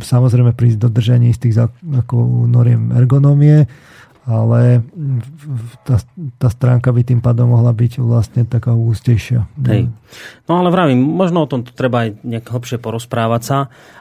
samozrejme 0.00 0.54
pri 0.54 0.78
dodržaní 0.78 1.34
istých 1.34 1.66
ako 1.82 2.46
noriem 2.46 2.94
ergonómie, 2.94 3.66
ale 4.30 4.86
tá, 5.82 5.98
tá 6.38 6.48
stránka 6.52 6.94
by 6.94 7.02
tým 7.02 7.18
pádom 7.18 7.50
mohla 7.50 7.74
byť 7.74 7.98
vlastne 7.98 8.46
taká 8.46 8.70
ústejšia. 8.70 9.50
Hej. 9.66 9.90
No 10.50 10.60
ale 10.60 10.68
vravím, 10.72 10.98
možno 10.98 11.44
o 11.44 11.50
tom 11.50 11.62
treba 11.62 12.08
aj 12.08 12.20
nejak 12.26 12.46
hlbšie 12.50 12.78
porozprávať 12.82 13.42
sa. 13.42 13.58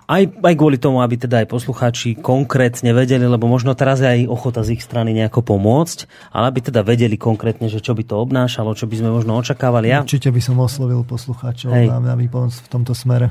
Aj, 0.10 0.26
aj 0.26 0.56
kvôli 0.57 0.81
tomu, 0.81 1.06
aby 1.06 1.22
teda 1.22 1.45
aj 1.45 1.53
poslucháči 1.53 2.18
konkrétne 2.18 2.98
vedeli, 2.98 3.30
lebo 3.30 3.45
možno 3.45 3.77
teraz 3.77 4.02
je 4.02 4.10
aj 4.10 4.19
ochota 4.26 4.65
z 4.65 4.73
ich 4.73 4.81
strany 4.81 5.14
nejako 5.14 5.45
pomôcť, 5.45 6.10
ale 6.34 6.49
aby 6.49 6.60
teda 6.65 6.81
vedeli 6.81 7.14
konkrétne, 7.14 7.69
že 7.69 7.77
čo 7.77 7.94
by 7.94 8.02
to 8.02 8.18
obnášalo, 8.18 8.73
čo 8.73 8.90
by 8.90 8.95
sme 8.98 9.14
možno 9.14 9.38
očakávali. 9.38 9.94
Ja... 9.94 10.02
Určite 10.02 10.34
by 10.34 10.41
som 10.41 10.57
oslovil 10.57 11.06
poslucháčov 11.06 11.69
Hej. 11.69 11.94
na, 11.94 12.02
na 12.02 12.15
výpomoc 12.18 12.57
v 12.57 12.68
tomto 12.73 12.98
smere. 12.98 13.30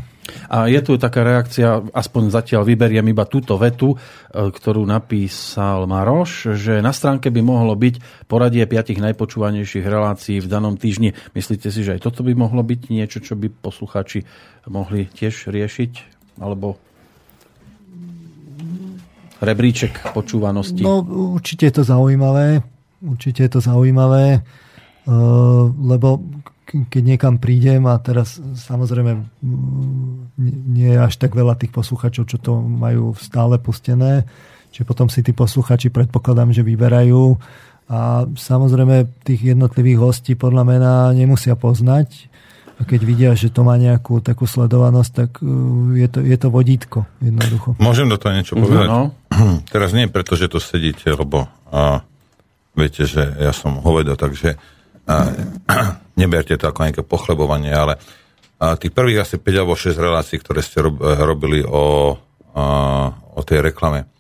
A 0.48 0.68
je 0.68 0.80
tu 0.84 1.00
taká 1.00 1.24
reakcia, 1.24 1.88
aspoň 1.88 2.28
zatiaľ 2.28 2.62
vyberiem 2.68 3.04
iba 3.08 3.24
túto 3.24 3.56
vetu, 3.56 3.96
e, 3.96 4.52
ktorú 4.52 4.84
napísal 4.84 5.88
Maroš, 5.88 6.52
že 6.56 6.84
na 6.84 6.92
stránke 6.92 7.32
by 7.32 7.40
mohlo 7.40 7.72
byť 7.72 8.28
poradie 8.28 8.64
piatich 8.68 9.00
najpočúvanejších 9.00 9.84
relácií 9.88 10.36
v 10.44 10.50
danom 10.50 10.76
týždni. 10.76 11.16
Myslíte 11.32 11.72
si, 11.72 11.80
že 11.80 11.96
aj 11.96 12.04
toto 12.04 12.20
by 12.20 12.36
mohlo 12.36 12.60
byť 12.60 12.67
niečo, 12.90 13.24
čo 13.24 13.38
by 13.38 13.48
poslucháči 13.48 14.28
mohli 14.68 15.08
tiež 15.08 15.48
riešiť? 15.48 15.92
Alebo 16.42 16.76
rebríček 19.38 20.12
počúvanosti? 20.12 20.82
No 20.82 21.00
určite 21.38 21.70
je 21.70 21.74
to 21.80 21.84
zaujímavé. 21.86 22.60
určite 23.02 23.46
je 23.46 23.50
to 23.50 23.60
zaujímavé, 23.62 24.42
lebo 25.78 26.22
keď 26.68 27.02
niekam 27.02 27.40
prídem 27.40 27.88
a 27.88 27.96
teraz 27.96 28.36
samozrejme 28.68 29.24
nie 30.68 30.90
je 30.92 31.00
až 31.00 31.14
tak 31.16 31.32
veľa 31.32 31.56
tých 31.56 31.72
posluchačov, 31.72 32.28
čo 32.28 32.36
to 32.36 32.60
majú 32.60 33.16
stále 33.16 33.56
pustené, 33.56 34.28
čiže 34.68 34.84
potom 34.84 35.08
si 35.08 35.24
tí 35.24 35.32
posluchači 35.32 35.88
predpokladám, 35.88 36.52
že 36.52 36.66
vyberajú 36.66 37.40
a 37.88 38.28
samozrejme 38.28 39.24
tých 39.24 39.56
jednotlivých 39.56 39.98
hostí 40.02 40.36
podľa 40.36 40.62
mena 40.68 40.92
nemusia 41.16 41.56
poznať 41.56 42.27
a 42.78 42.82
keď 42.86 43.00
vidia, 43.02 43.30
že 43.34 43.50
to 43.50 43.66
má 43.66 43.74
nejakú 43.74 44.22
takú 44.22 44.46
sledovanosť, 44.46 45.10
tak 45.10 45.30
uh, 45.42 45.98
je 45.98 46.06
to, 46.06 46.18
je 46.22 46.36
to 46.38 46.48
vodítko 46.48 47.10
jednoducho. 47.18 47.74
Môžem 47.82 48.06
do 48.06 48.14
toho 48.14 48.32
niečo 48.38 48.54
povedať? 48.54 48.86
No. 48.86 49.10
Teraz 49.74 49.90
nie 49.90 50.06
preto, 50.06 50.38
že 50.38 50.46
tu 50.46 50.62
sedíte, 50.62 51.10
lebo 51.10 51.50
a, 51.74 52.06
viete, 52.78 53.04
že 53.04 53.22
ja 53.38 53.50
som 53.50 53.82
hovedo, 53.82 54.14
takže 54.14 54.54
neberte 56.20 56.54
to 56.54 56.70
ako 56.70 56.80
nejaké 56.86 57.02
pochlebovanie, 57.02 57.74
ale 57.74 57.98
a 58.58 58.74
tých 58.74 58.90
prvých 58.90 59.22
asi 59.22 59.38
5 59.38 59.54
alebo 59.54 59.78
6 59.78 59.94
relácií, 59.94 60.36
ktoré 60.42 60.66
ste 60.66 60.82
robili 60.98 61.62
o, 61.62 62.18
a, 62.58 62.64
o 63.38 63.40
tej 63.46 63.62
reklame. 63.62 64.10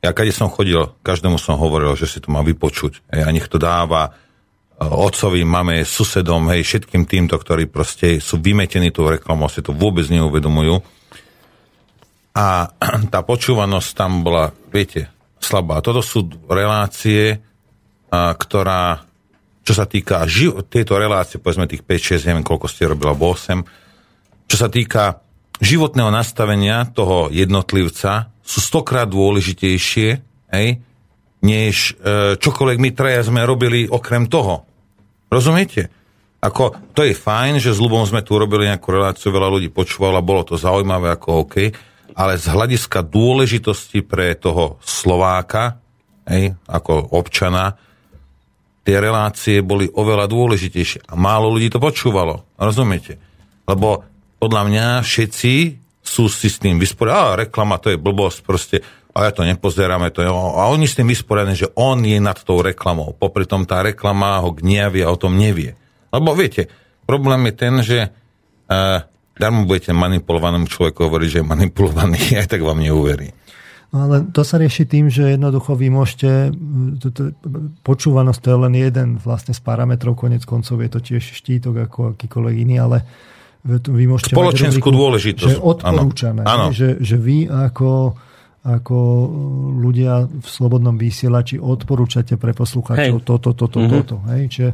Ja 0.00 0.16
keď 0.16 0.32
som 0.32 0.48
chodil, 0.48 0.80
každému 1.04 1.36
som 1.36 1.60
hovoril, 1.60 1.92
že 1.92 2.08
si 2.08 2.18
to 2.24 2.32
má 2.32 2.40
vypočuť. 2.40 3.04
A 3.12 3.28
nech 3.28 3.48
to 3.52 3.60
dáva 3.60 4.16
otcovi, 4.80 5.40
mame, 5.44 5.84
susedom, 5.88 6.52
hej, 6.52 6.64
všetkým 6.64 7.08
týmto, 7.08 7.40
ktorí 7.40 7.68
proste 7.68 8.20
sú 8.20 8.36
vymetení 8.40 8.92
tou 8.92 9.08
reklamou, 9.08 9.48
si 9.48 9.64
to 9.64 9.72
vôbec 9.72 10.04
neuvedomujú. 10.08 10.84
A 12.36 12.68
tá 13.12 13.20
počúvanosť 13.24 13.90
tam 13.96 14.20
bola, 14.20 14.52
viete, 14.68 15.08
slabá. 15.40 15.80
Toto 15.80 16.04
sú 16.04 16.28
relácie, 16.48 17.40
ktorá 18.12 19.06
čo 19.66 19.74
sa 19.74 19.82
týka 19.82 20.22
živ- 20.30 20.62
tejto 20.70 20.94
relácie, 20.94 21.42
povedzme 21.42 21.66
tých 21.66 21.82
5-6, 21.82 22.30
neviem 22.30 22.46
koľko 22.46 22.70
ste 22.70 22.86
robili, 22.86 23.10
alebo 23.10 23.34
8, 23.34 24.46
čo 24.46 24.56
sa 24.56 24.70
týka 24.70 25.26
životného 25.58 26.14
nastavenia 26.14 26.86
toho 26.86 27.26
jednotlivca, 27.34 28.30
sú 28.46 28.62
stokrát 28.62 29.10
dôležitejšie, 29.10 30.08
hej, 30.54 30.68
než 31.46 31.94
e, 31.94 32.34
čokoľvek 32.34 32.78
my 32.82 32.90
traja 32.90 33.22
sme 33.22 33.46
robili 33.46 33.86
okrem 33.86 34.26
toho. 34.26 34.66
Rozumiete? 35.30 35.86
Ako, 36.42 36.92
to 36.92 37.06
je 37.06 37.14
fajn, 37.14 37.62
že 37.62 37.74
s 37.74 37.80
Lubom 37.80 38.02
sme 38.02 38.26
tu 38.26 38.34
robili 38.36 38.66
nejakú 38.66 38.90
reláciu, 38.90 39.30
veľa 39.30 39.48
ľudí 39.50 39.70
počúvalo, 39.70 40.18
bolo 40.20 40.42
to 40.42 40.58
zaujímavé 40.58 41.14
ako 41.14 41.46
OK, 41.46 41.54
ale 42.18 42.38
z 42.38 42.46
hľadiska 42.50 43.06
dôležitosti 43.06 44.02
pre 44.04 44.34
toho 44.36 44.78
Slováka, 44.84 45.80
hej, 46.28 46.54
ako 46.68 47.14
občana, 47.14 47.74
tie 48.86 48.96
relácie 49.02 49.64
boli 49.66 49.90
oveľa 49.90 50.30
dôležitejšie 50.30 51.10
a 51.10 51.14
málo 51.18 51.50
ľudí 51.50 51.72
to 51.72 51.82
počúvalo. 51.82 52.46
Rozumiete? 52.54 53.18
Lebo 53.66 54.06
podľa 54.38 54.62
mňa 54.70 54.86
všetci 55.02 55.52
sú 56.06 56.30
si 56.30 56.46
s 56.46 56.62
tým 56.62 56.78
vysporiadaní, 56.78 57.26
a 57.26 57.38
reklama 57.48 57.82
to 57.82 57.90
je 57.90 57.98
blbosť, 57.98 58.38
proste, 58.46 58.76
a 59.16 59.24
ja 59.24 59.32
to 59.32 59.48
nepozeráme, 59.48 60.12
to 60.12 60.20
je, 60.20 60.28
a 60.28 60.68
oni 60.68 60.84
s 60.84 61.00
tým 61.00 61.08
vysporiadaní, 61.08 61.56
že 61.56 61.72
on 61.72 62.04
je 62.04 62.20
nad 62.20 62.36
tou 62.36 62.60
reklamou. 62.60 63.16
Popri 63.16 63.48
tom 63.48 63.64
tá 63.64 63.80
reklama 63.80 64.44
ho 64.44 64.52
gniavie 64.52 65.00
a 65.00 65.08
o 65.08 65.16
tom 65.16 65.40
nevie. 65.40 65.72
Lebo 66.12 66.36
viete, 66.36 66.68
problém 67.08 67.48
je 67.48 67.54
ten, 67.56 67.74
že 67.80 67.98
uh, 68.12 69.00
darmo 69.40 69.64
budete 69.64 69.96
manipulovanému 69.96 70.68
človeku 70.68 71.08
hovoriť, 71.08 71.28
že 71.32 71.38
je 71.40 71.46
manipulovaný, 71.48 72.20
aj 72.44 72.52
tak 72.52 72.60
vám 72.60 72.84
neuverí. 72.84 73.32
No 73.94 74.04
ale 74.10 74.28
to 74.28 74.42
sa 74.44 74.60
rieši 74.60 74.84
tým, 74.84 75.08
že 75.08 75.38
jednoducho 75.38 75.78
vy 75.78 75.88
môžete, 75.88 76.52
počúvanosť 77.86 78.40
to 78.42 78.48
je 78.52 78.58
len 78.68 78.74
jeden 78.76 79.08
vlastne 79.16 79.56
z 79.56 79.62
parametrov, 79.62 80.18
konec 80.18 80.42
koncov 80.42 80.82
je 80.82 80.90
to 80.90 81.00
tiež 81.00 81.22
štítok 81.22 81.88
ako 81.88 81.98
akýkoľvek 82.18 82.56
iný, 82.66 82.76
ale 82.82 83.06
vy 83.66 84.04
môžete 84.10 84.34
Spoločenskú 84.34 84.90
rubriku, 84.90 85.00
dôležitosť. 85.00 85.54
Že 85.58 85.62
odporúčané, 85.62 86.42
ano. 86.42 86.74
Že, 86.74 87.02
že 87.02 87.16
vy 87.16 87.46
ako, 87.46 88.14
ako 88.66 88.98
ľudia 89.78 90.26
v 90.26 90.46
slobodnom 90.46 90.98
vysielači 90.98 91.62
odporúčate 91.62 92.34
pre 92.34 92.50
poslucháčov 92.50 93.22
toto, 93.22 93.54
toto, 93.54 93.78
mm-hmm. 93.78 93.94
toto. 93.94 94.16
Hej? 94.26 94.42
Čiže 94.50 94.70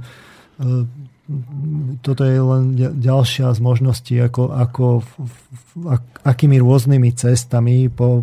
toto 2.03 2.23
je 2.27 2.39
len 2.41 2.75
ďalšia 2.77 3.55
z 3.55 3.61
možností, 3.63 4.19
ako, 4.19 4.53
ako 4.53 4.87
akými 6.27 6.59
rôznymi 6.59 7.15
cestami 7.15 7.87
po, 7.87 8.19
e, 8.19 8.23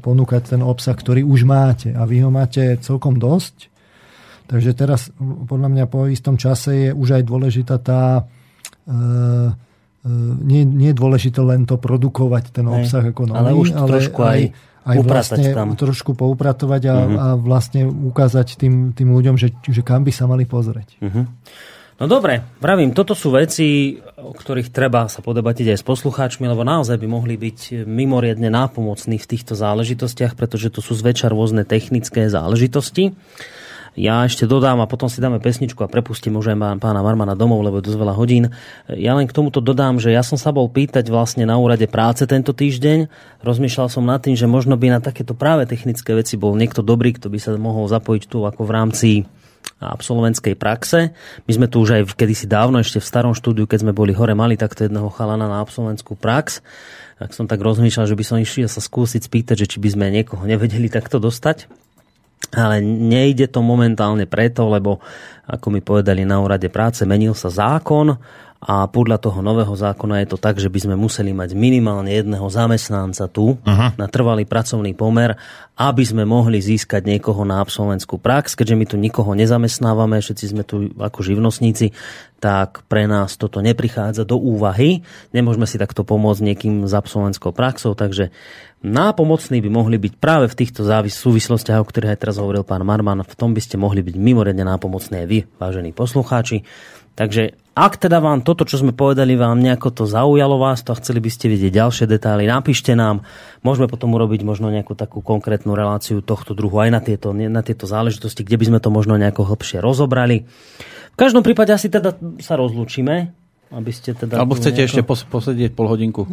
ponúkať 0.00 0.56
ten 0.56 0.62
obsah, 0.64 0.96
ktorý 0.96 1.28
už 1.28 1.44
máte. 1.44 1.92
A 1.92 2.08
vy 2.08 2.24
ho 2.24 2.32
máte 2.32 2.80
celkom 2.80 3.20
dosť. 3.20 3.68
Takže 4.48 4.72
teraz 4.72 5.12
podľa 5.20 5.68
mňa 5.68 5.84
po 5.92 6.08
istom 6.08 6.40
čase 6.40 6.88
je 6.88 6.90
už 6.96 7.20
aj 7.20 7.22
dôležitá 7.28 7.76
tá 7.84 8.02
e, 8.16 8.22
nie, 10.42 10.64
nie 10.64 10.90
je 10.90 10.96
dôležité 10.96 11.40
len 11.44 11.68
to 11.68 11.76
produkovať, 11.76 12.50
ten 12.50 12.66
obsah 12.66 13.04
Hej, 13.04 13.12
ako 13.12 13.22
nový, 13.28 13.38
ale 13.38 13.50
už 13.52 13.68
ale 13.76 13.88
trošku 13.88 14.20
aj, 14.24 14.40
aj 14.88 14.96
vlastne 15.04 15.50
tam. 15.52 15.68
trošku 15.76 16.16
poupratovať 16.16 16.82
a, 16.88 16.94
uh-huh. 16.96 17.16
a 17.20 17.26
vlastne 17.36 17.84
ukázať 17.86 18.56
tým, 18.56 18.96
tým 18.96 19.08
ľuďom, 19.12 19.36
že, 19.36 19.52
že 19.68 19.84
kam 19.84 20.02
by 20.02 20.12
sa 20.12 20.24
mali 20.24 20.48
pozrieť. 20.48 20.98
Uh-huh. 21.04 21.28
No 21.98 22.06
dobre, 22.06 22.46
vravím, 22.62 22.94
toto 22.94 23.10
sú 23.18 23.34
veci, 23.34 23.98
o 24.22 24.30
ktorých 24.30 24.70
treba 24.70 25.10
sa 25.10 25.18
podebatiť 25.18 25.74
aj 25.74 25.78
s 25.82 25.84
poslucháčmi, 25.84 26.46
lebo 26.46 26.62
naozaj 26.62 26.94
by 26.94 27.08
mohli 27.10 27.34
byť 27.34 27.82
mimoriadne 27.82 28.46
nápomocní 28.54 29.18
v 29.18 29.26
týchto 29.26 29.58
záležitostiach, 29.58 30.38
pretože 30.38 30.70
to 30.70 30.78
sú 30.78 30.94
zväčša 30.94 31.26
rôzne 31.26 31.66
technické 31.66 32.30
záležitosti. 32.30 33.18
Ja 33.98 34.22
ešte 34.22 34.46
dodám 34.46 34.78
a 34.78 34.86
potom 34.86 35.10
si 35.10 35.18
dáme 35.18 35.42
pesničku 35.42 35.82
a 35.82 35.90
prepustím 35.90 36.38
už 36.38 36.54
aj 36.54 36.78
pána 36.78 37.02
Marmana 37.02 37.34
domov, 37.34 37.66
lebo 37.66 37.82
je 37.82 37.90
dosť 37.90 37.98
veľa 37.98 38.14
hodín. 38.14 38.54
Ja 38.86 39.18
len 39.18 39.26
k 39.26 39.34
tomuto 39.34 39.58
dodám, 39.58 39.98
že 39.98 40.14
ja 40.14 40.22
som 40.22 40.38
sa 40.38 40.54
bol 40.54 40.70
pýtať 40.70 41.10
vlastne 41.10 41.42
na 41.42 41.58
úrade 41.58 41.90
práce 41.90 42.22
tento 42.30 42.54
týždeň. 42.54 43.10
Rozmýšľal 43.42 43.90
som 43.90 44.06
nad 44.06 44.22
tým, 44.22 44.38
že 44.38 44.46
možno 44.46 44.78
by 44.78 44.94
na 44.94 45.00
takéto 45.02 45.34
práve 45.34 45.66
technické 45.66 46.14
veci 46.14 46.38
bol 46.38 46.54
niekto 46.54 46.78
dobrý, 46.78 47.10
kto 47.18 47.26
by 47.26 47.38
sa 47.42 47.50
mohol 47.58 47.90
zapojiť 47.90 48.22
tu 48.30 48.46
ako 48.46 48.62
v 48.62 48.70
rámci 48.70 49.10
absolventskej 49.82 50.54
praxe. 50.54 51.10
My 51.50 51.52
sme 51.58 51.66
tu 51.66 51.82
už 51.82 51.98
aj 51.98 52.14
kedysi 52.14 52.46
dávno, 52.46 52.78
ešte 52.78 53.02
v 53.02 53.10
starom 53.10 53.34
štúdiu, 53.34 53.66
keď 53.66 53.82
sme 53.82 53.90
boli 53.90 54.14
hore, 54.14 54.30
mali 54.30 54.54
takto 54.54 54.86
jedného 54.86 55.10
chalana 55.10 55.50
na 55.50 55.58
absolventskú 55.58 56.14
prax. 56.14 56.62
Tak 57.18 57.34
som 57.34 57.50
tak 57.50 57.58
rozmýšľal, 57.58 58.06
že 58.06 58.14
by 58.14 58.22
som 58.22 58.38
išiel 58.38 58.70
sa 58.70 58.78
skúsiť 58.78 59.26
spýtať, 59.26 59.66
že 59.66 59.74
či 59.74 59.82
by 59.82 59.88
sme 59.90 60.06
niekoho 60.14 60.46
nevedeli 60.46 60.86
takto 60.86 61.18
dostať. 61.18 61.87
Ale 62.48 62.80
nejde 62.84 63.44
to 63.50 63.60
momentálne 63.60 64.24
preto, 64.24 64.68
lebo 64.68 65.04
ako 65.48 65.68
mi 65.68 65.80
povedali 65.84 66.24
na 66.24 66.40
úrade 66.40 66.68
práce, 66.72 67.04
menil 67.04 67.36
sa 67.36 67.52
zákon 67.52 68.16
a 68.58 68.90
podľa 68.90 69.22
toho 69.22 69.38
nového 69.38 69.70
zákona 69.70 70.26
je 70.26 70.34
to 70.34 70.38
tak, 70.42 70.58
že 70.58 70.66
by 70.66 70.82
sme 70.82 70.96
museli 70.98 71.30
mať 71.30 71.54
minimálne 71.54 72.10
jedného 72.10 72.42
zamestnanca 72.50 73.30
tu 73.30 73.54
uh-huh. 73.54 73.94
na 73.94 74.06
trvalý 74.10 74.50
pracovný 74.50 74.98
pomer, 74.98 75.38
aby 75.78 76.02
sme 76.02 76.26
mohli 76.26 76.58
získať 76.58 77.06
niekoho 77.06 77.46
na 77.46 77.62
absolventskú 77.62 78.18
prax. 78.18 78.58
Keďže 78.58 78.74
my 78.74 78.84
tu 78.90 78.96
nikoho 78.98 79.30
nezamestnávame, 79.38 80.18
všetci 80.18 80.44
sme 80.50 80.66
tu 80.66 80.90
ako 80.98 81.22
živnostníci, 81.22 81.94
tak 82.42 82.82
pre 82.90 83.06
nás 83.06 83.38
toto 83.38 83.62
neprichádza 83.62 84.26
do 84.26 84.42
úvahy. 84.42 85.06
Nemôžeme 85.30 85.70
si 85.70 85.78
takto 85.78 86.02
pomôcť 86.02 86.42
niekým 86.42 86.74
s 86.90 86.92
absolventskou 86.98 87.54
praxou, 87.54 87.94
takže 87.94 88.34
nápomocní 88.84 89.58
by 89.64 89.70
mohli 89.70 89.96
byť 89.98 90.14
práve 90.18 90.46
v 90.46 90.58
týchto 90.58 90.86
súvislostiach, 90.86 91.82
o 91.82 91.88
ktorých 91.88 92.14
aj 92.14 92.20
teraz 92.22 92.36
hovoril 92.38 92.62
pán 92.62 92.86
Marman. 92.86 93.26
V 93.26 93.34
tom 93.34 93.52
by 93.52 93.60
ste 93.62 93.80
mohli 93.80 94.02
byť 94.02 94.14
mimoriadne 94.14 94.62
nápomocní 94.62 95.24
aj 95.24 95.26
vy, 95.26 95.38
vážení 95.58 95.90
poslucháči. 95.90 96.62
Takže 97.18 97.58
ak 97.78 97.98
teda 97.98 98.18
vám 98.18 98.42
toto, 98.42 98.62
čo 98.62 98.78
sme 98.78 98.94
povedali, 98.94 99.38
vám 99.38 99.58
nejako 99.58 99.90
to 99.90 100.04
zaujalo 100.06 100.58
vás 100.58 100.82
to 100.82 100.94
a 100.94 100.98
chceli 100.98 101.22
by 101.22 101.30
ste 101.30 101.50
vidieť 101.50 101.74
ďalšie 101.74 102.06
detaily, 102.10 102.46
napíšte 102.46 102.94
nám. 102.94 103.22
Môžeme 103.62 103.86
potom 103.86 104.14
urobiť 104.14 104.42
možno 104.42 104.70
nejakú 104.70 104.98
takú 104.98 105.22
konkrétnu 105.22 105.78
reláciu 105.78 106.22
tohto 106.22 106.58
druhu 106.58 106.78
aj 106.78 106.90
na 106.90 106.98
tieto, 107.02 107.30
na 107.30 107.62
tieto 107.62 107.86
záležitosti, 107.86 108.42
kde 108.42 108.58
by 108.58 108.64
sme 108.70 108.78
to 108.82 108.90
možno 108.90 109.14
nejako 109.14 109.46
hlbšie 109.46 109.78
rozobrali. 109.78 110.46
V 111.14 111.16
každom 111.18 111.46
prípade 111.46 111.74
asi 111.74 111.86
teda 111.90 112.18
sa 112.38 112.54
rozlúčime. 112.58 113.34
Aby 113.68 113.92
ste 113.92 114.16
teda 114.16 114.40
Alebo 114.40 114.56
chcete 114.56 114.80
nejako... 114.80 114.88
ešte 114.88 115.00
pos- 115.04 115.28
posedieť 115.28 115.76
pol 115.76 115.92
hodinku? 115.92 116.24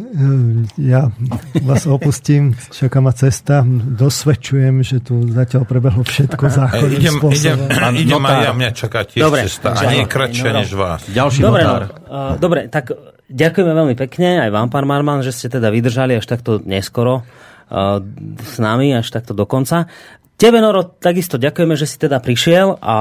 Ja 0.80 1.12
vás 1.60 1.84
opustím, 1.84 2.56
čaká 2.72 3.04
ma 3.04 3.12
cesta. 3.12 3.60
Dosvedčujem, 3.68 4.80
že 4.80 5.04
tu 5.04 5.20
zatiaľ 5.28 5.68
prebehlo 5.68 6.00
všetko 6.00 6.48
zákonným 6.48 6.96
idem, 6.96 7.14
spôsobom. 7.20 7.68
Idem, 7.68 7.94
idem 8.08 8.22
aj 8.24 8.36
ja, 8.40 8.52
mňa 8.56 8.70
čaká 8.72 9.04
tiež 9.04 9.20
dobre, 9.20 9.44
cesta. 9.44 9.76
A 9.76 9.84
nie 9.84 10.08
kratšia 10.08 10.50
než 10.56 10.72
vás. 10.72 11.04
Ďalší 11.12 11.40
dobre, 11.44 11.60
notár. 11.60 11.82
No, 11.84 11.92
uh, 12.08 12.32
dobre, 12.40 12.60
tak 12.72 12.96
ďakujeme 13.28 13.72
veľmi 13.84 13.94
pekne 14.00 14.40
aj 14.40 14.50
vám, 14.56 14.72
pán 14.72 14.88
Marman, 14.88 15.20
že 15.20 15.36
ste 15.36 15.52
teda 15.52 15.68
vydržali 15.68 16.16
až 16.16 16.24
takto 16.24 16.64
neskoro 16.64 17.20
uh, 17.20 18.00
s 18.40 18.56
nami, 18.56 18.96
až 18.96 19.12
takto 19.12 19.36
do 19.36 19.44
konca. 19.44 19.92
Tebe, 20.36 20.60
Noro, 20.60 20.84
takisto 20.84 21.40
ďakujeme, 21.40 21.80
že 21.80 21.88
si 21.88 21.96
teda 21.96 22.20
prišiel 22.20 22.76
a 22.84 22.96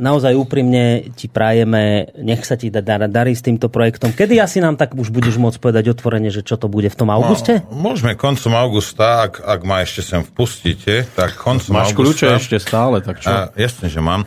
naozaj 0.00 0.32
úprimne 0.32 1.12
ti 1.12 1.28
prajeme, 1.28 2.16
nech 2.16 2.48
sa 2.48 2.56
ti 2.56 2.72
darí 2.72 3.36
s 3.36 3.44
týmto 3.44 3.68
projektom. 3.68 4.16
Kedy 4.16 4.40
asi 4.40 4.64
nám 4.64 4.80
tak 4.80 4.96
už 4.96 5.12
budeš 5.12 5.36
môcť 5.36 5.60
povedať 5.60 5.92
otvorene, 5.92 6.32
že 6.32 6.40
čo 6.40 6.56
to 6.56 6.64
bude 6.72 6.88
v 6.88 6.96
tom 6.96 7.12
auguste? 7.12 7.60
No, 7.68 7.92
môžeme 7.92 8.16
koncom 8.16 8.56
augusta, 8.56 9.28
ak, 9.28 9.44
ak 9.44 9.60
ma 9.68 9.84
ešte 9.84 10.00
sem 10.00 10.24
vpustíte, 10.24 11.04
tak 11.12 11.36
koncom 11.36 11.76
Máš 11.76 11.92
augusta... 11.92 12.24
kľúče 12.24 12.26
ešte 12.40 12.56
stále, 12.56 13.04
tak 13.04 13.20
čo? 13.20 13.28
A, 13.28 13.52
jasne, 13.52 13.92
že 13.92 14.00
mám. 14.00 14.24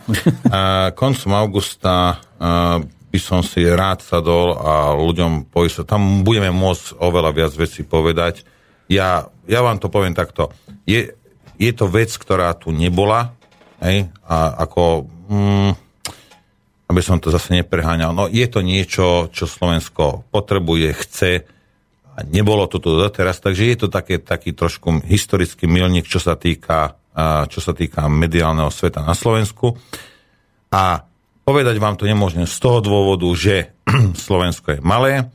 a, 0.53 0.93
koncom 0.93 1.33
augusta 1.33 2.21
a, 2.37 2.77
by 2.85 3.17
som 3.17 3.41
si 3.41 3.65
rád 3.65 4.05
sadol 4.05 4.53
a 4.61 4.93
ľuďom 5.01 5.49
povedal, 5.49 5.81
tam 5.81 6.21
budeme 6.21 6.53
môcť 6.53 7.01
oveľa 7.01 7.31
viac 7.33 7.53
vecí 7.57 7.81
povedať. 7.81 8.45
Ja, 8.85 9.33
ja 9.49 9.65
vám 9.65 9.81
to 9.81 9.89
poviem 9.89 10.13
takto. 10.13 10.53
Je, 10.85 11.17
je 11.61 11.71
to 11.77 11.85
vec, 11.85 12.09
ktorá 12.09 12.57
tu 12.57 12.73
nebola, 12.73 13.37
hej, 13.85 14.09
a 14.25 14.65
ako, 14.65 15.05
mm, 15.29 15.71
aby 16.89 17.01
som 17.05 17.21
to 17.21 17.29
zase 17.29 17.53
nepreháňal, 17.53 18.17
no 18.17 18.25
je 18.25 18.45
to 18.49 18.65
niečo, 18.65 19.29
čo 19.29 19.45
Slovensko 19.45 20.25
potrebuje, 20.33 20.89
chce, 20.97 21.31
a 22.11 22.27
nebolo 22.27 22.67
to 22.67 22.81
tu 22.83 22.91
doteraz, 22.91 23.39
takže 23.39 23.63
je 23.71 23.77
to 23.79 23.87
také, 23.87 24.19
taký 24.19 24.51
trošku 24.51 24.99
historický 25.07 25.63
milník, 25.63 26.11
čo 26.11 26.19
sa 26.19 26.35
týka, 26.35 26.99
čo 27.47 27.59
sa 27.63 27.71
týka 27.71 28.11
mediálneho 28.11 28.67
sveta 28.67 28.99
na 28.99 29.15
Slovensku. 29.15 29.79
A 30.75 31.07
povedať 31.47 31.79
vám 31.79 31.95
to 31.95 32.03
nemôžem 32.03 32.43
z 32.43 32.55
toho 32.59 32.83
dôvodu, 32.83 33.27
že 33.31 33.71
Slovensko 34.27 34.75
je 34.75 34.79
malé 34.83 35.31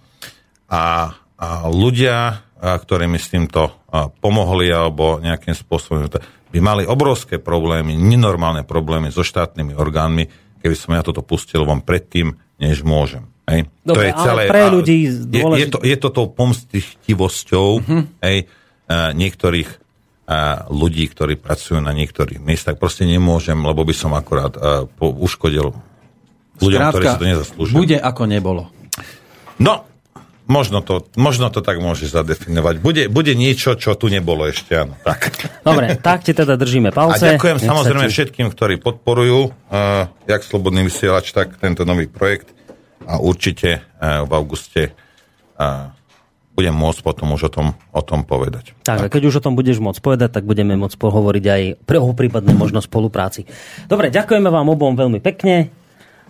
a, 0.69 1.16
a 1.40 1.48
ľudia, 1.65 2.44
ktorí 2.61 3.09
mi 3.09 3.16
s 3.16 3.32
týmto 3.32 3.73
pomohli 4.20 4.68
alebo 4.70 5.22
nejakým 5.22 5.54
spôsobom 5.54 6.10
by 6.50 6.58
mali 6.62 6.82
obrovské 6.86 7.38
problémy, 7.42 7.94
nenormálne 7.94 8.62
problémy 8.62 9.10
so 9.10 9.26
štátnymi 9.26 9.74
orgánmi, 9.74 10.26
keby 10.62 10.74
som 10.74 10.94
ja 10.94 11.02
toto 11.06 11.22
pustil 11.22 11.62
vám 11.62 11.82
predtým, 11.82 12.34
než 12.58 12.82
môžem. 12.82 13.28
Hej. 13.46 13.70
Dobre, 13.86 14.10
to 14.10 14.10
je 14.10 14.12
celé, 14.26 14.42
ale 14.46 14.50
pre 14.50 14.64
ľudí 14.66 14.96
je, 15.06 15.42
je, 15.42 15.66
to, 15.70 15.78
je 15.78 15.96
to 16.02 16.08
tou 16.10 16.26
pomstichtivosťou 16.26 17.68
uh-huh. 17.78 18.02
hej, 18.26 18.50
niektorých 18.90 19.70
ľudí, 20.74 21.06
ktorí 21.06 21.38
pracujú 21.38 21.78
na 21.78 21.94
niektorých 21.94 22.42
miestach. 22.42 22.74
Proste 22.74 23.06
nemôžem, 23.06 23.54
lebo 23.54 23.86
by 23.86 23.94
som 23.94 24.10
akorát 24.18 24.58
uškodil 24.98 25.70
ľuďom, 26.58 26.80
Skrátka, 26.82 26.90
ktorí 26.90 27.04
si 27.06 27.20
to 27.22 27.30
nezaslúžia. 27.30 27.74
Bude 27.78 27.98
ako 28.02 28.22
nebolo. 28.26 28.66
No, 29.62 29.86
Možno 30.47 30.78
to, 30.78 31.02
možno 31.18 31.51
to 31.51 31.59
tak 31.59 31.82
môže 31.82 32.06
zadefinovať. 32.06 32.78
Bude, 32.78 33.10
bude 33.10 33.35
niečo, 33.35 33.74
čo 33.74 33.98
tu 33.98 34.06
nebolo 34.06 34.47
ešte, 34.47 34.78
áno. 34.78 34.94
Tak. 35.02 35.43
Dobre, 35.66 35.98
tak 35.98 36.23
ti 36.23 36.31
teda 36.31 36.55
držíme 36.55 36.94
palce. 36.94 37.18
A 37.18 37.35
ďakujem 37.35 37.59
Nech 37.59 37.66
samozrejme 37.66 38.06
ti... 38.06 38.14
všetkým, 38.14 38.47
ktorí 38.55 38.78
podporujú 38.78 39.51
uh, 39.51 40.06
jak 40.31 40.47
Slobodný 40.47 40.86
vysielač, 40.86 41.35
tak 41.35 41.59
tento 41.59 41.82
nový 41.82 42.06
projekt. 42.06 42.55
A 43.10 43.18
určite 43.18 43.82
uh, 43.98 44.23
v 44.23 44.32
auguste 44.39 44.94
uh, 45.59 45.90
budem 46.55 46.74
môcť 46.78 47.01
potom 47.02 47.35
už 47.35 47.43
o 47.47 47.51
tom, 47.51 47.66
o 47.90 48.02
tom 48.06 48.23
povedať. 48.23 48.78
Tak, 48.86 49.02
tak, 49.02 49.10
a 49.10 49.12
keď 49.12 49.23
už 49.27 49.35
o 49.39 49.44
tom 49.51 49.59
budeš 49.59 49.82
môcť 49.82 49.98
povedať, 49.98 50.31
tak 50.31 50.47
budeme 50.47 50.78
môcť 50.78 50.94
pohovoriť 50.94 51.44
aj 51.44 51.62
pre 51.82 51.98
o 51.98 52.14
prípadnej 52.14 52.55
možnosť 52.62 52.86
spolupráci. 52.86 53.51
Dobre, 53.90 54.14
ďakujeme 54.14 54.47
vám 54.47 54.70
obom 54.70 54.94
veľmi 54.94 55.18
pekne. 55.18 55.74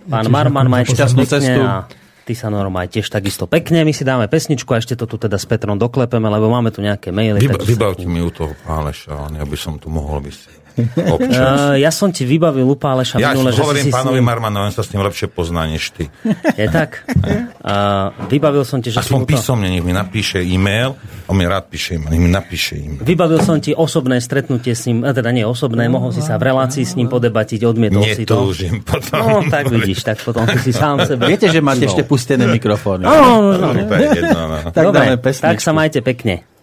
Pán 0.08 0.24
Marman, 0.32 0.72
majte 0.72 0.96
šťastnú 0.96 1.22
cestu. 1.28 1.60
A 1.60 1.84
Ty 2.26 2.34
sa 2.34 2.50
normálne 2.50 2.90
tiež 2.90 3.06
takisto 3.06 3.46
pekne. 3.46 3.86
My 3.86 3.94
si 3.94 4.02
dáme 4.02 4.26
pesničku 4.26 4.74
a 4.74 4.82
ešte 4.82 4.98
to 4.98 5.06
tu 5.06 5.14
teda 5.14 5.38
s 5.38 5.46
Petrom 5.46 5.78
doklepeme, 5.78 6.26
lebo 6.26 6.50
máme 6.50 6.74
tu 6.74 6.82
nejaké 6.82 7.14
maily. 7.14 7.38
Vyba, 7.38 7.62
vybavte 7.62 8.02
mi 8.10 8.18
u 8.18 8.34
toho 8.34 8.50
Páleša, 8.66 9.30
ja 9.30 9.46
by 9.46 9.54
som 9.54 9.78
tu 9.78 9.86
mohol 9.86 10.26
vysieť. 10.26 10.65
Uh, 11.16 11.76
ja 11.80 11.88
som 11.88 12.12
ti 12.12 12.28
vybavil 12.28 12.64
u 12.64 12.76
Páleša 12.76 13.16
ja 13.16 13.32
minule, 13.32 13.52
že 13.52 13.60
hovorím 13.64 13.88
si 13.88 13.92
pánovi 13.92 14.20
ním... 14.20 14.28
Marmanovi, 14.28 14.68
on 14.68 14.74
sa 14.74 14.84
s 14.84 14.92
tým 14.92 15.00
lepšie 15.00 15.26
pozná 15.32 15.64
než 15.64 15.92
ty. 15.92 16.08
Je 16.60 16.68
tak? 16.68 17.04
Uh, 17.08 18.12
vybavil 18.28 18.62
som 18.64 18.80
ti, 18.80 18.92
že 18.92 19.00
Aspoň 19.00 19.24
si 19.24 19.36
písomne, 19.36 19.66
nech 19.72 19.84
mi 19.84 19.92
napíše 19.96 20.40
e-mail, 20.44 20.96
on 21.28 21.36
mi 21.36 21.44
rád 21.48 21.68
píše 21.72 21.96
e-mail, 21.96 22.10
nech 22.12 22.22
mi 22.22 22.30
napíše 22.30 22.76
e-mail. 22.76 23.02
Vybavil 23.02 23.40
som 23.42 23.56
ti 23.60 23.72
osobné 23.72 24.20
stretnutie 24.20 24.76
s 24.76 24.88
ním, 24.88 25.04
teda 25.04 25.30
nie 25.32 25.44
osobné, 25.44 25.88
mohol 25.88 26.12
si 26.12 26.20
sa 26.20 26.36
v 26.36 26.52
relácii 26.52 26.84
s 26.84 26.94
ním 26.96 27.08
podebatiť, 27.08 27.60
odmietol 27.64 28.04
si 28.06 28.24
to. 28.28 28.36
Netúžim 28.36 28.74
potom. 28.84 29.16
No, 29.20 29.40
tak 29.48 29.68
vidíš, 29.74 30.04
tak 30.04 30.20
potom 30.20 30.44
ty 30.44 30.60
si 30.60 30.72
sám 30.72 31.04
sebe. 31.04 31.26
Viete, 31.28 31.48
že 31.48 31.60
máte 31.64 31.88
ešte 31.88 32.04
pustené 32.04 32.44
mikrofóny. 32.48 33.04
No, 33.04 33.52
no, 33.52 33.56
no, 33.56 33.68
no. 33.72 34.56
Tak, 34.72 34.82
Dobre, 34.84 35.16
tak 35.20 35.58
sa 35.60 35.72
majte 35.72 36.04
pekne. 36.04 36.55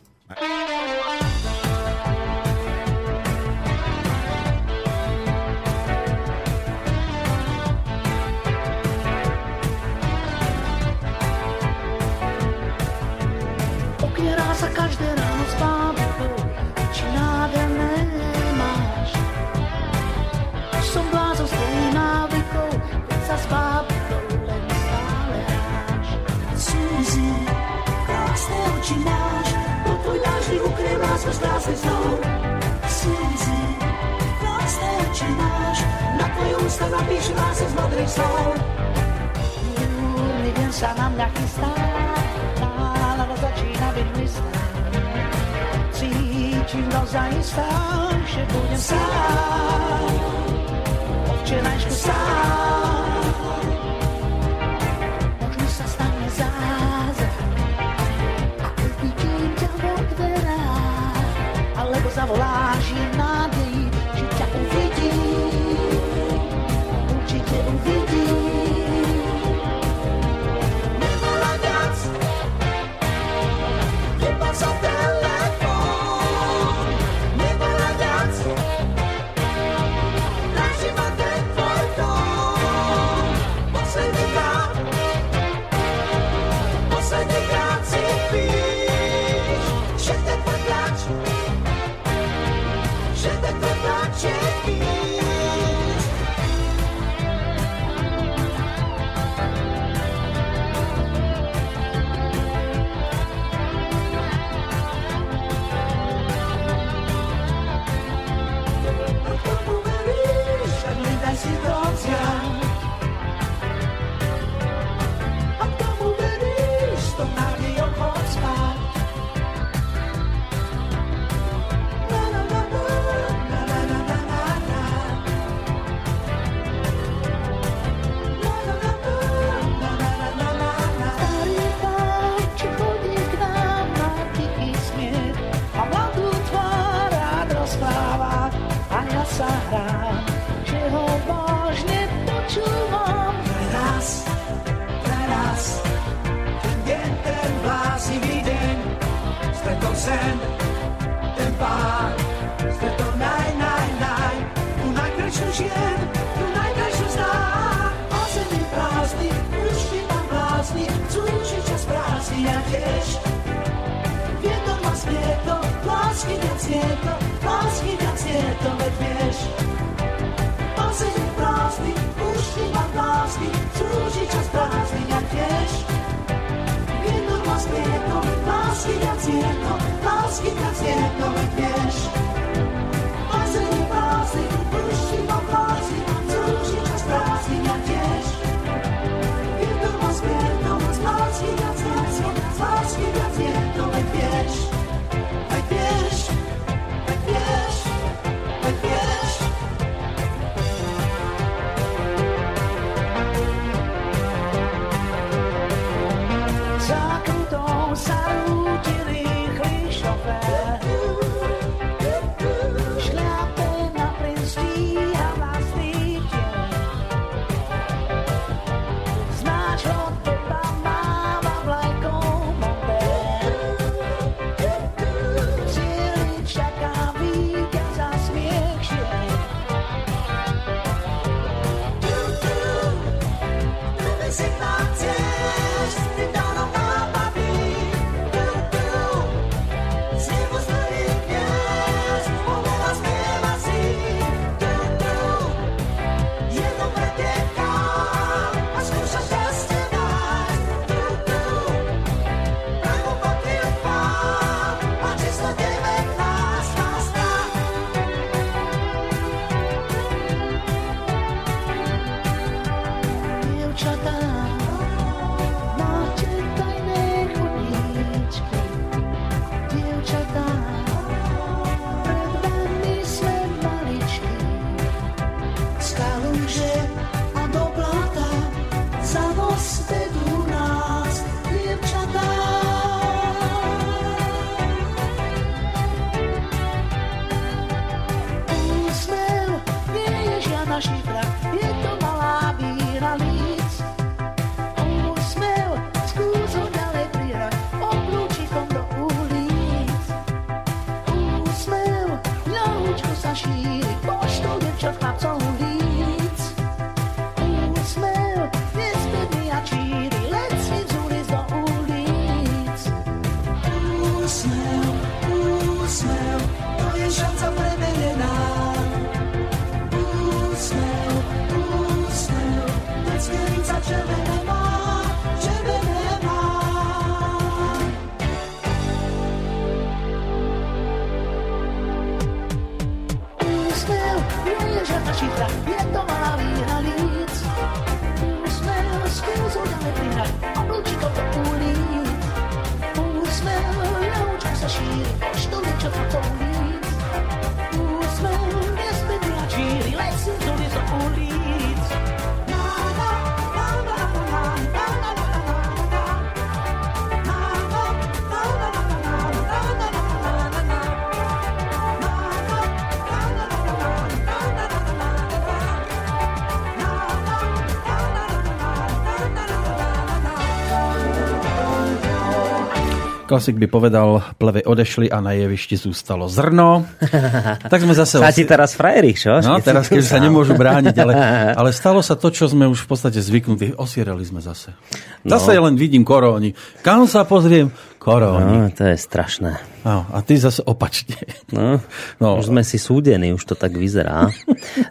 Klasik 373.33 373.57
by 373.57 373.65
povedal, 373.65 374.21
pleve 374.37 374.61
odešli 374.61 375.09
a 375.09 375.17
na 375.17 375.33
jevišti 375.33 375.73
zústalo 375.73 376.29
zrno. 376.29 376.85
Tak 377.73 377.81
sme 377.81 377.97
zase... 377.97 378.21
Sa 378.21 378.29
ti 378.29 378.45
teraz 378.45 378.77
frajerich, 378.77 379.17
čo? 379.17 379.41
No, 379.41 379.57
teraz 379.57 379.89
keď 379.89 380.05
sa 380.05 380.21
nemôžu 380.21 380.53
brániť, 380.53 380.93
ale, 381.01 381.13
ale 381.59 381.69
stalo 381.73 382.05
sa 382.05 382.13
to, 382.13 382.29
čo 382.29 382.45
sme 382.45 382.69
už 382.69 382.85
v 382.85 382.87
podstate 382.93 383.17
zvyknutí. 383.17 383.73
Osierali 383.73 384.21
sme 384.21 384.37
zase. 384.37 384.77
Zase 385.25 385.57
len 385.57 385.73
vidím 385.73 386.05
koróni. 386.05 386.53
Kam 386.85 387.09
sa 387.09 387.25
pozriem? 387.25 387.73
Koróni. 387.97 388.69
No, 388.69 388.69
to 388.69 388.85
je 388.85 388.97
strašné. 389.01 389.57
No, 389.81 390.05
a 390.13 390.21
ty 390.21 390.37
zase 390.37 390.61
opačne. 390.61 391.17
No, 391.49 391.81
No. 392.21 392.37
Už 392.37 392.53
sme 392.53 392.61
si 392.61 392.77
súdení, 392.77 393.33
už 393.33 393.41
to 393.49 393.55
tak 393.57 393.73
vyzerá. 393.73 394.29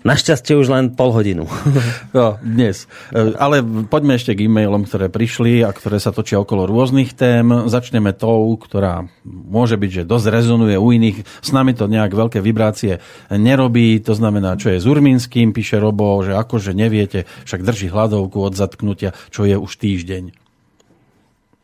Našťastie 0.07 0.55
už 0.55 0.69
len 0.71 0.85
pol 0.95 1.11
hodinu. 1.15 1.45
No, 2.13 2.37
dnes. 2.45 2.85
E, 3.09 3.33
Ale 3.41 3.65
poďme 3.89 4.21
ešte 4.21 4.37
k 4.37 4.45
e-mailom, 4.45 4.85
ktoré 4.85 5.09
prišli 5.09 5.65
a 5.65 5.73
ktoré 5.73 5.97
sa 5.97 6.13
točia 6.13 6.37
okolo 6.39 6.69
rôznych 6.69 7.17
tém. 7.17 7.49
Začneme 7.49 8.13
tou, 8.13 8.53
ktorá 8.61 9.09
môže 9.25 9.81
byť, 9.81 9.91
že 9.91 10.09
dosť 10.09 10.27
rezonuje 10.29 10.77
u 10.77 10.89
iných. 10.93 11.25
S 11.41 11.51
nami 11.57 11.73
to 11.73 11.89
nejak 11.89 12.13
veľké 12.13 12.45
vibrácie 12.45 13.01
nerobí. 13.33 13.97
To 14.05 14.13
znamená, 14.13 14.61
čo 14.61 14.71
je 14.71 14.83
s 14.83 14.87
Urmínským, 14.87 15.57
píše 15.57 15.81
Robo, 15.81 16.21
že 16.21 16.37
akože 16.37 16.77
neviete, 16.77 17.25
však 17.49 17.65
drží 17.65 17.89
hladovku 17.89 18.37
od 18.45 18.53
zatknutia, 18.53 19.17
čo 19.33 19.49
je 19.49 19.57
už 19.57 19.73
týždeň. 19.81 20.37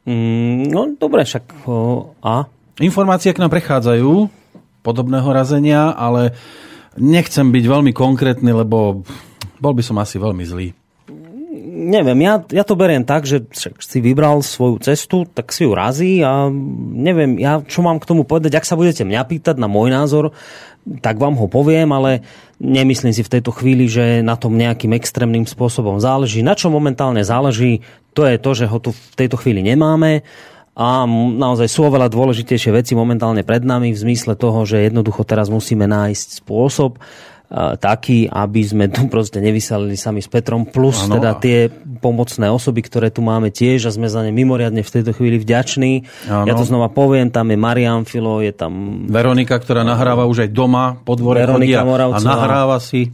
Mm, 0.08 0.72
no, 0.72 0.96
dobre, 0.96 1.28
však... 1.28 1.68
O, 1.68 2.16
a? 2.24 2.48
Informácie 2.80 3.36
k 3.36 3.42
nám 3.44 3.52
prechádzajú 3.52 4.32
podobného 4.80 5.28
razenia, 5.28 5.92
ale 5.92 6.32
nechcem 6.98 7.48
byť 7.48 7.64
veľmi 7.64 7.92
konkrétny, 7.94 8.50
lebo 8.52 9.06
bol 9.58 9.72
by 9.74 9.82
som 9.82 9.98
asi 9.98 10.18
veľmi 10.18 10.44
zlý. 10.44 10.68
Neviem, 11.78 12.18
ja, 12.26 12.42
ja 12.50 12.66
to 12.66 12.74
beriem 12.74 13.06
tak, 13.06 13.22
že 13.22 13.46
si 13.78 13.98
vybral 14.02 14.42
svoju 14.42 14.82
cestu, 14.82 15.24
tak 15.30 15.54
si 15.54 15.62
ju 15.62 15.72
razí 15.72 16.20
a 16.26 16.50
neviem, 16.92 17.38
ja 17.38 17.62
čo 17.62 17.86
mám 17.86 18.02
k 18.02 18.08
tomu 18.08 18.26
povedať, 18.26 18.58
ak 18.58 18.66
sa 18.66 18.74
budete 18.74 19.06
mňa 19.06 19.22
pýtať 19.22 19.56
na 19.56 19.70
môj 19.70 19.94
názor, 19.94 20.34
tak 21.00 21.22
vám 21.22 21.38
ho 21.38 21.46
poviem, 21.46 21.88
ale 21.94 22.26
nemyslím 22.58 23.14
si 23.14 23.22
v 23.22 23.32
tejto 23.38 23.54
chvíli, 23.54 23.86
že 23.86 24.20
na 24.26 24.34
tom 24.34 24.58
nejakým 24.58 24.90
extrémnym 24.98 25.46
spôsobom 25.46 26.02
záleží. 26.02 26.42
Na 26.42 26.58
čo 26.58 26.68
momentálne 26.68 27.22
záleží, 27.22 27.86
to 28.10 28.26
je 28.26 28.36
to, 28.42 28.50
že 28.58 28.66
ho 28.66 28.78
tu 28.82 28.90
v 28.90 29.14
tejto 29.14 29.38
chvíli 29.38 29.62
nemáme 29.62 30.26
a 30.78 31.02
naozaj 31.10 31.66
sú 31.66 31.90
oveľa 31.90 32.06
dôležitejšie 32.06 32.70
veci 32.70 32.94
momentálne 32.94 33.42
pred 33.42 33.66
nami 33.66 33.90
v 33.90 33.98
zmysle 33.98 34.38
toho, 34.38 34.62
že 34.62 34.86
jednoducho 34.86 35.26
teraz 35.26 35.50
musíme 35.50 35.90
nájsť 35.90 36.38
spôsob, 36.38 37.02
taký, 37.80 38.28
aby 38.28 38.60
sme 38.60 38.84
tu 38.92 39.08
proste 39.08 39.40
nevysalili 39.40 39.96
sami 39.96 40.20
s 40.20 40.28
Petrom, 40.28 40.68
plus 40.68 41.08
ano. 41.08 41.16
teda 41.16 41.30
tie 41.40 41.72
pomocné 41.72 42.52
osoby, 42.52 42.84
ktoré 42.84 43.08
tu 43.08 43.24
máme 43.24 43.48
tiež 43.48 43.88
a 43.88 43.90
sme 43.90 44.04
za 44.04 44.20
ne 44.20 44.28
mimoriadne 44.28 44.84
v 44.84 44.92
tejto 45.00 45.16
chvíli 45.16 45.40
vďační. 45.40 46.04
Ano. 46.28 46.44
Ja 46.44 46.52
to 46.52 46.68
znova 46.68 46.92
poviem, 46.92 47.32
tam 47.32 47.48
je 47.48 47.56
Marian 47.56 48.04
Filo, 48.04 48.44
je 48.44 48.52
tam... 48.52 49.04
Veronika, 49.08 49.56
ktorá 49.56 49.80
nahráva 49.80 50.28
už 50.28 50.44
aj 50.44 50.50
doma 50.52 51.00
po 51.00 51.16
dvore 51.16 51.40
Veronika 51.40 51.88
a 51.88 52.20
nahráva 52.20 52.76
si 52.84 53.08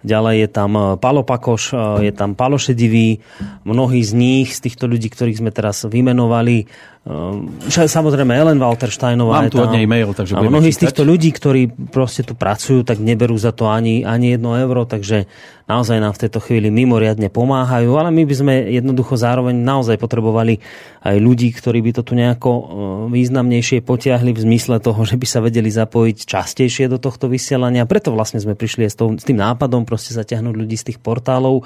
ďalej 0.00 0.36
je 0.46 0.48
tam 0.48 0.70
e, 0.76 0.82
Palo 0.96 1.22
Pakoš, 1.24 1.62
e, 1.72 2.10
je 2.10 2.12
tam 2.12 2.32
Palo 2.32 2.56
Šedivý, 2.56 3.20
mnohí 3.68 4.00
z 4.00 4.12
nich, 4.16 4.56
z 4.56 4.68
týchto 4.68 4.88
ľudí, 4.88 5.12
ktorých 5.12 5.40
sme 5.40 5.52
teraz 5.52 5.84
vymenovali, 5.84 6.64
e, 6.64 6.66
samozrejme 7.88 8.36
Ellen 8.36 8.60
Waltersteinová. 8.60 9.40
Mám 9.40 9.48
tu 9.48 9.56
od 9.56 9.72
nej 9.72 9.88
mail, 9.88 10.12
takže 10.12 10.36
a 10.36 10.44
mnohí 10.44 10.68
z 10.68 10.84
týchto 10.84 11.00
ľudí, 11.00 11.32
ktorí 11.32 11.72
proste 11.88 12.20
tu 12.20 12.36
pracujú, 12.36 12.84
tak 12.84 13.00
neberú 13.00 13.40
za 13.40 13.56
to 13.56 13.72
ani, 13.72 14.04
ani 14.04 14.36
jedno 14.36 14.52
euro, 14.52 14.84
takže 14.84 15.24
naozaj 15.64 15.96
nám 15.96 16.12
v 16.12 16.28
tejto 16.28 16.44
chvíli 16.44 16.68
mimoriadne 16.68 17.32
pomáhajú, 17.32 17.96
ale 17.96 18.12
my 18.12 18.28
by 18.28 18.34
sme 18.36 18.54
jednoducho 18.68 19.16
zároveň 19.16 19.56
naozaj 19.56 19.96
potrebovali 19.96 20.60
aj 21.00 21.16
ľudí, 21.16 21.48
ktorí 21.56 21.80
by 21.80 21.90
to 21.96 22.02
tu 22.04 22.12
nejako 22.12 22.50
e, 22.52 22.62
významnejšie 23.16 23.80
potiahli 23.80 24.36
v 24.36 24.40
zmysle 24.44 24.76
toho, 24.84 25.00
že 25.06 25.16
by 25.16 25.26
sa 25.30 25.40
vedeli 25.40 25.72
zapojiť 25.72 26.28
častejšie 26.28 26.92
do 26.92 27.00
tohto 27.00 27.32
vysielania. 27.32 27.88
Preto 27.88 28.12
vlastne 28.12 28.44
sme 28.44 28.52
prišli 28.52 28.84
s, 28.84 28.98
tým 28.98 29.40
nápadom 29.40 29.88
proste 29.88 30.12
zaťahnuť 30.12 30.52
ľudí 30.52 30.76
z 30.76 30.92
tých 30.92 30.98
portálov. 31.00 31.64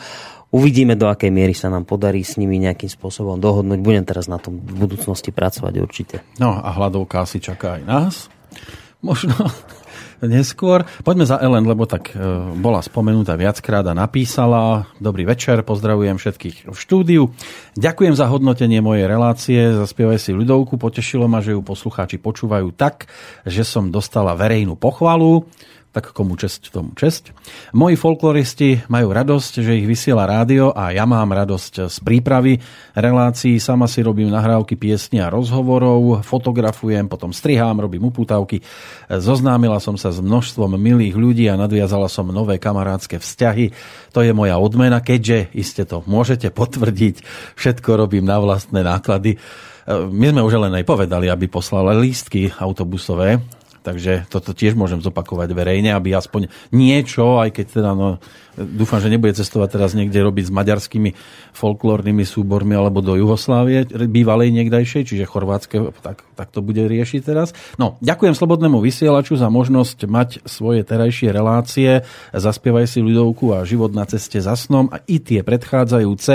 Uvidíme, 0.54 0.94
do 0.94 1.10
akej 1.10 1.34
miery 1.34 1.50
sa 1.50 1.66
nám 1.66 1.82
podarí 1.82 2.22
s 2.22 2.38
nimi 2.38 2.62
nejakým 2.62 2.86
spôsobom 2.86 3.42
dohodnúť. 3.42 3.82
Budem 3.82 4.06
teraz 4.06 4.30
na 4.30 4.38
tom 4.38 4.62
v 4.62 4.86
budúcnosti 4.86 5.34
pracovať 5.34 5.74
určite. 5.82 6.16
No 6.38 6.54
a 6.54 6.70
hľadovka 6.70 7.26
asi 7.26 7.42
čaká 7.42 7.74
aj 7.74 7.82
nás. 7.82 8.14
Možno 9.02 9.34
neskôr. 10.22 10.86
Poďme 11.02 11.26
za 11.26 11.42
Ellen, 11.42 11.66
lebo 11.66 11.90
tak 11.90 12.14
e, 12.14 12.22
bola 12.54 12.78
spomenutá 12.86 13.34
viackrát 13.34 13.82
a 13.82 13.98
napísala. 13.98 14.86
Dobrý 15.02 15.26
večer, 15.26 15.66
pozdravujem 15.66 16.22
všetkých 16.22 16.70
v 16.70 16.76
štúdiu. 16.78 17.34
Ďakujem 17.74 18.14
za 18.14 18.30
hodnotenie 18.30 18.78
mojej 18.78 19.10
relácie, 19.10 19.58
zaspievaj 19.74 20.22
si 20.22 20.30
ľudovku. 20.30 20.78
Potešilo 20.78 21.26
ma, 21.26 21.42
že 21.42 21.58
ju 21.58 21.66
poslucháči 21.66 22.22
počúvajú 22.22 22.70
tak, 22.78 23.10
že 23.42 23.66
som 23.66 23.90
dostala 23.90 24.38
verejnú 24.38 24.78
pochvalu 24.78 25.50
tak 25.94 26.10
komu 26.10 26.34
česť, 26.34 26.74
tomu 26.74 26.90
česť. 26.98 27.30
Moji 27.70 27.94
folkloristi 27.94 28.82
majú 28.90 29.14
radosť, 29.14 29.62
že 29.62 29.78
ich 29.78 29.86
vysiela 29.86 30.26
rádio 30.26 30.74
a 30.74 30.90
ja 30.90 31.06
mám 31.06 31.30
radosť 31.30 31.86
z 31.86 31.96
prípravy 32.02 32.58
relácií. 32.98 33.62
Sama 33.62 33.86
si 33.86 34.02
robím 34.02 34.26
nahrávky 34.34 34.74
piesni 34.74 35.22
a 35.22 35.30
rozhovorov, 35.30 36.26
fotografujem, 36.26 37.06
potom 37.06 37.30
strihám, 37.30 37.78
robím 37.78 38.10
upútavky. 38.10 38.58
Zoznámila 39.06 39.78
som 39.78 39.94
sa 39.94 40.10
s 40.10 40.18
množstvom 40.18 40.74
milých 40.74 41.14
ľudí 41.14 41.46
a 41.46 41.54
nadviazala 41.54 42.10
som 42.10 42.34
nové 42.34 42.58
kamarádske 42.58 43.22
vzťahy. 43.22 43.70
To 44.10 44.26
je 44.26 44.34
moja 44.34 44.58
odmena, 44.58 44.98
keďže 44.98 45.54
iste 45.54 45.86
to 45.86 46.02
môžete 46.10 46.50
potvrdiť. 46.50 47.22
Všetko 47.54 47.94
robím 47.94 48.26
na 48.26 48.42
vlastné 48.42 48.82
náklady. 48.82 49.38
My 49.86 50.32
sme 50.32 50.42
už 50.42 50.58
len 50.58 50.74
aj 50.74 50.88
povedali, 50.88 51.30
aby 51.30 51.46
poslali 51.46 51.94
lístky 52.02 52.50
autobusové 52.56 53.38
Takže 53.84 54.24
toto 54.32 54.56
tiež 54.56 54.72
môžem 54.80 55.04
zopakovať 55.04 55.52
verejne, 55.52 55.92
aby 55.92 56.16
aspoň 56.16 56.48
niečo, 56.72 57.36
aj 57.36 57.52
keď 57.52 57.66
teda 57.68 57.92
no, 57.92 58.16
dúfam, 58.56 58.96
že 58.96 59.12
nebude 59.12 59.36
cestovať 59.36 59.76
teraz 59.76 59.92
niekde 59.92 60.24
robiť 60.24 60.48
s 60.48 60.56
maďarskými 60.56 61.10
folklórnymi 61.52 62.24
súbormi 62.24 62.72
alebo 62.72 63.04
do 63.04 63.12
Juhoslávie, 63.12 63.84
bývalej 64.08 64.56
niekdajšej, 64.56 65.12
čiže 65.12 65.28
chorvátske, 65.28 65.92
tak, 66.00 66.24
tak 66.32 66.48
to 66.48 66.64
bude 66.64 66.80
riešiť 66.80 67.20
teraz. 67.20 67.52
No, 67.76 68.00
ďakujem 68.00 68.32
Slobodnému 68.32 68.80
vysielaču 68.80 69.36
za 69.36 69.52
možnosť 69.52 70.08
mať 70.08 70.30
svoje 70.48 70.80
terajšie 70.80 71.28
relácie, 71.28 72.08
zaspievaj 72.32 72.88
si 72.88 73.04
ľudovku 73.04 73.52
a 73.52 73.68
život 73.68 73.92
na 73.92 74.08
ceste 74.08 74.40
za 74.40 74.56
snom 74.56 74.88
a 74.88 75.04
i 75.04 75.20
tie 75.20 75.44
predchádzajúce 75.44 76.34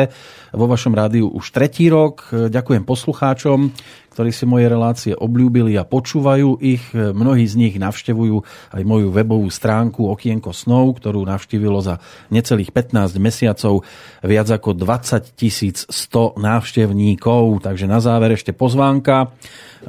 vo 0.53 0.65
vašom 0.69 0.93
rádiu 0.93 1.33
už 1.33 1.49
tretí 1.49 1.89
rok. 1.89 2.29
Ďakujem 2.29 2.85
poslucháčom, 2.85 3.73
ktorí 4.19 4.35
si 4.35 4.43
moje 4.43 4.67
relácie 4.67 5.15
obľúbili 5.15 5.79
a 5.79 5.87
počúvajú 5.87 6.59
ich. 6.59 6.83
Mnohí 6.91 7.47
z 7.47 7.55
nich 7.55 7.79
navštevujú 7.79 8.43
aj 8.75 8.83
moju 8.83 9.15
webovú 9.15 9.47
stránku 9.47 10.11
Okienko 10.11 10.51
snov, 10.51 10.99
ktorú 10.99 11.23
navštívilo 11.23 11.79
za 11.79 12.03
necelých 12.27 12.75
15 12.75 13.15
mesiacov 13.15 13.87
viac 14.19 14.51
ako 14.51 14.75
20 14.75 15.39
100 15.87 16.35
návštevníkov. 16.35 17.63
Takže 17.63 17.87
na 17.87 18.03
záver 18.03 18.35
ešte 18.35 18.51
pozvánka 18.51 19.31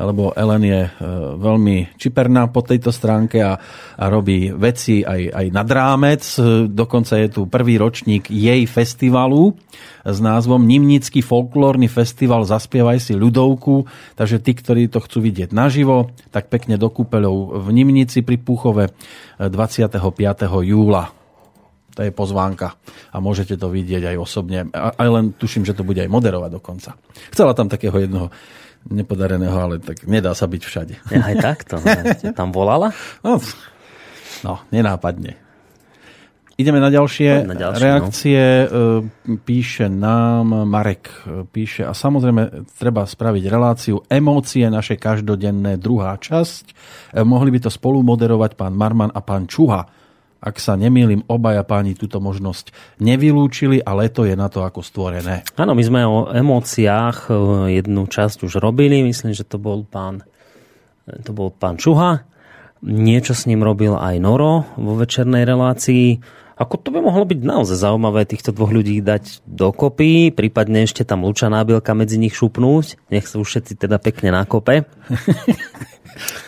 lebo 0.01 0.33
Ellen 0.33 0.65
je 0.65 0.81
e, 0.89 0.91
veľmi 1.37 1.95
čiperná 2.01 2.49
po 2.49 2.65
tejto 2.65 2.89
stránke 2.89 3.45
a, 3.45 3.61
a 4.01 4.05
robí 4.09 4.49
veci 4.49 5.05
aj, 5.05 5.23
aj 5.29 5.47
nad 5.53 5.69
rámec. 5.69 6.23
E, 6.25 6.67
dokonca 6.67 7.21
je 7.21 7.29
tu 7.29 7.45
prvý 7.45 7.77
ročník 7.77 8.33
jej 8.33 8.65
festivalu 8.65 9.53
s 10.01 10.19
názvom 10.19 10.65
Nimnický 10.65 11.21
folklórny 11.21 11.93
festival 11.93 12.49
Zaspievaj 12.49 13.05
si 13.05 13.13
ľudovku. 13.13 13.85
Takže 14.17 14.41
tí, 14.41 14.57
ktorí 14.57 14.89
to 14.89 15.05
chcú 15.05 15.21
vidieť 15.21 15.53
naživo, 15.53 16.17
tak 16.33 16.49
pekne 16.49 16.81
do 16.81 16.89
kúpeľov 16.89 17.61
v 17.61 17.69
Nimnici 17.69 18.25
pri 18.25 18.41
Púchove 18.41 18.97
25. 19.37 20.01
júla 20.65 21.21
to 21.91 22.07
je 22.07 22.15
pozvánka 22.15 22.79
a 23.11 23.19
môžete 23.19 23.59
to 23.59 23.67
vidieť 23.69 24.15
aj 24.15 24.17
osobne. 24.17 24.71
Aj 24.73 25.09
len 25.11 25.35
tuším, 25.35 25.67
že 25.67 25.75
to 25.75 25.83
bude 25.83 25.99
aj 25.99 26.09
moderovať 26.09 26.51
dokonca. 26.57 26.95
Chcela 27.35 27.53
tam 27.53 27.67
takého 27.67 27.93
jednoho 27.99 28.31
nepodareného, 28.89 29.57
ale 29.57 29.77
tak 29.83 30.09
nedá 30.09 30.33
sa 30.33 30.49
byť 30.49 30.63
všade. 30.65 30.95
Ja, 31.13 31.21
aj 31.29 31.37
takto. 31.43 31.75
No. 31.83 31.91
Tam 32.39 32.49
volala? 32.55 32.97
No, 33.21 33.37
no 34.47 34.53
nenápadne. 34.73 35.51
Ideme 36.61 36.77
na 36.77 36.93
ďalšie, 36.93 37.49
na 37.49 37.57
ďalšie 37.57 37.81
no. 37.81 37.85
reakcie. 37.89 38.43
No. 38.69 39.41
Píše 39.41 39.89
nám 39.89 40.69
Marek, 40.69 41.09
píše 41.49 41.89
a 41.89 41.97
samozrejme 41.97 42.69
treba 42.77 43.09
spraviť 43.09 43.45
reláciu 43.49 44.05
emócie 44.13 44.69
naše 44.69 45.01
každodenné 45.01 45.81
druhá 45.81 46.21
časť. 46.21 46.65
E, 47.17 47.25
mohli 47.25 47.49
by 47.57 47.65
to 47.65 47.71
spolu 47.73 48.05
moderovať 48.05 48.61
pán 48.61 48.77
Marman 48.77 49.09
a 49.09 49.25
pán 49.25 49.49
Čuha 49.49 50.00
ak 50.41 50.57
sa 50.57 50.73
nemýlim, 50.73 51.21
obaja 51.29 51.61
páni 51.61 51.93
túto 51.93 52.17
možnosť 52.17 52.73
nevylúčili 52.97 53.85
a 53.85 53.93
leto 53.93 54.25
je 54.25 54.33
na 54.33 54.49
to 54.49 54.65
ako 54.65 54.81
stvorené. 54.81 55.45
Áno, 55.61 55.77
my 55.77 55.83
sme 55.85 56.01
o 56.09 56.33
emóciách 56.33 57.29
e, 57.29 57.33
jednu 57.77 58.09
časť 58.09 58.49
už 58.49 58.57
robili, 58.57 59.05
myslím, 59.05 59.37
že 59.37 59.45
to 59.45 59.61
bol 59.61 59.85
pán, 59.85 60.25
to 61.05 61.37
bol 61.37 61.53
pán 61.53 61.77
Čuha. 61.77 62.25
Niečo 62.81 63.37
s 63.37 63.45
ním 63.45 63.61
robil 63.61 63.93
aj 63.93 64.17
Noro 64.17 64.65
vo 64.81 64.97
večernej 64.97 65.45
relácii. 65.45 66.17
Ako 66.57 66.81
to 66.81 66.93
by 66.93 67.05
mohlo 67.05 67.29
byť 67.29 67.41
naozaj 67.41 67.77
zaujímavé 67.77 68.25
týchto 68.25 68.53
dvoch 68.57 68.73
ľudí 68.73 69.01
dať 69.01 69.45
dokopy, 69.45 70.33
prípadne 70.33 70.85
ešte 70.85 71.05
tam 71.05 71.25
Luča 71.25 71.53
nábielka 71.53 71.93
medzi 71.93 72.21
nich 72.21 72.37
šupnúť. 72.37 73.13
Nech 73.13 73.29
sa 73.29 73.41
už 73.41 73.49
všetci 73.49 73.81
teda 73.81 74.01
pekne 74.01 74.33
nakope. 74.33 74.85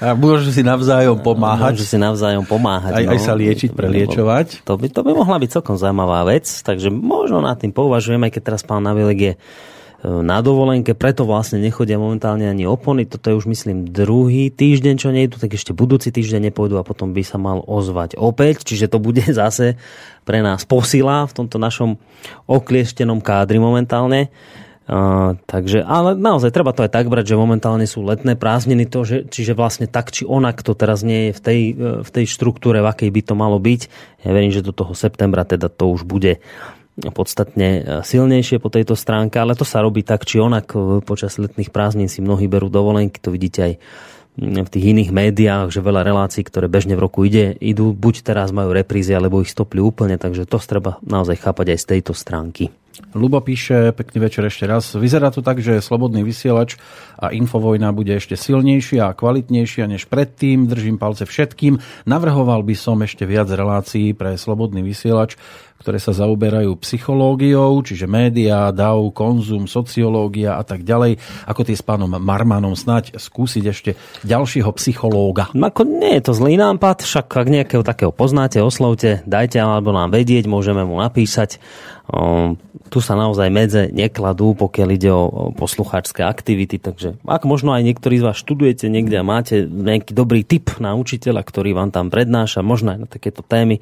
A 0.03 0.13
môžu 0.19 0.51
si 0.51 0.63
navzájom 0.67 1.19
pomáhať. 1.23 1.79
Môžu 1.79 1.87
si 1.87 1.99
navzájom 1.99 2.45
pomáhať. 2.45 3.03
Aj, 3.03 3.05
no. 3.07 3.13
aj 3.15 3.21
sa 3.23 3.33
liečiť, 3.39 3.71
preliečovať. 3.73 4.67
To 4.67 4.75
by, 4.75 4.87
to 4.91 5.01
by 5.07 5.13
mohla 5.15 5.37
byť 5.39 5.51
celkom 5.61 5.77
zaujímavá 5.79 6.27
vec, 6.27 6.47
takže 6.47 6.91
možno 6.91 7.41
nad 7.41 7.59
tým 7.59 7.71
pouvažujem, 7.71 8.21
aj 8.27 8.33
keď 8.35 8.43
teraz 8.43 8.63
pán 8.67 8.83
Navilek 8.83 9.19
je 9.19 9.33
e, 9.35 9.39
na 10.05 10.43
dovolenke, 10.43 10.93
preto 10.99 11.23
vlastne 11.23 11.63
nechodia 11.63 11.97
momentálne 11.97 12.51
ani 12.51 12.67
opony. 12.67 13.07
Toto 13.07 13.31
je 13.31 13.39
už 13.39 13.47
myslím 13.49 13.89
druhý 13.89 14.51
týždeň, 14.51 14.95
čo 14.99 15.15
nejdu, 15.15 15.39
tak 15.39 15.55
ešte 15.55 15.71
budúci 15.71 16.11
týždeň 16.11 16.51
nepôjdu 16.51 16.77
a 16.77 16.87
potom 16.87 17.15
by 17.15 17.23
sa 17.23 17.39
mal 17.39 17.63
ozvať 17.63 18.19
opäť. 18.19 18.67
Čiže 18.67 18.91
to 18.91 18.99
bude 18.99 19.23
zase 19.41 19.79
pre 20.27 20.43
nás 20.43 20.67
posila 20.67 21.27
v 21.27 21.33
tomto 21.33 21.59
našom 21.59 21.99
oklieštenom 22.51 23.23
kádri 23.23 23.63
momentálne. 23.63 24.31
Takže, 25.47 25.87
ale 25.87 26.19
naozaj 26.19 26.51
treba 26.51 26.75
to 26.75 26.83
aj 26.83 26.91
tak 26.91 27.07
brať, 27.07 27.33
že 27.33 27.39
momentálne 27.39 27.87
sú 27.87 28.03
letné 28.03 28.35
prázdniny, 28.35 28.91
to, 28.91 29.07
že, 29.07 29.19
čiže 29.31 29.55
vlastne 29.55 29.87
tak 29.87 30.11
či 30.11 30.27
onak 30.27 30.67
to 30.67 30.75
teraz 30.75 31.07
nie 31.07 31.31
je 31.31 31.33
v 31.39 31.41
tej, 31.41 31.61
e, 31.71 31.73
v 32.03 32.11
tej 32.11 32.27
štruktúre, 32.27 32.83
v 32.83 32.91
akej 32.91 33.11
by 33.15 33.23
to 33.23 33.35
malo 33.39 33.63
byť. 33.63 33.81
Ja 34.27 34.35
verím, 34.35 34.51
že 34.51 34.67
do 34.67 34.75
toho 34.75 34.91
septembra 34.99 35.47
teda 35.47 35.71
to 35.71 35.87
už 35.87 36.03
bude 36.03 36.43
podstatne 37.15 37.69
e, 37.79 37.81
silnejšie 38.03 38.59
po 38.59 38.75
tejto 38.75 38.99
stránke, 38.99 39.39
ale 39.39 39.55
to 39.55 39.63
sa 39.63 39.87
robí 39.87 40.03
tak 40.03 40.27
či 40.27 40.43
onak. 40.43 40.75
Počas 41.07 41.39
letných 41.39 41.71
prázdnin 41.71 42.11
si 42.11 42.19
mnohí 42.19 42.51
berú 42.51 42.67
dovolenky, 42.67 43.23
to 43.23 43.31
vidíte 43.31 43.61
aj 43.63 43.75
v 44.41 44.69
tých 44.73 44.85
iných 44.97 45.13
médiách, 45.13 45.69
že 45.71 45.85
veľa 45.85 46.03
relácií, 46.03 46.43
ktoré 46.43 46.67
bežne 46.67 46.97
v 46.97 47.05
roku 47.05 47.23
ide, 47.23 47.53
idú, 47.61 47.93
buď 47.93 48.25
teraz 48.25 48.49
majú 48.49 48.73
reprízy, 48.73 49.13
alebo 49.13 49.45
ich 49.45 49.53
stopli 49.53 49.79
úplne, 49.79 50.17
takže 50.17 50.49
to 50.49 50.57
treba 50.59 50.97
naozaj 51.05 51.37
chápať 51.39 51.77
aj 51.77 51.79
z 51.79 51.87
tejto 51.87 52.13
stránky. 52.17 52.73
Lubo 53.17 53.41
píše, 53.41 53.97
pekný 53.97 54.29
večer 54.29 54.45
ešte 54.49 54.69
raz. 54.69 54.93
Vyzerá 54.93 55.33
to 55.33 55.41
tak, 55.41 55.65
že 55.65 55.81
slobodný 55.81 56.21
vysielač 56.21 56.77
a 57.17 57.33
Infovojna 57.33 57.89
bude 57.97 58.13
ešte 58.13 58.37
silnejšia 58.37 59.09
a 59.09 59.17
kvalitnejšia 59.17 59.89
než 59.89 60.05
predtým. 60.09 60.69
Držím 60.69 61.01
palce 61.01 61.25
všetkým. 61.25 61.81
Navrhoval 62.05 62.61
by 62.61 62.75
som 62.77 63.01
ešte 63.01 63.25
viac 63.25 63.49
relácií 63.49 64.13
pre 64.13 64.37
slobodný 64.37 64.85
vysielač, 64.85 65.41
ktoré 65.83 65.99
sa 65.99 66.15
zaoberajú 66.15 66.79
psychológiou, 66.79 67.83
čiže 67.83 68.07
média, 68.07 68.71
DAO, 68.71 69.11
konzum, 69.11 69.67
sociológia 69.67 70.57
a 70.57 70.63
tak 70.63 70.87
ďalej. 70.87 71.19
Ako 71.51 71.67
ty 71.67 71.75
s 71.75 71.83
pánom 71.83 72.07
Marmanom 72.07 72.79
snať 72.79 73.19
skúsiť 73.19 73.65
ešte 73.67 73.91
ďalšieho 74.23 74.71
psychológa. 74.79 75.51
No 75.59 75.69
ako 75.69 75.83
nie 75.83 76.23
je 76.23 76.31
to 76.31 76.33
zlý 76.39 76.55
nápad, 76.55 77.03
však 77.03 77.27
ak 77.35 77.49
nejakého 77.51 77.83
takého 77.83 78.15
poznáte, 78.15 78.63
oslovte, 78.63 79.27
dajte 79.27 79.59
alebo 79.59 79.91
nám 79.91 80.15
vedieť, 80.15 80.47
môžeme 80.47 80.87
mu 80.87 81.03
napísať. 81.03 81.59
O, 82.13 82.55
tu 82.93 82.99
sa 83.01 83.17
naozaj 83.17 83.49
medze 83.49 83.89
nekladú, 83.89 84.53
pokiaľ 84.53 84.89
ide 84.93 85.09
o 85.09 85.55
poslucháčské 85.57 86.21
aktivity, 86.27 86.77
takže 86.77 87.17
ak 87.25 87.49
možno 87.49 87.73
aj 87.73 87.89
niektorí 87.89 88.21
z 88.21 88.27
vás 88.29 88.37
študujete 88.37 88.91
niekde 88.93 89.17
a 89.17 89.25
máte 89.25 89.65
nejaký 89.65 90.13
dobrý 90.13 90.45
tip 90.45 90.77
na 90.77 90.93
učiteľa, 90.93 91.41
ktorý 91.41 91.73
vám 91.73 91.89
tam 91.89 92.13
prednáša, 92.13 92.61
možno 92.61 92.93
aj 92.93 92.99
na 93.07 93.09
takéto 93.09 93.41
témy, 93.41 93.81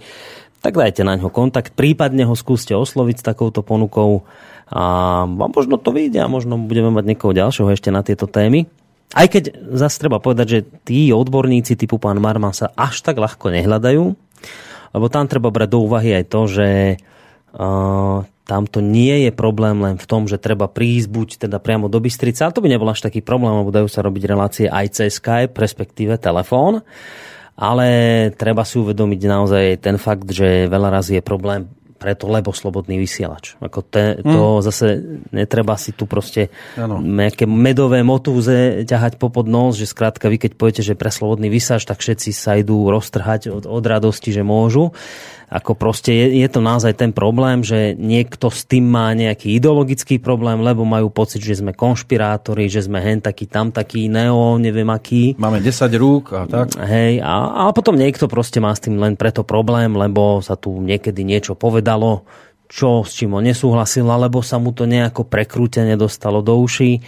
tak 0.60 0.76
dajte 0.76 1.02
na 1.02 1.16
ňo 1.16 1.32
kontakt, 1.32 1.72
prípadne 1.72 2.28
ho 2.28 2.36
skúste 2.36 2.76
osloviť 2.76 3.20
s 3.20 3.26
takouto 3.26 3.64
ponukou 3.64 4.28
a 4.70 5.26
možno 5.26 5.82
to 5.82 5.90
vyjde 5.90 6.22
a 6.22 6.30
možno 6.30 6.54
budeme 6.54 6.94
mať 6.94 7.04
niekoho 7.10 7.34
ďalšieho 7.34 7.74
ešte 7.74 7.90
na 7.90 8.06
tieto 8.06 8.30
témy. 8.30 8.70
Aj 9.10 9.26
keď 9.26 9.74
zase 9.74 9.98
treba 9.98 10.22
povedať, 10.22 10.46
že 10.46 10.60
tí 10.86 11.10
odborníci 11.10 11.74
typu 11.74 11.98
pán 11.98 12.22
Marman 12.22 12.54
sa 12.54 12.70
až 12.78 13.02
tak 13.02 13.18
ľahko 13.18 13.50
nehľadajú, 13.50 14.04
lebo 14.94 15.06
tam 15.10 15.26
treba 15.26 15.50
brať 15.50 15.68
do 15.74 15.82
úvahy 15.82 16.14
aj 16.14 16.24
to, 16.30 16.40
že 16.46 16.68
uh, 17.58 18.22
tam 18.46 18.62
to 18.70 18.78
nie 18.78 19.26
je 19.26 19.30
problém 19.34 19.74
len 19.82 19.98
v 19.98 20.06
tom, 20.06 20.30
že 20.30 20.38
treba 20.38 20.70
prísť 20.70 21.08
buď 21.10 21.28
teda 21.50 21.58
priamo 21.58 21.90
do 21.90 21.98
Bystrice, 21.98 22.46
ale 22.46 22.54
to 22.54 22.62
by 22.62 22.70
nebol 22.70 22.86
až 22.86 23.02
taký 23.02 23.26
problém, 23.26 23.50
lebo 23.50 23.74
dajú 23.74 23.90
sa 23.90 24.06
robiť 24.06 24.22
relácie 24.22 24.66
aj 24.70 24.86
cez 24.94 25.18
Skype, 25.18 25.58
respektíve 25.58 26.14
telefón 26.14 26.86
ale 27.60 27.86
treba 28.40 28.64
si 28.64 28.80
uvedomiť 28.80 29.20
naozaj 29.28 29.64
ten 29.84 30.00
fakt, 30.00 30.32
že 30.32 30.64
veľa 30.64 30.88
razy 30.96 31.20
je 31.20 31.22
problém 31.22 31.68
preto, 32.00 32.32
lebo 32.32 32.56
slobodný 32.56 32.96
vysielač. 32.96 33.60
Ako 33.60 33.84
te, 33.84 34.16
to 34.24 34.40
mm. 34.56 34.64
zase 34.64 34.86
netreba 35.36 35.76
si 35.76 35.92
tu 35.92 36.08
proste 36.08 36.48
ano. 36.80 36.96
nejaké 37.04 37.44
medové 37.44 38.00
motúze 38.00 38.88
ťahať 38.88 39.20
popod 39.20 39.44
nos, 39.44 39.76
že 39.76 39.84
skrátka 39.84 40.32
vy 40.32 40.40
keď 40.40 40.56
poviete, 40.56 40.80
že 40.80 40.96
pre 40.96 41.12
slobodný 41.12 41.52
vysielač, 41.52 41.84
tak 41.84 42.00
všetci 42.00 42.32
sa 42.32 42.56
idú 42.56 42.88
roztrhať 42.88 43.52
od, 43.52 43.68
od 43.68 43.84
radosti, 43.84 44.32
že 44.32 44.40
môžu. 44.40 44.96
Ako 45.50 45.74
proste 45.74 46.14
je, 46.14 46.46
je 46.46 46.48
to 46.48 46.62
naozaj 46.62 46.94
ten 46.94 47.10
problém, 47.10 47.66
že 47.66 47.98
niekto 47.98 48.54
s 48.54 48.62
tým 48.62 48.86
má 48.86 49.10
nejaký 49.18 49.58
ideologický 49.58 50.22
problém, 50.22 50.62
lebo 50.62 50.86
majú 50.86 51.10
pocit, 51.10 51.42
že 51.42 51.58
sme 51.58 51.74
konšpirátori, 51.74 52.70
že 52.70 52.86
sme 52.86 53.02
hen 53.02 53.18
taký, 53.18 53.50
tam 53.50 53.74
taký, 53.74 54.06
neo, 54.06 54.62
neviem 54.62 54.86
aký. 54.86 55.34
Máme 55.42 55.58
10 55.58 55.90
rúk 55.98 56.38
a 56.38 56.46
tak. 56.46 56.78
Hej, 56.78 57.18
a, 57.26 57.66
a 57.66 57.74
potom 57.74 57.98
niekto 57.98 58.30
proste 58.30 58.62
má 58.62 58.70
s 58.70 58.86
tým 58.86 59.02
len 59.02 59.18
preto 59.18 59.42
problém, 59.42 59.90
lebo 59.90 60.38
sa 60.38 60.54
tu 60.54 60.78
niekedy 60.78 61.26
niečo 61.26 61.58
povedalo, 61.58 62.22
čo 62.70 63.02
s 63.02 63.18
čím 63.18 63.34
on 63.34 63.42
nesúhlasil, 63.42 64.06
alebo 64.06 64.46
sa 64.46 64.62
mu 64.62 64.70
to 64.70 64.86
nejako 64.86 65.26
prekrútene 65.26 65.98
dostalo 65.98 66.46
do 66.46 66.62
uší. 66.62 67.02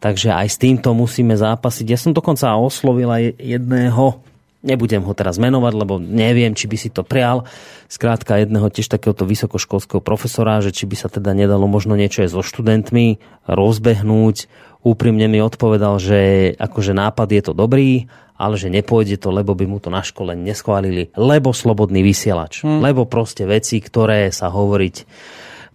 Takže 0.00 0.32
aj 0.32 0.48
s 0.48 0.56
týmto 0.56 0.96
musíme 0.96 1.36
zápasiť. 1.36 1.86
Ja 1.92 2.00
som 2.00 2.16
dokonca 2.16 2.56
oslovil 2.56 3.06
aj 3.12 3.36
jedného 3.36 4.31
Nebudem 4.62 5.02
ho 5.02 5.10
teraz 5.10 5.42
menovať, 5.42 5.72
lebo 5.74 5.98
neviem, 5.98 6.54
či 6.54 6.70
by 6.70 6.76
si 6.78 6.88
to 6.88 7.02
prial. 7.02 7.50
Skrátka 7.90 8.38
jedného 8.38 8.70
tiež 8.70 8.86
takéhoto 8.86 9.26
vysokoškolského 9.26 9.98
profesora, 9.98 10.62
že 10.62 10.70
či 10.70 10.86
by 10.86 10.94
sa 10.94 11.10
teda 11.10 11.34
nedalo 11.34 11.66
možno 11.66 11.98
niečo 11.98 12.22
aj 12.22 12.30
so 12.30 12.46
študentmi 12.46 13.18
rozbehnúť. 13.50 14.46
Úprimne 14.86 15.26
mi 15.26 15.42
odpovedal, 15.42 15.98
že 15.98 16.20
akože 16.58 16.94
nápad 16.94 17.28
je 17.34 17.42
to 17.42 17.52
dobrý, 17.58 18.06
ale 18.38 18.54
že 18.54 18.70
nepôjde 18.70 19.18
to, 19.18 19.34
lebo 19.34 19.54
by 19.54 19.66
mu 19.66 19.78
to 19.82 19.90
na 19.90 20.06
škole 20.06 20.34
neschválili. 20.34 21.10
Lebo 21.18 21.50
slobodný 21.50 22.02
vysielač. 22.06 22.62
Hmm. 22.62 22.82
Lebo 22.82 23.06
proste 23.06 23.46
veci, 23.46 23.82
ktoré 23.82 24.30
sa 24.30 24.50
hovoriť 24.50 24.96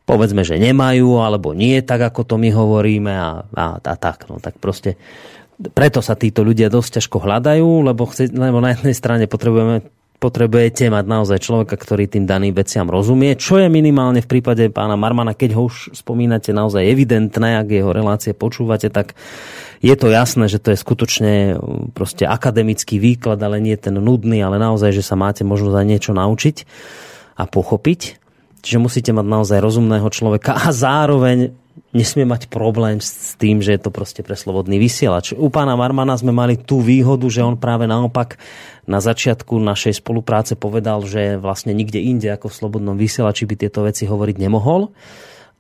povedzme, 0.08 0.48
že 0.48 0.56
nemajú, 0.56 1.20
alebo 1.20 1.52
nie 1.52 1.84
tak, 1.84 2.00
ako 2.00 2.24
to 2.24 2.36
my 2.40 2.48
hovoríme 2.56 3.12
a, 3.12 3.44
a, 3.52 3.66
a 3.84 3.96
tak. 4.00 4.32
No 4.32 4.40
tak 4.40 4.56
proste 4.64 4.96
preto 5.58 6.06
sa 6.06 6.14
títo 6.14 6.46
ľudia 6.46 6.70
dosť 6.70 7.02
ťažko 7.02 7.18
hľadajú, 7.24 7.70
lebo, 7.86 8.06
chce, 8.06 8.30
lebo 8.30 8.62
na 8.62 8.78
jednej 8.78 8.94
strane 8.94 9.26
potrebujeme 9.26 9.82
potrebujete 10.18 10.90
mať 10.90 11.06
naozaj 11.06 11.46
človeka, 11.46 11.78
ktorý 11.78 12.10
tým 12.10 12.26
daným 12.26 12.50
veciam 12.58 12.90
rozumie, 12.90 13.38
čo 13.38 13.62
je 13.62 13.70
minimálne 13.70 14.18
v 14.26 14.30
prípade 14.30 14.66
pána 14.74 14.98
Marmana, 14.98 15.38
keď 15.38 15.54
ho 15.54 15.70
už 15.70 15.94
spomínate 15.94 16.50
naozaj 16.50 16.90
evidentné, 16.90 17.62
ak 17.62 17.70
jeho 17.70 17.94
relácie 17.94 18.34
počúvate, 18.34 18.90
tak 18.90 19.14
je 19.78 19.94
to 19.94 20.10
jasné, 20.10 20.50
že 20.50 20.58
to 20.58 20.74
je 20.74 20.82
skutočne 20.82 21.34
proste 21.94 22.26
akademický 22.26 22.98
výklad, 22.98 23.38
ale 23.38 23.62
nie 23.62 23.78
ten 23.78 23.94
nudný, 23.94 24.42
ale 24.42 24.58
naozaj, 24.58 24.90
že 24.90 25.06
sa 25.06 25.14
máte 25.14 25.46
možnosť 25.46 25.78
aj 25.78 25.86
niečo 25.86 26.12
naučiť 26.18 26.66
a 27.38 27.46
pochopiť. 27.46 28.18
Čiže 28.66 28.82
musíte 28.82 29.14
mať 29.14 29.26
naozaj 29.30 29.62
rozumného 29.62 30.10
človeka 30.10 30.58
a 30.58 30.74
zároveň 30.74 31.54
nesmie 31.96 32.28
mať 32.28 32.52
problém 32.52 33.00
s 33.00 33.36
tým, 33.40 33.64
že 33.64 33.76
je 33.76 33.82
to 33.82 33.92
proste 33.94 34.22
pre 34.22 34.36
slobodný 34.36 34.78
vysielač. 34.78 35.34
U 35.34 35.50
pána 35.50 35.78
Marmana 35.80 36.18
sme 36.18 36.36
mali 36.36 36.60
tú 36.60 36.84
výhodu, 36.84 37.26
že 37.30 37.46
on 37.46 37.58
práve 37.58 37.88
naopak 37.88 38.38
na 38.88 39.04
začiatku 39.04 39.60
našej 39.60 40.00
spolupráce 40.00 40.56
povedal, 40.56 41.04
že 41.04 41.36
vlastne 41.40 41.76
nikde 41.76 42.00
inde 42.00 42.32
ako 42.32 42.48
v 42.52 42.58
slobodnom 42.58 42.96
vysielači 42.96 43.44
by 43.44 43.56
tieto 43.56 43.84
veci 43.84 44.08
hovoriť 44.08 44.36
nemohol. 44.40 44.92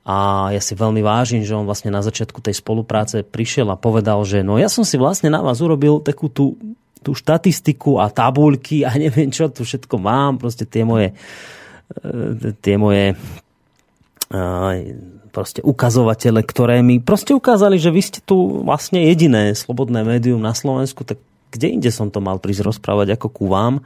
A 0.08 0.50
ja 0.56 0.64
si 0.64 0.72
veľmi 0.72 1.04
vážim, 1.04 1.44
že 1.44 1.52
on 1.52 1.68
vlastne 1.68 1.92
na 1.92 2.00
začiatku 2.00 2.40
tej 2.40 2.56
spolupráce 2.56 3.28
prišiel 3.28 3.68
a 3.68 3.76
povedal, 3.76 4.24
že 4.24 4.40
no 4.40 4.56
ja 4.56 4.72
som 4.72 4.88
si 4.88 4.96
vlastne 4.96 5.28
na 5.28 5.44
vás 5.44 5.60
urobil 5.60 6.00
takú 6.00 6.32
tú, 6.32 6.56
tú 7.04 7.12
štatistiku 7.12 8.00
a 8.00 8.08
tabuľky 8.08 8.88
a 8.88 8.96
neviem 8.96 9.28
čo, 9.28 9.52
tu 9.52 9.68
všetko 9.68 10.00
mám, 10.00 10.40
proste 10.40 10.64
tie 10.64 10.88
moje 10.88 11.12
e, 11.92 12.56
tie 12.64 12.80
moje 12.80 13.20
proste 15.38 15.62
ukazovatele, 15.62 16.42
ktoré 16.42 16.82
mi 16.82 16.98
proste 16.98 17.38
ukázali, 17.38 17.78
že 17.78 17.94
vy 17.94 18.02
ste 18.02 18.20
tu 18.26 18.66
vlastne 18.66 19.06
jediné 19.06 19.54
slobodné 19.54 20.02
médium 20.02 20.42
na 20.42 20.58
Slovensku, 20.58 21.06
tak 21.06 21.22
kde 21.54 21.78
inde 21.78 21.94
som 21.94 22.10
to 22.10 22.18
mal 22.18 22.42
prísť 22.42 22.66
rozprávať 22.66 23.14
ako 23.14 23.28
ku 23.30 23.46
vám. 23.46 23.86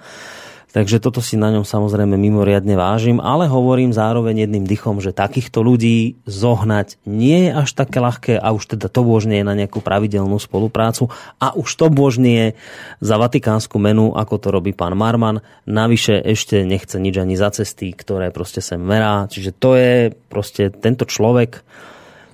Takže 0.71 1.03
toto 1.03 1.19
si 1.19 1.35
na 1.35 1.51
ňom 1.51 1.67
samozrejme 1.67 2.15
mimoriadne 2.15 2.79
vážim, 2.79 3.19
ale 3.19 3.51
hovorím 3.51 3.91
zároveň 3.91 4.47
jedným 4.47 4.63
dychom, 4.63 5.03
že 5.03 5.11
takýchto 5.11 5.59
ľudí 5.59 6.23
zohnať 6.23 7.03
nie 7.03 7.47
je 7.47 7.51
až 7.51 7.69
také 7.75 7.99
ľahké 7.99 8.33
a 8.39 8.55
už 8.55 8.75
teda 8.75 8.87
to 8.87 9.03
božne 9.03 9.35
je 9.35 9.43
na 9.43 9.51
nejakú 9.51 9.83
pravidelnú 9.83 10.39
spoluprácu 10.39 11.11
a 11.43 11.51
už 11.51 11.67
to 11.75 11.91
božne 11.91 12.31
je 12.31 12.47
za 13.03 13.19
vatikánsku 13.19 13.75
menu, 13.83 14.15
ako 14.15 14.35
to 14.39 14.47
robí 14.47 14.71
pán 14.71 14.95
Marman. 14.95 15.43
Navyše 15.67 16.23
ešte 16.23 16.63
nechce 16.63 16.95
nič 17.03 17.19
ani 17.19 17.35
za 17.35 17.51
cesty, 17.51 17.91
ktoré 17.91 18.31
proste 18.31 18.63
sem 18.63 18.79
merá. 18.79 19.27
Čiže 19.27 19.51
to 19.51 19.75
je 19.75 20.15
proste 20.31 20.71
tento 20.71 21.03
človek, 21.03 21.67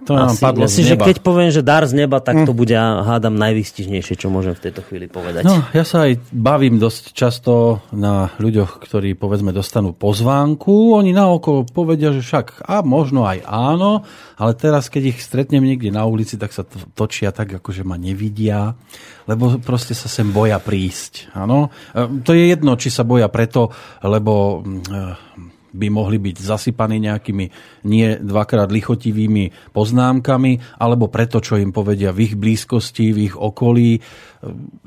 to 0.07 0.15
nám 0.15 0.31
asi, 0.31 0.39
padlo 0.39 0.63
asi, 0.63 0.88
z 0.88 0.95
neba. 0.95 1.03
že 1.03 1.07
keď 1.11 1.17
poviem, 1.19 1.49
že 1.51 1.59
dar 1.59 1.84
z 1.84 1.93
neba, 1.99 2.23
tak 2.23 2.47
to 2.47 2.55
mm. 2.55 2.59
bude, 2.63 2.75
hádam, 2.79 3.35
najvystižnejšie, 3.35 4.15
čo 4.15 4.31
môžem 4.31 4.55
v 4.55 4.63
tejto 4.63 4.79
chvíli 4.88 5.11
povedať. 5.11 5.43
No, 5.43 5.67
ja 5.75 5.84
sa 5.84 6.07
aj 6.07 6.31
bavím 6.31 6.79
dosť 6.79 7.11
často 7.11 7.84
na 7.91 8.31
ľuďoch, 8.39 8.79
ktorí, 8.79 9.19
povedzme, 9.19 9.51
dostanú 9.51 9.91
pozvánku. 9.91 10.95
Oni 10.95 11.11
naoko 11.11 11.67
povedia, 11.67 12.15
že 12.15 12.23
však 12.23 12.63
a 12.63 12.79
možno 12.88 13.27
aj 13.27 13.43
áno, 13.43 14.07
ale 14.39 14.55
teraz, 14.55 14.88
keď 14.88 15.11
ich 15.11 15.19
stretnem 15.19 15.67
niekde 15.67 15.91
na 15.91 16.07
ulici, 16.07 16.39
tak 16.39 16.55
sa 16.55 16.63
točia 16.95 17.35
tak, 17.35 17.59
ako 17.59 17.75
že 17.75 17.84
ma 17.84 17.99
nevidia, 17.99 18.79
lebo 19.27 19.59
proste 19.59 19.91
sa 19.91 20.07
sem 20.07 20.31
boja 20.31 20.55
prísť. 20.63 21.35
Áno? 21.35 21.67
E, 21.91 22.23
to 22.23 22.31
je 22.31 22.55
jedno, 22.55 22.79
či 22.79 22.88
sa 22.88 23.03
boja 23.03 23.27
preto, 23.27 23.75
lebo 23.99 24.63
mm, 24.63 24.81
e, 24.88 25.47
by 25.73 25.88
mohli 25.91 26.18
byť 26.22 26.35
zasypaní 26.39 27.03
nejakými 27.03 27.45
nie 27.88 28.18
dvakrát 28.19 28.72
lichotivými 28.72 29.73
poznámkami, 29.76 30.80
alebo 30.80 31.11
preto, 31.11 31.44
čo 31.44 31.60
im 31.60 31.76
povedia 31.76 32.15
v 32.15 32.31
ich 32.31 32.34
blízkosti, 32.35 33.11
v 33.11 33.19
ich 33.31 33.35
okolí. 33.35 33.99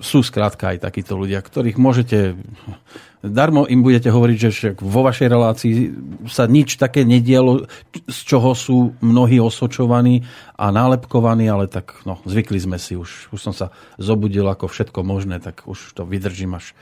Sú 0.00 0.24
skrátka 0.24 0.72
aj 0.76 0.88
takíto 0.88 1.18
ľudia, 1.18 1.42
ktorých 1.42 1.76
môžete 1.76 2.38
Darmo 3.20 3.68
im 3.68 3.84
budete 3.84 4.08
hovoriť, 4.08 4.38
že 4.48 4.68
vo 4.80 5.04
vašej 5.04 5.28
relácii 5.28 5.72
sa 6.24 6.48
nič 6.48 6.80
také 6.80 7.04
nedialo, 7.04 7.68
z 8.08 8.20
čoho 8.24 8.56
sú 8.56 8.96
mnohí 9.04 9.36
osočovaní 9.36 10.24
a 10.56 10.72
nálepkovaní, 10.72 11.44
ale 11.44 11.68
tak 11.68 12.00
no, 12.08 12.16
zvykli 12.24 12.56
sme 12.56 12.80
si 12.80 12.96
už. 12.96 13.28
Už 13.28 13.40
som 13.44 13.52
sa 13.52 13.76
zobudil 14.00 14.48
ako 14.48 14.72
všetko 14.72 15.04
možné, 15.04 15.36
tak 15.36 15.68
už 15.68 15.92
to 15.92 16.08
vydržím 16.08 16.56
až 16.56 16.72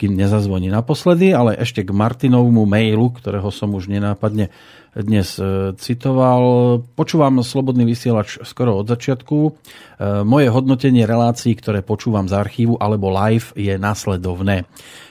kým 0.00 0.16
nezazvoní 0.16 0.72
naposledy, 0.72 1.36
ale 1.36 1.60
ešte 1.60 1.84
k 1.84 1.92
Martinovmu 1.92 2.64
mailu, 2.64 3.12
ktorého 3.12 3.52
som 3.52 3.76
už 3.76 3.92
nenápadne 3.92 4.48
dnes 4.96 5.36
e, 5.36 5.76
citoval. 5.76 6.42
Počúvam 6.96 7.44
Slobodný 7.44 7.84
vysielač 7.84 8.40
skoro 8.48 8.80
od 8.80 8.88
začiatku. 8.88 9.36
E, 9.44 9.50
moje 10.24 10.48
hodnotenie 10.48 11.04
relácií, 11.04 11.52
ktoré 11.52 11.84
počúvam 11.84 12.24
z 12.24 12.32
archívu 12.32 12.80
alebo 12.80 13.12
live, 13.12 13.52
je 13.52 13.76
následovné. 13.76 14.64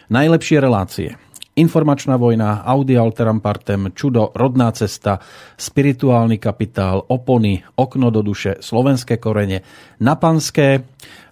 Najlepšie 0.10 0.58
relácie. 0.58 1.14
Informačná 1.54 2.18
vojna, 2.18 2.66
Audi 2.66 2.98
Alteram 2.98 3.46
Partem, 3.46 3.94
Čudo, 3.94 4.34
Rodná 4.34 4.74
cesta, 4.74 5.22
Spirituálny 5.54 6.42
kapitál, 6.42 7.06
Opony, 7.06 7.62
Okno 7.78 8.10
do 8.10 8.26
duše, 8.26 8.58
Slovenské 8.58 9.22
korene, 9.22 9.62
Napanské, 10.02 10.82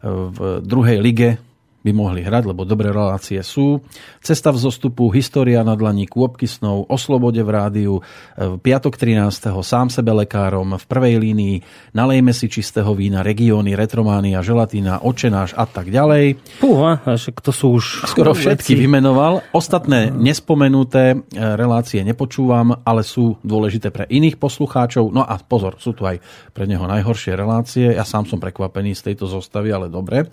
v 0.04 0.62
druhej 0.62 1.00
lige 1.02 1.47
by 1.88 1.92
mohli 1.96 2.20
hrať, 2.20 2.52
lebo 2.52 2.68
dobré 2.68 2.92
relácie 2.92 3.40
sú. 3.40 3.80
Cesta 4.20 4.52
v 4.52 4.60
zostupu, 4.60 5.08
História 5.16 5.64
na 5.64 5.80
dlaní, 5.80 6.04
Kôpky 6.04 6.44
snov, 6.44 6.84
O 6.92 7.00
slobode 7.00 7.40
v 7.40 7.48
rádiu, 7.48 7.94
v 8.36 8.60
piatok 8.60 9.00
13. 9.00 9.56
sám 9.64 9.88
sebe 9.88 10.12
lekárom, 10.12 10.76
v 10.76 10.86
prvej 10.86 11.16
línii 11.16 11.56
Nalejme 11.96 12.36
si 12.36 12.52
čistého 12.52 12.92
vína, 12.92 13.24
Regióny, 13.24 13.74
Retrománia, 13.74 14.44
Želatína, 14.44 15.08
Očenáš 15.08 15.56
a 15.56 15.64
tak 15.64 15.88
ďalej. 15.88 16.36
Púha, 16.60 17.00
to 17.42 17.52
sú 17.56 17.80
už... 17.80 18.04
Skoro 18.12 18.36
všetky 18.36 18.76
veci. 18.76 18.84
vymenoval. 18.84 19.48
Ostatné 19.56 20.12
nespomenuté 20.12 21.16
e, 21.16 21.18
relácie 21.56 22.04
nepočúvam, 22.04 22.84
ale 22.84 23.08
sú 23.08 23.40
dôležité 23.46 23.90
pre 23.94 24.06
iných 24.10 24.36
poslucháčov. 24.36 25.10
No 25.16 25.24
a 25.24 25.40
pozor, 25.40 25.80
sú 25.80 25.96
tu 25.96 26.04
aj 26.04 26.20
pre 26.52 26.68
neho 26.68 26.84
najhoršie 26.84 27.34
relácie. 27.38 27.96
Ja 27.96 28.04
sám 28.04 28.28
som 28.28 28.42
prekvapený 28.42 28.94
z 28.98 29.14
tejto 29.14 29.30
zostavy, 29.30 29.72
ale 29.72 29.88
dobre. 29.88 30.28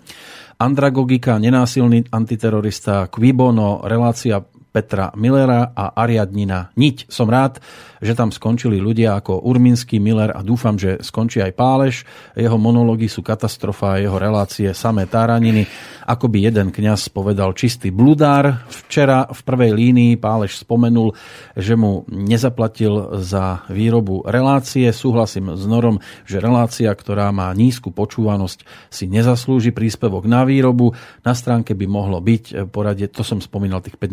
Andragogika, 0.59 1.39
nenásilný 1.39 2.07
antiterorista, 2.11 3.07
Quibono, 3.11 3.83
relácia 3.83 4.39
Petra 4.75 5.15
Millera 5.15 5.71
a 5.71 5.95
Ariadnina 5.95 6.75
Niť. 6.75 7.07
Som 7.07 7.31
rád, 7.31 7.63
že 8.03 8.11
tam 8.11 8.35
skončili 8.35 8.83
ľudia 8.83 9.15
ako 9.15 9.47
Urminský, 9.47 10.03
Miller 10.03 10.35
a 10.35 10.43
dúfam, 10.43 10.75
že 10.75 10.99
skončí 10.99 11.39
aj 11.39 11.55
Páleš. 11.55 12.03
Jeho 12.35 12.59
monológy 12.59 13.07
sú 13.07 13.23
katastrofa 13.23 13.95
a 13.95 14.01
jeho 14.03 14.19
relácie 14.19 14.75
samé 14.75 15.07
táraniny. 15.07 15.63
Ako 16.03 16.27
by 16.27 16.51
jeden 16.51 16.75
kňaz 16.75 17.07
povedal 17.07 17.55
čistý 17.55 17.95
bludár. 17.95 18.67
Včera 18.67 19.31
v 19.31 19.39
prvej 19.47 19.71
línii 19.71 20.19
Páleš 20.19 20.67
spomenul, 20.67 21.15
že 21.55 21.79
mu 21.79 22.03
nezaplatil 22.11 23.23
za 23.23 23.63
výrobu 23.71 24.27
relácie. 24.27 24.91
Súhlasím 24.91 25.55
s 25.55 25.63
Norom, 25.63 26.03
že 26.27 26.43
relácia, 26.43 26.91
ktorá 26.91 27.31
má 27.31 27.47
nízku 27.55 27.95
počúvanosť, 27.95 28.91
si 28.91 29.07
nezaslúži 29.07 29.71
príspevok 29.71 30.27
na 30.27 30.43
výrobu. 30.43 30.91
Na 31.23 31.31
stránke 31.31 31.71
by 31.71 31.87
mohlo 31.87 32.19
byť 32.19 32.67
poradie, 32.75 33.07
to 33.07 33.23
som 33.23 33.39
spomínal 33.39 33.79
tých 33.79 33.95
5 33.95 34.11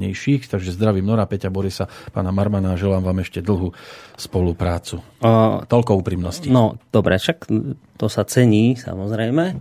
najpočúvanejších, 0.00 0.48
takže 0.48 0.72
zdravím 0.72 1.04
Nora, 1.04 1.28
Peťa 1.28 1.52
Borisa, 1.52 1.84
pána 2.16 2.32
Marmana, 2.32 2.80
želám 2.80 3.04
vám 3.04 3.20
ešte 3.20 3.44
dlhú 3.44 3.76
spoluprácu. 4.16 5.04
Uh, 5.20 5.62
Toľko 5.68 6.00
úprimnosti. 6.00 6.48
No, 6.48 6.80
dobre, 6.88 7.20
však 7.20 7.46
to 8.00 8.06
sa 8.08 8.24
cení, 8.24 8.80
samozrejme. 8.80 9.60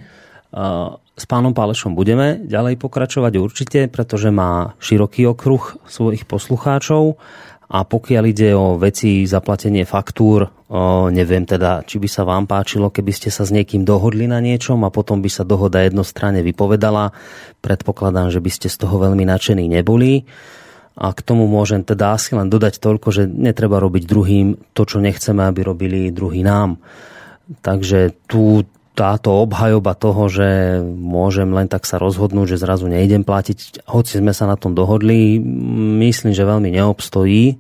Uh, 0.50 0.98
s 1.20 1.28
pánom 1.28 1.52
Pálešom 1.52 1.94
budeme 1.94 2.40
ďalej 2.48 2.80
pokračovať 2.80 3.34
určite, 3.38 3.80
pretože 3.92 4.32
má 4.32 4.74
široký 4.80 5.28
okruh 5.28 5.78
svojich 5.86 6.24
poslucháčov 6.24 7.20
a 7.70 7.86
pokiaľ 7.86 8.24
ide 8.26 8.50
o 8.58 8.82
veci 8.82 9.30
zaplatenie 9.30 9.86
faktúr, 9.86 10.50
neviem 11.14 11.46
teda, 11.46 11.86
či 11.86 12.02
by 12.02 12.10
sa 12.10 12.26
vám 12.26 12.50
páčilo, 12.50 12.90
keby 12.90 13.14
ste 13.14 13.30
sa 13.30 13.46
s 13.46 13.54
niekým 13.54 13.86
dohodli 13.86 14.26
na 14.26 14.42
niečom 14.42 14.82
a 14.82 14.90
potom 14.90 15.22
by 15.22 15.30
sa 15.30 15.46
dohoda 15.46 15.86
jednostranne 15.86 16.42
vypovedala. 16.42 17.14
Predpokladám, 17.62 18.34
že 18.34 18.42
by 18.42 18.50
ste 18.50 18.68
z 18.74 18.78
toho 18.82 18.98
veľmi 18.98 19.22
nadšení 19.22 19.70
neboli. 19.70 20.26
A 21.00 21.14
k 21.14 21.22
tomu 21.24 21.48
môžem 21.48 21.86
teda 21.86 22.18
asi 22.18 22.36
len 22.36 22.52
dodať 22.52 22.82
toľko, 22.82 23.08
že 23.14 23.24
netreba 23.30 23.80
robiť 23.80 24.04
druhým 24.04 24.76
to, 24.76 24.84
čo 24.84 25.00
nechceme, 25.00 25.46
aby 25.48 25.64
robili 25.64 26.10
druhý 26.12 26.44
nám. 26.44 26.82
Takže 27.62 28.28
tu 28.28 28.68
táto 29.00 29.32
obhajoba 29.48 29.96
toho, 29.96 30.28
že 30.28 30.84
môžem 30.84 31.48
len 31.56 31.72
tak 31.72 31.88
sa 31.88 31.96
rozhodnúť, 31.96 32.52
že 32.52 32.62
zrazu 32.68 32.92
nejdem 32.92 33.24
platiť, 33.24 33.88
hoci 33.88 34.20
sme 34.20 34.36
sa 34.36 34.44
na 34.44 34.60
tom 34.60 34.76
dohodli, 34.76 35.40
myslím, 36.04 36.36
že 36.36 36.44
veľmi 36.44 36.68
neobstojí, 36.76 37.56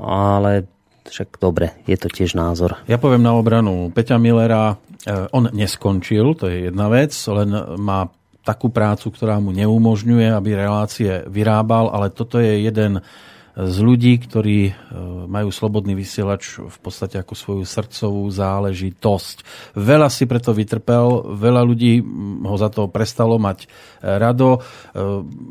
ale 0.00 0.64
však 1.04 1.36
dobre, 1.36 1.76
je 1.84 2.00
to 2.00 2.08
tiež 2.08 2.32
názor. 2.32 2.80
Ja 2.88 2.96
poviem 2.96 3.20
na 3.20 3.36
obranu 3.36 3.92
Peťa 3.92 4.16
Millera, 4.16 4.80
eh, 5.04 5.28
on 5.36 5.52
neskončil, 5.52 6.32
to 6.32 6.48
je 6.48 6.72
jedna 6.72 6.88
vec, 6.88 7.12
len 7.28 7.52
má 7.76 8.08
takú 8.40 8.72
prácu, 8.72 9.12
ktorá 9.12 9.36
mu 9.36 9.52
neumožňuje, 9.52 10.32
aby 10.32 10.50
relácie 10.56 11.28
vyrábal, 11.28 11.92
ale 11.92 12.08
toto 12.08 12.40
je 12.40 12.64
jeden 12.64 13.04
z 13.52 13.76
ľudí, 13.84 14.16
ktorí 14.16 14.60
e, 14.68 14.72
majú 15.28 15.52
slobodný 15.52 15.92
vysielač 15.92 16.56
v 16.56 16.78
podstate 16.80 17.20
ako 17.20 17.34
svoju 17.36 17.64
srdcovú 17.68 18.24
záležitosť. 18.32 19.36
Veľa 19.76 20.08
si 20.08 20.24
preto 20.24 20.56
vytrpel, 20.56 21.36
veľa 21.36 21.60
ľudí 21.60 22.00
ho 22.48 22.56
za 22.56 22.72
to 22.72 22.88
prestalo 22.88 23.36
mať 23.36 23.64
e, 23.64 23.66
rado. 24.16 24.56
E, 24.56 24.60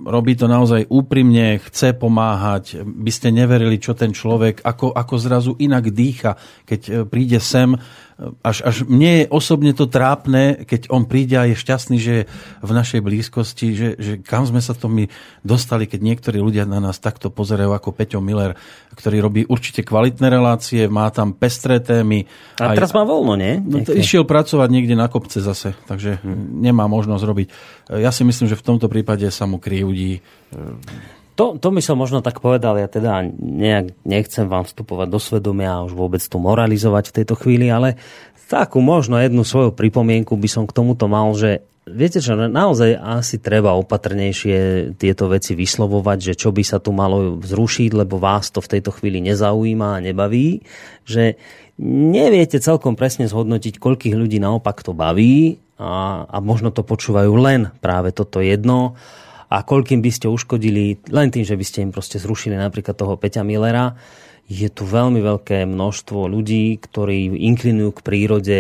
robí 0.10 0.34
to 0.34 0.50
naozaj 0.50 0.90
úprimne, 0.90 1.62
chce 1.62 1.94
pomáhať. 1.94 2.82
By 2.82 3.12
ste 3.14 3.30
neverili, 3.30 3.78
čo 3.78 3.94
ten 3.94 4.18
človek, 4.18 4.66
ako, 4.66 4.98
ako 4.98 5.14
zrazu 5.22 5.52
inak 5.62 5.94
dýcha, 5.94 6.42
keď 6.66 7.06
príde 7.06 7.38
sem 7.38 7.78
až, 8.46 8.62
až 8.62 8.76
mne 8.86 9.26
je 9.26 9.26
osobne 9.34 9.74
to 9.74 9.90
trápne, 9.90 10.62
keď 10.66 10.94
on 10.94 11.10
príde 11.10 11.34
a 11.38 11.50
je 11.50 11.58
šťastný, 11.58 11.98
že 11.98 12.30
v 12.62 12.72
našej 12.72 13.02
blízkosti, 13.02 13.68
že, 13.74 13.90
že 13.98 14.12
kam 14.22 14.46
sme 14.46 14.62
sa 14.62 14.78
to 14.78 14.86
my 14.86 15.10
dostali, 15.42 15.90
keď 15.90 16.00
niektorí 16.06 16.38
ľudia 16.38 16.70
na 16.70 16.78
nás 16.78 17.02
takto 17.02 17.34
pozerajú 17.34 17.74
ako 17.74 17.90
Peťo 17.98 18.22
Miller, 18.22 18.54
ktorý 18.94 19.18
robí 19.26 19.42
určite 19.50 19.82
kvalitné 19.82 20.30
relácie, 20.30 20.86
má 20.86 21.10
tam 21.10 21.34
pestré 21.34 21.82
témy. 21.82 22.30
A 22.62 22.78
teraz 22.78 22.94
má 22.94 23.02
voľno, 23.02 23.34
nie? 23.34 23.58
No, 23.58 23.82
išiel 23.82 24.28
pracovať 24.28 24.70
niekde 24.70 24.94
na 24.94 25.10
kopce 25.10 25.42
zase, 25.42 25.74
takže 25.90 26.22
hmm. 26.22 26.62
nemá 26.62 26.86
možnosť 26.86 27.24
robiť. 27.26 27.48
Ja 27.98 28.14
si 28.14 28.22
myslím, 28.22 28.48
že 28.48 28.60
v 28.60 28.66
tomto 28.66 28.86
prípade 28.86 29.26
sa 29.34 29.50
mu 29.50 29.58
krivdí 29.58 30.22
to, 31.36 31.58
to 31.58 31.68
by 31.72 31.82
som 31.82 31.98
možno 31.98 32.20
tak 32.20 32.44
povedal, 32.44 32.76
ja 32.78 32.92
teda 32.92 33.24
nejak 33.40 33.96
nechcem 34.04 34.46
vám 34.52 34.68
vstupovať 34.68 35.08
do 35.08 35.20
svedomia 35.20 35.80
a 35.80 35.86
už 35.88 35.96
vôbec 35.96 36.22
tu 36.22 36.38
moralizovať 36.38 37.12
v 37.12 37.16
tejto 37.22 37.36
chvíli, 37.40 37.72
ale 37.72 37.96
takú 38.52 38.84
možno 38.84 39.16
jednu 39.16 39.48
svoju 39.48 39.72
pripomienku 39.72 40.36
by 40.36 40.50
som 40.52 40.64
k 40.68 40.76
tomuto 40.76 41.08
mal, 41.08 41.32
že 41.32 41.64
viete 41.88 42.20
čo, 42.20 42.36
naozaj 42.36 43.00
asi 43.00 43.40
treba 43.40 43.74
opatrnejšie 43.80 44.92
tieto 45.00 45.32
veci 45.32 45.56
vyslovovať, 45.56 46.18
že 46.20 46.34
čo 46.36 46.52
by 46.52 46.64
sa 46.64 46.78
tu 46.84 46.92
malo 46.92 47.40
zrušiť, 47.40 47.92
lebo 47.96 48.20
vás 48.20 48.52
to 48.52 48.60
v 48.60 48.78
tejto 48.78 48.92
chvíli 48.92 49.24
nezaujíma 49.24 49.98
a 49.98 50.04
nebaví, 50.04 50.62
že 51.08 51.40
neviete 51.82 52.62
celkom 52.62 52.94
presne 52.94 53.26
zhodnotiť, 53.26 53.82
koľkých 53.82 54.14
ľudí 54.14 54.38
naopak 54.38 54.84
to 54.86 54.94
baví 54.94 55.58
a, 55.82 56.28
a 56.30 56.38
možno 56.44 56.70
to 56.70 56.86
počúvajú 56.86 57.34
len 57.40 57.74
práve 57.82 58.14
toto 58.14 58.44
jedno 58.44 59.00
a 59.52 59.68
koľkým 59.68 60.00
by 60.00 60.12
ste 60.16 60.32
uškodili 60.32 61.12
len 61.12 61.28
tým, 61.28 61.44
že 61.44 61.60
by 61.60 61.66
ste 61.68 61.84
im 61.84 61.92
proste 61.92 62.24
zrušili 62.24 62.56
napríklad 62.56 62.96
toho 62.96 63.20
Peťa 63.20 63.44
Millera. 63.44 64.00
Je 64.48 64.72
tu 64.72 64.88
veľmi 64.88 65.20
veľké 65.20 65.68
množstvo 65.68 66.32
ľudí, 66.32 66.80
ktorí 66.80 67.36
inklinujú 67.52 68.00
k 68.00 68.06
prírode, 68.06 68.60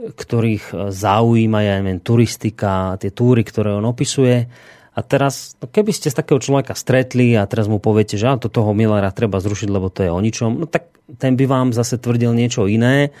ktorých 0.00 0.88
zaujíma, 0.88 1.58
ja 1.60 1.74
neviem, 1.80 2.00
turistika, 2.00 2.96
tie 2.96 3.12
túry, 3.12 3.44
ktoré 3.44 3.76
on 3.76 3.84
opisuje. 3.84 4.48
A 4.96 5.00
teraz, 5.04 5.60
no 5.60 5.68
keby 5.68 5.92
ste 5.92 6.08
z 6.08 6.16
takého 6.16 6.40
človeka 6.40 6.72
stretli 6.72 7.36
a 7.36 7.44
teraz 7.44 7.68
mu 7.68 7.76
poviete, 7.76 8.16
že 8.16 8.32
to 8.40 8.48
toho 8.48 8.72
Millera 8.72 9.12
treba 9.12 9.36
zrušiť, 9.44 9.68
lebo 9.68 9.92
to 9.92 10.08
je 10.08 10.08
o 10.08 10.16
ničom, 10.16 10.56
no 10.56 10.64
tak 10.64 10.88
ten 11.20 11.36
by 11.36 11.44
vám 11.44 11.68
zase 11.76 12.00
tvrdil 12.00 12.32
niečo 12.32 12.64
iné. 12.64 13.12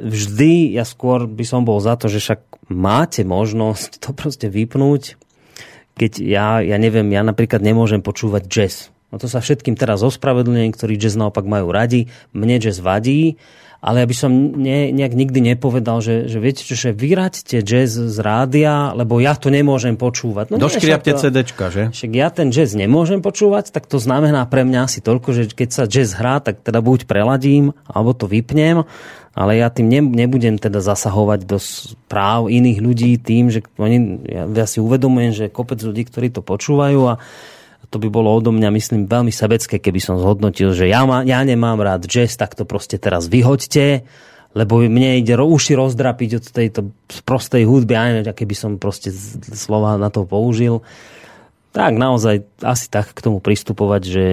Vždy, 0.00 0.72
ja 0.72 0.88
skôr 0.88 1.28
by 1.28 1.44
som 1.44 1.68
bol 1.68 1.76
za 1.84 2.00
to, 2.00 2.08
že 2.08 2.24
však 2.24 2.72
máte 2.72 3.28
možnosť 3.28 4.00
to 4.00 4.16
proste 4.16 4.48
vypnúť, 4.48 5.20
keď 5.98 6.12
ja, 6.22 6.46
ja 6.62 6.76
neviem, 6.78 7.10
ja 7.10 7.26
napríklad 7.26 7.58
nemôžem 7.58 7.98
počúvať 7.98 8.46
jazz. 8.46 8.94
No 9.10 9.18
to 9.18 9.26
sa 9.26 9.42
všetkým 9.42 9.74
teraz 9.74 10.04
ospravedlňujem, 10.04 10.70
ktorí 10.70 10.94
jazz 11.00 11.18
naopak 11.18 11.42
majú 11.42 11.74
radi. 11.74 12.06
Mne 12.30 12.62
jazz 12.62 12.78
vadí, 12.78 13.40
ale 13.78 14.02
ja 14.02 14.06
by 14.10 14.16
som 14.16 14.30
ne, 14.58 14.90
nejak 14.90 15.14
nikdy 15.14 15.54
nepovedal, 15.54 16.02
že, 16.02 16.26
že 16.26 16.42
viete 16.42 16.66
že 16.66 16.90
vyraďte 16.90 17.62
jazz 17.62 17.94
z 17.94 18.18
rádia, 18.18 18.90
lebo 18.90 19.22
ja 19.22 19.38
to 19.38 19.54
nemôžem 19.54 19.94
počúvať. 19.94 20.50
No, 20.50 20.58
Doškriapte 20.58 21.14
CDčka, 21.14 21.70
že? 21.70 21.82
Však 21.94 22.10
ja 22.10 22.28
ten 22.34 22.50
jazz 22.50 22.74
nemôžem 22.74 23.22
počúvať, 23.22 23.70
tak 23.70 23.86
to 23.86 24.02
znamená 24.02 24.42
pre 24.50 24.66
mňa 24.66 24.90
asi 24.90 24.98
toľko, 24.98 25.28
že 25.30 25.42
keď 25.54 25.68
sa 25.70 25.84
jazz 25.86 26.18
hrá, 26.18 26.42
tak 26.42 26.66
teda 26.66 26.82
buď 26.82 27.06
preladím, 27.06 27.70
alebo 27.86 28.18
to 28.18 28.26
vypnem, 28.26 28.82
ale 29.38 29.62
ja 29.62 29.70
tým 29.70 29.86
nebudem 30.10 30.58
teda 30.58 30.82
zasahovať 30.82 31.46
do 31.46 31.62
práv 32.10 32.50
iných 32.50 32.78
ľudí 32.82 33.14
tým, 33.22 33.54
že 33.54 33.62
oni, 33.78 34.26
ja, 34.26 34.50
ja 34.50 34.66
si 34.66 34.82
uvedomujem, 34.82 35.30
že 35.30 35.54
kopec 35.54 35.78
ľudí, 35.78 36.02
ktorí 36.10 36.34
to 36.34 36.42
počúvajú 36.42 37.00
a 37.06 37.22
to 37.88 37.96
by 37.96 38.08
bolo 38.12 38.32
odo 38.36 38.52
mňa, 38.52 38.68
myslím, 38.68 39.00
veľmi 39.08 39.32
sebecké, 39.32 39.80
keby 39.80 40.00
som 40.00 40.20
zhodnotil, 40.20 40.76
že 40.76 40.88
ja, 40.88 41.08
ma, 41.08 41.24
ja 41.24 41.40
nemám 41.40 41.80
rád 41.80 42.04
jazz, 42.04 42.36
tak 42.36 42.52
to 42.52 42.68
proste 42.68 43.00
teraz 43.00 43.26
vyhoďte, 43.32 44.04
lebo 44.52 44.80
mne 44.84 45.20
ide 45.20 45.36
uši 45.36 45.76
rozdrapiť 45.76 46.30
od 46.40 46.44
tejto 46.44 46.80
prostej 47.24 47.64
hudby, 47.64 47.94
a 47.96 48.02
neviem, 48.12 48.28
keby 48.28 48.54
som 48.56 48.70
proste 48.76 49.12
slova 49.52 49.96
na 49.96 50.12
to 50.12 50.28
použil. 50.28 50.84
Tak 51.72 51.96
naozaj 51.96 52.44
asi 52.64 52.86
tak 52.88 53.12
k 53.12 53.20
tomu 53.24 53.40
pristupovať, 53.40 54.02
že 54.04 54.24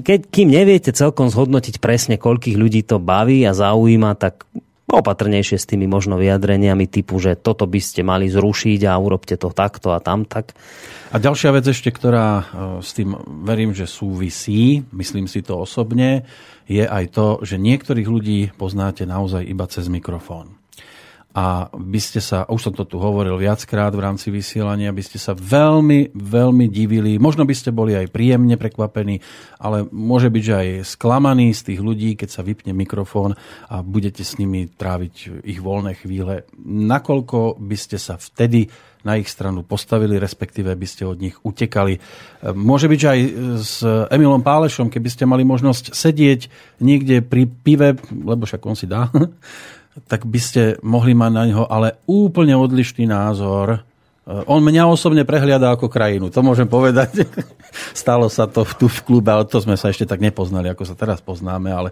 keď, 0.00 0.20
kým 0.32 0.48
neviete 0.48 0.96
celkom 0.96 1.28
zhodnotiť 1.28 1.80
presne, 1.80 2.16
koľkých 2.16 2.56
ľudí 2.56 2.80
to 2.84 2.96
baví 2.96 3.44
a 3.44 3.52
zaujíma, 3.52 4.16
tak 4.16 4.48
opatrnejšie 4.88 5.60
s 5.60 5.68
tými 5.68 5.84
možno 5.84 6.16
vyjadreniami 6.16 6.88
typu, 6.88 7.20
že 7.20 7.36
toto 7.36 7.68
by 7.68 7.76
ste 7.76 8.00
mali 8.00 8.32
zrušiť 8.32 8.88
a 8.88 8.96
urobte 8.96 9.36
to 9.36 9.52
takto 9.52 9.92
a 9.92 10.00
tam 10.00 10.24
tak. 10.24 10.56
A 11.12 11.16
ďalšia 11.20 11.52
vec 11.52 11.64
ešte, 11.68 11.92
ktorá 11.92 12.28
e, 12.28 12.44
s 12.80 12.96
tým 12.96 13.12
verím, 13.44 13.76
že 13.76 13.84
súvisí, 13.84 14.84
myslím 14.92 15.28
si 15.28 15.44
to 15.44 15.60
osobne, 15.60 16.24
je 16.68 16.84
aj 16.84 17.04
to, 17.12 17.26
že 17.44 17.60
niektorých 17.60 18.08
ľudí 18.08 18.40
poznáte 18.56 19.08
naozaj 19.08 19.44
iba 19.44 19.64
cez 19.68 19.88
mikrofón 19.88 20.58
a 21.38 21.70
by 21.70 22.00
ste 22.02 22.18
sa, 22.18 22.50
už 22.50 22.58
som 22.58 22.74
to 22.74 22.82
tu 22.82 22.98
hovoril 22.98 23.38
viackrát 23.38 23.94
v 23.94 24.02
rámci 24.02 24.34
vysielania, 24.34 24.90
by 24.90 25.06
ste 25.06 25.22
sa 25.22 25.38
veľmi, 25.38 26.10
veľmi 26.18 26.66
divili, 26.66 27.14
možno 27.22 27.46
by 27.46 27.54
ste 27.54 27.70
boli 27.70 27.94
aj 27.94 28.10
príjemne 28.10 28.58
prekvapení, 28.58 29.22
ale 29.62 29.86
môže 29.94 30.34
byť, 30.34 30.42
že 30.42 30.54
aj 30.58 30.68
sklamaní 30.98 31.54
z 31.54 31.70
tých 31.70 31.78
ľudí, 31.78 32.18
keď 32.18 32.28
sa 32.34 32.42
vypne 32.42 32.74
mikrofón 32.74 33.38
a 33.70 33.86
budete 33.86 34.26
s 34.26 34.34
nimi 34.42 34.66
tráviť 34.66 35.46
ich 35.46 35.62
voľné 35.62 36.02
chvíle. 36.02 36.42
Nakoľko 36.66 37.62
by 37.62 37.76
ste 37.78 38.02
sa 38.02 38.18
vtedy 38.18 38.66
na 39.06 39.14
ich 39.14 39.30
stranu 39.30 39.62
postavili, 39.62 40.18
respektíve 40.18 40.74
by 40.74 40.86
ste 40.90 41.06
od 41.06 41.22
nich 41.22 41.38
utekali. 41.46 42.02
Môže 42.50 42.90
byť, 42.90 42.98
že 42.98 43.08
aj 43.08 43.20
s 43.62 43.74
Emilom 44.10 44.42
Pálešom, 44.42 44.90
keby 44.90 45.06
ste 45.06 45.22
mali 45.22 45.46
možnosť 45.46 45.94
sedieť 45.94 46.50
niekde 46.82 47.22
pri 47.22 47.46
pive, 47.46 47.94
lebo 48.10 48.42
však 48.42 48.62
on 48.66 48.74
si 48.74 48.90
dá, 48.90 49.06
tak 50.06 50.28
by 50.28 50.40
ste 50.40 50.62
mohli 50.84 51.16
mať 51.16 51.32
na 51.32 51.44
neho 51.48 51.64
ale 51.66 51.98
úplne 52.06 52.54
odlišný 52.54 53.08
názor. 53.08 53.82
Eh, 54.28 54.44
on 54.44 54.60
mňa 54.60 54.84
osobne 54.84 55.24
prehliada 55.24 55.72
ako 55.72 55.88
krajinu, 55.88 56.28
to 56.28 56.44
môžem 56.44 56.68
povedať. 56.68 57.24
Stalo 57.96 58.28
sa 58.28 58.44
to 58.44 58.68
tu 58.76 58.86
v 58.86 59.00
klube, 59.00 59.32
ale 59.32 59.48
to 59.48 59.56
sme 59.64 59.80
sa 59.80 59.88
ešte 59.88 60.04
tak 60.04 60.20
nepoznali, 60.20 60.68
ako 60.68 60.84
sa 60.84 60.92
teraz 60.92 61.24
poznáme, 61.24 61.72
ale, 61.72 61.90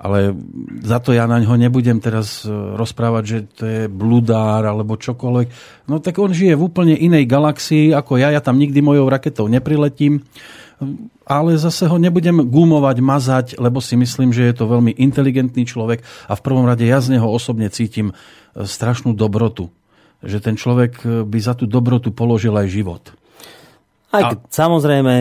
ale 0.00 0.32
za 0.80 0.96
to 1.04 1.12
ja 1.12 1.28
na 1.28 1.44
ňo 1.44 1.60
nebudem 1.60 2.00
teraz 2.00 2.48
eh, 2.48 2.50
rozprávať, 2.50 3.22
že 3.28 3.38
to 3.52 3.64
je 3.68 3.82
bludár 3.92 4.64
alebo 4.64 4.96
čokoľvek. 4.96 5.48
No 5.92 6.00
tak 6.00 6.16
on 6.16 6.32
žije 6.32 6.56
v 6.56 6.64
úplne 6.64 6.96
inej 6.96 7.28
galaxii 7.28 7.92
ako 7.92 8.16
ja, 8.16 8.32
ja 8.32 8.40
tam 8.40 8.56
nikdy 8.56 8.80
mojou 8.80 9.04
raketou 9.12 9.44
nepriletím 9.52 10.24
ale 11.24 11.56
zase 11.56 11.86
ho 11.86 11.96
nebudem 11.96 12.44
gumovať, 12.44 12.96
mazať, 12.98 13.46
lebo 13.56 13.78
si 13.78 13.94
myslím, 13.94 14.34
že 14.34 14.50
je 14.50 14.54
to 14.54 14.70
veľmi 14.70 14.94
inteligentný 14.98 15.64
človek 15.64 16.02
a 16.28 16.32
v 16.34 16.44
prvom 16.44 16.66
rade 16.66 16.82
ja 16.84 16.98
z 16.98 17.16
neho 17.16 17.28
osobne 17.30 17.70
cítim 17.70 18.10
e, 18.10 18.14
strašnú 18.66 19.14
dobrotu. 19.14 19.70
Že 20.24 20.38
ten 20.40 20.54
človek 20.58 20.92
e, 21.02 21.06
by 21.22 21.38
za 21.38 21.54
tú 21.54 21.70
dobrotu 21.70 22.10
položil 22.10 22.52
aj 22.58 22.68
život. 22.68 23.02
Aj, 24.14 24.34
a... 24.34 24.38
samozrejme, 24.50 25.12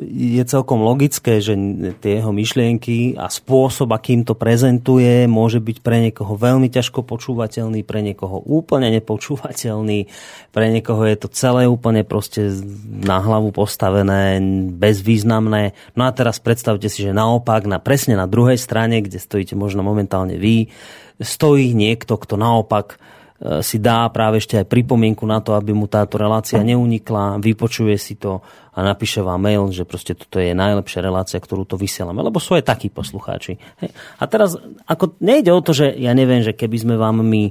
je 0.00 0.42
celkom 0.48 0.80
logické, 0.80 1.38
že 1.44 1.52
tie 2.00 2.20
jeho 2.20 2.32
myšlienky 2.32 3.18
a 3.20 3.28
spôsob, 3.28 3.92
akým 3.92 4.24
to 4.24 4.32
prezentuje, 4.32 5.28
môže 5.28 5.60
byť 5.60 5.76
pre 5.84 6.00
niekoho 6.08 6.34
veľmi 6.38 6.72
ťažko 6.72 7.04
počúvateľný, 7.04 7.84
pre 7.84 8.00
niekoho 8.00 8.40
úplne 8.42 8.88
nepočúvateľný, 8.98 10.08
pre 10.50 10.66
niekoho 10.72 11.02
je 11.04 11.16
to 11.20 11.28
celé 11.28 11.68
úplne 11.68 12.02
proste 12.02 12.50
na 12.88 13.20
hlavu 13.20 13.52
postavené, 13.52 14.40
bezvýznamné. 14.72 15.76
No 15.94 16.08
a 16.08 16.10
teraz 16.10 16.40
predstavte 16.40 16.88
si, 16.88 17.04
že 17.04 17.12
naopak, 17.12 17.68
na, 17.68 17.76
presne 17.76 18.16
na 18.16 18.24
druhej 18.24 18.56
strane, 18.56 19.04
kde 19.04 19.20
stojíte 19.20 19.54
možno 19.54 19.84
momentálne 19.84 20.40
vy, 20.40 20.72
stojí 21.20 21.76
niekto, 21.76 22.16
kto 22.16 22.40
naopak 22.40 22.96
E, 22.96 23.21
si 23.42 23.82
dá 23.82 24.06
práve 24.14 24.38
ešte 24.38 24.54
aj 24.54 24.70
pripomienku 24.70 25.26
na 25.26 25.42
to, 25.42 25.58
aby 25.58 25.74
mu 25.74 25.90
táto 25.90 26.14
relácia 26.14 26.62
neunikla, 26.62 27.42
vypočuje 27.42 27.98
si 27.98 28.14
to 28.14 28.38
a 28.72 28.78
napíše 28.80 29.18
vám 29.18 29.42
mail, 29.42 29.66
že 29.74 29.82
proste 29.82 30.14
toto 30.14 30.38
je 30.38 30.54
najlepšia 30.54 31.02
relácia, 31.02 31.42
ktorú 31.42 31.66
to 31.66 31.74
vysielame. 31.74 32.22
Lebo 32.22 32.38
sú 32.38 32.54
aj 32.54 32.70
takí 32.70 32.88
poslucháči. 32.88 33.58
Hej. 33.82 33.90
A 34.22 34.24
teraz, 34.30 34.54
ako 34.86 35.18
nejde 35.18 35.50
o 35.50 35.60
to, 35.60 35.74
že 35.74 35.90
ja 35.98 36.14
neviem, 36.14 36.40
že 36.40 36.54
keby 36.54 36.76
sme 36.78 36.94
vám 36.94 37.20
my 37.20 37.50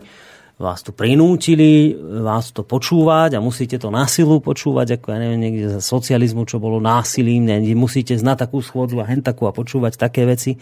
vás 0.61 0.85
tu 0.85 0.93
prinútili, 0.93 1.97
vás 2.21 2.53
to 2.53 2.61
počúvať 2.61 3.35
a 3.35 3.43
musíte 3.43 3.81
to 3.81 3.89
na 3.89 4.05
silu 4.05 4.37
počúvať, 4.37 5.01
ako 5.01 5.07
ja 5.09 5.17
neviem, 5.17 5.41
niekde 5.41 5.65
za 5.77 5.81
socializmu, 5.81 6.45
čo 6.45 6.61
bolo 6.61 6.77
násilím, 6.77 7.49
ne, 7.49 7.57
musíte 7.73 8.13
znať 8.13 8.45
takú 8.45 8.61
schôdzu 8.61 9.01
a 9.01 9.09
hen 9.09 9.25
a 9.25 9.33
počúvať 9.33 9.97
také 9.97 10.29
veci. 10.29 10.61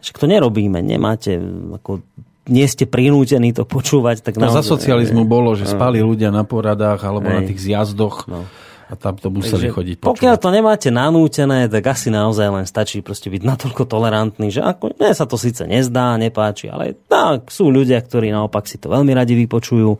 Však 0.00 0.16
to 0.16 0.26
nerobíme, 0.26 0.80
nemáte 0.80 1.36
ako 1.76 2.00
nie 2.46 2.66
ste 2.70 2.86
prinútení 2.86 3.50
to 3.50 3.66
počúvať. 3.66 4.22
Tak 4.22 4.38
no, 4.38 4.48
naozaj, 4.48 4.62
za 4.62 4.78
socializmu 4.78 5.26
bolo, 5.26 5.58
že 5.58 5.66
spali 5.66 5.98
ľudia 6.02 6.30
na 6.30 6.46
poradách 6.46 7.02
alebo 7.02 7.26
na 7.26 7.42
tých 7.42 7.58
zjazdoch. 7.62 8.26
No. 8.30 8.46
A 8.86 8.94
tam 8.94 9.18
to 9.18 9.34
museli 9.34 9.66
Takže, 9.66 9.74
chodiť 9.74 9.96
počúvať. 9.98 10.10
Pokiaľ 10.14 10.34
to 10.38 10.48
nemáte 10.54 10.88
nanútené, 10.94 11.66
tak 11.66 11.90
asi 11.90 12.06
naozaj 12.06 12.46
len 12.54 12.66
stačí 12.70 13.02
proste 13.02 13.26
byť 13.34 13.42
natoľko 13.42 13.82
tolerantný, 13.82 14.54
že 14.54 14.62
ako, 14.62 14.94
mne 14.94 15.10
sa 15.10 15.26
to 15.26 15.34
síce 15.34 15.66
nezdá, 15.66 16.14
nepáči, 16.14 16.70
ale 16.70 16.94
tak, 17.10 17.50
sú 17.50 17.66
ľudia, 17.66 17.98
ktorí 17.98 18.30
naopak 18.30 18.62
si 18.70 18.78
to 18.78 18.86
veľmi 18.86 19.10
radi 19.10 19.34
vypočujú 19.34 19.90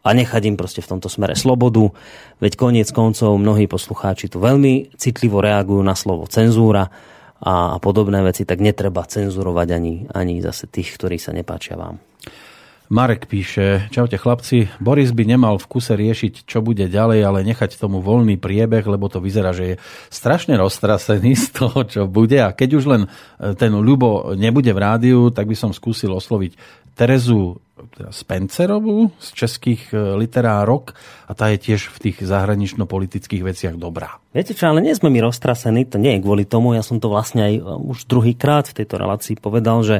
a 0.00 0.08
nechať 0.16 0.42
im 0.48 0.56
proste 0.56 0.80
v 0.80 0.96
tomto 0.96 1.12
smere 1.12 1.36
slobodu. 1.36 1.92
Veď 2.40 2.56
koniec 2.56 2.88
koncov 2.88 3.36
mnohí 3.36 3.68
poslucháči 3.68 4.32
tu 4.32 4.40
veľmi 4.40 4.96
citlivo 4.96 5.44
reagujú 5.44 5.84
na 5.84 5.92
slovo 5.92 6.24
cenzúra 6.24 6.88
a 7.40 7.80
podobné 7.80 8.20
veci, 8.20 8.44
tak 8.44 8.60
netreba 8.60 9.08
cenzurovať 9.08 9.68
ani, 9.72 9.94
ani 10.12 10.44
zase 10.44 10.68
tých, 10.68 10.92
ktorí 10.96 11.16
sa 11.16 11.32
nepáčia 11.32 11.76
vám. 11.80 11.96
Marek 12.90 13.30
píše, 13.30 13.86
čaute 13.94 14.18
chlapci, 14.18 14.66
Boris 14.82 15.14
by 15.14 15.22
nemal 15.22 15.62
v 15.62 15.70
kuse 15.70 15.94
riešiť, 15.94 16.42
čo 16.42 16.58
bude 16.58 16.90
ďalej, 16.90 17.22
ale 17.22 17.46
nechať 17.46 17.78
tomu 17.78 18.02
voľný 18.02 18.34
priebeh, 18.34 18.82
lebo 18.82 19.06
to 19.06 19.22
vyzerá, 19.22 19.54
že 19.54 19.64
je 19.64 19.80
strašne 20.10 20.58
roztrasený 20.58 21.38
z 21.38 21.46
toho, 21.54 21.86
čo 21.86 22.10
bude. 22.10 22.42
A 22.42 22.50
keď 22.50 22.82
už 22.82 22.84
len 22.90 23.02
e, 23.06 23.54
ten 23.54 23.70
Ľubo 23.70 24.34
nebude 24.34 24.74
v 24.74 24.82
rádiu, 24.82 25.30
tak 25.30 25.46
by 25.46 25.54
som 25.54 25.70
skúsil 25.70 26.10
osloviť 26.10 26.79
Terezu 26.94 27.60
teda 27.96 28.12
Spencerovú 28.12 29.08
z 29.16 29.28
českých 29.32 29.92
e, 29.92 29.96
literárok 30.20 30.92
a 31.24 31.32
tá 31.32 31.48
je 31.52 31.58
tiež 31.70 31.88
v 31.88 31.98
tých 32.10 32.16
zahranično-politických 32.20 33.40
veciach 33.40 33.74
dobrá. 33.80 34.20
Viete 34.36 34.52
čo, 34.52 34.68
ale 34.68 34.84
nie 34.84 34.92
sme 34.92 35.08
my 35.08 35.24
roztrasení, 35.24 35.88
to 35.88 35.96
nie 35.96 36.18
je 36.18 36.24
kvôli 36.24 36.44
tomu, 36.44 36.76
ja 36.76 36.84
som 36.84 37.00
to 37.00 37.08
vlastne 37.08 37.40
aj 37.40 37.54
e, 37.56 37.62
už 37.64 38.04
druhýkrát 38.04 38.68
v 38.68 38.84
tejto 38.84 39.00
relácii 39.00 39.40
povedal, 39.40 39.80
že 39.80 39.96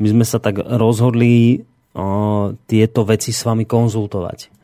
my 0.00 0.08
sme 0.08 0.24
sa 0.24 0.40
tak 0.40 0.64
rozhodli 0.64 1.64
o, 1.92 2.56
tieto 2.64 3.04
veci 3.04 3.30
s 3.36 3.44
vami 3.44 3.68
konzultovať 3.68 4.60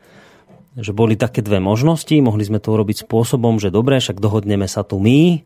že 0.77 0.93
boli 0.93 1.17
také 1.17 1.41
dve 1.41 1.57
možnosti, 1.57 2.13
mohli 2.21 2.45
sme 2.45 2.61
to 2.61 2.69
urobiť 2.69 3.09
spôsobom, 3.09 3.57
že 3.57 3.73
dobre, 3.73 3.97
však 3.97 4.21
dohodneme 4.21 4.69
sa 4.69 4.85
tu 4.85 5.01
my, 5.01 5.41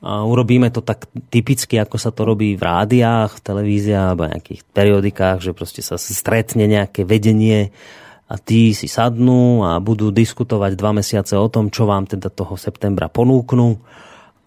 a 0.00 0.24
urobíme 0.24 0.72
to 0.72 0.80
tak 0.80 1.12
typicky, 1.28 1.76
ako 1.76 2.00
sa 2.00 2.08
to 2.08 2.24
robí 2.24 2.56
v 2.56 2.62
rádiách, 2.64 3.36
v 3.36 3.44
televíziách 3.44 4.06
alebo 4.08 4.32
nejakých 4.32 4.62
periodikách, 4.72 5.44
že 5.44 5.52
proste 5.52 5.84
sa 5.84 6.00
stretne 6.00 6.64
nejaké 6.64 7.04
vedenie 7.04 7.68
a 8.24 8.40
tí 8.40 8.72
si 8.72 8.88
sadnú 8.88 9.60
a 9.60 9.76
budú 9.76 10.08
diskutovať 10.08 10.72
dva 10.72 10.96
mesiace 10.96 11.36
o 11.36 11.50
tom, 11.52 11.68
čo 11.68 11.84
vám 11.84 12.08
teda 12.08 12.32
toho 12.32 12.56
septembra 12.56 13.12
ponúknú. 13.12 13.76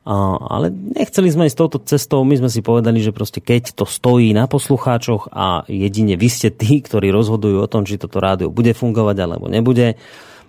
A, 0.03 0.35
ale 0.41 0.73
nechceli 0.73 1.30
sme 1.30 1.45
ísť 1.45 1.57
touto 1.61 1.80
cestou, 1.85 2.25
my 2.25 2.34
sme 2.34 2.49
si 2.49 2.65
povedali, 2.65 2.97
že 2.99 3.13
proste 3.13 3.38
keď 3.38 3.77
to 3.77 3.85
stojí 3.85 4.34
na 4.34 4.49
poslucháčoch 4.49 5.30
a 5.30 5.69
jedine 5.69 6.17
vy 6.17 6.27
ste 6.34 6.49
tí, 6.49 6.81
ktorí 6.81 7.13
rozhodujú 7.13 7.61
o 7.61 7.69
tom, 7.69 7.85
či 7.85 8.01
toto 8.01 8.17
rádio 8.17 8.49
bude 8.49 8.73
fungovať 8.73 9.17
alebo 9.21 9.45
nebude, 9.45 10.01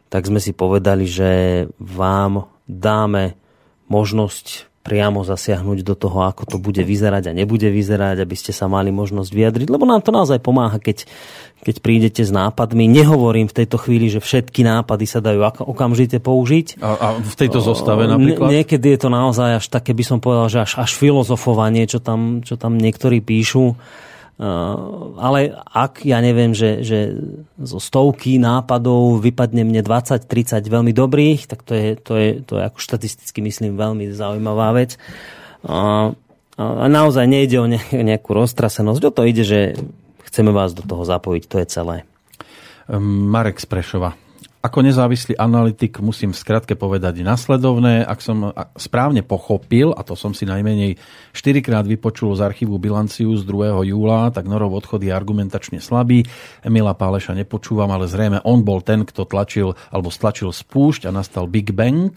tak 0.09 0.25
sme 0.25 0.41
si 0.41 0.57
povedali, 0.57 1.05
že 1.05 1.31
vám 1.77 2.49
dáme 2.65 3.37
možnosť 3.93 4.74
priamo 4.85 5.25
zasiahnuť 5.25 5.81
do 5.81 5.97
toho, 5.97 6.29
ako 6.29 6.45
to 6.45 6.57
bude 6.61 6.85
vyzerať 6.85 7.33
a 7.33 7.37
nebude 7.37 7.65
vyzerať, 7.73 8.21
aby 8.21 8.37
ste 8.37 8.53
sa 8.53 8.69
mali 8.69 8.93
možnosť 8.93 9.33
vyjadriť, 9.33 9.69
lebo 9.73 9.89
nám 9.89 10.05
to 10.05 10.13
naozaj 10.13 10.37
pomáha, 10.45 10.77
keď, 10.77 11.09
keď 11.65 11.81
prídete 11.81 12.21
s 12.21 12.29
nápadmi. 12.29 12.85
Nehovorím 12.85 13.49
v 13.49 13.65
tejto 13.65 13.81
chvíli, 13.81 14.13
že 14.13 14.21
všetky 14.21 14.61
nápady 14.61 15.09
sa 15.09 15.25
dajú 15.25 15.41
okamžite 15.65 16.21
použiť. 16.21 16.85
A, 16.85 16.91
a 17.01 17.09
v 17.17 17.35
tejto 17.35 17.65
zostave 17.65 18.05
napríklad? 18.05 18.53
Niekedy 18.53 18.93
je 18.93 18.99
to 19.01 19.09
naozaj 19.09 19.65
až 19.65 19.67
také, 19.73 19.97
by 19.97 20.05
som 20.05 20.21
povedal, 20.21 20.53
že 20.53 20.61
až, 20.69 20.73
až 20.85 20.93
filozofovanie, 20.93 21.89
čo 21.89 22.05
tam, 22.05 22.45
čo 22.45 22.61
tam 22.61 22.77
niektorí 22.77 23.25
píšu 23.25 23.81
ale 24.35 25.55
ak 25.55 26.03
ja 26.03 26.19
neviem, 26.19 26.51
že, 26.59 26.83
že 26.83 27.15
zo 27.55 27.79
stovky 27.79 28.43
nápadov 28.43 29.23
vypadne 29.23 29.63
mne 29.63 29.87
20-30 29.87 30.67
veľmi 30.67 30.91
dobrých, 30.91 31.47
tak 31.47 31.63
to 31.63 31.73
je, 31.79 31.95
to 31.95 32.13
je, 32.19 32.29
to 32.43 32.59
je 32.59 32.63
ako 32.67 32.79
štatisticky 32.83 33.39
myslím 33.47 33.79
veľmi 33.79 34.11
zaujímavá 34.11 34.75
vec. 34.75 34.99
A, 35.63 36.11
a 36.59 36.87
naozaj 36.91 37.31
nejde 37.31 37.63
o 37.63 37.71
nejakú 37.95 38.35
roztrasenosť, 38.35 39.03
o 39.07 39.15
to 39.15 39.23
ide, 39.23 39.47
že 39.47 39.61
chceme 40.27 40.51
vás 40.51 40.75
do 40.75 40.83
toho 40.83 41.07
zapojiť, 41.07 41.43
to 41.47 41.57
je 41.63 41.67
celé. 41.71 41.97
Marek 42.91 43.63
Sprešova 43.63 44.24
ako 44.65 44.81
nezávislý 44.81 45.37
analytik 45.37 46.01
musím 46.01 46.33
v 46.33 46.41
skratke 46.41 46.73
povedať 46.73 47.21
nasledovné. 47.21 48.01
Ak 48.01 48.25
som 48.25 48.49
správne 48.81 49.21
pochopil, 49.21 49.93
a 49.93 50.01
to 50.01 50.17
som 50.17 50.33
si 50.33 50.49
najmenej 50.49 50.97
4 51.37 51.61
krát 51.61 51.85
vypočul 51.85 52.33
z 52.33 52.49
archívu 52.49 52.81
bilanciu 52.81 53.37
z 53.37 53.45
2. 53.45 53.85
júla, 53.93 54.33
tak 54.33 54.49
Norov 54.49 54.73
odchod 54.81 55.05
je 55.05 55.13
argumentačne 55.13 55.85
slabý. 55.85 56.25
Emila 56.65 56.97
Páleša 56.97 57.37
nepočúvam, 57.37 57.93
ale 57.93 58.09
zrejme 58.09 58.41
on 58.49 58.65
bol 58.65 58.81
ten, 58.81 59.05
kto 59.05 59.29
tlačil 59.29 59.77
alebo 59.93 60.09
stlačil 60.09 60.49
spúšť 60.49 61.07
a 61.07 61.11
nastal 61.13 61.45
Big 61.45 61.77
Bang. 61.77 62.17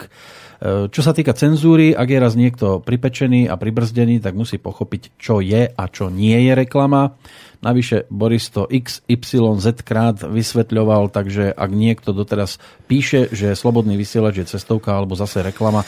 E, 0.58 0.90
čo 0.90 1.00
sa 1.06 1.14
týka 1.14 1.38
cenzúry, 1.38 1.94
ak 1.94 2.08
je 2.10 2.18
raz 2.18 2.34
niekto 2.34 2.82
pripečený 2.82 3.46
a 3.46 3.54
pribrzdený, 3.54 4.18
tak 4.18 4.34
musí 4.34 4.58
pochopiť, 4.58 5.14
čo 5.14 5.38
je 5.38 5.70
a 5.70 5.84
čo 5.86 6.10
nie 6.10 6.34
je 6.34 6.52
reklama. 6.58 7.14
Navyše 7.58 8.10
Boris 8.10 8.50
to 8.50 8.66
XYZ 8.70 9.82
krát 9.82 10.22
vysvetľoval, 10.22 11.10
takže 11.10 11.50
ak 11.54 11.70
niekto 11.70 12.10
doteraz 12.14 12.62
píše, 12.86 13.30
že 13.34 13.58
slobodný 13.58 13.98
vysielač 13.98 14.42
je 14.42 14.50
cestovka 14.58 14.94
alebo 14.94 15.18
zase 15.18 15.42
reklama, 15.42 15.82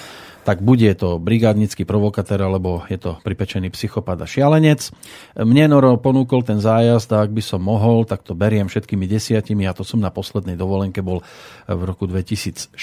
tak 0.45 0.65
bude 0.65 0.89
to 0.97 1.21
brigádnický 1.21 1.85
provokatér, 1.85 2.41
alebo 2.41 2.85
je 2.89 2.97
to 2.97 3.11
pripečený 3.21 3.73
psychopat 3.73 4.21
a 4.21 4.27
šialenec. 4.27 4.93
Mne 5.37 5.71
Noro 5.71 6.01
ponúkol 6.01 6.43
ten 6.43 6.59
zájazd 6.59 7.11
a 7.13 7.23
ak 7.25 7.31
by 7.31 7.43
som 7.45 7.61
mohol, 7.61 8.09
tak 8.09 8.25
to 8.25 8.33
beriem 8.33 8.67
všetkými 8.67 9.05
desiatimi 9.05 9.69
a 9.69 9.77
to 9.77 9.85
som 9.85 10.01
na 10.01 10.09
poslednej 10.09 10.57
dovolenke 10.57 11.05
bol 11.05 11.21
v 11.69 11.83
roku 11.85 12.09
2006. 12.09 12.77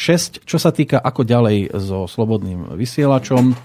Čo 0.46 0.58
sa 0.58 0.70
týka 0.70 1.02
ako 1.02 1.22
ďalej 1.26 1.74
so 1.78 2.06
slobodným 2.06 2.78
vysielačom, 2.78 3.58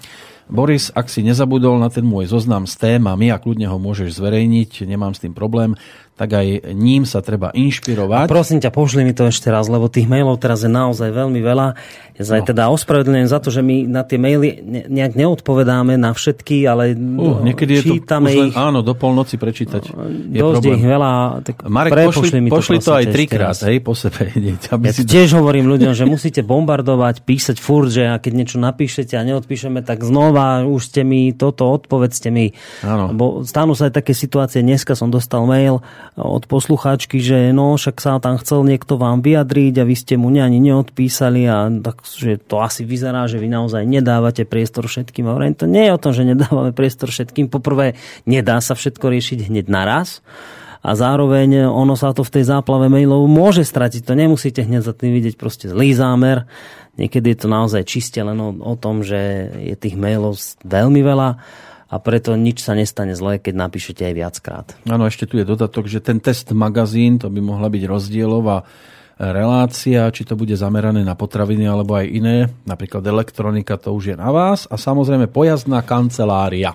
Boris, 0.53 0.91
ak 0.93 1.07
si 1.07 1.23
nezabudol 1.23 1.79
na 1.79 1.89
ten 1.89 2.03
môj 2.03 2.29
zoznam 2.29 2.67
s 2.67 2.75
témami 2.75 3.31
a 3.31 3.39
kľudne 3.39 3.71
ho 3.71 3.79
môžeš 3.79 4.19
zverejniť, 4.19 4.85
nemám 4.85 5.15
s 5.15 5.23
tým 5.23 5.33
problém, 5.33 5.79
tak 6.23 6.39
aj 6.39 6.71
ním 6.71 7.03
sa 7.03 7.19
treba 7.19 7.51
inšpirovať. 7.51 8.31
A 8.31 8.31
prosím 8.31 8.63
ťa, 8.63 8.71
pošli 8.71 9.03
mi 9.03 9.11
to 9.11 9.27
ešte 9.27 9.51
raz, 9.51 9.67
lebo 9.67 9.91
tých 9.91 10.07
mailov 10.07 10.39
teraz 10.39 10.63
je 10.63 10.71
naozaj 10.71 11.11
veľmi 11.11 11.43
veľa. 11.43 11.75
Ja 12.23 12.23
sa 12.23 12.39
no. 12.39 12.47
teda 12.47 12.71
ospravedlňujem 12.71 13.27
za 13.27 13.43
to, 13.43 13.51
že 13.51 13.65
my 13.65 13.91
na 13.91 14.07
tie 14.07 14.23
maily 14.23 14.63
nejak 14.87 15.19
neodpovedáme 15.19 15.99
na 15.99 16.15
všetky, 16.15 16.63
ale 16.69 16.95
uh, 16.95 17.43
niekedy 17.43 17.83
je 17.83 17.99
to 17.99 18.21
len, 18.23 18.53
ich. 18.53 18.55
áno, 18.55 18.87
do 18.87 18.95
polnoci 18.95 19.35
prečítať. 19.35 19.91
Je 20.31 20.39
dosť 20.39 20.63
problém. 20.63 20.79
ich 20.79 20.85
veľa. 20.87 21.11
Tak 21.43 21.55
Marek, 21.67 21.91
pošli, 22.13 22.39
mi 22.39 22.53
to, 22.53 22.61
pošli 22.61 22.79
to 22.79 22.93
aj 22.95 23.05
trikrát, 23.11 23.59
hej, 23.67 23.83
po 23.83 23.99
sebe. 23.99 24.31
Aby 24.77 24.85
ja 24.87 24.93
si 24.95 25.03
tiež 25.03 25.35
to... 25.35 25.43
hovorím 25.43 25.67
ľuďom, 25.67 25.91
že 25.97 26.07
musíte 26.07 26.47
bombardovať, 26.47 27.27
písať 27.27 27.57
furt, 27.59 27.91
že 27.91 28.07
a 28.07 28.23
keď 28.23 28.33
niečo 28.39 28.63
napíšete 28.63 29.19
a 29.19 29.27
neodpíšeme, 29.27 29.83
tak 29.83 30.07
znova 30.07 30.63
už 30.69 30.93
ste 30.93 31.03
mi 31.03 31.35
toto, 31.35 31.67
odpovedzte 31.67 32.31
mi. 32.31 32.55
Áno. 32.87 33.11
Lebo 33.11 33.25
stanú 33.43 33.75
sa 33.75 33.91
aj 33.91 33.99
také 33.99 34.15
situácie, 34.15 34.63
dneska 34.63 34.95
som 34.95 35.09
dostal 35.09 35.49
mail, 35.49 35.81
od 36.13 36.45
poslucháčky, 36.45 37.25
že 37.25 37.57
no, 37.57 37.81
však 37.81 37.97
sa 37.97 38.21
tam 38.21 38.37
chcel 38.37 38.69
niekto 38.69 39.01
vám 39.01 39.25
vyjadriť 39.25 39.81
a 39.81 39.89
vy 39.89 39.97
ste 39.97 40.15
mu 40.21 40.29
ani 40.29 40.61
neodpísali 40.61 41.49
a 41.49 41.73
tak, 41.81 42.05
že 42.05 42.37
to 42.37 42.61
asi 42.61 42.85
vyzerá, 42.85 43.25
že 43.25 43.41
vy 43.41 43.49
naozaj 43.49 43.89
nedávate 43.89 44.45
priestor 44.45 44.93
všetkým. 44.93 45.25
A 45.25 45.41
to 45.57 45.65
nie 45.65 45.89
je 45.89 45.93
o 45.97 46.03
tom, 46.03 46.13
že 46.13 46.29
nedávame 46.29 46.77
priestor 46.77 47.09
všetkým. 47.09 47.49
Poprvé, 47.49 47.97
nedá 48.29 48.61
sa 48.61 48.77
všetko 48.77 49.09
riešiť 49.09 49.49
hneď 49.49 49.73
naraz 49.73 50.21
a 50.85 50.99
zároveň 50.99 51.71
ono 51.71 51.95
sa 51.97 52.13
to 52.13 52.27
v 52.27 52.35
tej 52.41 52.45
záplave 52.45 52.93
mailov 52.93 53.25
môže 53.31 53.65
stratiť. 53.65 54.05
To 54.05 54.13
nemusíte 54.13 54.67
hneď 54.67 54.83
za 54.85 54.93
tým 54.93 55.17
vidieť 55.17 55.41
proste 55.41 55.71
zlý 55.71 55.97
zámer. 55.97 56.45
Niekedy 57.01 57.33
je 57.33 57.39
to 57.41 57.49
naozaj 57.49 57.89
čiste 57.89 58.21
len 58.21 58.37
o, 58.37 58.53
o 58.53 58.75
tom, 58.77 59.01
že 59.01 59.49
je 59.65 59.77
tých 59.81 59.97
mailov 59.97 60.37
veľmi 60.61 61.01
veľa 61.01 61.41
a 61.93 62.01
preto 62.01 62.33
nič 62.33 62.65
sa 62.65 62.73
nestane 62.73 63.13
zle, 63.13 63.37
keď 63.37 63.69
napíšete 63.69 64.09
aj 64.09 64.15
viackrát. 64.17 64.67
Áno, 64.89 65.05
ešte 65.05 65.29
tu 65.29 65.37
je 65.37 65.45
dodatok, 65.45 65.85
že 65.93 66.01
ten 66.01 66.25
test 66.25 66.49
magazín, 66.57 67.21
to 67.21 67.29
by 67.29 67.45
mohla 67.45 67.69
byť 67.69 67.83
rozdielová 67.85 68.65
relácia, 69.21 70.09
či 70.09 70.25
to 70.25 70.33
bude 70.33 70.57
zamerané 70.57 71.05
na 71.05 71.13
potraviny 71.13 71.69
alebo 71.69 72.01
aj 72.01 72.07
iné, 72.09 72.37
napríklad 72.65 73.05
elektronika, 73.05 73.77
to 73.77 73.93
už 73.93 74.15
je 74.15 74.17
na 74.17 74.33
vás. 74.33 74.65
A 74.73 74.81
samozrejme 74.81 75.29
pojazdná 75.29 75.85
kancelária. 75.85 76.73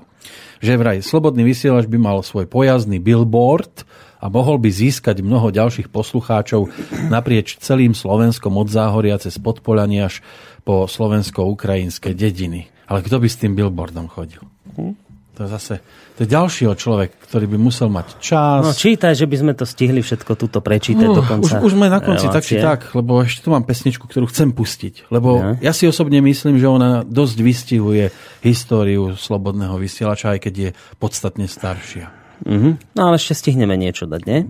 Že 0.61 0.73
vraj 0.77 0.97
slobodný 1.01 1.41
vysielač 1.41 1.89
by 1.89 1.97
mal 1.97 2.21
svoj 2.21 2.45
pojazdný 2.45 3.01
billboard 3.01 3.89
a 4.21 4.29
mohol 4.29 4.61
by 4.61 4.69
získať 4.69 5.21
mnoho 5.21 5.53
ďalších 5.53 5.89
poslucháčov 5.89 6.69
naprieč 7.09 7.57
celým 7.61 7.93
Slovenskom 7.93 8.53
od 8.57 8.69
Záhoria 8.69 9.17
cez 9.21 9.37
Podpolanie 9.37 10.05
až 10.05 10.21
po 10.61 10.85
slovensko-ukrajinské 10.89 12.13
dediny. 12.17 12.69
Ale 12.89 13.05
kto 13.05 13.21
by 13.21 13.27
s 13.29 13.37
tým 13.37 13.53
billboardom 13.53 14.09
chodil? 14.09 14.41
Hm? 14.77 15.06
To 15.37 15.45
je 15.45 15.49
zase 15.53 15.73
to 16.17 16.25
je 16.25 16.33
ďalší 16.33 16.65
človek, 16.73 17.13
ktorý 17.29 17.45
by 17.45 17.57
musel 17.61 17.93
mať 17.93 18.17
čas. 18.17 18.65
No 18.65 18.73
čítaj, 18.73 19.13
že 19.13 19.29
by 19.29 19.37
sme 19.37 19.53
to 19.53 19.69
stihli 19.69 20.01
všetko 20.01 20.33
túto 20.33 20.65
prečítať 20.65 21.05
uh, 21.05 21.13
do 21.13 21.21
konca. 21.21 21.61
Už, 21.61 21.69
už 21.69 21.71
sme 21.77 21.93
na 21.93 22.01
konci 22.01 22.25
relácie. 22.25 22.33
tak 22.33 22.43
či 22.49 22.55
tak, 22.57 22.79
lebo 22.97 23.21
ešte 23.21 23.45
tu 23.45 23.53
mám 23.53 23.61
pesničku, 23.61 24.09
ktorú 24.09 24.25
chcem 24.25 24.49
pustiť. 24.49 25.13
Lebo 25.13 25.61
ja. 25.61 25.69
ja 25.69 25.73
si 25.77 25.85
osobne 25.85 26.17
myslím, 26.25 26.57
že 26.57 26.65
ona 26.65 27.05
dosť 27.05 27.37
vystihuje 27.37 28.09
históriu 28.41 29.13
slobodného 29.13 29.77
vysielača, 29.77 30.33
aj 30.33 30.49
keď 30.49 30.53
je 30.57 30.69
podstatne 30.97 31.45
staršia. 31.45 32.09
Uh-huh. 32.41 32.81
No 32.97 33.01
ale 33.13 33.21
ešte 33.21 33.37
stihneme 33.37 33.77
niečo 33.77 34.09
dať, 34.09 34.21
nie? 34.25 34.41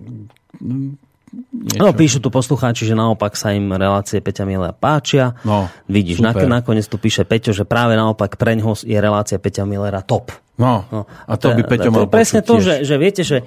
Niečo. 1.33 1.83
No, 1.83 1.91
píšu 1.91 2.23
tu 2.23 2.31
poslucháči, 2.31 2.87
že 2.87 2.95
naopak 2.95 3.35
sa 3.35 3.51
im 3.51 3.75
relácie 3.75 4.23
Peťa 4.23 4.47
Milera 4.47 4.71
páčia. 4.71 5.35
No, 5.43 5.67
Vidíš, 5.91 6.23
super. 6.23 6.47
nakoniec 6.47 6.87
tu 6.87 6.95
píše 6.95 7.27
Peťo, 7.27 7.51
že 7.51 7.67
práve 7.67 7.99
naopak 7.99 8.39
pre 8.39 8.55
ňoho 8.55 8.79
je 8.79 8.95
relácia 8.95 9.35
Peťa 9.35 9.67
Millera 9.67 9.99
top. 9.99 10.31
No, 10.57 10.87
no 10.89 11.05
a 11.05 11.37
to 11.37 11.53
by 11.53 11.67
Peťo 11.67 11.91
mal 11.91 12.07
presne 12.09 12.41
to, 12.41 12.63
že, 12.63 12.81
že 12.81 12.95
viete, 12.97 13.21
že 13.21 13.45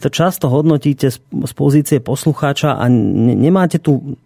to 0.00 0.08
často 0.10 0.50
hodnotíte 0.50 1.12
z, 1.12 1.20
z 1.22 1.52
pozície 1.54 1.98
poslucháča 2.02 2.74
a 2.74 2.84
ne, 2.90 3.36
nemáte 3.36 3.78
tu 3.78 4.18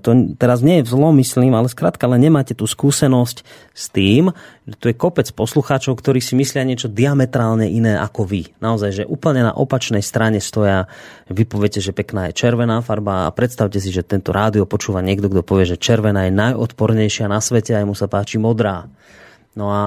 to 0.00 0.36
teraz 0.38 0.64
nie 0.64 0.80
je 0.80 0.86
v 0.86 0.92
zlom, 0.94 1.14
myslím, 1.18 1.52
ale 1.52 1.68
skrátka, 1.68 2.06
ale 2.06 2.16
nemáte 2.20 2.56
tú 2.56 2.64
skúsenosť 2.64 3.42
s 3.74 3.84
tým, 3.90 4.30
že 4.64 4.76
tu 4.78 4.86
je 4.88 4.96
kopec 4.96 5.28
poslucháčov, 5.34 5.98
ktorí 5.98 6.22
si 6.22 6.38
myslia 6.38 6.62
niečo 6.62 6.88
diametrálne 6.88 7.66
iné 7.66 7.98
ako 7.98 8.22
vy. 8.24 8.42
Naozaj, 8.62 8.90
že 8.92 9.04
úplne 9.04 9.44
na 9.44 9.52
opačnej 9.52 10.00
strane 10.00 10.38
stoja, 10.38 10.86
vy 11.26 11.44
poviete, 11.44 11.82
že 11.82 11.90
pekná 11.96 12.30
je 12.30 12.38
červená 12.38 12.80
farba 12.80 13.26
a 13.26 13.34
predstavte 13.34 13.82
si, 13.82 13.90
že 13.90 14.06
tento 14.06 14.30
rádio 14.30 14.68
počúva 14.68 15.02
niekto, 15.02 15.26
kto 15.26 15.42
povie, 15.42 15.66
že 15.66 15.80
červená 15.80 16.28
je 16.28 16.36
najodpornejšia 16.36 17.26
na 17.26 17.42
svete 17.42 17.74
a 17.74 17.82
mu 17.82 17.98
sa 17.98 18.06
páči 18.06 18.38
modrá. 18.38 18.86
No 19.58 19.70
a 19.70 19.80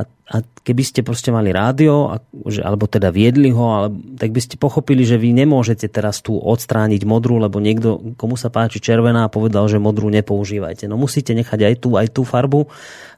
a, 0.00 0.08
a 0.08 0.36
keby 0.64 0.80
ste 0.80 1.04
proste 1.04 1.28
mali 1.28 1.52
rádio, 1.52 2.08
a, 2.08 2.16
že, 2.48 2.64
alebo 2.64 2.88
teda 2.88 3.12
viedli 3.12 3.52
ho, 3.52 3.66
ale, 3.76 3.88
tak 4.16 4.32
by 4.32 4.40
ste 4.40 4.56
pochopili, 4.56 5.04
že 5.04 5.20
vy 5.20 5.36
nemôžete 5.36 5.84
teraz 5.92 6.24
tu 6.24 6.40
odstrániť 6.40 7.04
modrú, 7.04 7.36
lebo 7.36 7.60
niekto, 7.60 8.16
komu 8.16 8.40
sa 8.40 8.48
páči 8.48 8.80
červená, 8.80 9.28
povedal, 9.28 9.68
že 9.68 9.76
modrú 9.76 10.08
nepoužívajte. 10.08 10.88
No 10.88 10.96
musíte 10.96 11.36
nechať 11.36 11.60
aj 11.68 11.74
tú, 11.84 12.00
aj 12.00 12.08
tú 12.16 12.22
farbu. 12.24 12.64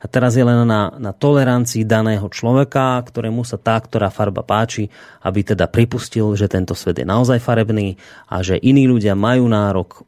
A 0.03 0.07
teraz 0.11 0.35
je 0.35 0.43
len 0.43 0.67
na, 0.67 0.91
na 0.99 1.15
tolerancii 1.15 1.87
daného 1.87 2.27
človeka, 2.27 2.99
ktorému 3.07 3.47
sa 3.47 3.55
tá, 3.55 3.79
ktorá 3.79 4.11
farba 4.11 4.43
páči, 4.43 4.91
aby 5.23 5.47
teda 5.47 5.71
pripustil, 5.71 6.35
že 6.35 6.51
tento 6.51 6.75
svet 6.75 6.99
je 6.99 7.07
naozaj 7.07 7.39
farebný 7.39 7.95
a 8.27 8.43
že 8.43 8.59
iní 8.59 8.91
ľudia 8.91 9.15
majú 9.15 9.47
nárok 9.47 10.03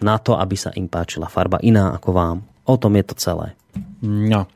na 0.00 0.16
to, 0.16 0.40
aby 0.40 0.56
sa 0.56 0.72
im 0.72 0.88
páčila 0.88 1.28
farba 1.28 1.60
iná 1.60 1.92
ako 1.92 2.10
vám. 2.16 2.38
O 2.64 2.80
tom 2.80 2.96
je 2.96 3.04
to 3.04 3.14
celé. 3.20 3.52
No. 4.04 4.48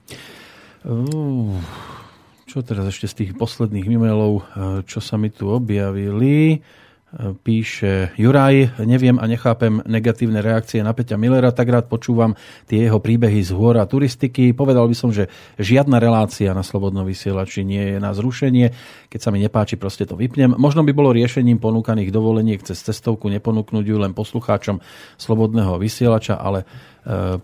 Čo 2.48 2.65
teraz 2.65 2.89
ešte 2.89 3.12
z 3.12 3.15
tých 3.20 3.32
posledných 3.36 3.93
e-mailov, 3.93 4.40
e, 4.40 4.43
čo 4.89 5.05
sa 5.05 5.20
mi 5.20 5.28
tu 5.28 5.52
objavili? 5.52 6.56
E, 6.56 7.36
píše 7.44 8.16
Juraj, 8.16 8.81
neviem 8.89 9.20
a 9.20 9.28
nechápem 9.28 9.85
negatívne 9.85 10.40
reakcie 10.40 10.81
na 10.81 10.97
Peťa 10.97 11.20
Millera, 11.20 11.52
tak 11.52 11.69
rád 11.69 11.93
počúvam 11.93 12.32
tie 12.65 12.89
jeho 12.89 13.05
príbehy 13.05 13.44
z 13.44 13.52
hôr 13.52 13.77
a 13.77 13.85
turistiky. 13.85 14.56
Povedal 14.56 14.89
by 14.89 14.97
som, 14.97 15.12
že 15.12 15.28
žiadna 15.60 16.01
relácia 16.01 16.56
na 16.56 16.65
Slobodnom 16.65 17.05
vysielači 17.05 17.69
nie 17.69 17.85
je 17.93 17.98
na 18.01 18.16
zrušenie. 18.16 18.73
Keď 19.12 19.20
sa 19.20 19.28
mi 19.28 19.44
nepáči, 19.44 19.77
proste 19.77 20.09
to 20.09 20.16
vypnem. 20.16 20.56
Možno 20.56 20.89
by 20.89 20.97
bolo 20.97 21.12
riešením 21.12 21.60
ponúkaných 21.60 22.09
dovoleniek 22.09 22.65
cez 22.65 22.81
cestovku 22.81 23.28
neponúknuť 23.28 23.85
ju 23.85 23.97
len 24.01 24.16
poslucháčom 24.16 24.81
Slobodného 25.20 25.77
vysielača, 25.77 26.40
ale 26.40 26.65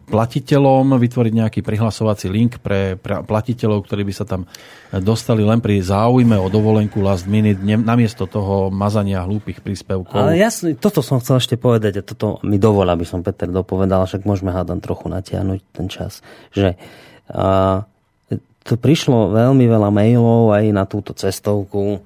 platiteľom, 0.05 1.01
vytvoriť 1.01 1.33
nejaký 1.33 1.61
prihlasovací 1.65 2.29
link 2.29 2.61
pre 2.61 3.01
platiteľov, 3.01 3.89
ktorí 3.89 4.05
by 4.05 4.13
sa 4.13 4.29
tam 4.29 4.45
dostali 4.93 5.41
len 5.41 5.65
pri 5.65 5.81
záujme 5.81 6.37
o 6.37 6.53
dovolenku 6.53 7.01
last 7.01 7.25
minute, 7.25 7.65
namiesto 7.65 8.29
toho 8.29 8.69
mazania 8.69 9.25
hlúpych 9.25 9.65
príspevkov. 9.65 10.21
Ale 10.21 10.37
jasne, 10.37 10.77
toto 10.77 11.01
som 11.01 11.17
chcel 11.17 11.41
ešte 11.41 11.57
povedať 11.57 12.05
a 12.05 12.07
toto 12.07 12.45
mi 12.45 12.61
dovol, 12.61 12.93
aby 12.93 13.09
som 13.09 13.25
Peter 13.25 13.49
dopovedal, 13.49 14.05
však 14.05 14.29
môžeme 14.29 14.53
hádam 14.53 14.85
trochu 14.85 15.09
natiahnuť 15.09 15.61
ten 15.73 15.89
čas, 15.89 16.21
že 16.53 16.77
uh, 17.33 17.89
to 18.69 18.77
prišlo 18.77 19.33
veľmi 19.33 19.65
veľa 19.65 19.89
mailov 19.89 20.53
aj 20.53 20.65
na 20.77 20.85
túto 20.85 21.17
cestovku 21.17 22.05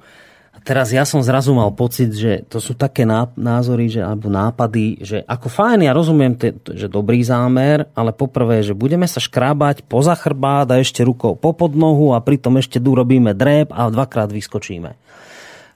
teraz 0.68 0.92
ja 0.92 1.08
som 1.08 1.24
zrazu 1.24 1.56
mal 1.56 1.72
pocit, 1.72 2.12
že 2.12 2.44
to 2.44 2.60
sú 2.60 2.76
také 2.76 3.08
názory 3.32 3.88
že, 3.88 4.04
alebo 4.04 4.28
nápady, 4.28 5.00
že 5.00 5.24
ako 5.24 5.48
fajn, 5.48 5.88
ja 5.88 5.96
rozumiem, 5.96 6.36
te, 6.36 6.52
že 6.76 6.92
dobrý 6.92 7.24
zámer, 7.24 7.88
ale 7.96 8.12
poprvé, 8.12 8.60
že 8.60 8.76
budeme 8.76 9.08
sa 9.08 9.16
škrábať 9.16 9.88
poza 9.88 10.12
chrbát 10.12 10.68
a 10.68 10.76
ešte 10.76 11.00
rukou 11.00 11.40
po 11.40 11.56
podnohu 11.56 12.12
a 12.12 12.20
pritom 12.20 12.60
ešte 12.60 12.76
urobíme 12.76 13.32
drep 13.32 13.72
a 13.72 13.88
dvakrát 13.88 14.28
vyskočíme. 14.28 14.92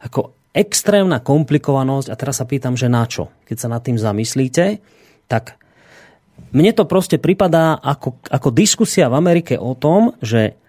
Ako 0.05 0.37
extrémna 0.53 1.25
komplikovanosť 1.25 2.13
a 2.13 2.19
teraz 2.21 2.45
sa 2.45 2.45
pýtam, 2.45 2.77
že 2.77 2.93
na 2.93 3.09
čo? 3.09 3.33
Keď 3.49 3.57
sa 3.57 3.73
nad 3.73 3.81
tým 3.81 3.97
zamyslíte, 3.97 4.85
tak 5.25 5.57
mne 6.53 6.77
to 6.77 6.85
proste 6.85 7.17
pripadá 7.17 7.81
ako, 7.81 8.21
ako 8.29 8.49
diskusia 8.53 9.09
v 9.09 9.17
Amerike 9.17 9.57
o 9.57 9.73
tom, 9.73 10.13
že 10.21 10.61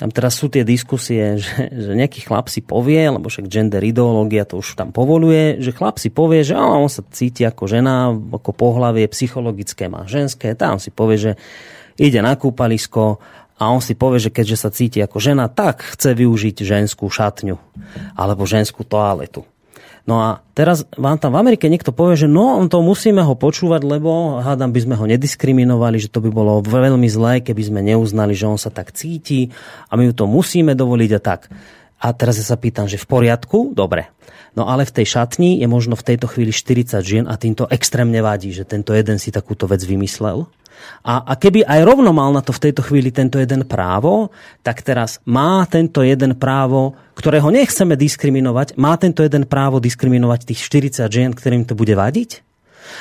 tam 0.00 0.08
teraz 0.08 0.40
sú 0.40 0.48
tie 0.48 0.64
diskusie, 0.64 1.36
že, 1.44 1.68
že 1.68 1.92
nejaký 1.92 2.24
chlap 2.24 2.48
si 2.48 2.64
povie, 2.64 3.04
lebo 3.04 3.28
však 3.28 3.52
gender 3.52 3.84
ideológia 3.84 4.48
to 4.48 4.64
už 4.64 4.80
tam 4.80 4.96
povoluje, 4.96 5.60
že 5.60 5.76
chlap 5.76 6.00
si 6.00 6.08
povie, 6.08 6.40
že 6.40 6.56
on 6.56 6.88
sa 6.88 7.04
cíti 7.12 7.44
ako 7.44 7.68
žena, 7.68 8.08
ako 8.08 8.56
pohlavie 8.56 9.04
psychologické 9.12 9.92
má 9.92 10.08
ženské, 10.08 10.56
tam 10.56 10.80
si 10.80 10.88
povie, 10.88 11.20
že 11.20 11.32
ide 12.00 12.24
na 12.24 12.32
kúpalisko 12.32 13.20
a 13.60 13.68
on 13.68 13.84
si 13.84 13.92
povie, 13.92 14.16
že 14.24 14.32
keďže 14.32 14.56
sa 14.56 14.72
cíti 14.72 15.04
ako 15.04 15.20
žena, 15.20 15.52
tak 15.52 15.84
chce 15.84 16.16
využiť 16.16 16.64
ženskú 16.64 17.12
šatňu 17.12 17.60
alebo 18.16 18.48
ženskú 18.48 18.88
toaletu. 18.88 19.44
No 20.08 20.20
a 20.20 20.28
teraz 20.56 20.88
vám 20.96 21.20
tam 21.20 21.36
v 21.36 21.40
Amerike 21.44 21.68
niekto 21.68 21.92
povie, 21.92 22.16
že 22.16 22.28
no, 22.28 22.60
to 22.68 22.80
musíme 22.80 23.20
ho 23.20 23.36
počúvať, 23.36 23.84
lebo 23.84 24.40
hádam 24.40 24.72
by 24.72 24.80
sme 24.80 24.94
ho 24.96 25.04
nediskriminovali, 25.04 26.00
že 26.00 26.08
to 26.08 26.24
by 26.24 26.32
bolo 26.32 26.64
veľmi 26.64 27.08
zlé, 27.08 27.44
keby 27.44 27.62
sme 27.68 27.80
neuznali, 27.84 28.32
že 28.32 28.48
on 28.48 28.56
sa 28.56 28.72
tak 28.72 28.96
cíti 28.96 29.52
a 29.92 30.00
my 30.00 30.10
ju 30.10 30.12
to 30.16 30.24
musíme 30.24 30.72
dovoliť 30.72 31.10
a 31.16 31.20
tak. 31.20 31.52
A 32.00 32.16
teraz 32.16 32.40
ja 32.40 32.46
sa 32.48 32.56
pýtam, 32.56 32.88
že 32.88 32.96
v 32.96 33.04
poriadku? 33.04 33.76
Dobre. 33.76 34.08
No 34.56 34.66
ale 34.66 34.88
v 34.88 34.94
tej 35.02 35.06
šatni 35.20 35.60
je 35.60 35.68
možno 35.70 35.94
v 35.94 36.06
tejto 36.10 36.26
chvíli 36.26 36.50
40 36.50 37.04
žien 37.04 37.24
a 37.28 37.36
týmto 37.36 37.68
extrémne 37.70 38.18
vadí, 38.24 38.50
že 38.50 38.66
tento 38.66 38.96
jeden 38.96 39.20
si 39.20 39.30
takúto 39.30 39.68
vec 39.70 39.84
vymyslel. 39.84 40.48
A, 41.06 41.24
a 41.24 41.32
keby 41.38 41.64
aj 41.64 41.80
rovno 41.86 42.10
mal 42.10 42.34
na 42.34 42.42
to 42.42 42.50
v 42.50 42.68
tejto 42.68 42.82
chvíli 42.84 43.14
tento 43.14 43.38
jeden 43.38 43.64
právo, 43.64 44.34
tak 44.66 44.82
teraz 44.82 45.22
má 45.24 45.64
tento 45.70 46.02
jeden 46.02 46.36
právo, 46.36 46.98
ktorého 47.14 47.48
nechceme 47.48 47.94
diskriminovať, 47.94 48.76
má 48.80 48.98
tento 48.98 49.22
jeden 49.22 49.46
právo 49.46 49.78
diskriminovať 49.78 50.50
tých 50.50 50.60
40 50.66 51.06
žien, 51.08 51.30
ktorým 51.32 51.64
to 51.64 51.78
bude 51.78 51.92
vadiť? 51.94 52.49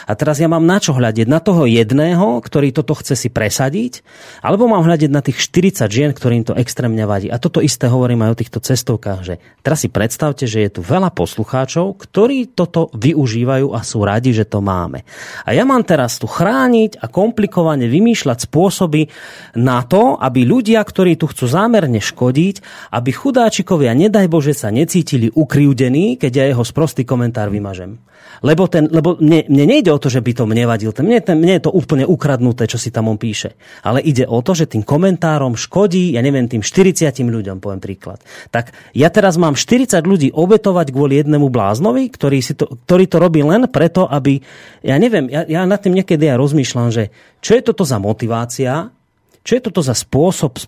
A 0.10 0.14
teraz 0.18 0.42
ja 0.42 0.48
mám 0.48 0.66
na 0.66 0.78
čo 0.82 0.96
hľadiť? 0.96 1.26
Na 1.30 1.40
toho 1.40 1.70
jedného, 1.70 2.40
ktorý 2.42 2.74
toto 2.74 2.98
chce 2.98 3.16
si 3.16 3.30
presadiť? 3.30 4.02
Alebo 4.42 4.70
mám 4.70 4.86
hľadiť 4.86 5.10
na 5.12 5.22
tých 5.22 5.42
40 5.42 5.90
žien, 5.90 6.12
ktorým 6.12 6.44
to 6.46 6.58
extrémne 6.58 7.04
vadí? 7.06 7.28
A 7.30 7.42
toto 7.42 7.60
isté 7.60 7.90
hovorím 7.90 8.26
aj 8.26 8.32
o 8.34 8.40
týchto 8.40 8.60
cestovkách, 8.64 9.22
že 9.26 9.36
teraz 9.62 9.86
si 9.86 9.90
predstavte, 9.90 10.46
že 10.50 10.66
je 10.66 10.80
tu 10.80 10.82
veľa 10.82 11.14
poslucháčov, 11.14 12.00
ktorí 12.00 12.54
toto 12.54 12.90
využívajú 12.96 13.74
a 13.74 13.80
sú 13.86 14.04
radi, 14.04 14.34
že 14.34 14.48
to 14.48 14.60
máme. 14.64 15.06
A 15.46 15.54
ja 15.54 15.64
mám 15.64 15.86
teraz 15.86 16.18
tu 16.18 16.26
chrániť 16.26 17.00
a 17.02 17.06
komplikovane 17.10 17.86
vymýšľať 17.86 18.50
spôsoby 18.50 19.08
na 19.56 19.84
to, 19.86 20.18
aby 20.18 20.44
ľudia, 20.44 20.82
ktorí 20.82 21.16
tu 21.16 21.30
chcú 21.30 21.46
zámerne 21.46 22.02
škodiť, 22.02 22.56
aby 22.94 23.10
chudáčikovia, 23.14 23.94
nedaj 23.94 24.28
Bože, 24.28 24.54
sa 24.56 24.74
necítili 24.74 25.30
ukriúdení, 25.30 26.18
keď 26.18 26.32
ja 26.34 26.46
jeho 26.52 26.64
sprostý 26.66 27.06
komentár 27.08 27.54
vymažem. 27.54 28.09
Lebo, 28.40 28.72
ten, 28.72 28.88
lebo 28.88 29.20
mne, 29.20 29.52
mne 29.52 29.66
nejde 29.68 29.92
o 29.92 30.00
to, 30.00 30.08
že 30.08 30.24
by 30.24 30.32
to 30.32 30.44
mne 30.48 30.64
vadil. 30.64 30.96
Mne, 30.96 31.20
ten, 31.20 31.36
mne 31.36 31.60
je 31.60 31.64
to 31.68 31.72
úplne 31.76 32.08
ukradnuté, 32.08 32.72
čo 32.72 32.80
si 32.80 32.88
tam 32.88 33.12
on 33.12 33.20
píše. 33.20 33.60
Ale 33.84 34.00
ide 34.00 34.24
o 34.24 34.40
to, 34.40 34.56
že 34.56 34.72
tým 34.72 34.88
komentárom 34.88 35.60
škodí, 35.60 36.16
ja 36.16 36.24
neviem, 36.24 36.48
tým 36.48 36.64
40 36.64 37.12
ľuďom, 37.20 37.60
poviem 37.60 37.84
príklad. 37.84 38.24
Tak 38.54 38.72
ja 38.96 39.12
teraz 39.12 39.36
mám 39.36 39.60
40 39.60 40.00
ľudí 40.08 40.32
obetovať 40.32 40.96
kvôli 40.96 41.20
jednému 41.20 41.52
bláznovi, 41.52 42.08
ktorý, 42.08 42.40
si 42.40 42.56
to, 42.56 42.72
ktorý 42.88 43.06
to 43.12 43.18
robí 43.20 43.44
len 43.44 43.68
preto, 43.68 44.08
aby, 44.08 44.40
ja 44.88 44.96
neviem, 44.96 45.28
ja, 45.28 45.44
ja 45.44 45.62
nad 45.68 45.84
tým 45.84 46.00
niekedy 46.00 46.32
aj 46.32 46.40
rozmýšľam, 46.40 46.90
že 46.96 47.12
čo 47.44 47.60
je 47.60 47.62
toto 47.64 47.84
za 47.84 48.00
motivácia, 48.00 48.92
čo 49.44 49.56
je 49.56 49.66
toto 49.66 49.80
za 49.80 49.96
spôsob 49.96 50.60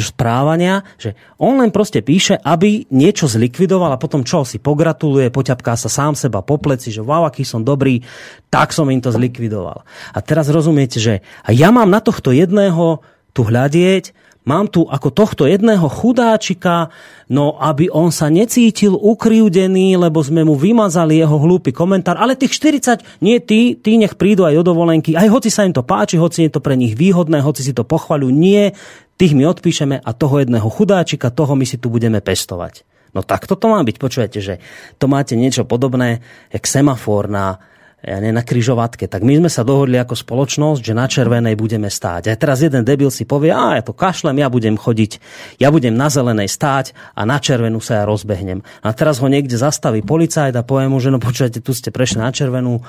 správania, 0.00 0.82
že 0.96 1.14
on 1.36 1.60
len 1.60 1.70
proste 1.70 2.00
píše, 2.00 2.40
aby 2.40 2.88
niečo 2.90 3.28
zlikvidoval 3.28 3.94
a 3.94 4.00
potom 4.00 4.24
čo 4.24 4.42
si 4.42 4.56
pogratuluje, 4.56 5.28
poťapká 5.28 5.76
sa 5.76 5.92
sám 5.92 6.16
seba 6.16 6.40
po 6.40 6.56
pleci, 6.56 6.90
že 6.90 7.04
wow, 7.04 7.28
aký 7.28 7.44
som 7.44 7.60
dobrý, 7.62 8.00
tak 8.48 8.72
som 8.72 8.88
im 8.88 8.98
to 9.04 9.12
zlikvidoval. 9.12 9.84
A 10.16 10.18
teraz 10.24 10.48
rozumiete, 10.48 10.98
že 10.98 11.20
ja 11.46 11.68
mám 11.70 11.92
na 11.92 12.00
tohto 12.00 12.32
jedného 12.32 13.04
tu 13.30 13.46
hľadieť 13.46 14.10
mám 14.50 14.66
tu 14.66 14.82
ako 14.82 15.14
tohto 15.14 15.46
jedného 15.46 15.86
chudáčika, 15.86 16.90
no 17.30 17.54
aby 17.62 17.86
on 17.86 18.10
sa 18.10 18.26
necítil 18.26 18.98
ukriúdený, 18.98 19.94
lebo 19.94 20.18
sme 20.18 20.42
mu 20.42 20.58
vymazali 20.58 21.22
jeho 21.22 21.38
hlúpy 21.38 21.70
komentár, 21.70 22.18
ale 22.18 22.34
tých 22.34 22.58
40, 22.58 23.22
nie 23.22 23.38
tí, 23.38 23.78
tí 23.78 23.94
nech 23.94 24.18
prídu 24.18 24.42
aj 24.42 24.58
o 24.58 24.66
dovolenky, 24.66 25.14
aj 25.14 25.30
hoci 25.30 25.54
sa 25.54 25.62
im 25.62 25.70
to 25.70 25.86
páči, 25.86 26.18
hoci 26.18 26.50
je 26.50 26.58
to 26.58 26.58
pre 26.58 26.74
nich 26.74 26.98
výhodné, 26.98 27.38
hoci 27.38 27.62
si 27.62 27.70
to 27.70 27.86
pochvaľujú, 27.86 28.34
nie, 28.34 28.74
tých 29.14 29.38
my 29.38 29.46
odpíšeme 29.46 30.02
a 30.02 30.10
toho 30.10 30.42
jedného 30.42 30.66
chudáčika, 30.66 31.30
toho 31.30 31.54
my 31.54 31.62
si 31.62 31.78
tu 31.78 31.86
budeme 31.86 32.18
pestovať. 32.18 32.82
No 33.14 33.22
tak 33.22 33.46
toto 33.46 33.70
má 33.70 33.82
byť, 33.82 33.96
počujete, 33.98 34.38
že 34.42 34.54
to 34.98 35.10
máte 35.10 35.34
niečo 35.34 35.66
podobné, 35.66 36.22
jak 36.50 36.64
semafor 36.66 37.26
na 37.26 37.58
ja 38.00 38.16
ne, 38.16 38.32
na 38.32 38.40
kryžovatke, 38.40 39.04
tak 39.04 39.20
my 39.20 39.44
sme 39.44 39.50
sa 39.52 39.60
dohodli 39.60 40.00
ako 40.00 40.16
spoločnosť, 40.16 40.80
že 40.80 40.96
na 40.96 41.04
červenej 41.04 41.52
budeme 41.52 41.92
stáť. 41.92 42.32
A 42.32 42.36
teraz 42.36 42.64
jeden 42.64 42.80
debil 42.80 43.12
si 43.12 43.28
povie, 43.28 43.52
a 43.52 43.76
ja 43.76 43.82
to 43.84 43.92
kašlem, 43.92 44.40
ja 44.40 44.48
budem 44.48 44.80
chodiť, 44.80 45.20
ja 45.60 45.68
budem 45.68 45.92
na 45.92 46.08
zelenej 46.08 46.48
stáť 46.48 46.96
a 47.12 47.28
na 47.28 47.36
červenú 47.36 47.76
sa 47.84 48.00
ja 48.00 48.04
rozbehnem. 48.08 48.64
A 48.80 48.88
teraz 48.96 49.20
ho 49.20 49.28
niekde 49.28 49.60
zastaví 49.60 50.00
policajt 50.00 50.56
a 50.56 50.64
povie 50.64 50.88
mu, 50.88 50.96
že 50.96 51.12
no 51.12 51.20
počujete, 51.20 51.60
tu 51.60 51.76
ste 51.76 51.92
prešli 51.92 52.24
na 52.24 52.32
červenú, 52.32 52.80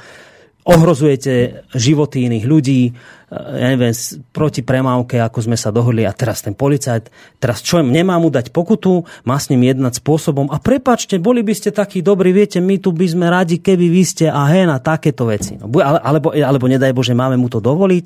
ohrozujete 0.62 1.66
životy 1.74 2.30
iných 2.30 2.46
ľudí, 2.46 2.82
e, 2.86 2.92
ja 3.34 3.68
neviem, 3.74 3.94
proti 4.30 4.62
premávke, 4.62 5.18
ako 5.18 5.50
sme 5.50 5.58
sa 5.58 5.74
dohodli 5.74 6.06
a 6.06 6.14
teraz 6.14 6.46
ten 6.46 6.54
policajt, 6.54 7.10
teraz 7.42 7.66
čo, 7.66 7.82
nemá 7.82 8.22
mu 8.22 8.30
dať 8.30 8.54
pokutu, 8.54 9.02
má 9.26 9.42
s 9.42 9.50
ním 9.50 9.66
jednať 9.66 9.98
spôsobom 9.98 10.54
a 10.54 10.62
prepačte, 10.62 11.18
boli 11.18 11.42
by 11.42 11.54
ste 11.58 11.74
takí 11.74 12.06
dobrí, 12.06 12.30
viete, 12.30 12.62
my 12.62 12.78
tu 12.78 12.94
by 12.94 13.08
sme 13.10 13.26
radi, 13.34 13.58
keby 13.58 13.90
vy 13.90 14.04
ste 14.06 14.26
a 14.30 14.46
hen 14.54 14.70
a 14.70 14.78
takéto 14.78 15.26
veci. 15.26 15.58
No, 15.58 15.66
alebo, 15.82 16.30
alebo 16.30 16.66
nedaj 16.70 16.94
Bože, 16.94 17.18
máme 17.18 17.42
mu 17.42 17.50
to 17.50 17.58
dovoliť, 17.58 18.06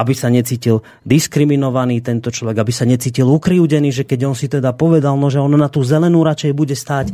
aby 0.00 0.12
sa 0.16 0.32
necítil 0.32 0.80
diskriminovaný 1.04 2.00
tento 2.00 2.32
človek, 2.32 2.64
aby 2.64 2.72
sa 2.72 2.88
necítil 2.88 3.28
ukriúdený, 3.28 3.92
že 3.92 4.08
keď 4.08 4.32
on 4.32 4.36
si 4.36 4.48
teda 4.48 4.72
povedal, 4.72 5.20
no, 5.20 5.28
že 5.28 5.36
on 5.36 5.52
na 5.52 5.68
tú 5.68 5.84
zelenú 5.84 6.24
radšej 6.24 6.52
bude 6.56 6.72
stáť, 6.72 7.12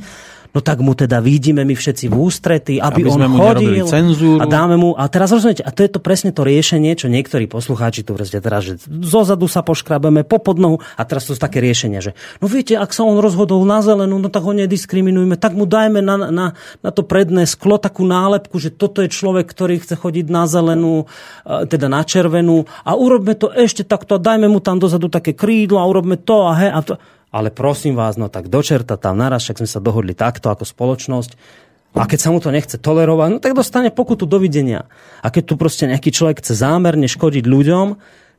no 0.56 0.64
tak 0.64 0.80
mu 0.80 0.96
teda 0.96 1.20
vidíme 1.20 1.68
my 1.68 1.76
všetci 1.76 2.08
v 2.08 2.16
ústrety, 2.16 2.74
aby, 2.80 3.04
aby 3.04 3.12
on 3.12 3.28
chodil 3.36 3.84
cenzúru. 3.84 4.40
a 4.40 4.48
dáme 4.48 4.80
mu, 4.80 4.96
a 4.96 5.04
teraz 5.12 5.28
rozumiete, 5.28 5.60
a 5.60 5.68
to 5.68 5.84
je 5.84 5.92
to 5.92 6.00
presne 6.00 6.32
to 6.32 6.48
riešenie, 6.48 6.96
čo 6.96 7.12
niektorí 7.12 7.44
poslucháči 7.44 8.00
tu 8.08 8.16
vrste 8.16 8.40
teraz, 8.40 8.64
že 8.64 8.80
zozadu 8.88 9.52
sa 9.52 9.60
poškrabeme 9.60 10.24
po 10.24 10.40
podnohu 10.40 10.80
a 10.96 11.02
teraz 11.04 11.28
to 11.28 11.36
sú 11.36 11.40
také 11.44 11.60
riešenia, 11.60 12.00
že 12.00 12.16
no 12.40 12.48
viete, 12.48 12.72
ak 12.72 12.96
sa 12.96 13.04
on 13.04 13.20
rozhodol 13.20 13.60
na 13.68 13.84
zelenú, 13.84 14.16
no 14.16 14.32
tak 14.32 14.48
ho 14.48 14.56
nediskriminujme, 14.56 15.36
tak 15.36 15.52
mu 15.52 15.68
dajme 15.68 16.00
na, 16.00 16.16
na, 16.32 16.46
na 16.80 16.90
to 16.90 17.04
predné 17.04 17.44
sklo 17.44 17.76
takú 17.76 18.08
nálepku, 18.08 18.56
že 18.56 18.72
toto 18.72 19.04
je 19.04 19.12
človek, 19.12 19.44
ktorý 19.44 19.84
chce 19.84 20.00
chodiť 20.00 20.32
na 20.32 20.48
zelenú, 20.48 21.04
e, 21.44 21.68
teda 21.68 21.92
na 21.92 22.00
červenú 22.00 22.64
a 22.80 22.96
urobme 22.96 23.36
to 23.36 23.52
ešte 23.52 23.84
takto 23.84 24.16
a 24.16 24.22
dajme 24.24 24.48
mu 24.48 24.64
tam 24.64 24.80
dozadu 24.80 25.12
také 25.12 25.36
krídlo 25.36 25.76
a 25.76 25.84
urobme 25.84 26.16
to 26.16 26.48
a 26.48 26.56
he, 26.56 26.68
a 26.72 26.80
to 26.80 26.96
ale 27.34 27.50
prosím 27.50 27.98
vás, 27.98 28.14
no 28.16 28.30
tak 28.30 28.48
dočerta 28.48 28.96
tam 28.96 29.18
naraz, 29.18 29.44
však 29.44 29.62
sme 29.64 29.68
sa 29.68 29.82
dohodli 29.82 30.14
takto 30.14 30.48
ako 30.48 30.64
spoločnosť. 30.64 31.64
A 31.96 32.04
keď 32.04 32.18
sa 32.20 32.28
mu 32.28 32.44
to 32.44 32.52
nechce 32.52 32.76
tolerovať, 32.76 33.28
no 33.32 33.38
tak 33.40 33.56
dostane 33.56 33.88
pokutu 33.88 34.28
dovidenia. 34.28 34.84
A 35.24 35.32
keď 35.32 35.42
tu 35.48 35.54
proste 35.56 35.88
nejaký 35.88 36.12
človek 36.12 36.44
chce 36.44 36.52
zámerne 36.52 37.08
škodiť 37.08 37.44
ľuďom, 37.48 37.86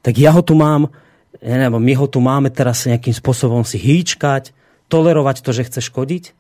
tak 0.06 0.14
ja 0.22 0.30
ho 0.30 0.46
tu 0.46 0.54
mám, 0.54 0.94
neviem, 1.42 1.74
my 1.74 1.94
ho 1.98 2.06
tu 2.06 2.22
máme 2.22 2.54
teraz 2.54 2.86
nejakým 2.86 3.18
spôsobom 3.18 3.66
si 3.66 3.82
hýčkať, 3.82 4.54
tolerovať 4.88 5.42
to, 5.42 5.52
že 5.52 5.68
chce 5.68 5.82
škodiť. 5.90 6.38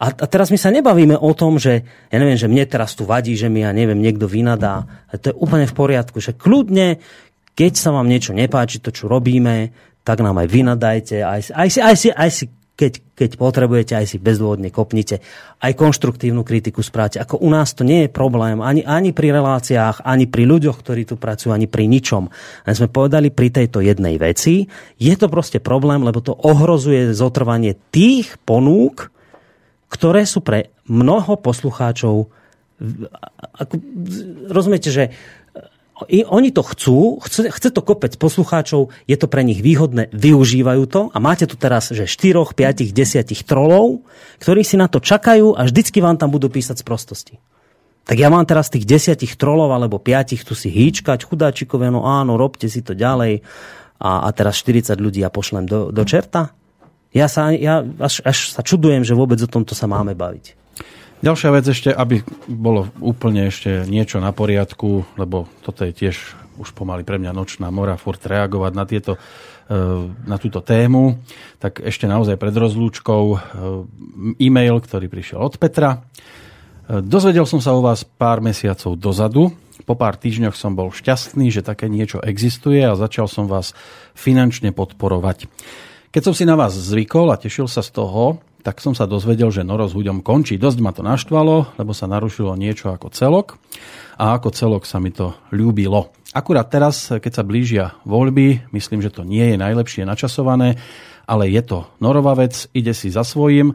A, 0.00 0.16
a 0.16 0.26
teraz 0.28 0.48
my 0.48 0.56
sa 0.56 0.72
nebavíme 0.72 1.12
o 1.12 1.32
tom, 1.36 1.60
že 1.60 1.84
ja 2.08 2.16
neviem, 2.16 2.40
že 2.40 2.48
mne 2.48 2.64
teraz 2.64 2.96
tu 2.96 3.04
vadí, 3.04 3.36
že 3.36 3.52
mi 3.52 3.60
ja 3.60 3.72
neviem, 3.72 4.00
niekto 4.00 4.24
vynadá. 4.24 4.88
A 5.12 5.20
to 5.20 5.32
je 5.32 5.36
úplne 5.36 5.68
v 5.68 5.76
poriadku, 5.76 6.24
že 6.24 6.32
kľudne, 6.32 7.04
keď 7.52 7.72
sa 7.76 7.92
vám 7.92 8.08
niečo 8.08 8.32
nepáči, 8.32 8.80
to, 8.80 8.96
čo 8.96 9.12
robíme, 9.12 9.76
tak 10.10 10.26
nám 10.26 10.42
aj 10.42 10.48
vynadajte, 10.50 11.22
aj, 11.22 11.40
aj, 11.54 11.68
si, 11.70 11.78
aj, 11.78 11.96
si, 11.96 12.08
aj 12.10 12.30
si 12.34 12.44
keď, 12.80 12.92
keď 13.12 13.30
potrebujete, 13.36 13.92
aj 13.92 14.06
si 14.08 14.16
bezdôvodne 14.16 14.72
kopnite. 14.72 15.20
Aj 15.60 15.76
konštruktívnu 15.76 16.40
kritiku 16.40 16.80
správate. 16.80 17.20
Ako 17.20 17.36
u 17.36 17.52
nás 17.52 17.76
to 17.76 17.84
nie 17.84 18.08
je 18.08 18.10
problém 18.10 18.64
ani, 18.64 18.80
ani 18.80 19.12
pri 19.12 19.36
reláciách, 19.36 20.00
ani 20.00 20.24
pri 20.24 20.48
ľuďoch, 20.48 20.80
ktorí 20.80 21.04
tu 21.04 21.20
pracujú, 21.20 21.52
ani 21.52 21.68
pri 21.68 21.84
ničom. 21.84 22.32
Len 22.64 22.72
sme 22.74 22.88
povedali 22.88 23.28
pri 23.28 23.52
tejto 23.52 23.84
jednej 23.84 24.16
veci, 24.16 24.64
je 24.96 25.14
to 25.20 25.28
proste 25.28 25.60
problém, 25.60 26.00
lebo 26.00 26.24
to 26.24 26.32
ohrozuje 26.32 27.12
zotrvanie 27.12 27.76
tých 27.92 28.40
ponúk, 28.48 29.12
ktoré 29.92 30.24
sú 30.24 30.40
pre 30.40 30.72
mnoho 30.88 31.36
poslucháčov 31.36 32.32
ako, 33.60 33.76
rozumiete, 34.48 34.88
že 34.88 35.12
oni 36.08 36.50
to 36.54 36.62
chcú, 36.64 37.20
chce, 37.20 37.52
chce 37.52 37.68
to 37.74 37.80
kopec 37.84 38.16
poslucháčov, 38.16 38.88
je 39.04 39.16
to 39.18 39.26
pre 39.28 39.44
nich 39.44 39.60
výhodné, 39.60 40.08
využívajú 40.14 40.82
to 40.88 41.00
a 41.12 41.18
máte 41.20 41.44
tu 41.44 41.60
teraz, 41.60 41.92
že 41.92 42.08
4, 42.08 42.56
5, 42.56 42.92
10 42.92 43.48
trolov, 43.48 44.06
ktorí 44.40 44.64
si 44.64 44.80
na 44.80 44.88
to 44.88 45.02
čakajú 45.02 45.52
a 45.56 45.68
vždycky 45.68 46.00
vám 46.00 46.16
tam 46.16 46.32
budú 46.32 46.48
písať 46.48 46.80
z 46.80 46.84
prostosti. 46.84 47.34
Tak 48.08 48.16
ja 48.16 48.32
mám 48.32 48.48
teraz 48.48 48.72
tých 48.72 48.88
desiatich 48.88 49.36
trolov 49.36 49.70
alebo 49.70 50.00
piatich 50.00 50.42
tu 50.42 50.56
si 50.56 50.72
hýčkať, 50.72 51.28
chudáčikové, 51.28 51.92
no 51.92 52.08
áno, 52.08 52.40
robte 52.40 52.66
si 52.66 52.80
to 52.80 52.96
ďalej 52.96 53.44
a, 54.00 54.26
a 54.26 54.28
teraz 54.32 54.56
40 54.60 54.96
ľudí 54.96 55.20
ja 55.20 55.28
pošlem 55.28 55.68
do, 55.68 55.92
do 55.92 56.02
čerta. 56.08 56.56
Ja, 57.10 57.26
sa, 57.26 57.50
ja 57.50 57.82
až, 57.98 58.22
až 58.22 58.54
sa 58.54 58.62
čudujem, 58.62 59.02
že 59.02 59.18
vôbec 59.18 59.36
o 59.42 59.50
tomto 59.50 59.74
sa 59.74 59.90
máme 59.90 60.14
baviť. 60.14 60.59
Ďalšia 61.20 61.50
vec 61.52 61.64
ešte, 61.68 61.92
aby 61.92 62.24
bolo 62.48 62.88
úplne 62.96 63.52
ešte 63.52 63.84
niečo 63.84 64.24
na 64.24 64.32
poriadku, 64.32 65.04
lebo 65.20 65.44
toto 65.60 65.84
je 65.84 65.92
tiež 65.92 66.16
už 66.56 66.72
pomaly 66.72 67.04
pre 67.04 67.20
mňa 67.20 67.36
nočná 67.36 67.68
mora 67.68 68.00
furt 68.00 68.24
reagovať 68.24 68.72
na 68.72 68.84
tieto 68.88 69.12
e, 69.16 69.18
na 70.24 70.36
túto 70.40 70.64
tému, 70.64 71.20
tak 71.60 71.84
ešte 71.84 72.08
naozaj 72.08 72.40
pred 72.40 72.56
rozlúčkou 72.56 73.24
e, 73.32 73.38
e-mail, 74.40 74.80
ktorý 74.80 75.12
prišiel 75.12 75.44
od 75.44 75.60
Petra. 75.60 76.00
E, 76.88 77.00
dozvedel 77.04 77.44
som 77.44 77.60
sa 77.60 77.76
o 77.76 77.84
vás 77.84 78.00
pár 78.00 78.40
mesiacov 78.40 78.96
dozadu. 78.96 79.52
Po 79.84 79.96
pár 80.00 80.16
týždňoch 80.16 80.56
som 80.56 80.72
bol 80.72 80.88
šťastný, 80.88 81.52
že 81.52 81.60
také 81.60 81.92
niečo 81.92 82.20
existuje 82.24 82.80
a 82.80 82.96
začal 82.96 83.28
som 83.28 83.44
vás 83.44 83.76
finančne 84.16 84.72
podporovať. 84.72 85.52
Keď 86.16 86.22
som 86.24 86.32
si 86.32 86.48
na 86.48 86.56
vás 86.56 86.72
zvykol 86.72 87.28
a 87.28 87.40
tešil 87.40 87.68
sa 87.68 87.84
z 87.84 87.92
toho, 87.92 88.40
tak 88.60 88.84
som 88.84 88.92
sa 88.92 89.08
dozvedel, 89.08 89.48
že 89.48 89.64
Noro 89.64 89.88
s 89.88 89.96
Huďom 89.96 90.20
končí. 90.20 90.60
Dosť 90.60 90.78
ma 90.84 90.92
to 90.92 91.00
naštvalo, 91.00 91.80
lebo 91.80 91.92
sa 91.96 92.06
narušilo 92.06 92.54
niečo 92.54 92.92
ako 92.92 93.08
celok 93.12 93.56
a 94.20 94.36
ako 94.36 94.48
celok 94.52 94.82
sa 94.84 95.00
mi 95.00 95.10
to 95.10 95.32
ľúbilo. 95.50 96.12
Akurát 96.30 96.70
teraz, 96.70 97.10
keď 97.10 97.32
sa 97.32 97.42
blížia 97.42 97.98
voľby, 98.06 98.70
myslím, 98.70 99.02
že 99.02 99.10
to 99.10 99.26
nie 99.26 99.42
je 99.50 99.56
najlepšie 99.58 100.06
načasované, 100.06 100.78
ale 101.26 101.50
je 101.50 101.62
to 101.64 101.90
Norová 101.98 102.38
vec, 102.38 102.70
ide 102.70 102.94
si 102.94 103.10
za 103.10 103.26
svojím. 103.26 103.74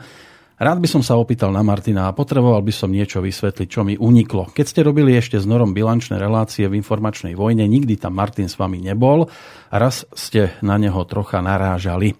Rád 0.55 0.79
by 0.79 0.87
som 0.87 1.03
sa 1.03 1.19
opýtal 1.19 1.51
na 1.51 1.59
Martina 1.67 2.07
a 2.07 2.15
potreboval 2.15 2.63
by 2.63 2.71
som 2.71 2.87
niečo 2.87 3.19
vysvetliť, 3.19 3.67
čo 3.67 3.83
mi 3.83 3.99
uniklo. 3.99 4.55
Keď 4.55 4.65
ste 4.65 4.87
robili 4.87 5.11
ešte 5.11 5.35
s 5.35 5.43
Norom 5.43 5.75
bilančné 5.75 6.15
relácie 6.15 6.63
v 6.71 6.79
informačnej 6.79 7.35
vojne, 7.35 7.67
nikdy 7.67 7.99
tam 7.99 8.15
Martin 8.15 8.47
s 8.47 8.55
vami 8.55 8.79
nebol 8.79 9.27
raz 9.67 10.07
ste 10.15 10.55
na 10.63 10.79
neho 10.79 11.03
trocha 11.03 11.43
narážali. 11.43 12.15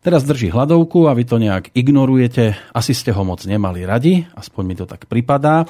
Teraz 0.00 0.24
drží 0.24 0.48
hladovku 0.48 1.12
a 1.12 1.12
vy 1.12 1.28
to 1.28 1.36
nejak 1.36 1.76
ignorujete. 1.76 2.56
Asi 2.72 2.96
ste 2.96 3.12
ho 3.12 3.20
moc 3.20 3.44
nemali 3.44 3.84
radi, 3.84 4.24
aspoň 4.32 4.62
mi 4.64 4.72
to 4.72 4.88
tak 4.88 5.04
pripadá. 5.04 5.68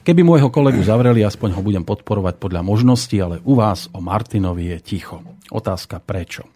Keby 0.00 0.24
môjho 0.24 0.48
kolegu 0.48 0.80
zavreli, 0.80 1.20
aspoň 1.20 1.52
ho 1.52 1.60
budem 1.60 1.84
podporovať 1.84 2.40
podľa 2.40 2.64
možností, 2.64 3.20
ale 3.20 3.44
u 3.44 3.52
vás 3.52 3.92
o 3.92 4.00
Martinovi 4.00 4.72
je 4.72 4.78
ticho. 4.80 5.20
Otázka 5.52 6.00
prečo? 6.00 6.48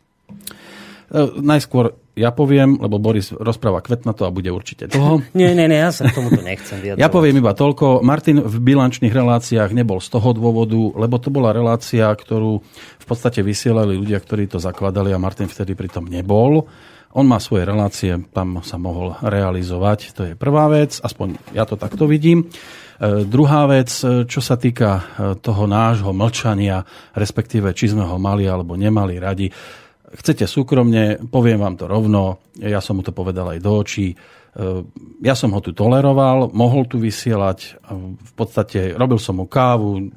E, 1.13 1.21
najskôr 1.45 1.93
ja 2.17 2.33
poviem, 2.33 2.81
lebo 2.81 2.97
Boris 2.97 3.37
rozpráva 3.37 3.85
kvetnato 3.85 4.25
a 4.25 4.33
bude 4.33 4.49
určite 4.49 4.89
toho. 4.89 5.21
nie, 5.37 5.53
nie, 5.53 5.69
nie, 5.69 5.77
ja 5.77 5.93
sa 5.93 6.09
k 6.09 6.17
tomuto 6.17 6.41
nechcem 6.41 6.81
vyjadrovať. 6.83 7.05
Ja 7.05 7.13
poviem 7.13 7.37
iba 7.37 7.53
toľko. 7.53 8.01
Martin 8.01 8.41
v 8.41 8.57
bilančných 8.65 9.13
reláciách 9.13 9.77
nebol 9.77 10.01
z 10.01 10.09
toho 10.09 10.33
dôvodu, 10.33 10.81
lebo 10.97 11.21
to 11.21 11.29
bola 11.29 11.53
relácia, 11.53 12.09
ktorú 12.09 12.65
v 12.97 13.05
podstate 13.05 13.45
vysielali 13.45 13.93
ľudia, 13.93 14.17
ktorí 14.17 14.49
to 14.49 14.57
zakladali 14.57 15.13
a 15.13 15.21
Martin 15.21 15.53
vtedy 15.53 15.77
pritom 15.77 16.09
nebol. 16.09 16.65
On 17.11 17.27
má 17.27 17.43
svoje 17.43 17.67
relácie, 17.67 18.15
tam 18.31 18.63
sa 18.63 18.79
mohol 18.79 19.19
realizovať. 19.19 19.99
To 20.15 20.23
je 20.31 20.35
prvá 20.39 20.71
vec, 20.71 21.03
aspoň 21.03 21.43
ja 21.51 21.67
to 21.67 21.75
takto 21.75 22.07
vidím. 22.07 22.47
E, 22.47 23.27
druhá 23.27 23.67
vec, 23.67 23.91
e, 24.07 24.31
čo 24.31 24.39
sa 24.39 24.55
týka 24.55 24.91
e, 24.95 25.03
toho 25.43 25.67
nášho 25.67 26.15
mlčania, 26.15 26.87
respektíve 27.19 27.75
či 27.75 27.91
sme 27.91 28.07
ho 28.07 28.15
mali 28.15 28.47
alebo 28.47 28.79
nemali 28.79 29.19
radi. 29.19 29.51
Chcete 30.11 30.47
súkromne, 30.47 31.19
poviem 31.27 31.59
vám 31.59 31.75
to 31.75 31.91
rovno, 31.91 32.47
ja 32.63 32.79
som 32.79 32.99
mu 32.99 33.03
to 33.03 33.11
povedal 33.11 33.51
aj 33.55 33.59
do 33.63 33.73
očí. 33.79 34.11
Ja 35.23 35.39
som 35.39 35.55
ho 35.55 35.63
tu 35.63 35.71
toleroval, 35.71 36.51
mohol 36.51 36.91
tu 36.91 36.99
vysielať, 36.99 37.79
v 38.19 38.33
podstate 38.35 38.99
robil 38.99 39.23
som 39.23 39.39
mu 39.39 39.47
kávu, 39.47 40.11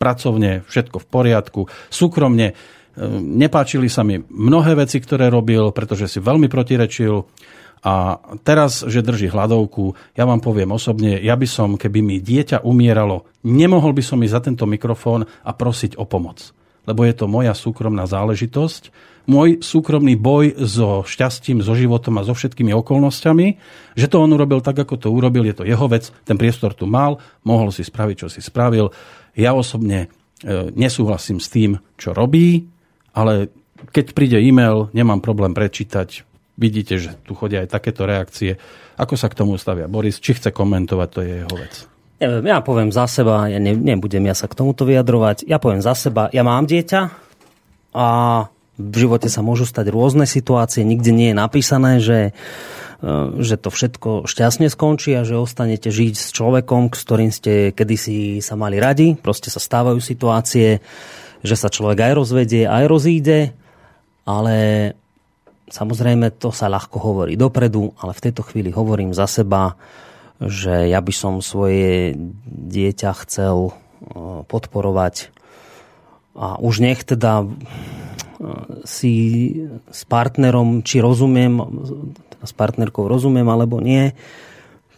pracovne, 0.00 0.64
všetko 0.64 0.96
v 0.96 1.06
poriadku, 1.12 1.60
súkromne 1.92 2.56
nepáčili 3.20 3.90
sa 3.90 4.06
mi 4.06 4.22
mnohé 4.22 4.78
veci, 4.78 5.02
ktoré 5.02 5.26
robil, 5.30 5.74
pretože 5.74 6.06
si 6.06 6.18
veľmi 6.22 6.46
protirečil. 6.46 7.26
A 7.84 8.16
teraz, 8.40 8.80
že 8.80 9.04
drží 9.04 9.28
hladovku, 9.28 9.92
ja 10.16 10.24
vám 10.24 10.40
poviem 10.40 10.72
osobne, 10.72 11.20
ja 11.20 11.36
by 11.36 11.44
som, 11.44 11.76
keby 11.76 12.00
mi 12.00 12.16
dieťa 12.16 12.64
umieralo, 12.64 13.28
nemohol 13.44 13.92
by 13.92 14.00
som 14.00 14.24
ísť 14.24 14.32
za 14.32 14.40
tento 14.40 14.64
mikrofón 14.64 15.28
a 15.28 15.50
prosiť 15.52 16.00
o 16.00 16.08
pomoc. 16.08 16.56
Lebo 16.88 17.04
je 17.04 17.12
to 17.12 17.28
moja 17.28 17.52
súkromná 17.52 18.08
záležitosť, 18.08 18.88
môj 19.28 19.60
súkromný 19.60 20.16
boj 20.16 20.56
so 20.64 21.04
šťastím, 21.04 21.60
so 21.60 21.76
životom 21.76 22.16
a 22.20 22.24
so 22.24 22.32
všetkými 22.32 22.72
okolnostiami, 22.72 23.46
že 23.96 24.08
to 24.08 24.20
on 24.20 24.32
urobil 24.32 24.64
tak, 24.64 24.80
ako 24.80 24.96
to 24.96 25.08
urobil, 25.12 25.44
je 25.44 25.56
to 25.56 25.68
jeho 25.68 25.84
vec, 25.84 26.08
ten 26.24 26.40
priestor 26.40 26.72
tu 26.72 26.88
mal, 26.88 27.20
mohol 27.44 27.68
si 27.68 27.84
spraviť, 27.84 28.16
čo 28.24 28.28
si 28.32 28.40
spravil. 28.40 28.92
Ja 29.36 29.52
osobne 29.52 30.08
e, 30.40 30.72
nesúhlasím 30.72 31.36
s 31.36 31.52
tým, 31.52 31.80
čo 32.00 32.16
robí, 32.16 32.64
ale 33.14 33.48
keď 33.94 34.12
príde 34.12 34.38
e-mail, 34.42 34.90
nemám 34.90 35.22
problém 35.22 35.54
prečítať. 35.54 36.26
Vidíte, 36.54 36.98
že 36.98 37.18
tu 37.26 37.34
chodia 37.34 37.66
aj 37.66 37.70
takéto 37.70 38.06
reakcie. 38.06 38.58
Ako 38.94 39.18
sa 39.18 39.26
k 39.26 39.38
tomu 39.38 39.58
stavia 39.58 39.90
Boris? 39.90 40.22
Či 40.22 40.38
chce 40.38 40.50
komentovať, 40.54 41.08
to 41.10 41.20
je 41.22 41.32
jeho 41.42 41.54
vec. 41.58 41.74
Neviem, 42.22 42.46
ja 42.46 42.62
poviem 42.62 42.94
za 42.94 43.10
seba, 43.10 43.50
ja 43.50 43.58
ne, 43.58 43.74
nebudem 43.74 44.22
ja 44.30 44.38
sa 44.38 44.46
k 44.46 44.54
tomuto 44.54 44.86
vyjadrovať. 44.86 45.50
Ja 45.50 45.58
poviem 45.58 45.82
za 45.82 45.98
seba, 45.98 46.30
ja 46.30 46.46
mám 46.46 46.62
dieťa 46.70 47.00
a 47.90 48.08
v 48.74 48.94
živote 48.94 49.26
sa 49.30 49.42
môžu 49.42 49.66
stať 49.66 49.90
rôzne 49.90 50.26
situácie, 50.26 50.86
nikde 50.86 51.14
nie 51.14 51.30
je 51.30 51.36
napísané, 51.38 51.92
že, 52.02 52.34
e, 53.02 53.10
že 53.38 53.58
to 53.58 53.70
všetko 53.70 54.30
šťastne 54.30 54.66
skončí 54.70 55.14
a 55.14 55.26
že 55.26 55.38
ostanete 55.38 55.90
žiť 55.90 56.14
s 56.14 56.30
človekom, 56.34 56.90
s 56.90 57.02
ktorým 57.02 57.30
ste 57.34 57.70
kedysi 57.74 58.38
sa 58.42 58.54
mali 58.54 58.78
radi. 58.78 59.14
Proste 59.18 59.50
sa 59.50 59.62
stávajú 59.62 59.98
situácie, 59.98 60.82
že 61.44 61.60
sa 61.60 61.68
človek 61.68 62.08
aj 62.08 62.12
rozvedie, 62.16 62.64
aj 62.64 62.84
rozíde, 62.88 63.52
ale 64.24 64.56
samozrejme 65.68 66.32
to 66.40 66.48
sa 66.48 66.72
ľahko 66.72 66.96
hovorí 66.96 67.36
dopredu, 67.36 67.92
ale 68.00 68.16
v 68.16 68.24
tejto 68.24 68.42
chvíli 68.48 68.72
hovorím 68.72 69.12
za 69.12 69.28
seba, 69.28 69.76
že 70.40 70.88
ja 70.88 70.98
by 71.04 71.12
som 71.12 71.44
svoje 71.44 72.16
dieťa 72.48 73.10
chcel 73.22 73.70
e, 73.70 73.72
podporovať 74.48 75.30
a 76.34 76.58
už 76.58 76.82
nech 76.82 77.06
teda 77.06 77.44
e, 77.44 77.46
si 78.88 79.14
s 79.92 80.02
partnerom, 80.08 80.82
či 80.82 80.98
rozumiem, 80.98 81.60
s 82.42 82.52
partnerkou 82.56 83.06
rozumiem 83.06 83.46
alebo 83.46 83.78
nie, 83.84 84.16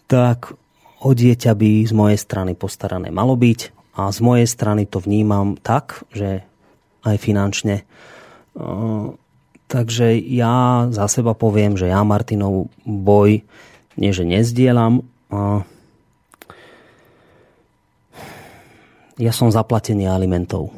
tak 0.08 0.56
o 1.02 1.10
dieťa 1.12 1.52
by 1.52 1.84
z 1.84 1.92
mojej 1.92 2.18
strany 2.18 2.56
postarané 2.56 3.12
malo 3.12 3.36
byť 3.36 3.75
a 3.96 4.12
z 4.12 4.18
mojej 4.20 4.44
strany 4.44 4.84
to 4.84 5.00
vnímam 5.00 5.56
tak, 5.56 6.04
že 6.12 6.44
aj 7.02 7.16
finančne. 7.16 7.88
Takže 9.66 10.14
ja 10.20 10.86
za 10.92 11.08
seba 11.08 11.32
poviem, 11.34 11.74
že 11.80 11.88
ja 11.88 12.04
Martinov 12.04 12.68
boj 12.84 13.42
nie, 13.96 14.12
že 14.12 14.28
nezdielam. 14.28 15.00
Ja 19.16 19.32
som 19.32 19.48
zaplatený 19.48 20.04
alimentov. 20.04 20.70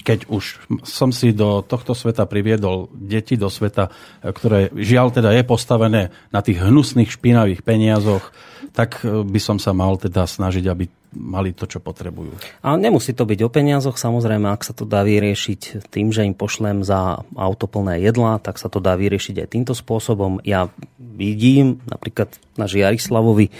Keď 0.00 0.32
už 0.32 0.44
som 0.82 1.12
si 1.12 1.36
do 1.36 1.60
tohto 1.60 1.92
sveta 1.92 2.24
priviedol 2.24 2.88
deti 2.96 3.36
do 3.36 3.52
sveta, 3.52 3.92
ktoré 4.24 4.72
žiaľ 4.72 5.12
teda 5.12 5.30
je 5.36 5.44
postavené 5.44 6.02
na 6.32 6.40
tých 6.40 6.60
hnusných 6.60 7.12
špinavých 7.12 7.60
peniazoch, 7.60 8.32
tak 8.70 9.02
by 9.04 9.40
som 9.42 9.58
sa 9.58 9.74
mal 9.74 9.98
teda 9.98 10.24
snažiť, 10.24 10.64
aby 10.70 10.84
mali 11.10 11.50
to, 11.50 11.66
čo 11.66 11.82
potrebujú. 11.82 12.62
A 12.62 12.78
nemusí 12.78 13.10
to 13.10 13.26
byť 13.26 13.40
o 13.42 13.50
peniazoch, 13.50 13.98
samozrejme, 13.98 14.46
ak 14.46 14.62
sa 14.62 14.70
to 14.70 14.86
dá 14.86 15.02
vyriešiť 15.02 15.90
tým, 15.90 16.14
že 16.14 16.22
im 16.22 16.38
pošlem 16.38 16.86
za 16.86 17.26
auto 17.34 17.66
plné 17.66 17.98
jedla, 17.98 18.38
tak 18.38 18.62
sa 18.62 18.70
to 18.70 18.78
dá 18.78 18.94
vyriešiť 18.94 19.42
aj 19.42 19.48
týmto 19.50 19.74
spôsobom. 19.74 20.38
Ja 20.46 20.70
vidím 20.98 21.82
napríklad 21.90 22.30
na 22.54 22.70
Žiarislavovi 22.70 23.50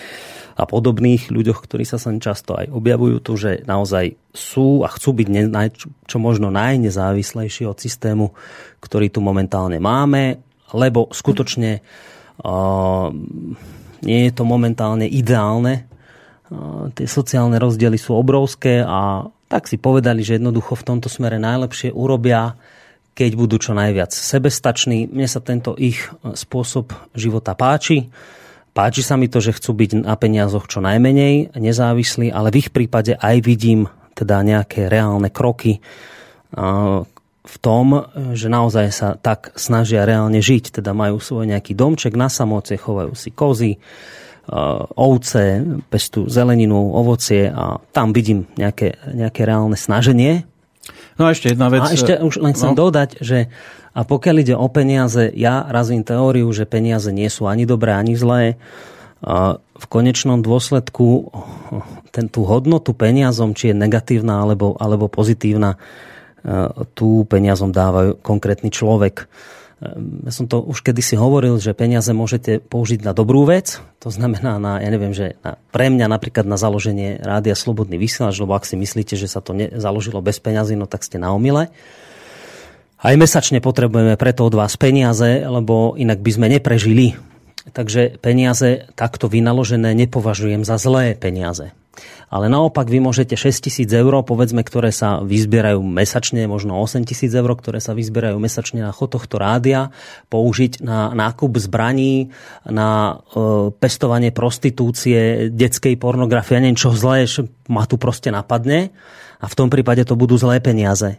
a 0.60 0.68
podobných 0.68 1.32
ľuďoch, 1.32 1.64
ktorí 1.64 1.88
sa 1.88 1.96
sem 1.96 2.20
často 2.20 2.52
aj 2.52 2.68
objavujú 2.68 3.16
tu, 3.24 3.40
že 3.40 3.64
naozaj 3.64 4.20
sú 4.36 4.84
a 4.84 4.92
chcú 4.92 5.16
byť 5.16 5.28
ne, 5.32 5.72
čo 6.04 6.16
možno 6.20 6.52
najnezávislejší 6.52 7.64
od 7.64 7.80
systému, 7.80 8.36
ktorý 8.84 9.08
tu 9.08 9.24
momentálne 9.24 9.80
máme, 9.80 10.44
lebo 10.76 11.08
skutočne 11.08 11.80
uh, 11.80 13.08
nie 14.04 14.20
je 14.28 14.32
to 14.36 14.44
momentálne 14.44 15.08
ideálne 15.08 15.90
tie 16.94 17.06
sociálne 17.06 17.56
rozdiely 17.62 17.94
sú 17.94 18.18
obrovské 18.18 18.82
a 18.82 19.30
tak 19.50 19.66
si 19.66 19.78
povedali, 19.78 20.22
že 20.22 20.38
jednoducho 20.38 20.78
v 20.78 20.86
tomto 20.86 21.10
smere 21.10 21.38
najlepšie 21.38 21.94
urobia, 21.94 22.54
keď 23.14 23.30
budú 23.34 23.56
čo 23.58 23.74
najviac 23.74 24.14
sebestační. 24.14 25.10
Mne 25.10 25.26
sa 25.26 25.42
tento 25.42 25.74
ich 25.78 26.10
spôsob 26.22 26.94
života 27.14 27.54
páči. 27.54 28.10
Páči 28.80 29.04
sa 29.04 29.20
mi 29.20 29.28
to, 29.28 29.44
že 29.44 29.52
chcú 29.52 29.76
byť 29.76 30.08
na 30.08 30.16
peniazoch 30.16 30.64
čo 30.64 30.80
najmenej 30.80 31.52
nezávislí, 31.52 32.32
ale 32.32 32.48
v 32.48 32.64
ich 32.64 32.72
prípade 32.72 33.12
aj 33.12 33.36
vidím 33.44 33.92
teda 34.16 34.40
nejaké 34.40 34.88
reálne 34.88 35.28
kroky 35.28 35.84
v 37.44 37.56
tom, 37.60 38.08
že 38.32 38.48
naozaj 38.48 38.86
sa 38.88 39.20
tak 39.20 39.52
snažia 39.60 40.08
reálne 40.08 40.40
žiť. 40.40 40.80
Teda 40.80 40.96
majú 40.96 41.20
svoj 41.20 41.52
nejaký 41.52 41.76
domček 41.76 42.16
na 42.16 42.32
samoce, 42.32 42.80
chovajú 42.80 43.12
si 43.12 43.28
kozy, 43.28 43.76
ovce, 44.96 45.60
pestu 45.92 46.32
zeleninu, 46.32 46.80
ovocie 46.80 47.52
a 47.52 47.76
tam 47.92 48.16
vidím 48.16 48.48
nejaké, 48.56 48.96
nejaké 49.12 49.44
reálne 49.44 49.76
snaženie. 49.76 50.48
No 51.20 51.28
a 51.28 51.36
ešte 51.36 51.52
jedna 51.52 51.68
vec. 51.68 51.84
A 51.84 51.92
ešte 51.92 52.16
už 52.16 52.40
len 52.40 52.56
chcem 52.56 52.72
no. 52.72 52.88
dodať, 52.88 53.20
že 53.20 53.52
a 53.90 54.00
pokiaľ 54.06 54.36
ide 54.42 54.54
o 54.54 54.68
peniaze, 54.70 55.30
ja 55.34 55.66
razím 55.66 56.06
teóriu, 56.06 56.46
že 56.54 56.68
peniaze 56.68 57.10
nie 57.10 57.26
sú 57.26 57.50
ani 57.50 57.66
dobré, 57.66 57.94
ani 57.94 58.14
zlé. 58.14 58.54
v 59.80 59.86
konečnom 59.90 60.40
dôsledku 60.40 61.28
ten, 62.14 62.26
tú 62.32 62.48
hodnotu 62.48 62.96
peniazom, 62.96 63.52
či 63.52 63.70
je 63.70 63.76
negatívna 63.76 64.42
alebo, 64.46 64.78
alebo 64.80 65.12
pozitívna, 65.12 65.76
tú 66.96 67.28
peniazom 67.28 67.68
dáva 67.70 68.16
konkrétny 68.16 68.72
človek. 68.72 69.28
Ehm, 69.80 70.24
ja 70.24 70.32
som 70.32 70.48
to 70.48 70.60
už 70.60 70.80
kedysi 70.84 71.16
hovoril, 71.16 71.60
že 71.60 71.76
peniaze 71.76 72.12
môžete 72.12 72.60
použiť 72.64 73.04
na 73.04 73.12
dobrú 73.12 73.44
vec, 73.44 73.80
to 74.00 74.08
znamená 74.08 74.56
na, 74.56 74.80
ja 74.80 74.88
neviem, 74.92 75.12
že 75.12 75.36
na, 75.44 75.60
pre 75.72 75.92
mňa 75.92 76.06
napríklad 76.08 76.48
na 76.48 76.56
založenie 76.56 77.20
rádia 77.20 77.56
Slobodný 77.56 78.00
vysielač, 78.00 78.40
lebo 78.40 78.56
ak 78.56 78.64
si 78.64 78.76
myslíte, 78.76 79.16
že 79.16 79.28
sa 79.28 79.44
to 79.44 79.52
ne, 79.52 79.68
založilo 79.76 80.24
bez 80.24 80.40
peňazí, 80.40 80.76
no 80.76 80.88
tak 80.88 81.04
ste 81.04 81.20
na 81.20 81.32
omile. 81.32 81.72
Aj 83.00 83.16
mesačne 83.16 83.64
potrebujeme 83.64 84.20
preto 84.20 84.44
od 84.44 84.52
vás 84.52 84.76
peniaze, 84.76 85.40
lebo 85.48 85.96
inak 85.96 86.20
by 86.20 86.30
sme 86.36 86.46
neprežili. 86.52 87.16
Takže 87.72 88.20
peniaze 88.20 88.92
takto 88.92 89.24
vynaložené 89.24 89.96
nepovažujem 89.96 90.68
za 90.68 90.76
zlé 90.76 91.16
peniaze. 91.16 91.72
Ale 92.30 92.46
naopak 92.46 92.86
vy 92.86 93.02
môžete 93.02 93.34
6 93.34 93.66
tisíc 93.66 93.90
eur, 93.90 94.12
povedzme, 94.22 94.62
ktoré 94.62 94.92
sa 94.92 95.24
vyzbierajú 95.24 95.80
mesačne, 95.82 96.44
možno 96.44 96.76
8 96.78 97.02
tisíc 97.08 97.32
eur, 97.32 97.48
ktoré 97.56 97.80
sa 97.80 97.96
vyzbierajú 97.96 98.36
mesačne 98.36 98.84
na 98.84 98.92
chod 98.92 99.16
tohto 99.16 99.40
rádia, 99.40 99.90
použiť 100.30 100.84
na 100.84 101.10
nákup 101.10 101.58
zbraní, 101.58 102.30
na 102.68 103.18
e, 103.34 103.74
pestovanie 103.74 104.30
prostitúcie, 104.30 105.50
detskej 105.50 105.98
pornografie, 105.98 106.62
neviem 106.62 106.78
čo 106.78 106.94
zlé, 106.94 107.26
ma 107.66 107.88
tu 107.88 107.98
proste 107.98 108.30
napadne 108.30 108.94
a 109.40 109.48
v 109.48 109.56
tom 109.56 109.72
prípade 109.72 110.04
to 110.04 110.14
budú 110.14 110.36
zlé 110.36 110.60
peniaze. 110.60 111.18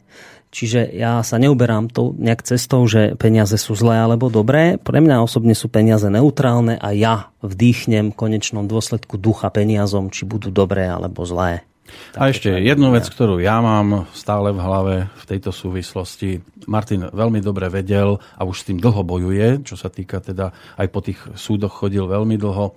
Čiže 0.52 0.92
ja 0.92 1.24
sa 1.24 1.40
neuberám 1.40 1.88
to 1.88 2.12
nejak 2.20 2.44
cestou, 2.44 2.84
že 2.84 3.16
peniaze 3.16 3.56
sú 3.56 3.72
zlé 3.72 4.04
alebo 4.04 4.28
dobré. 4.28 4.76
Pre 4.76 5.00
mňa 5.00 5.24
osobne 5.24 5.56
sú 5.56 5.72
peniaze 5.72 6.12
neutrálne 6.12 6.76
a 6.76 6.92
ja 6.92 7.32
vdýchnem 7.40 8.12
v 8.12 8.20
konečnom 8.20 8.68
dôsledku 8.68 9.16
ducha 9.16 9.48
peniazom, 9.48 10.12
či 10.12 10.28
budú 10.28 10.52
dobré 10.52 10.92
alebo 10.92 11.24
zlé. 11.24 11.64
Tak 12.12 12.20
a 12.20 12.32
ešte 12.32 12.52
jednu 12.52 12.92
vec, 12.92 13.08
ktorú 13.08 13.40
ja 13.40 13.64
mám 13.64 14.08
stále 14.12 14.52
v 14.52 14.60
hlave 14.60 14.96
v 15.12 15.24
tejto 15.28 15.56
súvislosti. 15.56 16.44
Martin 16.68 17.08
veľmi 17.08 17.40
dobre 17.40 17.72
vedel 17.72 18.20
a 18.36 18.42
už 18.44 18.64
s 18.64 18.68
tým 18.68 18.80
dlho 18.80 19.04
bojuje, 19.08 19.64
čo 19.64 19.80
sa 19.80 19.88
týka 19.88 20.20
teda 20.20 20.52
aj 20.76 20.88
po 20.92 21.00
tých 21.00 21.20
súdoch 21.36 21.72
chodil 21.72 22.04
veľmi 22.08 22.36
dlho 22.36 22.76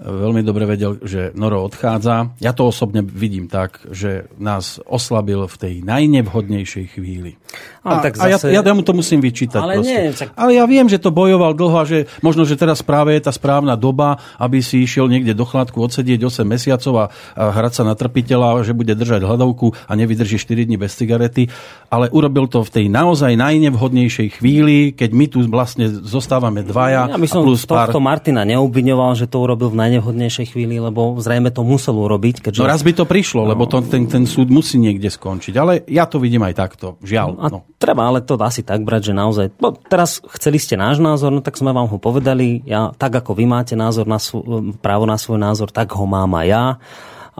veľmi 0.00 0.40
dobre 0.40 0.64
vedel, 0.64 0.96
že 1.04 1.30
Noro 1.36 1.60
odchádza. 1.66 2.32
Ja 2.40 2.56
to 2.56 2.72
osobne 2.72 3.04
vidím 3.04 3.52
tak, 3.52 3.84
že 3.92 4.30
nás 4.40 4.80
oslabil 4.88 5.44
v 5.44 5.56
tej 5.60 5.74
najnevhodnejšej 5.84 6.96
chvíli. 6.96 7.36
A, 7.80 8.00
tak 8.04 8.16
zase... 8.16 8.48
a 8.48 8.60
ja, 8.60 8.60
ja 8.60 8.74
mu 8.76 8.84
to 8.84 8.92
musím 8.92 9.24
vyčítať. 9.24 9.60
Ale, 9.60 9.80
nie, 9.80 10.12
tak... 10.12 10.32
ale 10.36 10.56
ja 10.56 10.64
viem, 10.68 10.88
že 10.88 11.00
to 11.00 11.12
bojoval 11.12 11.56
dlho 11.56 11.76
a 11.80 11.84
že 11.88 12.08
možno, 12.20 12.44
že 12.44 12.56
teraz 12.56 12.84
práve 12.84 13.16
je 13.16 13.24
tá 13.24 13.32
správna 13.32 13.76
doba, 13.76 14.20
aby 14.36 14.60
si 14.60 14.84
išiel 14.84 15.08
niekde 15.08 15.32
do 15.32 15.48
chladku 15.48 15.80
odsedieť 15.80 16.20
8 16.20 16.44
mesiacov 16.44 16.92
a, 16.96 17.04
a 17.36 17.52
hrať 17.56 17.80
sa 17.80 17.82
na 17.84 17.96
trpiteľa, 17.96 18.64
že 18.64 18.76
bude 18.76 18.92
držať 18.92 19.24
hľadovku 19.24 19.72
a 19.88 19.92
nevydrží 19.96 20.36
4 20.36 20.68
dní 20.68 20.76
bez 20.76 20.96
cigarety. 20.96 21.48
Ale 21.88 22.12
urobil 22.12 22.48
to 22.48 22.64
v 22.64 22.70
tej 22.70 22.86
naozaj 22.92 23.32
najnevhodnejšej 23.36 24.40
chvíli, 24.40 24.92
keď 24.92 25.10
my 25.12 25.26
tu 25.28 25.38
vlastne 25.48 25.88
zostávame 25.88 26.60
dvaja. 26.60 27.08
Ja 27.08 27.16
by 27.16 27.28
som 27.28 27.44
plus 27.44 27.64
tohto 27.64 28.00
pár... 28.00 28.04
Martina 28.04 28.44
neobviňoval, 28.44 29.16
že 29.16 29.24
to 29.24 29.40
urobil 29.40 29.72
v 29.72 29.79
najnevhodnejšej 29.80 30.52
chvíli, 30.52 30.76
lebo 30.76 31.16
zrejme 31.16 31.48
to 31.48 31.64
musel 31.64 31.96
urobiť. 31.96 32.44
Keďže... 32.44 32.60
No 32.60 32.68
raz 32.68 32.84
by 32.84 32.92
to 32.92 33.08
prišlo, 33.08 33.48
lebo 33.48 33.64
to, 33.64 33.80
ten, 33.80 34.04
ten 34.04 34.28
súd 34.28 34.52
musí 34.52 34.76
niekde 34.76 35.08
skončiť. 35.08 35.54
Ale 35.56 35.80
ja 35.88 36.04
to 36.04 36.20
vidím 36.20 36.44
aj 36.44 36.54
takto, 36.54 37.00
žiaľ. 37.00 37.40
A 37.40 37.48
no. 37.48 37.64
Treba 37.80 38.04
ale 38.04 38.20
to 38.20 38.36
asi 38.36 38.60
tak 38.60 38.84
brať, 38.84 39.10
že 39.10 39.14
naozaj... 39.16 39.46
No, 39.56 39.72
teraz 39.72 40.20
chceli 40.36 40.60
ste 40.60 40.76
náš 40.76 41.00
názor, 41.00 41.32
no 41.32 41.40
tak 41.40 41.56
sme 41.56 41.72
vám 41.72 41.88
ho 41.88 41.96
povedali. 41.96 42.60
Ja, 42.68 42.92
tak 42.92 43.16
ako 43.16 43.32
vy 43.32 43.48
máte 43.48 43.72
názor 43.72 44.04
na 44.04 44.20
svoj, 44.20 44.76
právo 44.84 45.08
na 45.08 45.16
svoj 45.16 45.40
názor, 45.40 45.72
tak 45.72 45.96
ho 45.96 46.04
mám 46.04 46.36
aj 46.36 46.46
ja. 46.46 46.64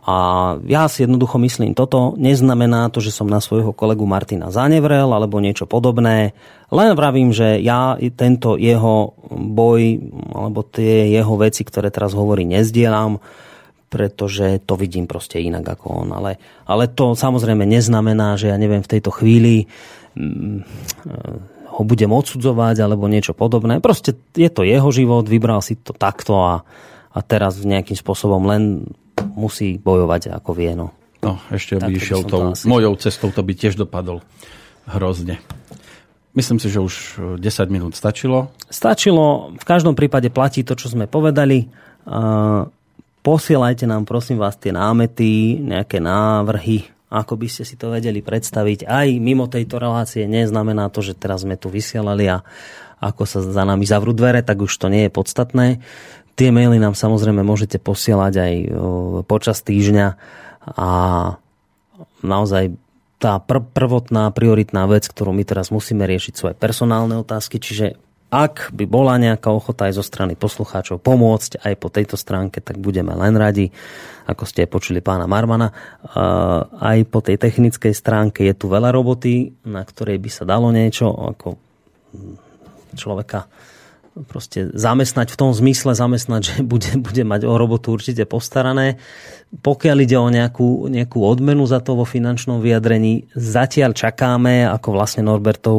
A 0.00 0.14
ja 0.64 0.86
si 0.86 1.02
jednoducho 1.04 1.36
myslím, 1.42 1.74
toto 1.74 2.14
neznamená 2.16 2.88
to, 2.88 3.02
že 3.02 3.12
som 3.12 3.26
na 3.26 3.42
svojho 3.42 3.74
kolegu 3.74 4.06
Martina 4.06 4.48
zanevrel 4.54 5.10
alebo 5.10 5.42
niečo 5.42 5.66
podobné. 5.66 6.32
Len 6.70 6.94
vravím, 6.94 7.34
že 7.34 7.58
ja 7.58 7.98
tento 8.14 8.54
jeho 8.54 9.12
boj 9.30 10.00
alebo 10.30 10.62
tie 10.62 11.10
jeho 11.10 11.34
veci, 11.36 11.66
ktoré 11.66 11.90
teraz 11.90 12.14
hovorí, 12.16 12.46
nezdielam 12.46 13.20
pretože 13.90 14.62
to 14.62 14.78
vidím 14.78 15.10
proste 15.10 15.42
inak 15.42 15.74
ako 15.74 16.06
on. 16.06 16.14
Ale, 16.14 16.38
ale 16.62 16.86
to 16.86 17.18
samozrejme 17.18 17.66
neznamená, 17.66 18.38
že 18.38 18.54
ja 18.54 18.56
neviem 18.56 18.86
v 18.86 18.92
tejto 18.96 19.10
chvíli 19.10 19.66
mm, 20.14 20.62
ho 21.74 21.82
budem 21.82 22.14
odsudzovať 22.14 22.86
alebo 22.86 23.10
niečo 23.10 23.34
podobné. 23.34 23.82
Proste 23.82 24.14
je 24.38 24.46
to 24.46 24.62
jeho 24.62 24.86
život, 24.94 25.26
vybral 25.26 25.58
si 25.58 25.74
to 25.74 25.90
takto 25.90 26.38
a, 26.38 26.62
a 27.10 27.18
teraz 27.26 27.58
nejakým 27.58 27.98
spôsobom 27.98 28.46
len 28.46 28.86
musí 29.34 29.78
bojovať 29.80 30.34
ako 30.34 30.50
vie. 30.52 30.74
No, 30.74 30.92
no 31.22 31.38
ešte 31.50 31.78
by 31.78 31.92
išiel 31.94 32.26
tou 32.26 32.52
asi... 32.52 32.66
mojou 32.66 32.94
cestou, 32.98 33.30
to 33.30 33.42
by 33.42 33.54
tiež 33.54 33.78
dopadol 33.78 34.20
hrozne. 34.90 35.38
Myslím 36.30 36.62
si, 36.62 36.70
že 36.70 36.78
už 36.78 36.94
10 37.42 37.42
minút 37.74 37.98
stačilo. 37.98 38.54
Stačilo. 38.70 39.50
V 39.58 39.64
každom 39.66 39.98
prípade 39.98 40.30
platí 40.30 40.62
to, 40.62 40.78
čo 40.78 40.86
sme 40.86 41.10
povedali. 41.10 41.66
Posielajte 43.20 43.84
nám, 43.90 44.06
prosím 44.06 44.38
vás, 44.38 44.54
tie 44.54 44.70
námety, 44.70 45.58
nejaké 45.58 45.98
návrhy, 45.98 46.86
ako 47.10 47.34
by 47.34 47.46
ste 47.50 47.66
si 47.66 47.74
to 47.74 47.90
vedeli 47.90 48.22
predstaviť. 48.22 48.86
Aj 48.86 49.10
mimo 49.18 49.50
tejto 49.50 49.82
relácie 49.82 50.30
neznamená 50.30 50.86
to, 50.94 51.02
že 51.02 51.18
teraz 51.18 51.42
sme 51.42 51.58
tu 51.58 51.66
vysielali 51.66 52.30
a 52.30 52.46
ako 53.00 53.22
sa 53.24 53.40
za 53.42 53.64
nami 53.66 53.88
zavrú 53.88 54.12
dvere, 54.12 54.44
tak 54.44 54.60
už 54.62 54.70
to 54.76 54.86
nie 54.92 55.08
je 55.08 55.12
podstatné. 55.12 55.80
Tie 56.40 56.48
maily 56.48 56.80
nám 56.80 56.96
samozrejme 56.96 57.44
môžete 57.44 57.76
posielať 57.76 58.34
aj 58.40 58.54
počas 59.28 59.60
týždňa 59.60 60.16
a 60.72 60.90
naozaj 62.24 62.72
tá 63.20 63.36
pr- 63.44 63.60
prvotná, 63.60 64.32
prioritná 64.32 64.88
vec, 64.88 65.04
ktorú 65.04 65.36
my 65.36 65.44
teraz 65.44 65.68
musíme 65.68 66.08
riešiť, 66.08 66.32
sú 66.32 66.48
aj 66.48 66.56
personálne 66.56 67.20
otázky, 67.20 67.60
čiže 67.60 68.00
ak 68.32 68.72
by 68.72 68.88
bola 68.88 69.20
nejaká 69.20 69.52
ochota 69.52 69.92
aj 69.92 70.00
zo 70.00 70.04
strany 70.06 70.32
poslucháčov 70.32 71.04
pomôcť 71.04 71.60
aj 71.60 71.74
po 71.76 71.92
tejto 71.92 72.16
stránke, 72.16 72.64
tak 72.64 72.80
budeme 72.80 73.12
len 73.12 73.36
radi, 73.36 73.68
ako 74.24 74.48
ste 74.48 74.64
počuli 74.64 75.04
pána 75.04 75.28
Marmana. 75.28 75.76
Aj 76.72 76.98
po 77.04 77.20
tej 77.20 77.36
technickej 77.36 77.92
stránke 77.92 78.48
je 78.48 78.56
tu 78.56 78.72
veľa 78.72 78.96
roboty, 78.96 79.52
na 79.68 79.84
ktorej 79.84 80.16
by 80.16 80.30
sa 80.32 80.48
dalo 80.48 80.72
niečo 80.72 81.12
ako 81.12 81.60
človeka 82.96 83.44
proste 84.26 84.72
zamestnať 84.72 85.32
v 85.32 85.38
tom 85.38 85.50
zmysle, 85.52 85.96
zamestnať, 85.96 86.40
že 86.42 86.54
bude, 86.64 86.92
bude 87.00 87.22
mať 87.24 87.46
o 87.48 87.54
robotu 87.56 87.94
určite 87.94 88.24
postarané. 88.24 89.00
Pokiaľ 89.50 89.96
ide 90.02 90.16
o 90.18 90.28
nejakú, 90.30 90.86
nejakú 90.92 91.18
odmenu 91.22 91.66
za 91.66 91.82
to 91.82 91.98
vo 91.98 92.06
finančnom 92.06 92.62
vyjadrení, 92.62 93.32
zatiaľ 93.34 93.96
čakáme, 93.96 94.66
ako 94.68 94.88
vlastne 94.94 95.26
Norbertov 95.26 95.76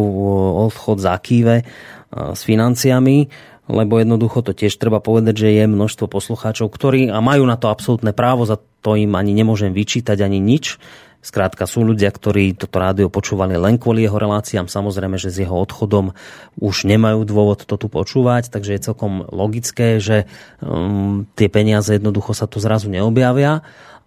odchod 0.69 0.99
za 0.99 1.15
Kýve 1.17 1.63
s 2.11 2.41
financiami, 2.43 3.31
lebo 3.71 4.03
jednoducho 4.03 4.43
to 4.43 4.51
tiež 4.51 4.75
treba 4.75 4.99
povedať, 4.99 5.47
že 5.47 5.49
je 5.63 5.63
množstvo 5.63 6.11
poslucháčov, 6.11 6.67
ktorí 6.67 7.07
a 7.07 7.23
majú 7.23 7.47
na 7.47 7.55
to 7.55 7.71
absolútne 7.71 8.11
právo, 8.11 8.43
za 8.43 8.59
to 8.83 8.99
im 8.99 9.15
ani 9.15 9.31
nemôžem 9.31 9.71
vyčítať 9.71 10.19
ani 10.19 10.43
nič, 10.43 10.75
Skrátka 11.21 11.69
sú 11.69 11.85
ľudia, 11.85 12.09
ktorí 12.09 12.57
toto 12.57 12.81
rádio 12.81 13.05
počúvali 13.13 13.53
len 13.53 13.77
kvôli 13.77 14.09
jeho 14.09 14.17
reláciám. 14.17 14.65
Samozrejme, 14.65 15.21
že 15.21 15.29
s 15.29 15.45
jeho 15.45 15.53
odchodom 15.53 16.17
už 16.57 16.89
nemajú 16.89 17.21
dôvod 17.29 17.61
to 17.61 17.77
tu 17.77 17.85
počúvať, 17.85 18.49
takže 18.49 18.73
je 18.73 18.85
celkom 18.89 19.29
logické, 19.29 20.01
že 20.01 20.25
um, 20.65 21.29
tie 21.37 21.45
peniaze 21.45 21.93
jednoducho 21.93 22.33
sa 22.33 22.49
tu 22.49 22.57
zrazu 22.57 22.89
neobjavia. 22.89 23.61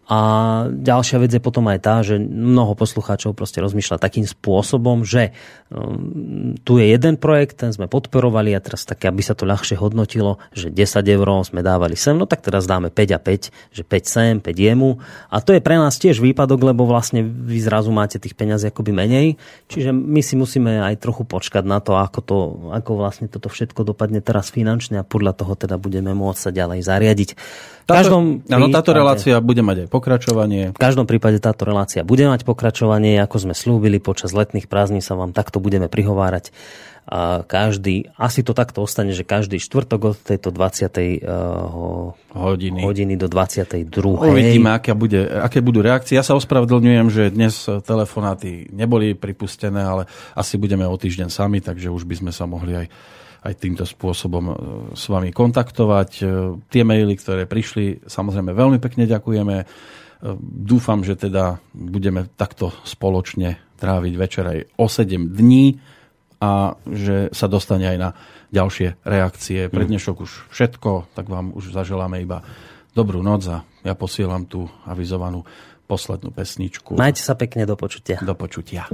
A 0.05 0.19
ďalšia 0.69 1.17
vec 1.17 1.33
je 1.33 1.41
potom 1.41 1.65
aj 1.73 1.79
tá, 1.81 2.05
že 2.05 2.21
mnoho 2.21 2.77
poslucháčov 2.77 3.33
proste 3.33 3.65
rozmýšľa 3.65 3.97
takým 3.97 4.29
spôsobom, 4.29 5.01
že 5.01 5.33
um, 5.73 6.53
tu 6.61 6.77
je 6.77 6.93
jeden 6.93 7.17
projekt, 7.17 7.65
ten 7.65 7.73
sme 7.73 7.89
podporovali 7.89 8.53
a 8.53 8.61
teraz 8.61 8.85
také, 8.85 9.09
aby 9.09 9.25
sa 9.25 9.33
to 9.33 9.49
ľahšie 9.49 9.81
hodnotilo, 9.81 10.37
že 10.53 10.69
10 10.69 11.01
eur 11.09 11.29
sme 11.49 11.65
dávali 11.65 11.97
sem, 11.97 12.13
no 12.21 12.29
tak 12.29 12.45
teraz 12.45 12.69
dáme 12.69 12.93
5 12.93 13.17
a 13.17 13.21
5, 13.21 13.73
že 13.73 13.83
5 13.83 14.05
sem, 14.05 14.35
5 14.45 14.53
jemu. 14.53 15.01
A 15.33 15.41
to 15.41 15.57
je 15.57 15.65
pre 15.65 15.81
nás 15.81 15.97
tiež 15.97 16.21
výpadok, 16.21 16.61
lebo 16.69 16.85
vlastne 16.85 17.25
vy 17.25 17.65
zrazu 17.65 17.89
máte 17.89 18.21
tých 18.21 18.37
peňazí 18.37 18.69
akoby 18.69 18.93
menej. 18.93 19.41
Čiže 19.73 19.97
my 19.97 20.21
si 20.21 20.37
musíme 20.37 20.85
aj 20.85 21.01
trochu 21.01 21.25
počkať 21.25 21.65
na 21.65 21.81
to, 21.81 21.97
ako, 21.97 22.21
to, 22.21 22.37
ako 22.77 23.01
vlastne 23.01 23.27
toto 23.33 23.49
všetko 23.49 23.89
dopadne 23.89 24.21
teraz 24.21 24.53
finančne 24.53 25.01
a 25.01 25.09
podľa 25.09 25.33
toho 25.33 25.57
teda 25.57 25.81
budeme 25.81 26.13
môcť 26.13 26.41
sa 26.41 26.51
ďalej 26.53 26.85
zariadiť. 26.85 27.31
Táto, 27.85 28.01
každom 28.01 28.23
áno, 28.49 28.73
táto 28.73 28.97
relácia 28.97 29.37
bude 29.45 29.61
mať 29.61 29.85
aj 29.85 29.89
pokračovanie. 29.93 30.63
V 30.73 30.81
každom 30.81 31.05
prípade 31.05 31.37
táto 31.37 31.69
relácia 31.69 32.01
bude 32.01 32.25
mať 32.25 32.49
pokračovanie, 32.49 33.21
ako 33.21 33.45
sme 33.45 33.55
slúbili, 33.55 34.01
počas 34.01 34.33
letných 34.33 34.73
prázdnin 34.73 35.05
sa 35.05 35.13
vám 35.13 35.37
takto 35.37 35.61
budeme 35.61 35.93
prihovárať. 35.93 36.49
A 37.05 37.45
každý, 37.45 38.09
asi 38.17 38.41
to 38.41 38.57
takto 38.57 38.81
ostane, 38.81 39.13
že 39.13 39.29
každý 39.29 39.61
štvrtok 39.61 40.01
od 40.01 40.17
tejto 40.17 40.49
20. 40.49 41.21
Uh, 41.21 42.17
hodiny. 42.33 42.81
hodiny 42.81 43.15
do 43.21 43.29
22. 43.29 43.85
Uvidíme, 44.25 44.73
aké, 44.73 44.97
bude, 44.97 45.21
aké 45.29 45.61
budú 45.61 45.85
reakcie. 45.85 46.17
Ja 46.17 46.25
sa 46.25 46.33
ospravedlňujem, 46.41 47.07
že 47.13 47.29
dnes 47.29 47.69
telefonáty 47.85 48.73
neboli 48.73 49.13
pripustené, 49.13 49.85
ale 49.85 50.09
asi 50.33 50.57
budeme 50.57 50.89
o 50.89 50.97
týždeň 50.97 51.29
sami, 51.29 51.61
takže 51.61 51.93
už 51.93 52.09
by 52.09 52.25
sme 52.25 52.33
sa 52.33 52.49
mohli 52.49 52.73
aj 52.73 52.87
aj 53.45 53.55
týmto 53.61 53.85
spôsobom 53.85 54.45
e, 54.49 54.55
s 54.97 55.05
vami 55.13 55.31
kontaktovať. 55.31 56.11
E, 56.19 56.25
tie 56.73 56.83
maily, 56.83 57.15
ktoré 57.21 57.45
prišli, 57.45 58.09
samozrejme 58.09 58.57
veľmi 58.57 58.81
pekne 58.81 59.05
ďakujeme. 59.05 59.57
E, 59.61 59.65
dúfam, 60.41 61.05
že 61.05 61.21
teda 61.21 61.61
budeme 61.77 62.25
takto 62.41 62.73
spoločne 62.89 63.61
tráviť 63.77 64.15
večer 64.17 64.45
aj 64.49 64.59
o 64.81 64.87
7 64.89 65.37
dní 65.37 65.77
a 66.41 66.73
že 66.89 67.29
sa 67.37 67.47
dostane 67.47 67.85
aj 67.85 67.99
na 68.01 68.11
ďalšie 68.49 69.05
reakcie. 69.05 69.69
Pre 69.69 69.85
dnešok 69.85 70.17
už 70.25 70.33
všetko, 70.49 71.13
tak 71.13 71.29
vám 71.29 71.53
už 71.53 71.77
zaželáme 71.77 72.25
iba 72.25 72.41
dobrú 72.97 73.21
noc 73.21 73.45
a 73.51 73.67
ja 73.85 73.93
posielam 73.93 74.49
tú 74.49 74.71
avizovanú 74.89 75.45
poslednú 75.85 76.33
pesničku. 76.33 76.97
Majte 76.97 77.21
sa 77.21 77.37
pekne 77.37 77.69
do 77.69 77.77
počutia. 77.77 78.17
Do 78.25 78.33
počutia. 78.33 78.89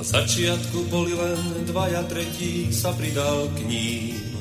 Na 0.00 0.08
začiatku 0.24 0.88
boli 0.88 1.12
len 1.12 1.68
dvaja, 1.68 2.00
tretí 2.08 2.72
sa 2.72 2.88
pridal 2.96 3.52
k 3.52 3.68
ním. 3.68 4.32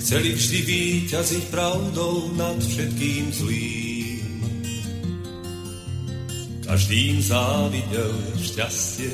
Chceli 0.00 0.32
vždy 0.32 0.58
víťaziť 0.64 1.52
pravdou 1.52 2.32
nad 2.40 2.56
všetkým 2.56 3.28
zlým. 3.28 4.32
Každým 6.64 7.20
závidel 7.20 8.16
šťastie, 8.40 9.12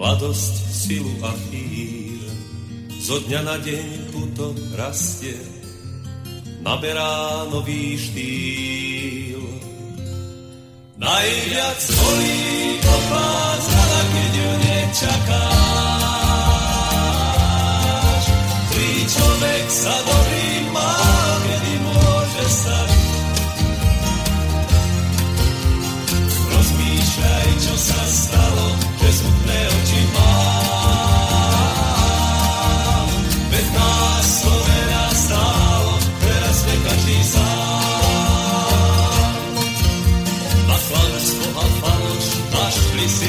mladosť, 0.00 0.54
silu 0.72 1.12
a 1.20 1.28
chýr. 1.52 2.24
Zo 2.96 3.20
dňa 3.28 3.40
na 3.44 3.60
deň 3.60 3.88
puto 4.08 4.56
rastie, 4.72 5.36
naberá 6.64 7.44
nový 7.52 7.92
štýl. 7.92 9.17
Najviac 10.98 11.82
bolí 11.94 12.74
kopás, 12.82 13.64
rada, 13.70 14.02
keď 14.10 14.34
ju 14.34 14.50
nečakáš. 14.66 15.14
Tvý 18.66 18.90
človek 19.06 19.64
sa 19.70 19.94
dobrý 19.94 20.57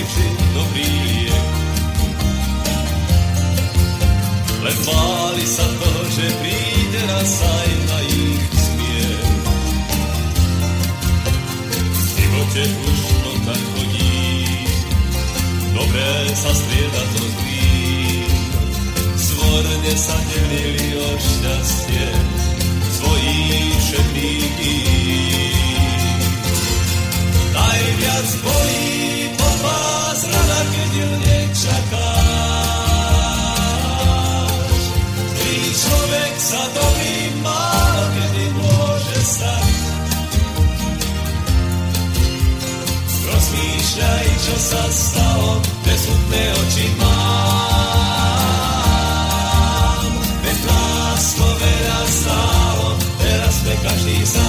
vždy 0.09 0.27
dobrý 0.57 0.89
liek. 0.89 1.47
Len 4.59 4.77
báli 4.83 5.45
sa 5.45 5.63
toho, 5.63 6.01
že 6.09 6.25
príde 6.41 7.01
raz 7.07 7.31
aj 7.45 7.69
na 7.87 7.99
ich 8.09 8.53
smiech. 8.57 9.31
V 11.93 12.07
živote 12.17 12.63
už 12.65 12.99
to 13.23 13.31
tak 13.45 13.61
chodí, 13.77 14.25
dobré 15.77 16.11
sa 16.35 16.51
strieda 16.57 17.03
to 17.13 17.23
zlým. 17.23 18.31
Zvorne 19.15 19.93
sa 19.95 20.17
delili 20.27 20.89
o 20.97 21.09
šťastie 21.15 22.07
svojich 22.99 23.77
všetkých. 23.79 24.59
Najviac 27.55 28.27
bolí 28.43 29.18
po 29.39 29.49
vás 29.63 30.19
rada, 30.27 30.59
keď 30.75 30.91
ju 30.99 31.09
nečakáš. 31.23 32.43
Tvý 35.15 35.57
človek 35.71 36.33
sa 36.35 36.61
dobrý 36.75 37.17
málo 37.39 38.03
kedy 38.19 38.45
môže 38.59 39.19
stať. 39.23 39.71
Rozmýšľaj, 43.23 44.27
čo 44.43 44.55
sa 44.59 44.83
stalo, 44.91 45.63
bezútne 45.87 46.43
oči 46.59 46.87
mám. 46.99 47.39
Nás 51.19 51.35
to 51.35 51.43
veľa 51.43 52.01
teraz 53.19 53.53
sme 53.59 53.75
každý 53.83 54.23
sám. 54.23 54.48